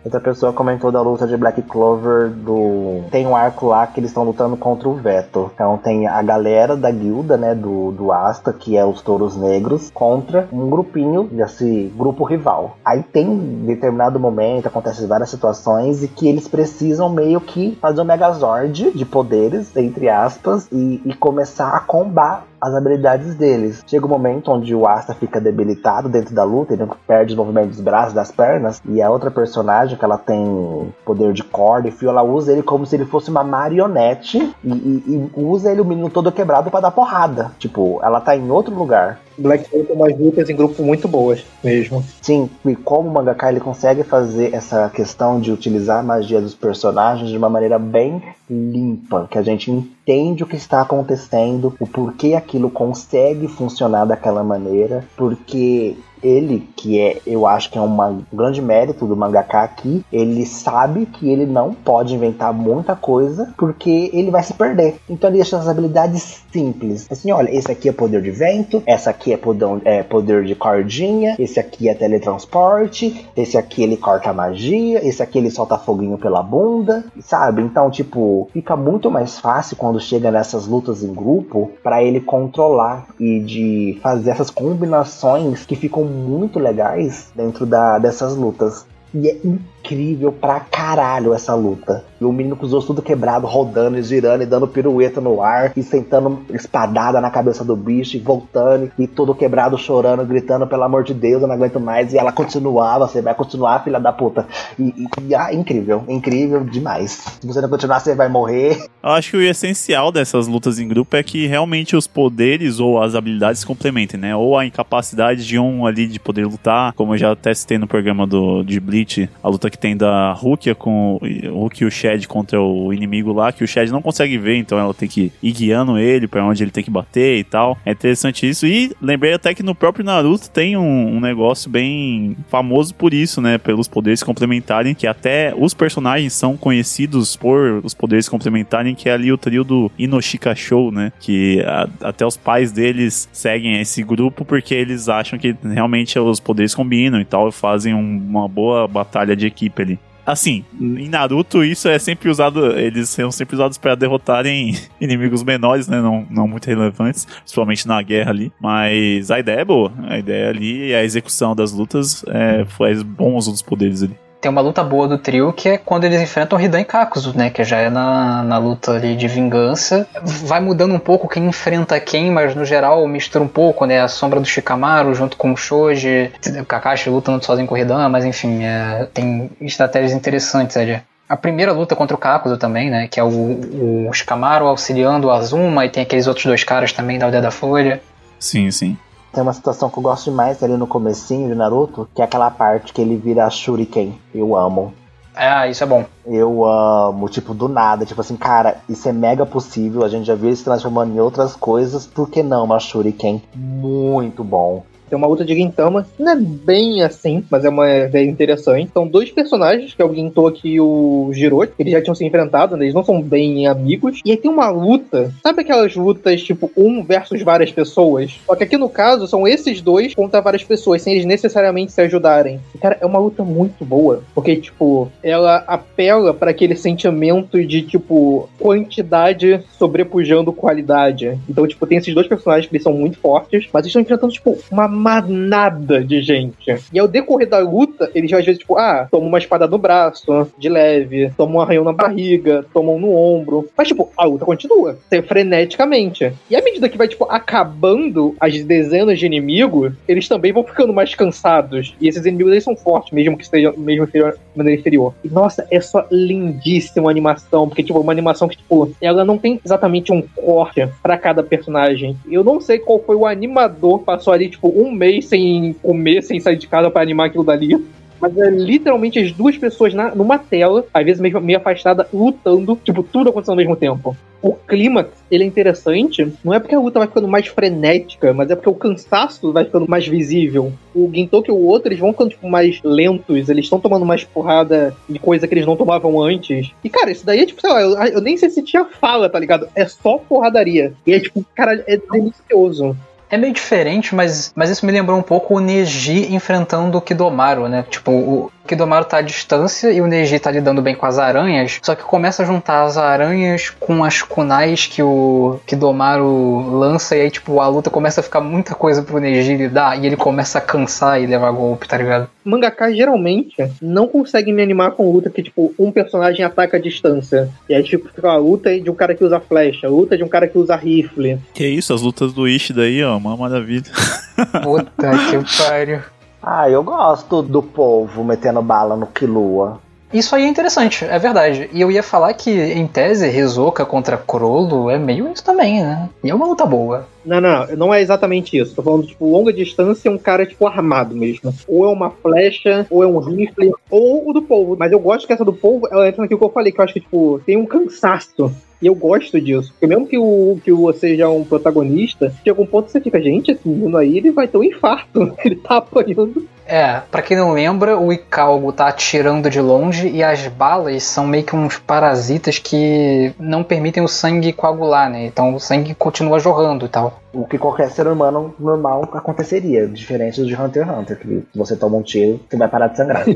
Outra 0.05 0.21
pessoa 0.21 0.53
comentou 0.53 0.91
da 0.91 1.01
luta 1.01 1.25
de 1.25 1.35
Black 1.35 1.63
Clover 1.63 2.29
do. 2.29 3.01
Tem 3.09 3.25
um 3.25 3.35
arco 3.35 3.65
lá 3.65 3.87
que 3.87 3.99
eles 3.99 4.11
estão 4.11 4.23
lutando 4.23 4.55
contra 4.55 4.87
o 4.87 4.93
Veto. 4.93 5.49
Então 5.55 5.79
tem 5.79 6.07
a 6.07 6.21
galera 6.21 6.77
da 6.77 6.91
guilda, 6.91 7.35
né? 7.37 7.55
Do, 7.55 7.91
do 7.91 8.11
Asta, 8.11 8.53
que 8.53 8.77
é 8.77 8.85
os 8.85 9.01
touros 9.01 9.35
negros, 9.35 9.89
contra 9.91 10.47
um 10.53 10.69
grupinho 10.69 11.23
desse 11.23 11.91
grupo 11.97 12.23
rival. 12.23 12.77
Aí 12.85 13.01
tem 13.01 13.35
determinado 13.65 14.19
momento, 14.19 14.67
acontecem 14.67 15.07
várias 15.07 15.31
situações, 15.31 16.03
e 16.03 16.07
que 16.07 16.27
eles 16.27 16.47
precisam 16.47 17.09
meio 17.09 17.41
que 17.41 17.75
fazer 17.81 17.99
um 17.99 18.05
Megazord 18.05 18.91
de 18.91 19.05
poderes, 19.05 19.75
entre 19.75 20.07
aspas, 20.07 20.67
e, 20.71 21.01
e 21.03 21.15
começar 21.15 21.69
a 21.69 21.79
combar 21.79 22.45
as 22.61 22.73
habilidades 22.73 23.35
deles. 23.35 23.83
Chega 23.85 24.05
um 24.05 24.09
momento 24.09 24.51
onde 24.51 24.73
o 24.73 24.87
Asta 24.87 25.13
fica 25.13 25.39
debilitado 25.39 26.09
dentro 26.09 26.33
da 26.33 26.43
luta, 26.43 26.73
ele 26.73 26.87
perde 27.05 27.33
o 27.33 27.37
movimento 27.37 27.69
dos 27.69 27.81
braços, 27.81 28.13
das 28.13 28.31
pernas, 28.31 28.81
e 28.87 29.01
a 29.01 29.09
outra 29.09 29.29
personagem 29.29 29.94
que 29.95 30.05
ela 30.05 30.17
tem 30.17 30.93
poder 31.05 31.33
de 31.33 31.43
corda 31.43 31.87
e 31.87 31.91
fio, 31.91 32.09
ela 32.09 32.23
usa 32.23 32.51
ele 32.51 32.63
como 32.63 32.85
se 32.85 32.95
ele 32.95 33.05
fosse 33.05 33.29
uma 33.29 33.43
marionete 33.43 34.37
e, 34.63 34.69
e- 34.71 35.03
e 35.07 35.43
usa 35.43 35.71
ele 35.71 35.81
o 35.81 35.85
menino 35.85 36.09
todo 36.09 36.31
quebrado 36.31 36.69
pra 36.71 36.79
dar 36.79 36.91
porrada. 36.91 37.51
Tipo, 37.59 37.99
ela 38.03 38.19
tá 38.21 38.35
em 38.35 38.49
outro 38.49 38.73
lugar. 38.75 39.19
Black 39.37 39.67
Hole 39.73 39.83
tem 39.83 39.95
umas 39.95 40.17
lutas 40.17 40.49
em 40.49 40.55
grupo 40.55 40.81
muito 40.81 41.07
boas 41.09 41.43
mesmo. 41.61 42.01
Sim, 42.21 42.49
e 42.65 42.73
como 42.75 43.09
o 43.09 43.13
mangaka 43.13 43.49
ele 43.51 43.59
consegue 43.59 44.01
fazer 44.03 44.53
essa 44.53 44.89
questão 44.89 45.41
de 45.41 45.51
utilizar 45.51 45.99
a 45.99 46.03
magia 46.03 46.39
dos 46.39 46.55
personagens 46.55 47.29
de 47.29 47.37
uma 47.37 47.49
maneira 47.49 47.77
bem 47.77 48.23
limpa, 48.49 49.27
que 49.29 49.37
a 49.37 49.41
gente 49.41 49.69
entende 49.71 50.43
o 50.43 50.47
que 50.47 50.55
está 50.55 50.81
acontecendo, 50.81 51.73
o 51.79 51.85
porquê 51.87 52.33
aquilo 52.33 52.69
consegue 52.69 53.47
funcionar 53.47 54.05
daquela 54.05 54.43
maneira, 54.43 55.03
porque 55.17 55.97
ele, 56.25 56.67
que 56.75 56.99
é, 56.99 57.21
eu 57.25 57.45
acho 57.45 57.69
que 57.69 57.77
é 57.77 57.81
um 57.81 58.23
grande 58.33 58.61
mérito 58.61 59.05
do 59.05 59.15
mangaka 59.15 59.61
aqui, 59.61 60.03
ele 60.11 60.45
sabe 60.45 61.05
que 61.05 61.29
ele 61.29 61.45
não 61.45 61.73
pode 61.73 62.15
inventar 62.15 62.51
muita 62.53 62.95
coisa, 62.95 63.53
porque 63.57 64.09
ele 64.13 64.31
vai 64.31 64.43
se 64.43 64.53
perder. 64.53 64.95
Então 65.09 65.29
ele 65.29 65.37
deixa 65.37 65.57
as 65.57 65.67
habilidades 65.67 66.43
simples. 66.51 67.05
Assim, 67.11 67.31
olha, 67.31 67.53
esse 67.55 67.71
aqui 67.71 67.89
é 67.89 67.91
poder 67.91 68.21
de 68.21 68.31
vento, 68.31 68.81
essa 68.85 69.09
aqui 69.09 69.33
é 69.33 69.37
poder, 69.37 69.81
é 69.85 70.03
poder 70.03 70.45
de 70.45 70.55
cordinha, 70.55 71.35
esse 71.37 71.59
aqui 71.59 71.89
é 71.89 71.93
teletransporte, 71.93 73.27
esse 73.35 73.57
aqui 73.57 73.83
ele 73.83 73.97
corta 73.97 74.33
magia, 74.33 75.05
esse 75.05 75.21
aqui 75.21 75.37
ele 75.37 75.51
solta 75.51 75.77
foguinho 75.77 76.17
pela 76.17 76.41
bunda, 76.41 77.03
sabe? 77.19 77.61
Então, 77.61 77.91
tipo, 77.91 78.49
fica 78.53 78.75
muito 78.75 79.11
mais 79.11 79.39
fácil 79.39 79.75
quando 79.75 79.99
chega 79.99 80.31
nessas 80.31 80.65
lutas 80.65 81.03
em 81.03 81.13
grupo 81.13 81.71
para 81.83 82.03
ele 82.03 82.19
controlar 82.19 83.07
e 83.19 83.39
de 83.39 83.99
fazer 84.01 84.31
essas 84.31 84.49
combinações 84.49 85.65
que 85.65 85.75
ficam 85.75 86.05
muito 86.15 86.59
legais 86.59 87.31
dentro 87.35 87.65
da, 87.65 87.99
dessas 87.99 88.35
lutas. 88.35 88.85
E 89.13 89.29
é 89.29 89.37
incrível 89.85 90.31
pra 90.31 90.59
caralho 90.59 91.33
essa 91.33 91.53
luta. 91.53 92.03
E 92.19 92.25
o 92.25 92.31
menino 92.31 92.55
com 92.55 92.65
os 92.65 92.73
ossos 92.73 92.87
tudo 92.87 93.01
quebrado, 93.01 93.45
rodando 93.45 93.97
e 93.97 94.03
girando 94.03 94.41
e 94.41 94.45
dando 94.45 94.67
pirueta 94.67 95.19
no 95.19 95.41
ar 95.41 95.73
e 95.75 95.83
sentando 95.83 96.41
espadada 96.53 97.19
na 97.21 97.29
cabeça 97.29 97.63
do 97.63 97.75
bicho 97.75 98.15
e 98.15 98.19
voltando 98.19 98.91
e 98.97 99.05
todo 99.07 99.35
quebrado, 99.35 99.77
chorando, 99.77 100.25
gritando, 100.25 100.65
pelo 100.67 100.83
amor 100.83 101.03
de 101.03 101.13
Deus, 101.13 101.41
eu 101.41 101.47
não 101.47 101.55
aguento 101.55 101.79
mais. 101.79 102.13
E 102.13 102.17
ela 102.17 102.31
continuava, 102.31 103.07
você 103.07 103.21
vai 103.21 103.33
continuar, 103.35 103.83
filha 103.83 103.99
da 103.99 104.11
puta. 104.13 104.47
E, 104.79 104.83
e- 104.83 105.07
e, 105.29 105.35
ah, 105.35 105.53
incrível, 105.53 106.03
incrível 106.07 106.63
demais. 106.63 107.11
Se 107.41 107.45
você 107.47 107.61
não 107.61 107.69
continuar, 107.69 107.99
você 107.99 108.15
vai 108.15 108.29
morrer. 108.29 108.85
Eu 109.03 109.09
acho 109.11 109.31
que 109.31 109.37
o 109.37 109.41
essencial 109.41 110.11
dessas 110.11 110.47
lutas 110.47 110.79
em 110.79 110.87
grupo 110.87 111.15
é 111.15 111.21
que 111.23 111.45
realmente 111.47 111.95
os 111.95 112.07
poderes 112.07 112.79
ou 112.79 113.01
as 113.01 113.13
habilidades 113.13 113.63
complementem, 113.63 114.19
né? 114.19 114.35
Ou 114.35 114.57
a 114.57 114.65
incapacidade 114.65 115.45
de 115.45 115.59
um 115.59 115.85
ali 115.85 116.07
de 116.07 116.19
poder 116.19 116.45
lutar, 116.45 116.93
como 116.93 117.13
eu 117.13 117.17
já 117.17 117.31
até 117.31 117.53
citei 117.53 117.77
no 117.77 117.87
programa 117.87 118.25
do, 118.25 118.63
de 118.63 118.79
Bleach 118.79 119.29
a 119.43 119.49
luta 119.49 119.69
que 119.75 119.81
tem 119.81 119.95
da 119.95 120.31
Rukia 120.31 120.73
com 120.73 121.19
Hulk 121.51 121.83
e 121.83 121.85
o 121.85 121.91
Shed 121.91 122.27
contra 122.27 122.61
o 122.61 122.93
inimigo 122.93 123.33
lá, 123.33 123.51
que 123.51 123.63
o 123.63 123.67
Shed 123.67 123.91
não 123.91 124.01
consegue 124.01 124.37
ver, 124.37 124.55
então 124.55 124.79
ela 124.79 124.93
tem 124.93 125.07
que 125.07 125.31
ir 125.43 125.51
guiando 125.51 125.97
ele 125.97 126.27
para 126.27 126.45
onde 126.45 126.63
ele 126.63 126.71
tem 126.71 126.83
que 126.83 126.89
bater 126.89 127.37
e 127.37 127.43
tal. 127.43 127.77
É 127.85 127.91
interessante 127.91 128.47
isso. 128.47 128.65
E 128.65 128.95
lembrei 129.01 129.33
até 129.33 129.53
que 129.53 129.61
no 129.61 129.75
próprio 129.75 130.05
Naruto 130.05 130.49
tem 130.49 130.77
um, 130.77 131.17
um 131.17 131.19
negócio 131.19 131.69
bem 131.69 132.37
famoso 132.47 132.95
por 132.95 133.13
isso, 133.13 133.41
né? 133.41 133.57
Pelos 133.57 133.87
poderes 133.87 134.23
complementarem, 134.23 134.95
que 134.95 135.05
até 135.05 135.53
os 135.57 135.73
personagens 135.73 136.33
são 136.33 136.55
conhecidos 136.55 137.35
por 137.35 137.81
os 137.83 137.93
poderes 137.93 138.29
complementarem, 138.29 138.95
que 138.95 139.09
é 139.09 139.13
ali 139.13 139.31
o 139.31 139.37
trio 139.37 139.63
do 139.63 139.91
Inoshika 139.97 140.55
Show, 140.55 140.91
né? 140.91 141.11
Que 141.19 141.61
a, 141.65 141.89
até 142.01 142.25
os 142.25 142.37
pais 142.37 142.71
deles 142.71 143.27
seguem 143.33 143.81
esse 143.81 144.03
grupo 144.03 144.45
porque 144.45 144.73
eles 144.73 145.09
acham 145.09 145.37
que 145.37 145.55
realmente 145.63 146.17
os 146.17 146.39
poderes 146.39 146.73
combinam 146.73 147.19
e 147.19 147.25
tal, 147.25 147.49
e 147.49 147.51
fazem 147.51 147.93
um, 147.93 148.17
uma 148.17 148.47
boa 148.47 148.87
batalha 148.87 149.35
de 149.35 149.45
equipe 149.45 149.64
ali. 149.81 149.99
Assim, 150.25 150.65
em 150.79 151.07
Naruto 151.07 151.63
isso 151.63 151.87
é 151.87 151.99
sempre 151.99 152.29
usado, 152.29 152.75
eles 152.79 153.09
são 153.09 153.29
sempre 153.29 153.55
usados 153.55 153.77
para 153.77 153.93
derrotarem 153.93 154.75
inimigos 154.99 155.43
menores, 155.43 155.87
né, 155.87 156.01
não, 156.01 156.25
não 156.31 156.47
muito 156.47 156.65
relevantes, 156.65 157.25
principalmente 157.25 157.87
na 157.87 158.01
guerra 158.01 158.31
ali, 158.31 158.51
mas 158.59 159.29
a 159.29 159.39
ideia 159.39 159.59
é 159.59 159.65
boa, 159.65 159.93
a 160.07 160.17
ideia 160.17 160.49
ali 160.49 160.87
e 160.87 160.95
a 160.95 161.03
execução 161.03 161.55
das 161.55 161.71
lutas 161.71 162.25
é, 162.27 162.65
faz 162.65 163.03
bom 163.03 163.35
uso 163.35 163.51
dos 163.51 163.61
poderes 163.61 164.01
ali 164.01 164.24
tem 164.45 164.51
uma 164.51 164.61
luta 164.61 164.83
boa 164.83 165.07
do 165.07 165.17
trio 165.17 165.51
que 165.51 165.69
é 165.69 165.77
quando 165.79 166.03
eles 166.03 166.21
enfrentam 166.21 166.61
Hidan 166.61 166.81
e 166.81 166.85
Kakuzu, 166.85 167.35
né? 167.35 167.49
Que 167.49 167.63
já 167.63 167.77
é 167.77 167.89
na, 167.89 168.43
na 168.43 168.59
luta 168.59 168.91
ali 168.91 169.15
de 169.15 169.27
vingança. 169.27 170.07
Vai 170.21 170.59
mudando 170.59 170.93
um 170.93 170.99
pouco 170.99 171.27
quem 171.27 171.47
enfrenta 171.47 171.99
quem, 171.99 172.29
mas 172.29 172.53
no 172.53 172.63
geral 172.63 173.07
mistura 173.07 173.43
um 173.43 173.47
pouco, 173.47 173.87
né? 173.87 174.01
A 174.01 174.07
sombra 174.07 174.39
do 174.39 174.45
Shikamaru 174.45 175.15
junto 175.15 175.35
com 175.35 175.51
o 175.51 175.57
Shoji, 175.57 176.31
o 176.61 176.65
Kakashi 176.65 177.09
lutando 177.09 177.43
sozinho 177.43 177.67
com 177.67 177.73
o 177.73 177.77
Hidan, 177.77 178.07
mas 178.07 178.23
enfim, 178.23 178.63
é, 178.63 179.07
tem 179.11 179.49
estratégias 179.59 180.11
interessantes 180.11 180.77
ali. 180.77 181.01
A 181.27 181.35
primeira 181.35 181.71
luta 181.71 181.95
contra 181.95 182.15
o 182.15 182.19
Kakuzu 182.19 182.57
também, 182.57 182.91
né? 182.91 183.07
Que 183.07 183.19
é 183.19 183.23
o, 183.23 184.07
o 184.07 184.13
Shikamaru 184.13 184.67
auxiliando 184.67 185.25
o 185.25 185.31
Azuma 185.31 185.87
e 185.87 185.89
tem 185.89 186.03
aqueles 186.03 186.27
outros 186.27 186.45
dois 186.45 186.63
caras 186.63 186.93
também 186.93 187.17
da 187.17 187.25
Aldeia 187.25 187.41
da 187.41 187.49
Folha. 187.49 187.99
Sim, 188.39 188.69
sim. 188.69 188.95
Tem 189.35 189.41
uma 189.41 189.51
situação 189.51 189.89
que 189.89 189.97
eu 189.97 190.01
gosto 190.01 190.31
demais 190.31 190.63
ali 190.63 190.77
no 190.77 190.87
comecinho 190.87 191.49
de 191.49 191.55
Naruto, 191.55 192.07
que 192.15 192.21
é 192.21 192.25
aquela 192.25 192.49
parte 192.49 192.93
que 192.93 193.01
ele 193.01 193.17
vira 193.17 193.49
Shuriken. 193.49 194.17
Eu 194.33 194.55
amo. 194.55 194.93
Ah, 195.35 195.67
isso 195.67 195.83
é 195.83 195.87
bom. 195.87 196.05
Eu 196.25 196.63
amo, 196.63 197.27
tipo, 197.27 197.53
do 197.53 197.67
nada. 197.67 198.05
Tipo 198.05 198.21
assim, 198.21 198.37
cara, 198.37 198.77
isso 198.87 199.09
é 199.09 199.11
mega 199.11 199.45
possível. 199.45 200.05
A 200.05 200.07
gente 200.07 200.25
já 200.25 200.35
viu 200.35 200.47
ele 200.47 200.55
se 200.55 200.63
transformando 200.63 201.13
em 201.13 201.19
outras 201.19 201.53
coisas. 201.53 202.07
Por 202.07 202.29
que 202.29 202.41
não 202.41 202.63
uma 202.63 202.79
Shuriken? 202.79 203.43
Muito 203.53 204.41
bom. 204.41 204.83
Tem 205.09 205.17
uma 205.17 205.27
luta 205.27 205.45
de 205.45 205.55
Gintama, 205.55 206.07
não 206.17 206.31
é 206.31 206.35
bem 206.35 207.03
assim, 207.03 207.43
mas 207.49 207.63
é 207.63 207.69
uma 207.69 207.89
ideia 207.89 208.25
interessante. 208.25 208.91
São 208.93 209.07
dois 209.07 209.31
personagens, 209.31 209.93
que 209.93 210.01
é 210.01 210.05
o 210.05 210.13
Gintoki 210.13 210.69
e 210.69 210.81
o 210.81 211.29
Jiroki, 211.33 211.73
eles 211.79 211.93
já 211.93 212.01
tinham 212.01 212.15
se 212.15 212.25
enfrentado, 212.25 212.75
né? 212.75 212.85
eles 212.85 212.95
não 212.95 213.03
são 213.03 213.21
bem 213.21 213.67
amigos. 213.67 214.19
E 214.25 214.31
aí 214.31 214.37
tem 214.37 214.49
uma 214.49 214.69
luta, 214.69 215.31
sabe 215.43 215.61
aquelas 215.61 215.95
lutas 215.95 216.41
tipo 216.43 216.71
um 216.75 217.03
versus 217.03 217.41
várias 217.41 217.71
pessoas? 217.71 218.39
Só 218.45 218.55
que 218.55 218.63
aqui 218.63 218.77
no 218.77 218.89
caso 218.89 219.27
são 219.27 219.47
esses 219.47 219.81
dois 219.81 220.13
contra 220.15 220.41
várias 220.41 220.63
pessoas, 220.63 221.01
sem 221.01 221.13
eles 221.13 221.25
necessariamente 221.25 221.91
se 221.91 222.01
ajudarem. 222.01 222.59
E, 222.73 222.77
cara, 222.77 222.97
é 222.99 223.05
uma 223.05 223.19
luta 223.19 223.43
muito 223.43 223.85
boa, 223.85 224.23
porque 224.33 224.55
tipo, 224.55 225.11
ela 225.21 225.63
apela 225.67 226.33
para 226.33 226.51
aquele 226.51 226.75
sentimento 226.75 227.63
de 227.65 227.81
tipo 227.81 228.49
quantidade 228.59 229.61
sobrepujando 229.77 230.53
qualidade. 230.53 231.37
Então, 231.49 231.67
tipo, 231.67 231.85
tem 231.85 231.97
esses 231.97 232.13
dois 232.13 232.27
personagens 232.27 232.67
que 232.67 232.75
eles 232.75 232.83
são 232.83 232.93
muito 232.93 233.19
fortes, 233.19 233.67
mas 233.71 233.83
eles 233.83 233.87
estão 233.87 234.01
enfrentando 234.01 234.33
tipo 234.33 234.57
uma 234.71 234.87
manada 234.95 236.03
de 236.03 236.21
gente. 236.21 236.75
E 236.91 236.99
ao 236.99 237.07
decorrer 237.07 237.47
da 237.47 237.59
luta, 237.59 238.09
eles 238.15 238.31
às 238.33 238.45
vezes, 238.45 238.59
tipo, 238.59 238.77
ah, 238.77 239.07
toma 239.11 239.27
uma 239.27 239.37
espada 239.37 239.67
no 239.67 239.77
braço, 239.77 240.47
de 240.57 240.69
leve, 240.69 241.31
toma 241.37 241.55
um 241.55 241.61
arranhão 241.61 241.83
na 241.83 241.93
barriga, 241.93 242.65
toma 242.73 242.91
um 242.91 242.99
no 242.99 243.13
ombro. 243.13 243.69
Mas, 243.77 243.87
tipo, 243.87 244.09
a 244.17 244.25
luta 244.25 244.45
continua, 244.45 244.97
freneticamente. 245.27 246.31
E 246.49 246.55
à 246.55 246.61
medida 246.61 246.89
que 246.89 246.97
vai, 246.97 247.07
tipo, 247.07 247.25
acabando 247.25 248.35
as 248.39 248.63
dezenas 248.63 249.19
de 249.19 249.25
inimigos, 249.25 249.93
eles 250.07 250.27
também 250.27 250.51
vão 250.51 250.63
ficando 250.63 250.93
mais 250.93 251.13
cansados. 251.13 251.95
E 251.99 252.07
esses 252.07 252.25
inimigos, 252.25 252.51
eles 252.51 252.63
são 252.63 252.75
fortes, 252.75 253.11
mesmo 253.11 253.37
que 253.37 253.43
estejam 253.43 253.73
mesmo 253.77 254.03
inferior, 254.03 254.33
de 254.33 254.57
maneira 254.57 254.79
inferior. 254.79 255.13
E, 255.23 255.29
nossa, 255.29 255.67
é 255.69 255.79
só 255.79 256.05
lindíssima 256.11 257.09
a 257.09 257.11
animação, 257.11 257.67
porque, 257.67 257.83
tipo, 257.83 257.99
uma 257.99 258.11
animação 258.11 258.47
que, 258.47 258.57
tipo, 258.57 258.91
ela 259.01 259.25
não 259.25 259.37
tem 259.37 259.59
exatamente 259.63 260.11
um 260.11 260.21
corte 260.21 260.87
para 261.01 261.17
cada 261.17 261.43
personagem. 261.43 262.17
Eu 262.29 262.43
não 262.43 262.61
sei 262.61 262.79
qual 262.79 262.99
foi 262.99 263.15
o 263.15 263.25
animador 263.25 263.99
passou 263.99 264.33
ali, 264.33 264.49
tipo, 264.49 264.67
um 264.67 264.84
um 264.85 264.91
mês 264.91 265.25
sem 265.27 265.73
comer, 265.81 266.23
sem 266.23 266.39
sair 266.39 266.57
de 266.57 266.67
casa 266.67 266.89
para 266.89 267.01
animar 267.01 267.27
aquilo 267.27 267.43
dali. 267.43 267.75
Mas 268.19 268.37
é 268.37 268.49
literalmente 268.49 269.19
as 269.19 269.31
duas 269.31 269.57
pessoas 269.57 269.93
na, 269.93 270.15
numa 270.15 270.37
tela, 270.37 270.85
às 270.93 271.05
vezes 271.05 271.21
meio, 271.21 271.39
meio 271.41 271.59
afastada, 271.59 272.07
lutando, 272.13 272.79
tipo, 272.83 273.03
tudo 273.03 273.29
acontecendo 273.29 273.53
ao 273.53 273.57
mesmo 273.57 273.75
tempo. 273.75 274.15
O 274.41 274.53
clímax, 274.53 275.09
ele 275.31 275.43
é 275.43 275.47
interessante, 275.47 276.31
não 276.43 276.53
é 276.53 276.59
porque 276.59 276.75
a 276.75 276.79
luta 276.79 276.99
vai 276.99 277.07
ficando 277.07 277.27
mais 277.27 277.47
frenética, 277.47 278.31
mas 278.31 278.49
é 278.51 278.55
porque 278.55 278.69
o 278.69 278.75
cansaço 278.75 279.51
vai 279.51 279.65
ficando 279.65 279.89
mais 279.89 280.07
visível. 280.07 280.71
O 280.93 281.09
Gintoki 281.11 281.49
e 281.49 281.53
o 281.53 281.57
outro, 281.57 281.89
eles 281.89 281.99
vão 281.99 282.11
ficando 282.11 282.29
tipo, 282.29 282.47
mais 282.47 282.79
lentos, 282.83 283.49
eles 283.49 283.65
estão 283.65 283.79
tomando 283.79 284.05
mais 284.05 284.23
porrada 284.23 284.95
de 285.09 285.17
coisa 285.17 285.47
que 285.47 285.53
eles 285.55 285.65
não 285.65 285.75
tomavam 285.75 286.21
antes. 286.21 286.71
E, 286.83 286.89
cara, 286.89 287.11
isso 287.11 287.25
daí 287.25 287.41
é 287.41 287.45
tipo, 287.45 287.59
sei 287.59 287.71
lá, 287.71 287.81
eu, 287.81 287.91
eu 288.13 288.21
nem 288.21 288.37
sei 288.37 288.49
se 288.49 288.61
tinha 288.61 288.85
fala, 288.85 289.29
tá 289.29 289.39
ligado? 289.39 289.67
É 289.75 289.85
só 289.87 290.17
porradaria. 290.17 290.93
E 291.07 291.13
é 291.13 291.19
tipo, 291.19 291.43
cara, 291.55 291.83
é 291.87 291.97
delicioso. 291.97 292.95
É 293.35 293.37
meio 293.37 293.51
diferente, 293.51 294.15
mas, 294.15 294.53
mas 294.55 294.69
isso 294.69 294.85
me 294.85 294.93
lembrou 294.93 295.19
um 295.19 295.21
pouco 295.21 295.57
o 295.57 295.59
Neji 295.59 296.33
enfrentando 296.33 296.97
o 296.97 297.01
Kidomaru, 297.01 297.67
né? 297.67 297.83
Tipo, 297.89 298.11
o 298.11 298.51
Kidomaru 298.65 299.05
tá 299.05 299.17
à 299.17 299.21
distância 299.21 299.91
e 299.91 300.01
o 300.01 300.07
Neji 300.07 300.39
tá 300.39 300.51
lidando 300.51 300.81
bem 300.81 300.95
com 300.95 301.05
as 301.05 301.17
aranhas, 301.17 301.79
só 301.81 301.95
que 301.95 302.03
começa 302.03 302.43
a 302.43 302.45
juntar 302.45 302.83
as 302.83 302.97
aranhas 302.97 303.69
com 303.79 304.03
as 304.03 304.21
kunais 304.21 304.87
que 304.87 305.01
o 305.01 305.59
Kidomaru 305.65 306.77
lança 306.77 307.15
e 307.15 307.21
aí, 307.21 307.31
tipo, 307.31 307.59
a 307.59 307.67
luta 307.67 307.89
começa 307.89 308.21
a 308.21 308.23
ficar 308.23 308.41
muita 308.41 308.73
coisa 308.75 309.01
pro 309.01 309.19
Neji 309.19 309.55
lidar 309.55 310.01
e 310.01 310.05
ele 310.05 310.17
começa 310.17 310.57
a 310.57 310.61
cansar 310.61 311.21
e 311.21 311.25
levar 311.25 311.51
golpe, 311.51 311.87
tá 311.87 311.97
ligado? 311.97 312.29
Mangaka 312.43 312.93
geralmente 312.93 313.55
não 313.81 314.07
consegue 314.07 314.51
me 314.53 314.61
animar 314.61 314.91
com 314.91 315.11
luta 315.11 315.29
que, 315.29 315.41
tipo, 315.41 315.73
um 315.79 315.91
personagem 315.91 316.45
ataca 316.45 316.77
a 316.77 316.79
distância. 316.79 317.49
E 317.67 317.73
aí, 317.73 317.83
tipo, 317.83 318.09
fica 318.09 318.29
a 318.29 318.37
luta 318.37 318.79
de 318.79 318.89
um 318.89 318.95
cara 318.95 319.15
que 319.15 319.23
usa 319.23 319.39
flecha, 319.39 319.87
a 319.87 319.89
luta 319.89 320.15
de 320.17 320.23
um 320.23 320.27
cara 320.27 320.47
que 320.47 320.57
usa 320.57 320.75
rifle. 320.75 321.39
Que 321.53 321.65
isso, 321.67 321.93
as 321.93 322.01
lutas 322.01 322.33
do 322.33 322.47
Ishi 322.47 322.73
daí, 322.73 323.03
ó, 323.03 323.17
uma 323.17 323.35
maravilha. 323.35 323.85
Puta 324.63 325.11
que 325.11 325.57
pariu. 325.57 326.01
Ah, 326.47 326.69
eu 326.69 326.83
gosto 326.83 327.41
do 327.41 327.63
povo 327.63 328.23
metendo 328.23 328.61
bala 328.61 328.95
no 328.95 329.07
Kilua. 329.07 329.79
Isso 330.13 330.35
aí 330.35 330.43
é 330.43 330.47
interessante, 330.47 331.03
é 331.03 331.17
verdade. 331.17 331.67
E 331.73 331.81
eu 331.81 331.91
ia 331.91 332.03
falar 332.03 332.31
que, 332.35 332.51
em 332.51 332.85
tese, 332.85 333.27
Rizoka 333.27 333.83
contra 333.83 334.15
Crollo 334.15 334.91
é 334.91 334.99
meio 334.99 335.27
isso 335.31 335.43
também, 335.43 335.81
né? 335.81 336.07
E 336.23 336.29
é 336.29 336.35
uma 336.35 336.45
luta 336.45 336.63
boa. 336.63 337.07
Não, 337.25 337.41
não, 337.41 337.67
não 337.75 337.93
é 337.93 337.99
exatamente 337.99 338.55
isso. 338.55 338.75
Tô 338.75 338.83
falando, 338.83 339.07
tipo, 339.07 339.27
longa 339.27 339.51
distância 339.51 340.07
é 340.07 340.11
um 340.11 340.19
cara, 340.19 340.45
tipo, 340.45 340.67
armado 340.67 341.15
mesmo. 341.15 341.51
Ou 341.67 341.83
é 341.83 341.87
uma 341.87 342.11
flecha, 342.11 342.85
ou 342.91 343.03
é 343.03 343.07
um 343.07 343.17
rifle, 343.17 343.73
ou 343.89 344.29
o 344.29 344.31
do 344.31 344.43
povo. 344.43 344.77
Mas 344.77 344.91
eu 344.91 344.99
gosto 344.99 345.25
que 345.25 345.33
essa 345.33 345.43
do 345.43 345.51
povo, 345.51 345.87
ela 345.91 346.07
entra 346.07 346.21
naquilo 346.21 346.39
que 346.39 346.45
eu 346.45 346.51
falei, 346.51 346.71
que 346.71 346.79
eu 346.79 346.83
acho 346.83 346.93
que, 346.93 347.01
tipo, 347.01 347.41
tem 347.43 347.57
um 347.57 347.65
cansaço. 347.65 348.53
E 348.81 348.87
eu 348.87 348.95
gosto 348.95 349.39
disso. 349.39 349.71
Porque 349.71 349.87
mesmo 349.87 350.07
que 350.07 350.17
o 350.17 350.59
que 350.63 350.71
o 350.71 350.91
seja 350.93 351.29
um 351.29 351.43
protagonista, 351.43 352.33
de 352.43 352.49
algum 352.49 352.65
ponto 352.65 352.91
você 352.91 353.01
fica, 353.01 353.21
gente, 353.21 353.51
esse 353.51 353.67
menino 353.67 353.97
aí, 353.97 354.17
ele 354.17 354.31
vai 354.31 354.47
ter 354.47 354.57
um 354.57 354.63
infarto. 354.63 355.33
Ele 355.43 355.55
tá 355.55 355.77
apanhando 355.77 356.47
é, 356.67 357.01
para 357.11 357.21
quem 357.21 357.37
não 357.37 357.53
lembra, 357.53 357.97
o 357.97 358.11
Icalgo 358.11 358.73
tá 358.73 358.87
atirando 358.87 359.49
de 359.49 359.61
longe 359.61 360.09
e 360.09 360.23
as 360.23 360.47
balas 360.47 361.03
são 361.03 361.27
meio 361.27 361.43
que 361.43 361.55
uns 361.55 361.77
parasitas 361.77 362.57
que 362.57 363.33
não 363.39 363.63
permitem 363.63 364.03
o 364.03 364.07
sangue 364.07 364.51
coagular, 364.51 365.09
né? 365.09 365.25
Então 365.25 365.53
o 365.53 365.59
sangue 365.59 365.93
continua 365.93 366.39
jorrando 366.39 366.85
e 366.85 366.89
tal. 366.89 367.21
O 367.35 367.45
que 367.45 367.57
qualquer 367.57 367.89
ser 367.91 368.07
humano 368.07 368.55
normal 368.57 369.09
aconteceria, 369.13 369.87
diferente 369.87 370.43
de 370.43 370.55
Hunter 370.55 370.87
x 370.87 370.97
Hunter, 370.97 371.19
que 371.19 371.45
você 371.53 371.75
toma 371.75 371.97
um 371.97 372.01
tiro, 372.01 372.39
você 372.49 372.55
vai 372.55 372.69
parar 372.69 372.87
de 372.87 372.97
sangrar. 372.97 373.25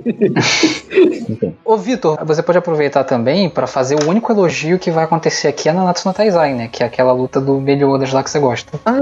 Enfim. 1.30 1.56
Ô 1.66 1.78
Vitor, 1.78 2.18
você 2.26 2.42
pode 2.42 2.58
aproveitar 2.58 3.04
também 3.04 3.50
para 3.50 3.68
fazer 3.68 3.96
o 3.96 4.10
único 4.10 4.32
elogio 4.32 4.80
que 4.80 4.90
vai 4.90 5.04
acontecer 5.04 5.50
aqui 5.50 5.68
é 5.68 5.74
na 5.74 5.84
Natsu 5.84 6.08
no 6.08 6.14
Taizai, 6.14 6.54
né? 6.54 6.70
Que 6.72 6.82
é 6.82 6.86
aquela 6.86 7.12
luta 7.12 7.42
do 7.42 7.60
Meliodas 7.60 8.14
lá 8.14 8.24
que 8.24 8.30
você 8.30 8.40
gosta. 8.40 8.80
Ah, 8.86 8.98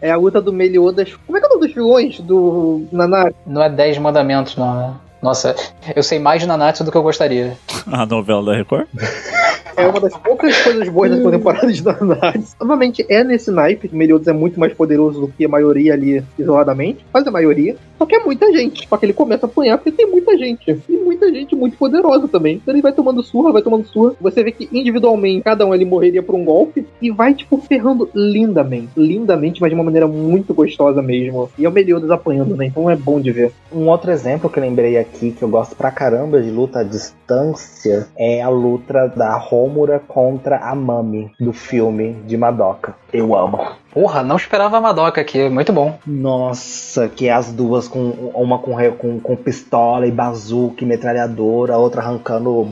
é 0.00 0.10
a 0.10 0.16
luta 0.16 0.40
do 0.40 0.52
Meliodas. 0.52 1.14
Como 1.26 1.36
é 1.36 1.40
que 1.40 1.46
é 1.46 1.48
o 1.48 1.52
nome 1.52 1.66
dos 1.66 1.74
vilões 1.74 2.20
do 2.20 2.86
Nanatsu? 2.90 3.36
Não 3.46 3.62
é 3.62 3.68
10 3.68 3.98
mandamentos, 3.98 4.56
não, 4.56 4.74
né? 4.74 4.94
Nossa, 5.20 5.54
eu 5.94 6.02
sei 6.02 6.18
mais 6.18 6.40
de 6.40 6.48
Nanatsu 6.48 6.84
do 6.84 6.90
que 6.90 6.96
eu 6.96 7.02
gostaria. 7.02 7.56
A 7.86 8.06
novela 8.06 8.44
da 8.44 8.56
Record? 8.56 8.86
é 9.78 9.86
uma 9.86 10.00
das 10.00 10.16
poucas 10.16 10.60
coisas 10.62 10.88
boas 10.88 11.10
dessa 11.10 11.30
temporada 11.30 11.72
de 11.72 11.82
Danads. 11.82 12.56
Novamente, 12.60 13.06
é 13.08 13.22
nesse 13.22 13.50
naipe. 13.50 13.88
Meliodas 13.92 14.26
é 14.28 14.32
muito 14.32 14.58
mais 14.58 14.72
poderoso 14.74 15.20
do 15.20 15.28
que 15.28 15.44
a 15.44 15.48
maioria 15.48 15.94
ali 15.94 16.22
isoladamente. 16.38 17.04
Mas 17.12 17.26
a 17.26 17.30
maioria. 17.30 17.76
Só 17.96 18.06
que 18.06 18.14
é 18.14 18.24
muita 18.24 18.52
gente. 18.52 18.88
Só 18.88 18.96
que 18.96 19.06
ele 19.06 19.12
começa 19.12 19.46
a 19.46 19.48
apanhar 19.48 19.78
porque 19.78 19.92
tem 19.92 20.06
muita 20.06 20.36
gente. 20.36 20.80
E 20.88 20.96
muita 20.96 21.32
gente 21.32 21.54
muito 21.54 21.76
poderosa 21.76 22.28
também. 22.28 22.56
Então 22.56 22.74
ele 22.74 22.82
vai 22.82 22.92
tomando 22.92 23.22
surra, 23.22 23.52
vai 23.52 23.62
tomando 23.62 23.86
surra. 23.86 24.14
Você 24.20 24.42
vê 24.42 24.52
que 24.52 24.68
individualmente 24.72 25.42
cada 25.42 25.64
um 25.64 25.74
ele 25.74 25.84
morreria 25.84 26.22
por 26.22 26.34
um 26.34 26.44
golpe. 26.44 26.86
E 27.00 27.10
vai, 27.10 27.34
tipo, 27.34 27.58
ferrando 27.58 28.08
lindamente. 28.14 28.88
Lindamente, 28.96 29.60
mas 29.60 29.70
de 29.70 29.74
uma 29.74 29.84
maneira 29.84 30.06
muito 30.06 30.52
gostosa 30.52 31.00
mesmo. 31.00 31.50
E 31.58 31.64
é 31.64 31.68
o 31.68 31.72
Meliodas 31.72 32.10
apanhando, 32.10 32.56
né? 32.56 32.66
Então 32.66 32.90
é 32.90 32.96
bom 32.96 33.20
de 33.20 33.30
ver. 33.30 33.52
Um 33.72 33.88
outro 33.88 34.10
exemplo 34.10 34.50
que 34.50 34.58
eu 34.58 34.62
lembrei 34.62 34.98
aqui, 34.98 35.30
que 35.30 35.42
eu 35.42 35.48
gosto 35.48 35.76
pra 35.76 35.90
caramba 35.90 36.40
de 36.40 36.50
luta 36.50 36.80
à 36.80 36.82
distância, 36.82 38.08
é 38.16 38.42
a 38.42 38.48
luta 38.48 39.08
da 39.08 39.36
Homura 39.68 40.00
contra 40.00 40.56
a 40.56 40.74
Mami 40.74 41.30
do 41.38 41.52
filme 41.52 42.14
de 42.26 42.38
Madoka. 42.38 42.94
Eu 43.12 43.36
amo. 43.36 43.60
Porra, 43.92 44.22
não 44.22 44.36
esperava 44.36 44.76
a 44.76 44.80
Madoka 44.80 45.20
aqui, 45.20 45.48
muito 45.48 45.72
bom. 45.72 45.98
Nossa, 46.06 47.08
que 47.08 47.28
é 47.28 47.32
as 47.32 47.52
duas 47.52 47.88
com 47.88 48.10
uma 48.34 48.58
com, 48.58 48.74
com, 48.92 49.20
com 49.20 49.36
pistola 49.36 50.06
e 50.06 50.10
bazuca 50.10 50.84
e 50.84 50.86
metralhadora, 50.86 51.74
a 51.74 51.78
outra 51.78 52.00
arrancando 52.00 52.68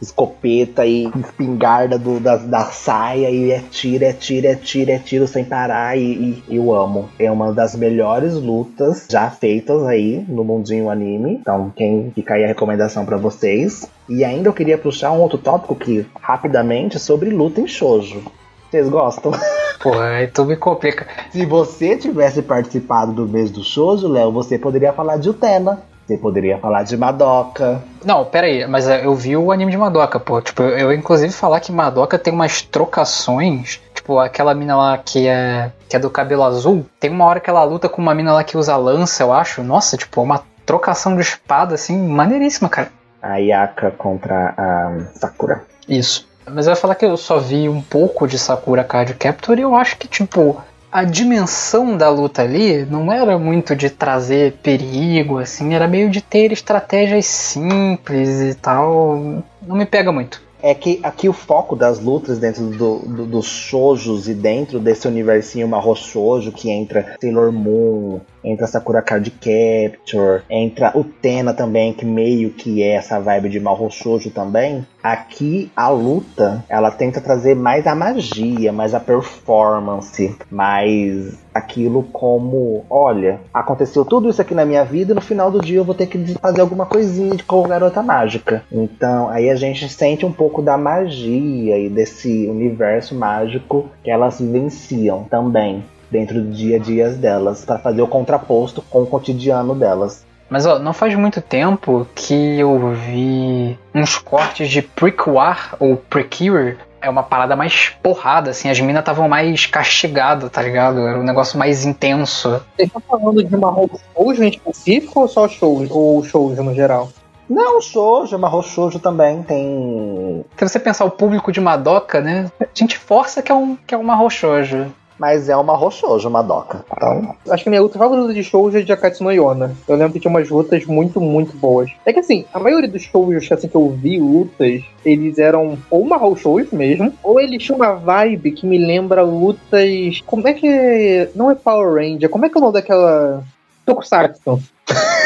escopeta 0.00 0.86
e 0.86 1.06
espingarda 1.06 1.98
do, 1.98 2.18
da, 2.18 2.36
da 2.36 2.64
saia 2.66 3.30
e 3.30 3.50
é 3.50 3.62
tiro, 3.70 4.04
é 4.04 4.12
tiro, 4.12 4.46
é 4.46 4.54
tiro, 4.54 4.90
é 4.90 4.98
tiro 4.98 5.26
sem 5.26 5.44
parar 5.44 5.96
e, 5.96 6.42
e 6.48 6.56
eu 6.56 6.74
amo. 6.74 7.08
É 7.18 7.30
uma 7.30 7.52
das 7.52 7.76
melhores 7.76 8.34
lutas 8.34 9.06
já 9.10 9.30
feitas 9.30 9.84
aí 9.86 10.24
no 10.28 10.44
mundinho 10.44 10.90
anime. 10.90 11.32
Então, 11.32 11.72
quem 11.76 12.10
fica 12.14 12.34
aí 12.34 12.44
a 12.44 12.48
recomendação 12.48 13.04
pra 13.04 13.16
vocês. 13.16 13.88
E 14.10 14.24
ainda 14.24 14.48
eu 14.48 14.52
queria 14.52 14.76
puxar 14.76 15.12
um 15.12 15.20
outro 15.20 15.38
tópico 15.38 15.76
que 15.76 16.04
rapidamente 16.20 16.98
sobre 16.98 17.30
luta 17.30 17.60
em 17.60 17.68
shoujo. 17.68 18.20
Vocês 18.68 18.88
gostam? 18.88 19.30
Aí 20.02 20.26
tu 20.26 20.44
me 20.44 20.56
complica. 20.56 21.06
Se 21.30 21.46
você 21.46 21.96
tivesse 21.96 22.42
participado 22.42 23.12
do 23.12 23.28
mês 23.28 23.52
do 23.52 23.62
shoujo, 23.62 24.08
Léo, 24.08 24.32
você 24.32 24.58
poderia 24.58 24.92
falar 24.92 25.16
de 25.16 25.30
Utena. 25.30 25.80
Você 26.04 26.16
poderia 26.16 26.58
falar 26.58 26.82
de 26.82 26.96
Madoka. 26.96 27.80
Não, 28.04 28.24
pera 28.24 28.48
aí, 28.48 28.66
mas 28.66 28.88
é, 28.88 29.06
eu 29.06 29.14
vi 29.14 29.36
o 29.36 29.52
anime 29.52 29.70
de 29.70 29.78
Madoka, 29.78 30.18
pô. 30.18 30.42
Tipo, 30.42 30.64
eu, 30.64 30.76
eu 30.76 30.92
inclusive 30.92 31.32
falar 31.32 31.60
que 31.60 31.70
Madoka 31.70 32.18
tem 32.18 32.32
umas 32.32 32.62
trocações. 32.62 33.80
Tipo, 33.94 34.18
aquela 34.18 34.52
mina 34.52 34.76
lá 34.76 34.98
que 34.98 35.28
é, 35.28 35.70
que 35.88 35.94
é 35.94 36.00
do 36.00 36.10
cabelo 36.10 36.42
azul. 36.42 36.84
Tem 36.98 37.10
uma 37.10 37.26
hora 37.26 37.38
que 37.38 37.48
ela 37.48 37.62
luta 37.62 37.88
com 37.88 38.02
uma 38.02 38.12
mina 38.12 38.32
lá 38.32 38.42
que 38.42 38.58
usa 38.58 38.76
lança, 38.76 39.22
eu 39.22 39.32
acho. 39.32 39.62
Nossa, 39.62 39.96
tipo, 39.96 40.20
uma 40.20 40.42
trocação 40.66 41.14
de 41.14 41.22
espada, 41.22 41.76
assim, 41.76 41.96
maneiríssima, 41.96 42.68
cara. 42.68 42.90
A 43.22 43.36
Yaka 43.36 43.90
contra 43.90 44.54
a 44.56 44.98
Sakura. 45.14 45.62
Isso. 45.88 46.28
Mas 46.46 46.66
eu 46.66 46.72
ia 46.72 46.76
falar 46.76 46.94
que 46.94 47.04
eu 47.04 47.16
só 47.16 47.38
vi 47.38 47.68
um 47.68 47.80
pouco 47.82 48.26
de 48.26 48.38
Sakura 48.38 48.82
Card 48.82 49.14
Captor 49.14 49.58
e 49.58 49.62
eu 49.62 49.74
acho 49.74 49.96
que, 49.96 50.08
tipo, 50.08 50.60
a 50.90 51.04
dimensão 51.04 51.96
da 51.96 52.08
luta 52.08 52.42
ali 52.42 52.84
não 52.84 53.12
era 53.12 53.38
muito 53.38 53.76
de 53.76 53.88
trazer 53.90 54.54
perigo, 54.62 55.38
assim, 55.38 55.74
era 55.74 55.86
meio 55.86 56.10
de 56.10 56.20
ter 56.20 56.50
estratégias 56.50 57.26
simples 57.26 58.40
e 58.40 58.54
tal. 58.54 59.44
Não 59.62 59.76
me 59.76 59.86
pega 59.86 60.10
muito. 60.10 60.42
É 60.62 60.74
que 60.74 61.00
aqui 61.02 61.28
o 61.28 61.32
foco 61.32 61.74
das 61.74 61.98
lutas 62.00 62.38
dentro 62.38 62.66
do, 62.66 62.98
do- 62.98 63.26
dos 63.26 63.46
shoujos 63.46 64.28
e 64.28 64.34
dentro 64.34 64.78
desse 64.78 65.08
universinho 65.08 65.66
marro 65.66 65.94
shoujo 65.94 66.52
que 66.52 66.70
entra 66.70 67.16
Sailor 67.20 67.50
Moon, 67.50 68.20
entra 68.44 68.66
Sakura 68.66 69.00
Card 69.00 69.30
Capture, 69.30 70.42
entra 70.50 70.92
o 70.94 71.02
Tena 71.04 71.54
também, 71.54 71.92
que 71.92 72.04
meio 72.04 72.50
que 72.50 72.82
é 72.82 72.92
essa 72.92 73.18
vibe 73.18 73.48
de 73.48 73.60
marro 73.60 73.90
shoujo 73.90 74.30
também. 74.30 74.86
Aqui 75.02 75.70
a 75.74 75.88
luta, 75.88 76.64
ela 76.68 76.90
tenta 76.90 77.20
trazer 77.20 77.56
mais 77.56 77.86
a 77.86 77.94
magia, 77.94 78.72
mais 78.72 78.94
a 78.94 79.00
performance, 79.00 80.36
mais 80.50 81.38
aquilo 81.54 82.02
como, 82.02 82.84
olha, 82.88 83.40
aconteceu 83.52 84.04
tudo 84.04 84.28
isso 84.28 84.42
aqui 84.42 84.54
na 84.54 84.64
minha 84.64 84.84
vida 84.84 85.12
e 85.12 85.14
no 85.14 85.20
final 85.20 85.50
do 85.50 85.60
dia 85.60 85.78
eu 85.78 85.84
vou 85.84 85.94
ter 85.94 86.06
que 86.06 86.34
fazer 86.34 86.60
alguma 86.60 86.84
coisinha 86.84 87.34
de 87.34 87.42
com 87.42 87.62
garota 87.62 88.02
mágica. 88.02 88.62
Então, 88.70 89.28
aí 89.30 89.48
a 89.48 89.56
gente 89.56 89.88
sente 89.88 90.26
um 90.26 90.32
pouco 90.32 90.60
da 90.60 90.76
magia 90.76 91.78
e 91.78 91.88
desse 91.88 92.46
universo 92.46 93.14
mágico 93.14 93.88
que 94.04 94.10
elas 94.10 94.38
vivenciam 94.38 95.24
também 95.24 95.82
dentro 96.10 96.42
do 96.42 96.50
dia 96.50 96.76
a 96.76 96.78
dia 96.78 97.08
delas, 97.10 97.64
para 97.64 97.78
fazer 97.78 98.02
o 98.02 98.08
contraposto 98.08 98.82
com 98.82 99.02
o 99.02 99.06
cotidiano 99.06 99.74
delas. 99.74 100.26
Mas 100.50 100.66
ó, 100.66 100.80
não 100.80 100.92
faz 100.92 101.14
muito 101.14 101.40
tempo 101.40 102.06
que 102.14 102.58
eu 102.58 102.92
vi 102.92 103.78
uns 103.94 104.18
cortes 104.18 104.68
de 104.68 104.82
Prequar 104.82 105.76
ou 105.78 105.96
Precure. 105.96 106.76
É 107.00 107.08
uma 107.08 107.22
parada 107.22 107.56
mais 107.56 107.88
porrada, 108.02 108.50
assim, 108.50 108.68
as 108.68 108.78
minas 108.78 109.00
estavam 109.00 109.26
mais 109.26 109.64
castigadas, 109.64 110.50
tá 110.50 110.60
ligado? 110.60 111.06
Era 111.06 111.18
um 111.18 111.22
negócio 111.22 111.58
mais 111.58 111.86
intenso. 111.86 112.60
Vocês 112.76 112.88
estão 112.88 113.00
falando 113.00 113.42
de 113.42 113.54
uma 113.54 113.72
shoujo 114.14 114.42
em 114.42 114.50
específico 114.50 115.20
ou 115.20 115.28
só 115.28 115.48
shoujo? 115.48 115.94
Ou 115.94 116.22
shoujo 116.22 116.62
no 116.62 116.74
geral? 116.74 117.08
Não, 117.50 117.80
shoujo, 117.80 118.38
marro 118.38 118.62
shoujo 118.62 119.00
também 119.00 119.42
tem, 119.42 120.44
Se 120.56 120.68
você 120.68 120.78
pensar 120.78 121.04
o 121.04 121.10
público 121.10 121.50
de 121.50 121.60
Madoka, 121.60 122.20
né? 122.20 122.50
A 122.60 122.66
gente 122.72 122.96
força 122.96 123.42
que 123.42 123.50
é 123.50 123.54
um, 123.54 123.74
que 123.74 123.92
é 123.92 123.98
uma 123.98 124.14
roxojo. 124.14 124.86
Mas 125.20 125.50
é 125.50 125.54
uma 125.54 125.62
marro 125.74 125.90
shoujo, 125.90 126.30
Madoka. 126.30 126.82
Então, 126.96 127.36
Acho 127.50 127.64
que 127.64 127.68
minha 127.68 127.82
luta 127.82 127.98
favorita 127.98 128.32
de 128.32 128.42
shoujo 128.42 128.78
é 128.78 128.80
de 128.80 128.90
Akatsu 128.90 129.30
Yona. 129.30 129.76
Eu 129.86 129.96
lembro 129.96 130.14
que 130.14 130.20
tinha 130.20 130.30
umas 130.30 130.48
lutas 130.48 130.86
muito, 130.86 131.20
muito 131.20 131.54
boas. 131.58 131.90
É 132.06 132.12
que 132.12 132.20
assim, 132.20 132.46
a 132.54 132.58
maioria 132.58 132.88
dos 132.88 133.02
shoujos 133.02 133.52
assim, 133.52 133.68
que 133.68 133.76
eu 133.76 133.90
vi 133.90 134.18
lutas, 134.18 134.82
eles 135.04 135.38
eram 135.38 135.76
ou 135.90 136.06
marro 136.06 136.34
shoujo 136.34 136.74
mesmo, 136.74 137.12
ou 137.22 137.38
eles 137.38 137.62
tinham 137.62 137.76
uma 137.76 137.92
vibe 137.92 138.52
que 138.52 138.66
me 138.66 138.78
lembra 138.78 139.20
lutas... 139.22 140.22
Como 140.24 140.48
é 140.48 140.54
que 140.54 140.66
é? 140.66 141.30
Não 141.34 141.50
é 141.50 141.54
Power 141.54 141.96
Ranger, 141.96 142.30
como 142.30 142.46
é 142.46 142.48
que 142.48 142.56
é 142.56 142.58
o 142.58 142.62
nome 142.62 142.72
daquela... 142.72 143.44
Tokusatsu. 143.84 144.58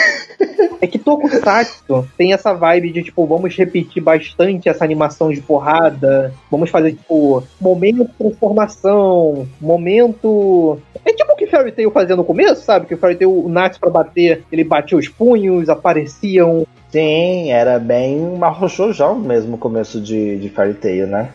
É 0.85 0.87
que 0.87 0.99
Tokusatsu 0.99 2.07
tem 2.15 2.35
essa 2.35 2.53
vibe 2.53 2.93
de, 2.93 3.03
tipo, 3.03 3.25
vamos 3.25 3.57
repetir 3.57 4.03
bastante 4.03 4.69
essa 4.69 4.85
animação 4.85 5.31
de 5.31 5.41
porrada, 5.41 6.31
vamos 6.51 6.69
fazer, 6.69 6.93
tipo, 6.93 7.43
momento 7.59 8.05
de 8.05 8.13
transformação, 8.13 9.49
momento... 9.59 10.79
É 11.03 11.11
tipo 11.15 11.33
o 11.33 11.37
que 11.37 11.47
Fairy 11.47 11.73
Tail 11.73 11.91
fazia 11.91 12.15
no 12.15 12.23
começo, 12.23 12.63
sabe? 12.63 12.85
Que 12.85 12.93
o 12.93 12.99
Fairy 12.99 13.17
Tail, 13.17 13.33
o 13.33 13.49
Natsu 13.49 13.81
pra 13.81 13.89
bater, 13.89 14.45
ele 14.53 14.63
batia 14.63 14.99
os 14.99 15.09
punhos, 15.09 15.71
apareciam... 15.71 16.67
sim, 16.91 17.51
era 17.51 17.79
bem 17.79 18.19
marro 18.39 18.69
shoujão 18.69 19.19
mesmo 19.19 19.55
o 19.55 19.59
começo 19.59 19.99
de, 19.99 20.37
de 20.37 20.51
Fairy 20.51 20.75
Tail, 20.75 21.07
né? 21.07 21.31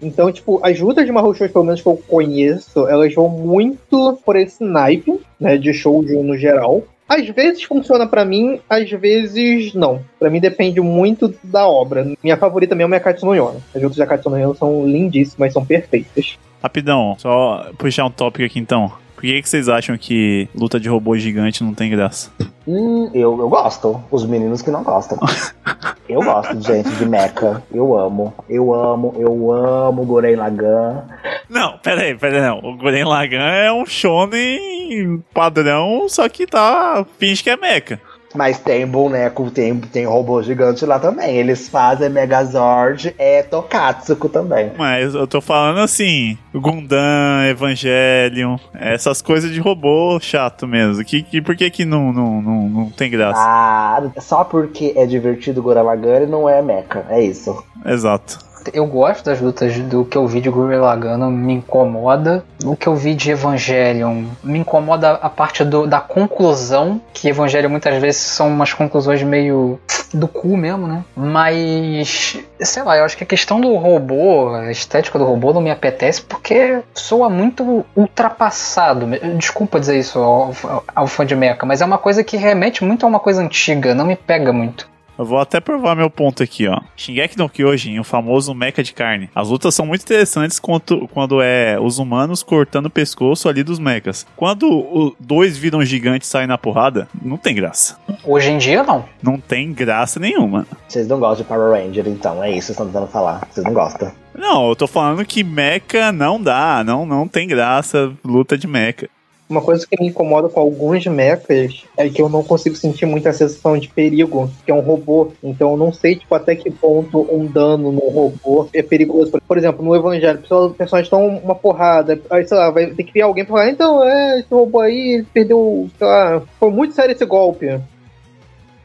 Então, 0.00 0.32
tipo, 0.32 0.58
as 0.62 0.80
lutas 0.80 1.04
de 1.04 1.12
Mahou 1.12 1.34
pelo 1.34 1.64
menos 1.64 1.82
que 1.82 1.86
eu 1.86 2.00
conheço, 2.08 2.88
elas 2.88 3.14
vão 3.14 3.28
muito 3.28 4.18
por 4.24 4.36
esse 4.36 4.64
naipe, 4.64 5.20
né, 5.38 5.58
de 5.58 5.74
shoujo 5.74 6.22
no 6.22 6.38
geral. 6.38 6.82
Às 7.10 7.28
vezes 7.28 7.64
funciona 7.64 8.06
pra 8.06 8.24
mim, 8.24 8.60
às 8.70 8.88
vezes 8.88 9.74
não. 9.74 10.00
Pra 10.16 10.30
mim 10.30 10.38
depende 10.38 10.80
muito 10.80 11.34
da 11.42 11.66
obra. 11.66 12.06
Minha 12.22 12.36
favorita 12.36 12.76
mesmo 12.76 12.94
é 12.94 12.98
a 12.98 13.00
Katsuno 13.00 13.34
Yona. 13.34 13.58
As 13.74 13.82
lutas 13.82 13.98
da 13.98 14.06
Katsuno 14.06 14.54
são 14.54 14.86
lindíssimas, 14.86 15.52
são 15.52 15.66
perfeitas. 15.66 16.38
Rapidão, 16.62 17.16
só 17.18 17.68
puxar 17.76 18.04
um 18.04 18.12
tópico 18.12 18.44
aqui 18.44 18.60
então. 18.60 18.92
Por 19.20 19.26
que, 19.26 19.42
que 19.42 19.48
vocês 19.50 19.68
acham 19.68 19.98
que 19.98 20.48
luta 20.54 20.80
de 20.80 20.88
robô 20.88 21.14
gigante 21.14 21.62
não 21.62 21.74
tem 21.74 21.90
graça? 21.90 22.30
Hum, 22.66 23.10
eu, 23.12 23.38
eu 23.38 23.50
gosto. 23.50 24.02
Os 24.10 24.24
meninos 24.24 24.62
que 24.62 24.70
não 24.70 24.82
gostam. 24.82 25.18
eu 26.08 26.22
gosto 26.22 26.56
de 26.56 26.66
gente 26.66 26.88
de 26.88 27.04
mecha. 27.04 27.62
Eu 27.70 27.98
amo. 27.98 28.32
Eu 28.48 28.72
amo, 28.72 29.14
eu 29.18 29.52
amo 29.52 30.06
Goren 30.06 30.36
Lagan. 30.36 31.04
Não, 31.50 31.76
pera 31.76 32.00
aí, 32.00 32.14
pera 32.14 32.36
aí, 32.36 32.42
não. 32.42 32.60
O 32.60 32.78
Guren 32.78 33.04
Lagan 33.04 33.44
é 33.44 33.70
um 33.70 33.84
shonen 33.84 35.22
padrão, 35.34 36.08
só 36.08 36.26
que 36.26 36.46
tá... 36.46 37.04
finge 37.18 37.42
que 37.42 37.50
é 37.50 37.58
mecha. 37.58 38.00
Mas 38.34 38.58
tem 38.58 38.86
boneco, 38.86 39.50
tem, 39.50 39.76
tem 39.78 40.04
robô 40.06 40.42
gigante 40.42 40.86
lá 40.86 40.98
também. 40.98 41.36
Eles 41.36 41.68
fazem 41.68 42.08
Megazord, 42.08 43.14
é 43.18 43.42
Tokatsuko 43.42 44.28
também. 44.28 44.72
Mas 44.78 45.14
eu 45.14 45.26
tô 45.26 45.40
falando 45.40 45.80
assim, 45.80 46.38
Gundam, 46.54 47.44
Evangelion, 47.48 48.56
essas 48.74 49.20
coisas 49.20 49.50
de 49.50 49.58
robô 49.58 50.18
chato 50.20 50.66
mesmo. 50.66 51.04
Que, 51.04 51.22
que, 51.22 51.42
por 51.42 51.56
que 51.56 51.70
que 51.70 51.84
não, 51.84 52.12
não, 52.12 52.40
não, 52.40 52.68
não 52.68 52.90
tem 52.90 53.10
graça? 53.10 53.40
Ah, 53.40 54.02
só 54.18 54.44
porque 54.44 54.92
é 54.96 55.06
divertido 55.06 55.62
Goren 55.62 55.82
Lagan 55.82 56.20
e 56.20 56.26
não 56.26 56.48
é 56.48 56.62
mecha. 56.62 57.04
É 57.08 57.20
isso. 57.20 57.64
Exato. 57.84 58.49
Eu 58.72 58.86
gosto 58.86 59.24
das 59.24 59.40
lutas 59.40 59.76
do 59.78 60.04
que 60.04 60.16
eu 60.16 60.26
vi 60.26 60.40
de 60.40 60.50
Gurren 60.50 60.78
Lagann, 60.78 61.16
não 61.18 61.30
me 61.30 61.54
incomoda. 61.54 62.44
O 62.64 62.76
que 62.76 62.86
eu 62.86 62.94
vi 62.94 63.14
de 63.14 63.30
Evangelion 63.30 64.24
me 64.42 64.58
incomoda 64.58 65.12
a 65.12 65.28
parte 65.30 65.64
do- 65.64 65.86
da 65.86 66.00
conclusão, 66.00 67.00
que 67.12 67.28
Evangelion 67.28 67.70
muitas 67.70 68.00
vezes 68.00 68.20
são 68.20 68.48
umas 68.48 68.72
conclusões 68.72 69.22
meio 69.22 69.80
do 70.12 70.26
cu 70.26 70.56
mesmo, 70.56 70.86
né? 70.88 71.04
Mas, 71.16 72.38
sei 72.60 72.82
lá, 72.82 72.96
eu 72.96 73.04
acho 73.04 73.16
que 73.16 73.24
a 73.24 73.26
questão 73.26 73.60
do 73.60 73.74
robô, 73.76 74.54
a 74.54 74.70
estética 74.70 75.18
do 75.18 75.24
robô 75.24 75.52
não 75.52 75.60
me 75.60 75.70
apetece 75.70 76.20
porque 76.22 76.80
soa 76.94 77.28
muito 77.30 77.84
ultrapassado. 77.96 79.06
Desculpa 79.36 79.80
dizer 79.80 79.98
isso 79.98 80.18
ao, 80.18 80.52
ao 80.94 81.06
fã 81.06 81.24
de 81.24 81.34
mecha, 81.36 81.64
mas 81.64 81.80
é 81.80 81.84
uma 81.84 81.98
coisa 81.98 82.22
que 82.24 82.36
remete 82.36 82.84
muito 82.84 83.04
a 83.04 83.08
uma 83.08 83.20
coisa 83.20 83.42
antiga, 83.42 83.94
não 83.94 84.04
me 84.06 84.16
pega 84.16 84.52
muito. 84.52 84.88
Eu 85.20 85.26
vou 85.26 85.38
até 85.38 85.60
provar 85.60 85.94
meu 85.94 86.08
ponto 86.08 86.42
aqui, 86.42 86.66
ó. 86.66 86.80
Shingeki 86.96 87.36
no 87.36 87.46
Kyojin, 87.46 87.98
o 87.98 88.04
famoso 88.04 88.54
mecha 88.54 88.82
de 88.82 88.94
carne. 88.94 89.28
As 89.34 89.50
lutas 89.50 89.74
são 89.74 89.84
muito 89.84 90.00
interessantes 90.00 90.58
quando, 90.58 91.06
quando 91.08 91.42
é 91.42 91.78
os 91.78 91.98
humanos 91.98 92.42
cortando 92.42 92.86
o 92.86 92.90
pescoço 92.90 93.46
ali 93.46 93.62
dos 93.62 93.78
mechas. 93.78 94.26
Quando 94.34 95.14
dois 95.20 95.58
viram 95.58 95.84
gigantes 95.84 96.26
e 96.26 96.30
saem 96.30 96.46
na 96.46 96.56
porrada, 96.56 97.06
não 97.22 97.36
tem 97.36 97.54
graça. 97.54 97.98
Hoje 98.24 98.50
em 98.50 98.56
dia, 98.56 98.82
não. 98.82 99.04
Não 99.22 99.38
tem 99.38 99.74
graça 99.74 100.18
nenhuma. 100.18 100.66
Vocês 100.88 101.06
não 101.06 101.20
gostam 101.20 101.42
de 101.42 101.48
Power 101.48 101.70
Ranger, 101.70 102.08
então. 102.08 102.42
É 102.42 102.48
isso 102.48 102.58
que 102.58 102.62
vocês 102.62 102.70
estão 102.70 102.86
tentando 102.86 103.08
falar. 103.08 103.46
Vocês 103.50 103.66
não 103.66 103.74
gostam. 103.74 104.10
Não, 104.34 104.70
eu 104.70 104.74
tô 104.74 104.86
falando 104.86 105.22
que 105.26 105.44
mecha 105.44 106.10
não 106.12 106.40
dá, 106.40 106.82
não, 106.82 107.04
não 107.04 107.28
tem 107.28 107.46
graça 107.46 108.10
luta 108.24 108.56
de 108.56 108.66
mecha. 108.66 109.06
Uma 109.50 109.60
coisa 109.60 109.84
que 109.84 110.00
me 110.00 110.06
incomoda 110.08 110.48
com 110.48 110.60
alguns 110.60 111.04
mechas 111.08 111.84
é 111.96 112.08
que 112.08 112.22
eu 112.22 112.28
não 112.28 112.44
consigo 112.44 112.76
sentir 112.76 113.04
muita 113.04 113.32
sensação 113.32 113.76
de 113.76 113.88
perigo, 113.88 114.48
que 114.64 114.70
é 114.70 114.74
um 114.74 114.78
robô. 114.78 115.32
Então 115.42 115.72
eu 115.72 115.76
não 115.76 115.92
sei, 115.92 116.14
tipo, 116.14 116.32
até 116.36 116.54
que 116.54 116.70
ponto 116.70 117.26
um 117.28 117.46
dano 117.46 117.90
no 117.90 118.08
robô 118.10 118.68
é 118.72 118.80
perigoso. 118.80 119.32
Por 119.48 119.58
exemplo, 119.58 119.84
no 119.84 119.96
Evangelho, 119.96 120.38
os 120.38 120.76
personagens 120.76 121.06
estão 121.06 121.26
uma 121.26 121.56
porrada. 121.56 122.20
Aí, 122.30 122.46
sei 122.46 122.56
lá, 122.56 122.70
vai 122.70 122.86
ter 122.92 123.02
que 123.02 123.12
vir 123.12 123.22
alguém 123.22 123.44
pra 123.44 123.56
falar, 123.56 123.70
então, 123.70 124.04
é, 124.04 124.38
esse 124.38 124.54
robô 124.54 124.78
aí 124.78 125.26
perdeu, 125.34 125.90
sei 125.98 126.06
lá, 126.06 126.42
foi 126.60 126.70
muito 126.70 126.94
sério 126.94 127.12
esse 127.12 127.24
golpe 127.24 127.80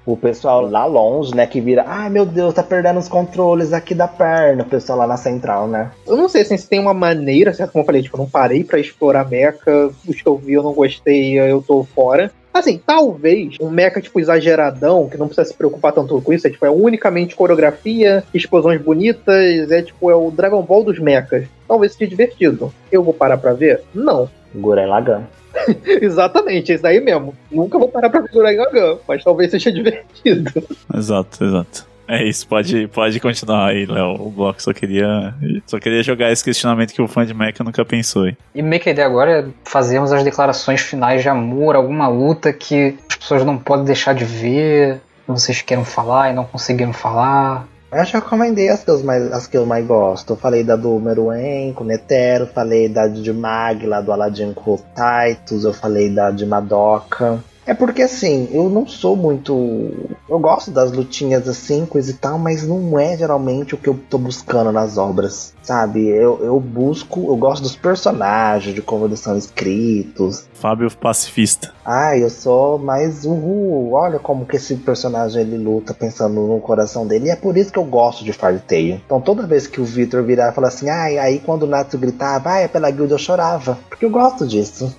o 0.05 0.15
pessoal 0.15 0.69
lá 0.69 0.85
longe, 0.85 1.35
né, 1.35 1.47
que 1.47 1.59
vira, 1.59 1.83
ai 1.87 2.09
meu 2.09 2.25
Deus, 2.25 2.53
tá 2.53 2.61
perdendo 2.61 2.99
os 2.99 3.07
controles 3.07 3.73
aqui 3.73 3.95
da 3.95 4.07
perna, 4.07 4.63
o 4.63 4.67
pessoal 4.67 4.99
lá 4.99 5.07
na 5.07 5.17
central, 5.17 5.67
né? 5.67 5.91
Eu 6.05 6.15
não 6.15 6.29
sei 6.29 6.41
assim, 6.41 6.57
se 6.57 6.69
tem 6.69 6.79
uma 6.79 6.93
maneira, 6.93 7.53
certo? 7.53 7.71
Como 7.71 7.81
eu 7.81 7.85
falei, 7.85 8.01
tipo, 8.01 8.15
eu 8.15 8.21
não 8.21 8.29
parei 8.29 8.63
para 8.63 8.79
explorar 8.79 9.29
mecha, 9.29 9.89
os 10.07 10.21
que 10.21 10.27
eu 10.27 10.37
vi 10.37 10.53
eu 10.53 10.63
não 10.63 10.73
gostei, 10.73 11.39
eu 11.39 11.61
tô 11.61 11.83
fora. 11.83 12.31
Assim, 12.53 12.77
talvez 12.77 13.57
um 13.59 13.69
mecha, 13.69 13.99
tipo, 13.99 14.17
exageradão, 14.17 15.09
que 15.09 15.17
não 15.17 15.27
precisa 15.27 15.45
se 15.45 15.53
preocupar 15.53 15.91
tanto 15.91 16.21
com 16.21 16.31
isso, 16.31 16.47
é, 16.47 16.49
tipo, 16.49 16.65
é 16.65 16.69
unicamente 16.69 17.35
coreografia, 17.35 18.23
explosões 18.33 18.81
bonitas, 18.81 19.69
é 19.69 19.81
tipo, 19.81 20.09
é 20.09 20.15
o 20.15 20.31
Dragon 20.31 20.61
Ball 20.61 20.85
dos 20.85 20.97
mechas. 20.97 21.45
Talvez 21.67 21.93
seja 21.93 22.09
divertido. 22.09 22.73
Eu 22.89 23.03
vou 23.03 23.13
parar 23.13 23.37
pra 23.37 23.51
ver? 23.51 23.81
Não. 23.93 24.29
Gurren 24.53 24.87
Lagann. 24.87 25.23
Exatamente, 26.01 26.71
é 26.71 26.75
isso 26.75 26.87
aí 26.87 26.99
mesmo. 26.99 27.33
Nunca 27.51 27.77
vou 27.79 27.87
parar 27.87 28.09
pra 28.09 28.23
figurar 28.23 28.53
em 28.53 28.57
Gagan, 28.57 28.97
mas 29.07 29.23
talvez 29.23 29.51
seja 29.51 29.71
divertido. 29.73 30.51
Exato, 30.93 31.43
exato. 31.43 31.95
É 32.07 32.23
isso, 32.23 32.47
pode, 32.47 32.87
pode 32.89 33.19
continuar 33.19 33.69
aí, 33.69 33.85
Léo. 33.85 34.13
O 34.21 34.29
bloco 34.29 34.61
só 34.61 34.71
queria, 34.71 35.33
só 35.65 35.79
queria 35.79 36.03
jogar 36.03 36.31
esse 36.31 36.43
questionamento 36.43 36.93
que 36.93 37.01
o 37.01 37.07
fã 37.07 37.25
de 37.25 37.33
Mecha 37.33 37.63
nunca 37.63 37.83
pensou. 37.83 38.27
Hein? 38.27 38.37
E 38.53 38.61
meio 38.61 38.81
que 38.81 38.89
a 38.89 38.91
ideia 38.91 39.07
agora 39.07 39.39
é 39.39 39.45
fazermos 39.63 40.11
as 40.11 40.23
declarações 40.23 40.81
finais 40.81 41.23
de 41.23 41.29
amor, 41.29 41.75
alguma 41.75 42.07
luta 42.07 42.53
que 42.53 42.95
as 43.09 43.15
pessoas 43.15 43.43
não 43.43 43.57
podem 43.57 43.85
deixar 43.85 44.13
de 44.13 44.23
ver, 44.23 45.01
que 45.25 45.31
vocês 45.31 45.61
queiram 45.61 45.83
falar 45.83 46.31
e 46.31 46.35
não 46.35 46.45
conseguiram 46.45 46.93
falar. 46.93 47.67
Eu 47.95 48.03
já 48.03 48.19
recomendei 48.19 48.67
as 48.67 48.83
que, 48.83 48.89
eu 48.89 49.01
mais, 49.05 49.31
as 49.31 49.47
que 49.47 49.55
eu 49.55 49.65
mais 49.65 49.87
gosto. 49.87 50.33
Eu 50.33 50.35
falei 50.35 50.65
da 50.65 50.75
do 50.75 50.99
Meruem 50.99 51.71
com 51.71 51.85
Netero, 51.85 52.45
falei 52.45 52.89
da 52.89 53.07
de 53.07 53.31
Mag, 53.31 53.87
lá 53.87 54.01
do 54.01 54.11
Aladdin 54.11 54.51
com 54.51 54.73
o 54.73 54.77
Titus, 54.77 55.63
eu 55.63 55.73
falei 55.73 56.09
da 56.09 56.29
de 56.29 56.45
Madoka. 56.45 57.41
É 57.65 57.73
porque 57.73 58.03
assim, 58.03 58.47
eu 58.51 58.69
não 58.69 58.85
sou 58.85 59.15
muito. 59.15 59.91
Eu 60.29 60.39
gosto 60.39 60.69
das 60.69 60.91
lutinhas 60.91 61.47
assim, 61.47 61.85
coisa 61.85 62.11
e 62.11 62.13
tal, 62.13 62.37
mas 62.37 62.67
não 62.67 62.99
é 62.99 63.17
geralmente 63.17 63.73
o 63.73 63.77
que 63.77 63.89
eu 63.89 63.99
tô 64.09 64.17
buscando 64.17 64.71
nas 64.71 64.97
obras, 64.97 65.53
sabe? 65.63 66.07
Eu, 66.07 66.39
eu 66.43 66.59
busco, 66.59 67.27
eu 67.27 67.35
gosto 67.35 67.63
dos 67.63 67.75
personagens, 67.75 68.75
de 68.75 68.81
como 68.81 69.05
eles 69.05 69.19
são 69.19 69.35
escritos. 69.35 70.47
Fábio 70.53 70.89
pacifista. 70.95 71.73
Ah, 71.83 72.17
eu 72.17 72.29
sou 72.29 72.77
mais 72.77 73.25
uhul, 73.25 73.93
olha 73.93 74.19
como 74.19 74.45
que 74.45 74.57
esse 74.57 74.75
personagem 74.75 75.41
ele 75.41 75.57
luta 75.57 75.93
pensando 75.93 76.41
no 76.41 76.59
coração 76.59 77.07
dele. 77.07 77.27
E 77.27 77.31
é 77.31 77.35
por 77.35 77.57
isso 77.57 77.71
que 77.71 77.79
eu 77.79 77.83
gosto 77.83 78.23
de 78.23 78.31
Fairy 78.31 78.59
Tail. 78.59 79.01
Então 79.05 79.19
toda 79.19 79.47
vez 79.47 79.65
que 79.65 79.81
o 79.81 79.85
Victor 79.85 80.23
virar 80.23 80.51
e 80.51 80.55
falar 80.55 80.67
assim, 80.67 80.89
ah, 80.89 81.03
aí 81.03 81.39
quando 81.39 81.63
o 81.63 81.67
Natsu 81.67 81.97
gritava, 81.97 82.51
ah, 82.51 82.59
é 82.59 82.67
pela 82.67 82.91
guilda 82.91 83.15
eu 83.15 83.19
chorava. 83.19 83.77
Porque 83.89 84.05
eu 84.05 84.09
gosto 84.09 84.45
disso. 84.47 84.95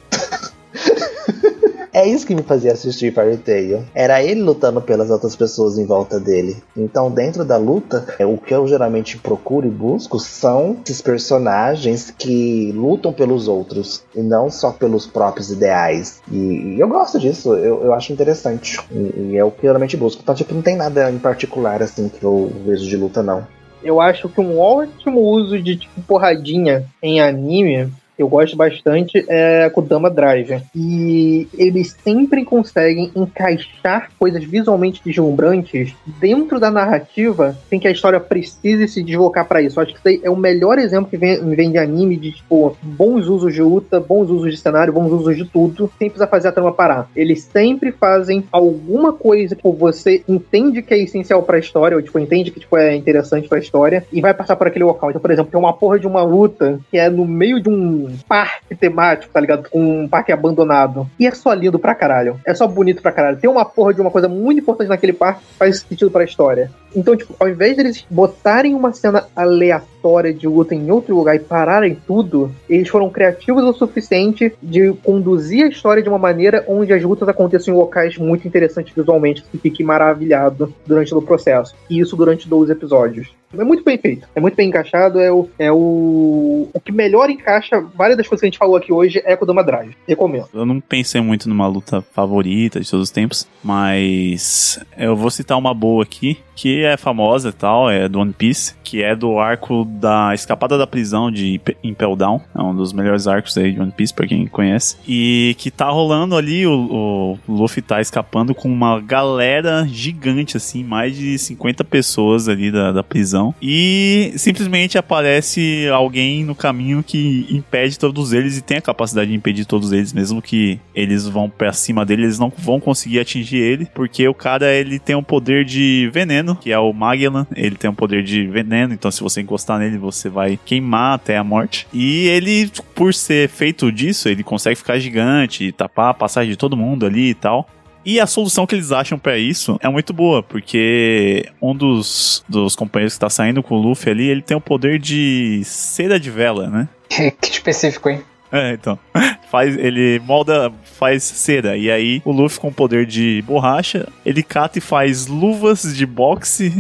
É 1.96 2.06
isso 2.06 2.26
que 2.26 2.34
me 2.34 2.42
fazia 2.42 2.74
assistir 2.74 3.10
Fairy 3.10 3.38
Tail. 3.38 3.82
Era 3.94 4.22
ele 4.22 4.42
lutando 4.42 4.82
pelas 4.82 5.08
outras 5.08 5.34
pessoas 5.34 5.78
em 5.78 5.86
volta 5.86 6.20
dele. 6.20 6.62
Então, 6.76 7.10
dentro 7.10 7.42
da 7.42 7.56
luta, 7.56 8.06
é, 8.18 8.26
o 8.26 8.36
que 8.36 8.52
eu 8.52 8.68
geralmente 8.68 9.16
procuro 9.16 9.66
e 9.66 9.70
busco 9.70 10.20
são 10.20 10.76
esses 10.84 11.00
personagens 11.00 12.10
que 12.10 12.70
lutam 12.72 13.14
pelos 13.14 13.48
outros 13.48 14.04
e 14.14 14.20
não 14.20 14.50
só 14.50 14.72
pelos 14.72 15.06
próprios 15.06 15.50
ideais. 15.50 16.20
E, 16.30 16.74
e 16.76 16.78
eu 16.78 16.86
gosto 16.86 17.18
disso, 17.18 17.54
eu, 17.54 17.84
eu 17.84 17.94
acho 17.94 18.12
interessante. 18.12 18.78
E, 18.92 19.30
e, 19.32 19.36
é 19.38 19.42
o 19.42 19.50
que 19.50 19.64
eu 19.64 19.70
geralmente 19.70 19.96
busco. 19.96 20.20
Então, 20.22 20.34
tipo, 20.34 20.52
não 20.52 20.60
tem 20.60 20.76
nada 20.76 21.10
em 21.10 21.18
particular 21.18 21.82
assim 21.82 22.10
que 22.10 22.22
eu 22.22 22.52
vejo 22.66 22.86
de 22.86 22.96
luta, 22.98 23.22
não. 23.22 23.46
Eu 23.82 24.02
acho 24.02 24.28
que 24.28 24.40
um 24.42 24.58
ótimo 24.58 25.20
uso 25.20 25.62
de 25.62 25.78
tipo, 25.78 26.02
porradinha 26.02 26.84
em 27.02 27.22
anime 27.22 27.90
eu 28.18 28.28
gosto 28.28 28.56
bastante 28.56 29.24
é 29.28 29.68
Kodama 29.70 30.10
Drive. 30.10 30.62
E 30.74 31.48
eles 31.56 31.96
sempre 32.02 32.44
conseguem 32.44 33.10
encaixar 33.14 34.10
coisas 34.18 34.42
visualmente 34.44 35.02
deslumbrantes 35.04 35.94
dentro 36.20 36.58
da 36.58 36.70
narrativa 36.70 37.56
sem 37.68 37.78
que 37.78 37.88
a 37.88 37.90
história 37.90 38.18
precise 38.20 38.88
se 38.88 39.02
deslocar 39.02 39.46
para 39.46 39.60
isso. 39.60 39.80
Acho 39.80 39.94
que 39.94 40.08
isso 40.10 40.20
é 40.24 40.30
o 40.30 40.36
melhor 40.36 40.78
exemplo 40.78 41.10
que 41.10 41.16
vem, 41.16 41.38
vem 41.54 41.70
de 41.70 41.78
anime 41.78 42.16
de, 42.16 42.32
tipo, 42.32 42.76
bons 42.82 43.26
usos 43.26 43.52
de 43.52 43.62
luta, 43.62 44.00
bons 44.00 44.30
usos 44.30 44.50
de 44.50 44.56
cenário, 44.56 44.92
bons 44.92 45.12
usos 45.12 45.36
de 45.36 45.44
tudo, 45.44 45.90
sem 45.98 46.08
precisar 46.08 46.28
fazer 46.28 46.48
a 46.48 46.52
trama 46.52 46.72
parar. 46.72 47.08
Eles 47.14 47.42
sempre 47.42 47.92
fazem 47.92 48.44
alguma 48.50 49.12
coisa 49.12 49.54
que 49.54 49.62
tipo, 49.62 49.72
você 49.72 50.22
entende 50.28 50.82
que 50.82 50.94
é 50.94 50.98
essencial 50.98 51.42
para 51.42 51.56
a 51.56 51.60
história, 51.60 51.96
ou 51.96 52.02
tipo, 52.02 52.18
entende 52.18 52.50
que 52.50 52.60
tipo, 52.60 52.76
é 52.76 52.94
interessante 52.94 53.48
para 53.48 53.58
a 53.58 53.60
história, 53.60 54.04
e 54.12 54.20
vai 54.20 54.32
passar 54.32 54.56
por 54.56 54.66
aquele 54.66 54.84
local. 54.84 55.10
Então, 55.10 55.20
por 55.20 55.30
exemplo, 55.30 55.50
tem 55.50 55.60
uma 55.60 55.72
porra 55.72 55.98
de 55.98 56.06
uma 56.06 56.22
luta 56.22 56.78
que 56.90 56.98
é 56.98 57.08
no 57.08 57.26
meio 57.26 57.60
de 57.60 57.68
um 57.68 58.05
parque 58.28 58.74
temático, 58.74 59.32
tá 59.32 59.40
ligado? 59.40 59.68
Um 59.72 60.08
parque 60.08 60.32
abandonado. 60.32 61.08
E 61.18 61.26
é 61.26 61.30
só 61.32 61.52
lindo 61.52 61.78
pra 61.78 61.94
caralho. 61.94 62.40
É 62.44 62.54
só 62.54 62.66
bonito 62.66 63.02
pra 63.02 63.12
caralho. 63.12 63.38
Tem 63.38 63.50
uma 63.50 63.64
porra 63.64 63.94
de 63.94 64.00
uma 64.00 64.10
coisa 64.10 64.28
muito 64.28 64.60
importante 64.60 64.88
naquele 64.88 65.12
parque 65.12 65.40
que 65.40 65.54
faz 65.58 65.80
sentido 65.80 66.10
pra 66.10 66.24
história. 66.24 66.70
Então, 66.94 67.16
tipo, 67.16 67.34
ao 67.38 67.48
invés 67.48 67.76
deles 67.76 68.06
botarem 68.10 68.74
uma 68.74 68.92
cena 68.92 69.26
aleatória 69.34 69.95
de 70.32 70.46
luta 70.46 70.74
em 70.74 70.90
outro 70.90 71.14
lugar 71.14 71.36
e 71.36 71.40
pararem 71.40 71.96
tudo, 72.06 72.50
eles 72.68 72.88
foram 72.88 73.10
criativos 73.10 73.64
o 73.64 73.72
suficiente 73.72 74.52
de 74.62 74.92
conduzir 75.04 75.64
a 75.64 75.68
história 75.68 76.02
de 76.02 76.08
uma 76.08 76.18
maneira 76.18 76.64
onde 76.68 76.92
as 76.92 77.02
lutas 77.02 77.28
aconteçam 77.28 77.74
em 77.74 77.76
locais 77.76 78.16
muito 78.16 78.46
interessantes 78.46 78.94
visualmente, 78.94 79.42
que 79.42 79.58
fique 79.58 79.82
maravilhado 79.82 80.72
durante 80.86 81.14
o 81.14 81.22
processo. 81.22 81.74
E 81.90 82.00
isso 82.00 82.16
durante 82.16 82.48
12 82.48 82.72
episódios. 82.72 83.28
É 83.54 83.64
muito 83.64 83.84
bem 83.84 83.96
feito, 83.96 84.26
é 84.34 84.40
muito 84.40 84.56
bem 84.56 84.68
encaixado, 84.68 85.20
é 85.20 85.30
o, 85.30 85.48
é 85.58 85.70
o, 85.70 86.68
o 86.72 86.80
que 86.80 86.90
melhor 86.90 87.30
encaixa 87.30 87.80
várias 87.94 88.16
das 88.16 88.26
coisas 88.26 88.40
que 88.40 88.46
a 88.46 88.50
gente 88.50 88.58
falou 88.58 88.76
aqui 88.76 88.92
hoje 88.92 89.22
é 89.24 89.36
Kodama 89.36 89.62
Drive. 89.62 89.96
Recomendo. 90.06 90.48
Eu 90.52 90.66
não 90.66 90.80
pensei 90.80 91.20
muito 91.20 91.48
numa 91.48 91.66
luta 91.66 92.02
favorita 92.02 92.80
de 92.80 92.90
todos 92.90 93.04
os 93.04 93.10
tempos, 93.10 93.46
mas 93.62 94.84
eu 94.98 95.14
vou 95.14 95.30
citar 95.30 95.56
uma 95.56 95.72
boa 95.72 96.02
aqui, 96.02 96.38
que 96.54 96.84
é 96.84 96.96
famosa 96.96 97.50
e 97.50 97.52
tal, 97.52 97.88
é 97.90 98.08
do 98.08 98.18
One 98.18 98.32
Piece, 98.32 98.74
que 98.82 99.02
é 99.02 99.14
do 99.14 99.38
arco 99.38 99.84
da 99.96 100.34
escapada 100.34 100.78
da 100.78 100.86
prisão 100.86 101.30
de 101.30 101.60
Impel 101.82 102.14
Down, 102.14 102.40
é 102.54 102.62
um 102.62 102.74
dos 102.74 102.92
melhores 102.92 103.26
arcos 103.26 103.56
aí 103.56 103.72
de 103.72 103.80
One 103.80 103.92
Piece, 103.92 104.14
pra 104.14 104.26
quem 104.26 104.46
conhece, 104.46 104.96
e 105.06 105.54
que 105.58 105.70
tá 105.70 105.88
rolando 105.88 106.36
ali, 106.36 106.66
o, 106.66 107.38
o 107.46 107.52
Luffy 107.52 107.82
tá 107.82 108.00
escapando 108.00 108.54
com 108.54 108.68
uma 108.68 109.00
galera 109.00 109.86
gigante, 109.90 110.56
assim, 110.56 110.84
mais 110.84 111.16
de 111.16 111.38
50 111.38 111.82
pessoas 111.84 112.48
ali 112.48 112.70
da, 112.70 112.92
da 112.92 113.02
prisão, 113.02 113.54
e 113.60 114.32
simplesmente 114.36 114.98
aparece 114.98 115.88
alguém 115.92 116.44
no 116.44 116.54
caminho 116.54 117.02
que 117.02 117.46
impede 117.50 117.98
todos 117.98 118.32
eles 118.32 118.56
e 118.56 118.62
tem 118.62 118.78
a 118.78 118.82
capacidade 118.82 119.30
de 119.30 119.36
impedir 119.36 119.64
todos 119.64 119.92
eles, 119.92 120.12
mesmo 120.12 120.40
que 120.40 120.78
eles 120.94 121.26
vão 121.26 121.48
pra 121.48 121.72
cima 121.72 122.04
dele, 122.04 122.24
eles 122.24 122.38
não 122.38 122.52
vão 122.56 122.78
conseguir 122.78 123.20
atingir 123.20 123.58
ele, 123.58 123.86
porque 123.94 124.28
o 124.28 124.34
cara, 124.34 124.72
ele 124.72 124.98
tem 124.98 125.16
um 125.16 125.22
poder 125.22 125.64
de 125.64 126.10
veneno 126.12 126.26
veneno, 126.26 126.56
que 126.56 126.72
é 126.72 126.78
o 126.78 126.92
Magellan. 126.92 127.46
Ele 127.54 127.76
tem 127.76 127.88
um 127.88 127.94
poder 127.94 128.22
de 128.22 128.46
veneno, 128.46 128.92
então 128.92 129.10
se 129.10 129.22
você 129.22 129.40
encostar 129.40 129.78
nele, 129.78 129.85
você 129.96 130.28
vai 130.28 130.58
queimar 130.64 131.14
até 131.14 131.36
a 131.36 131.44
morte. 131.44 131.86
E 131.92 132.26
ele, 132.28 132.70
por 132.94 133.12
ser 133.12 133.48
feito 133.48 133.92
disso, 133.92 134.28
ele 134.28 134.42
consegue 134.42 134.76
ficar 134.76 134.98
gigante, 134.98 135.72
tapar 135.72 136.10
a 136.10 136.14
passagem 136.14 136.50
de 136.50 136.56
todo 136.56 136.76
mundo 136.76 137.06
ali 137.06 137.30
e 137.30 137.34
tal. 137.34 137.68
E 138.04 138.20
a 138.20 138.26
solução 138.26 138.66
que 138.66 138.74
eles 138.76 138.92
acham 138.92 139.18
para 139.18 139.36
isso 139.36 139.76
é 139.82 139.88
muito 139.88 140.12
boa, 140.12 140.40
porque 140.40 141.44
um 141.60 141.74
dos, 141.74 142.44
dos 142.48 142.76
companheiros 142.76 143.14
que 143.14 143.20
tá 143.20 143.28
saindo 143.28 143.64
com 143.64 143.74
o 143.74 143.82
Luffy 143.82 144.12
ali, 144.12 144.28
ele 144.28 144.42
tem 144.42 144.56
o 144.56 144.60
poder 144.60 145.00
de 145.00 145.60
cera 145.64 146.20
de 146.20 146.30
vela, 146.30 146.68
né? 146.68 146.88
que 147.40 147.50
específico, 147.50 148.08
hein? 148.08 148.22
É, 148.56 148.72
então. 148.72 148.98
Faz, 149.50 149.76
ele 149.76 150.20
molda, 150.26 150.72
faz 150.82 151.22
cera. 151.22 151.76
E 151.76 151.88
aí 151.88 152.20
o 152.24 152.32
Luffy, 152.32 152.58
com 152.58 152.72
poder 152.72 153.06
de 153.06 153.42
borracha, 153.46 154.08
ele 154.24 154.42
cata 154.42 154.78
e 154.78 154.80
faz 154.80 155.28
luvas 155.28 155.96
de 155.96 156.04
boxe 156.04 156.72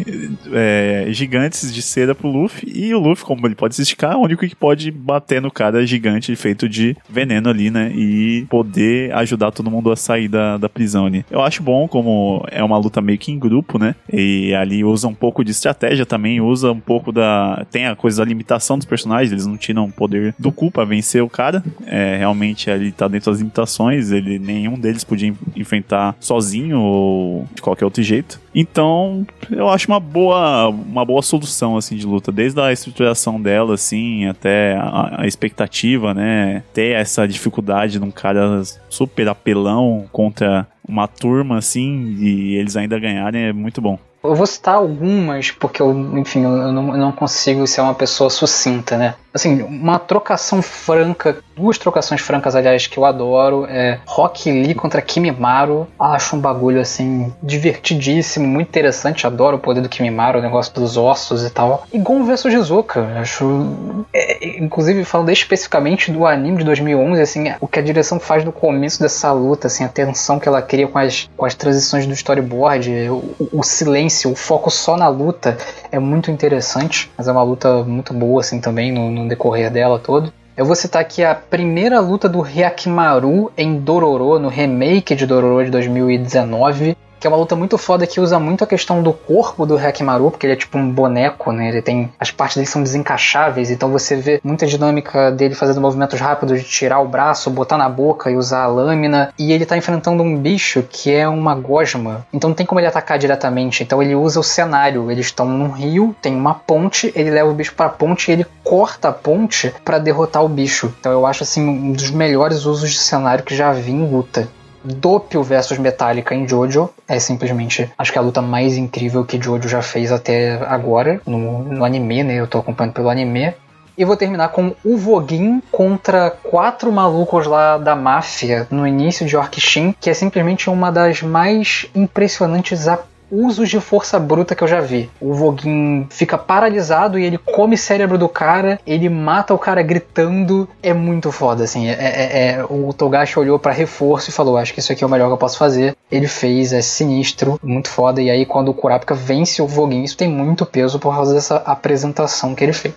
é, 0.52 1.06
gigantes 1.10 1.72
de 1.72 1.80
cera 1.80 2.12
pro 2.12 2.28
Luffy. 2.28 2.68
E 2.74 2.92
o 2.92 2.98
Luffy, 2.98 3.24
como 3.24 3.46
ele 3.46 3.54
pode 3.54 3.76
se 3.76 3.82
esticar, 3.82 4.12
é 4.12 4.16
o 4.16 4.20
único 4.20 4.46
que 4.46 4.56
pode 4.56 4.90
bater 4.90 5.40
no 5.40 5.50
cara 5.50 5.86
gigante 5.86 6.34
feito 6.34 6.68
de 6.68 6.96
veneno 7.08 7.48
ali, 7.48 7.70
né? 7.70 7.92
E 7.94 8.44
poder 8.50 9.14
ajudar 9.14 9.52
todo 9.52 9.70
mundo 9.70 9.92
a 9.92 9.96
sair 9.96 10.26
da, 10.26 10.56
da 10.58 10.68
prisão 10.68 11.06
ali. 11.06 11.24
Eu 11.30 11.42
acho 11.42 11.62
bom 11.62 11.86
como 11.86 12.44
é 12.50 12.64
uma 12.64 12.78
luta 12.78 13.00
meio 13.00 13.18
que 13.18 13.30
em 13.30 13.38
grupo, 13.38 13.78
né? 13.78 13.94
E 14.12 14.52
ali 14.54 14.82
usa 14.82 15.06
um 15.06 15.14
pouco 15.14 15.44
de 15.44 15.52
estratégia 15.52 16.04
também, 16.04 16.40
usa 16.40 16.72
um 16.72 16.80
pouco 16.80 17.12
da. 17.12 17.64
Tem 17.70 17.86
a 17.86 17.94
coisa 17.94 18.22
da 18.22 18.28
limitação 18.28 18.76
dos 18.76 18.86
personagens, 18.86 19.30
eles 19.30 19.46
não 19.46 19.56
tiram 19.56 19.88
poder 19.90 20.34
do 20.38 20.50
cu 20.50 20.70
pra 20.70 20.84
vencer 20.84 21.22
o 21.22 21.28
cara. 21.28 21.62
É, 21.86 22.16
realmente 22.16 22.70
ali 22.70 22.92
tá 22.92 23.08
dentro 23.08 23.30
das 23.30 23.40
limitações, 23.40 24.10
ele 24.10 24.38
nenhum 24.38 24.78
deles 24.78 25.04
podia 25.04 25.32
enfrentar 25.54 26.16
sozinho 26.20 26.80
ou 26.80 27.48
de 27.54 27.62
qualquer 27.62 27.84
outro 27.84 28.02
jeito. 28.02 28.40
Então, 28.54 29.26
eu 29.50 29.68
acho 29.68 29.86
uma 29.88 30.00
boa, 30.00 30.68
uma 30.68 31.04
boa 31.04 31.20
solução 31.22 31.76
assim 31.76 31.96
de 31.96 32.06
luta, 32.06 32.32
desde 32.32 32.60
a 32.60 32.72
estruturação 32.72 33.40
dela 33.40 33.74
assim, 33.74 34.26
até 34.26 34.76
a, 34.76 35.22
a 35.22 35.26
expectativa, 35.26 36.14
né? 36.14 36.62
Ter 36.72 36.94
essa 36.94 37.26
dificuldade 37.28 38.00
num 38.00 38.10
cara 38.10 38.62
super 38.88 39.28
apelão 39.28 40.06
contra 40.10 40.66
uma 40.88 41.06
turma 41.06 41.58
assim 41.58 42.16
e 42.18 42.56
eles 42.56 42.76
ainda 42.76 42.98
ganharem 42.98 43.42
é 43.42 43.52
muito 43.52 43.80
bom. 43.80 43.98
Eu 44.28 44.34
vou 44.34 44.46
citar 44.46 44.76
algumas, 44.76 45.50
porque 45.50 45.80
eu, 45.80 45.92
enfim, 46.18 46.42
eu 46.44 46.72
não, 46.72 46.88
eu 46.94 46.98
não 46.98 47.12
consigo 47.12 47.66
ser 47.66 47.80
uma 47.80 47.94
pessoa 47.94 48.30
sucinta, 48.30 48.96
né? 48.96 49.14
Assim, 49.36 49.62
uma 49.62 49.98
trocação 49.98 50.62
franca, 50.62 51.38
duas 51.54 51.76
trocações 51.76 52.22
francas, 52.22 52.56
aliás, 52.56 52.86
que 52.86 52.96
eu 52.96 53.04
adoro, 53.04 53.66
é 53.68 54.00
Rock 54.06 54.50
Lee 54.50 54.74
contra 54.74 55.02
Kimimaro. 55.02 55.86
Acho 56.00 56.36
um 56.36 56.40
bagulho, 56.40 56.80
assim, 56.80 57.30
divertidíssimo, 57.42 58.46
muito 58.46 58.68
interessante. 58.68 59.26
Adoro 59.26 59.56
o 59.56 59.60
poder 59.60 59.82
do 59.82 59.90
Kimimaro, 59.90 60.38
o 60.38 60.42
negócio 60.42 60.72
dos 60.72 60.96
ossos 60.96 61.44
e 61.44 61.50
tal. 61.50 61.84
E 61.92 61.98
Gon 61.98 62.24
vs 62.24 62.44
Jizuka, 62.44 63.06
acho... 63.20 63.76
É, 64.14 64.58
inclusive, 64.58 65.04
falando 65.04 65.30
especificamente 65.30 66.10
do 66.10 66.26
anime 66.26 66.58
de 66.58 66.64
2011, 66.64 67.20
assim, 67.20 67.52
o 67.60 67.68
que 67.68 67.78
a 67.78 67.82
direção 67.82 68.18
faz 68.18 68.42
no 68.42 68.52
começo 68.52 68.98
dessa 68.98 69.30
luta, 69.32 69.66
assim, 69.66 69.84
a 69.84 69.88
tensão 69.88 70.38
que 70.38 70.48
ela 70.48 70.62
cria 70.62 70.88
com 70.88 70.98
as, 70.98 71.28
com 71.36 71.44
as 71.44 71.54
transições 71.54 72.06
do 72.06 72.14
storyboard, 72.14 72.90
o, 73.10 73.50
o 73.52 73.62
silêncio, 73.62 74.06
o 74.24 74.36
foco 74.36 74.70
só 74.70 74.96
na 74.96 75.08
luta, 75.08 75.58
é 75.90 75.98
muito 75.98 76.30
interessante. 76.30 77.10
Mas 77.18 77.26
é 77.26 77.32
uma 77.32 77.42
luta 77.42 77.82
muito 77.82 78.14
boa, 78.14 78.40
assim, 78.40 78.60
também, 78.60 78.92
no, 78.92 79.10
no 79.10 79.28
decorrer 79.28 79.70
dela 79.70 79.98
todo. 79.98 80.32
Eu 80.56 80.64
vou 80.64 80.76
citar 80.76 81.02
aqui 81.02 81.22
a 81.24 81.34
primeira 81.34 82.00
luta 82.00 82.28
do 82.28 82.40
Hyakimaru 82.40 83.52
em 83.58 83.78
Dororo, 83.78 84.38
no 84.38 84.48
remake 84.48 85.14
de 85.14 85.26
Dororo 85.26 85.64
de 85.64 85.70
2019 85.70 86.96
que 87.18 87.26
é 87.26 87.30
uma 87.30 87.36
luta 87.36 87.56
muito 87.56 87.78
foda 87.78 88.06
que 88.06 88.20
usa 88.20 88.38
muito 88.38 88.64
a 88.64 88.66
questão 88.66 89.02
do 89.02 89.12
corpo 89.12 89.66
do 89.66 89.76
Hakimaru, 89.76 90.30
porque 90.30 90.46
ele 90.46 90.52
é 90.54 90.56
tipo 90.56 90.78
um 90.78 90.90
boneco, 90.90 91.52
né? 91.52 91.68
Ele 91.68 91.82
tem. 91.82 92.12
As 92.18 92.30
partes 92.30 92.56
dele 92.56 92.66
são 92.66 92.82
desencaixáveis, 92.82 93.70
então 93.70 93.90
você 93.90 94.16
vê 94.16 94.40
muita 94.42 94.66
dinâmica 94.66 95.30
dele 95.30 95.54
fazendo 95.54 95.80
movimentos 95.80 96.20
rápidos 96.20 96.60
de 96.60 96.66
tirar 96.66 97.00
o 97.00 97.08
braço, 97.08 97.50
botar 97.50 97.76
na 97.76 97.88
boca 97.88 98.30
e 98.30 98.36
usar 98.36 98.62
a 98.62 98.66
lâmina. 98.66 99.32
E 99.38 99.52
ele 99.52 99.66
tá 99.66 99.76
enfrentando 99.76 100.22
um 100.22 100.36
bicho 100.36 100.84
que 100.88 101.12
é 101.12 101.28
uma 101.28 101.54
gosma. 101.54 102.26
Então 102.32 102.48
não 102.48 102.54
tem 102.54 102.66
como 102.66 102.80
ele 102.80 102.86
atacar 102.86 103.18
diretamente. 103.18 103.82
Então 103.82 104.02
ele 104.02 104.14
usa 104.14 104.40
o 104.40 104.44
cenário. 104.44 105.10
Eles 105.10 105.26
estão 105.26 105.46
num 105.46 105.70
rio, 105.70 106.14
tem 106.20 106.34
uma 106.34 106.54
ponte, 106.54 107.12
ele 107.14 107.30
leva 107.30 107.50
o 107.50 107.54
bicho 107.54 107.74
pra 107.74 107.88
ponte 107.88 108.30
e 108.30 108.32
ele 108.32 108.46
corta 108.62 109.08
a 109.08 109.12
ponte 109.12 109.72
para 109.84 109.98
derrotar 109.98 110.44
o 110.44 110.48
bicho. 110.48 110.92
Então 110.98 111.12
eu 111.12 111.26
acho 111.26 111.42
assim 111.42 111.66
um 111.66 111.92
dos 111.92 112.10
melhores 112.10 112.64
usos 112.64 112.90
de 112.90 112.98
cenário 112.98 113.44
que 113.44 113.54
já 113.54 113.72
vi 113.72 113.92
em 113.92 114.10
luta. 114.10 114.48
Doppio 114.94 115.42
versus 115.42 115.78
Metallica 115.78 116.34
em 116.34 116.46
Jojo 116.46 116.90
é 117.08 117.18
simplesmente, 117.18 117.90
acho 117.98 118.12
que 118.12 118.18
a 118.18 118.22
luta 118.22 118.40
mais 118.40 118.76
incrível 118.76 119.24
que 119.24 119.40
Jojo 119.40 119.68
já 119.68 119.82
fez 119.82 120.12
até 120.12 120.54
agora, 120.66 121.20
no, 121.26 121.62
no 121.64 121.84
anime, 121.84 122.22
né? 122.22 122.34
Eu 122.34 122.46
tô 122.46 122.58
acompanhando 122.58 122.94
pelo 122.94 123.08
anime. 123.08 123.54
E 123.98 124.04
vou 124.04 124.16
terminar 124.16 124.50
com 124.50 124.74
o 124.84 124.96
Voguin 124.98 125.62
contra 125.72 126.30
quatro 126.30 126.92
malucos 126.92 127.46
lá 127.46 127.78
da 127.78 127.96
máfia 127.96 128.66
no 128.70 128.86
início 128.86 129.26
de 129.26 129.36
Orkshin, 129.36 129.94
que 129.98 130.10
é 130.10 130.14
simplesmente 130.14 130.68
uma 130.68 130.92
das 130.92 131.22
mais 131.22 131.86
impressionantes 131.94 132.86
usos 133.30 133.68
de 133.68 133.80
força 133.80 134.18
bruta 134.18 134.54
que 134.54 134.62
eu 134.62 134.68
já 134.68 134.80
vi. 134.80 135.10
O 135.20 135.34
Voguin 135.34 136.06
fica 136.10 136.38
paralisado 136.38 137.18
e 137.18 137.24
ele 137.24 137.38
come 137.38 137.76
cérebro 137.76 138.18
do 138.18 138.28
cara, 138.28 138.80
ele 138.86 139.08
mata 139.08 139.54
o 139.54 139.58
cara 139.58 139.82
gritando. 139.82 140.68
É 140.82 140.92
muito 140.92 141.30
foda, 141.32 141.64
assim. 141.64 141.88
É, 141.88 141.92
é, 141.92 142.50
é 142.50 142.64
o 142.68 142.92
Togashi 142.92 143.38
olhou 143.38 143.58
para 143.58 143.72
reforço 143.72 144.30
e 144.30 144.32
falou: 144.32 144.56
Acho 144.56 144.72
que 144.72 144.80
isso 144.80 144.92
aqui 144.92 145.02
é 145.02 145.06
o 145.06 145.10
melhor 145.10 145.26
que 145.28 145.34
eu 145.34 145.38
posso 145.38 145.58
fazer. 145.58 145.96
Ele 146.10 146.28
fez, 146.28 146.72
é 146.72 146.80
sinistro, 146.80 147.58
muito 147.62 147.88
foda. 147.88 148.22
E 148.22 148.30
aí, 148.30 148.46
quando 148.46 148.68
o 148.68 148.74
Kurapika 148.74 149.14
vence 149.14 149.60
o 149.60 149.66
Voguin, 149.66 150.04
isso 150.04 150.16
tem 150.16 150.28
muito 150.28 150.64
peso 150.64 150.98
por 150.98 151.14
causa 151.14 151.34
dessa 151.34 151.56
apresentação 151.56 152.54
que 152.54 152.64
ele 152.64 152.72
fez. 152.72 152.94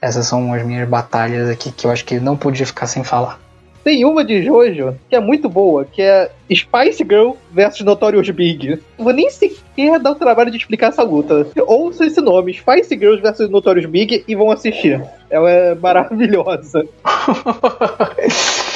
Essas 0.00 0.26
são 0.26 0.52
as 0.52 0.64
minhas 0.64 0.88
batalhas 0.88 1.48
aqui 1.48 1.70
que 1.70 1.86
eu 1.86 1.90
acho 1.90 2.04
que 2.04 2.18
não 2.18 2.36
podia 2.36 2.66
ficar 2.66 2.88
sem 2.88 3.04
falar. 3.04 3.38
Tem 3.84 4.04
uma 4.04 4.24
de 4.24 4.42
Jojo 4.42 4.96
que 5.08 5.16
é 5.16 5.20
muito 5.20 5.48
boa, 5.48 5.84
que 5.84 6.02
é 6.02 6.30
Spice 6.50 7.02
Girl 7.02 7.32
versus 7.52 7.84
Notorious 7.84 8.30
Big. 8.30 8.80
Vou 8.98 9.12
nem 9.12 9.28
sequer 9.30 9.98
dar 9.98 10.12
o 10.12 10.14
trabalho 10.14 10.50
de 10.50 10.56
explicar 10.56 10.88
essa 10.88 11.02
luta. 11.02 11.46
Ouça 11.66 12.06
esse 12.06 12.20
nome, 12.20 12.54
Spice 12.54 12.96
Girls 12.96 13.20
versus 13.20 13.50
Notorious 13.50 13.90
Big, 13.90 14.24
e 14.26 14.34
vão 14.34 14.50
assistir. 14.50 15.02
Ela 15.28 15.50
é 15.50 15.74
maravilhosa. 15.74 16.86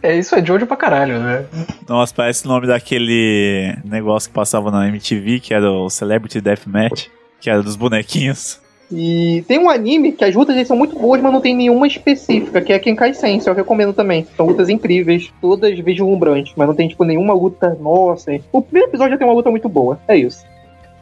É 0.00 0.16
isso, 0.16 0.34
é 0.34 0.44
Jojo 0.44 0.66
pra 0.66 0.76
caralho, 0.76 1.18
né? 1.18 1.44
Nossa, 1.88 2.14
parece 2.14 2.46
o 2.46 2.48
nome 2.48 2.66
daquele 2.66 3.76
negócio 3.84 4.30
que 4.30 4.34
passava 4.34 4.70
na 4.70 4.88
MTV, 4.88 5.40
que 5.40 5.52
era 5.52 5.70
o 5.70 5.90
Celebrity 5.90 6.40
Deathmatch, 6.40 7.08
que 7.40 7.50
era 7.50 7.62
dos 7.62 7.76
bonequinhos. 7.76 8.61
E 8.92 9.42
tem 9.48 9.58
um 9.58 9.70
anime 9.70 10.12
que 10.12 10.24
as 10.24 10.34
lutas 10.34 10.54
deles 10.54 10.68
são 10.68 10.76
muito 10.76 10.98
boas, 10.98 11.20
mas 11.20 11.32
não 11.32 11.40
tem 11.40 11.54
nenhuma 11.54 11.86
específica, 11.86 12.60
que 12.60 12.72
é 12.72 12.78
Kenkai 12.78 13.14
Sense, 13.14 13.48
eu 13.48 13.54
recomendo 13.54 13.92
também. 13.92 14.26
São 14.36 14.46
lutas 14.46 14.68
incríveis, 14.68 15.32
todas 15.40 15.78
vislumbrantes, 15.78 16.52
mas 16.56 16.68
não 16.68 16.74
tem, 16.74 16.88
tipo, 16.88 17.04
nenhuma 17.04 17.32
luta, 17.32 17.76
nossa. 17.80 18.38
O 18.52 18.60
primeiro 18.60 18.90
episódio 18.90 19.12
já 19.12 19.18
tem 19.18 19.26
uma 19.26 19.34
luta 19.34 19.50
muito 19.50 19.68
boa, 19.68 19.98
é 20.06 20.16
isso. 20.16 20.44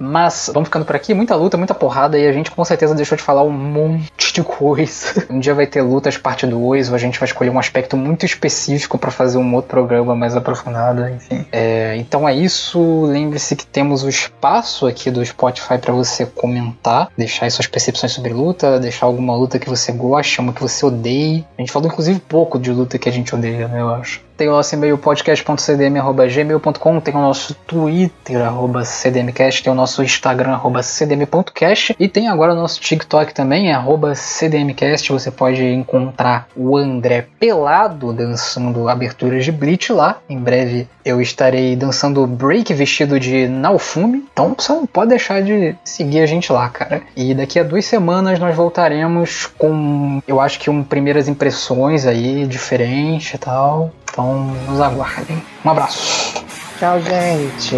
Mas 0.00 0.50
vamos 0.52 0.68
ficando 0.68 0.86
por 0.86 0.96
aqui, 0.96 1.12
muita 1.12 1.36
luta, 1.36 1.58
muita 1.58 1.74
porrada, 1.74 2.18
e 2.18 2.26
a 2.26 2.32
gente 2.32 2.50
com 2.50 2.64
certeza 2.64 2.94
deixou 2.94 3.16
de 3.16 3.22
falar 3.22 3.42
um 3.42 3.50
monte 3.50 4.32
de 4.32 4.42
coisa. 4.42 5.26
Um 5.30 5.38
dia 5.38 5.54
vai 5.54 5.66
ter 5.66 5.82
lutas 5.82 6.16
parte 6.16 6.46
2, 6.46 6.88
ou 6.88 6.94
a 6.94 6.98
gente 6.98 7.18
vai 7.18 7.26
escolher 7.26 7.50
um 7.50 7.58
aspecto 7.58 7.96
muito 7.96 8.24
específico 8.24 8.98
para 8.98 9.10
fazer 9.10 9.38
um 9.38 9.54
outro 9.54 9.68
programa 9.70 10.14
mais 10.16 10.34
aprofundado, 10.34 11.08
enfim. 11.08 11.46
É, 11.52 11.94
então 11.96 12.28
é 12.28 12.34
isso. 12.34 13.04
Lembre-se 13.04 13.54
que 13.54 13.66
temos 13.66 14.02
o 14.02 14.08
espaço 14.08 14.86
aqui 14.86 15.10
do 15.10 15.24
Spotify 15.24 15.78
para 15.78 15.92
você 15.92 16.24
comentar, 16.24 17.10
deixar 17.16 17.50
suas 17.50 17.66
percepções 17.66 18.12
sobre 18.12 18.32
luta, 18.32 18.80
deixar 18.80 19.06
alguma 19.06 19.36
luta 19.36 19.58
que 19.58 19.68
você 19.68 19.92
gosta, 19.92 20.42
uma 20.42 20.52
que 20.52 20.62
você 20.62 20.84
odeie. 20.84 21.44
A 21.58 21.62
gente 21.62 21.72
falou 21.72 21.88
inclusive 21.88 22.18
pouco 22.20 22.58
de 22.58 22.72
luta 22.72 22.98
que 22.98 23.08
a 23.08 23.12
gente 23.12 23.34
odeia, 23.34 23.68
né, 23.68 23.80
eu 23.80 23.90
acho 23.90 24.20
tem 24.40 24.48
o 24.48 24.52
nosso 24.52 24.74
e-mail 24.74 24.96
podcast.cdm.gmail.com, 24.96 27.00
tem 27.00 27.14
o 27.14 27.20
nosso 27.20 27.52
Twitter, 27.52 28.40
arroba 28.40 28.84
cdmcast, 28.84 29.62
tem 29.62 29.70
o 29.70 29.76
nosso 29.76 30.02
Instagram, 30.02 30.52
arroba 30.52 30.82
cdm.cast, 30.82 31.94
e 32.00 32.08
tem 32.08 32.26
agora 32.26 32.54
o 32.54 32.56
nosso 32.56 32.80
TikTok 32.80 33.34
também, 33.34 33.70
arroba 33.70 34.14
cdmcast, 34.14 35.12
você 35.12 35.30
pode 35.30 35.62
encontrar 35.62 36.48
o 36.56 36.78
André 36.78 37.26
pelado 37.38 38.14
dançando 38.14 38.88
aberturas 38.88 39.44
de 39.44 39.52
Bleach 39.52 39.92
lá, 39.92 40.22
em 40.26 40.38
breve 40.38 40.88
eu 41.04 41.20
estarei 41.20 41.76
dançando 41.76 42.26
break 42.26 42.72
vestido 42.74 43.18
de 43.18 43.46
Naofumi, 43.46 44.24
então 44.32 44.54
você 44.56 44.72
não 44.72 44.86
pode 44.86 45.10
deixar 45.10 45.42
de 45.42 45.74
seguir 45.84 46.20
a 46.20 46.26
gente 46.26 46.52
lá, 46.52 46.68
cara. 46.68 47.02
E 47.16 47.34
daqui 47.34 47.58
a 47.58 47.62
duas 47.62 47.84
semanas 47.84 48.38
nós 48.38 48.54
voltaremos 48.54 49.46
com, 49.58 50.20
eu 50.26 50.40
acho 50.40 50.58
que 50.58 50.70
um 50.70 50.82
primeiras 50.82 51.28
impressões 51.28 52.06
aí, 52.06 52.46
diferente 52.46 53.34
e 53.34 53.38
tal. 53.38 53.90
Então 54.10 54.46
nos 54.68 54.80
aguardem. 54.80 55.42
Um 55.64 55.70
abraço. 55.70 56.44
Tchau, 56.78 57.00
gente. 57.00 57.76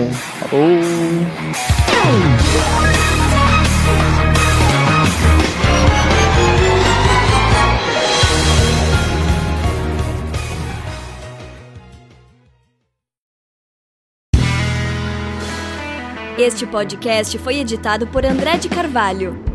Este 16.39 16.67
podcast 16.67 17.39
foi 17.39 17.59
editado 17.59 18.07
por 18.07 18.25
André 18.25 18.57
de 18.57 18.69
Carvalho. 18.69 19.52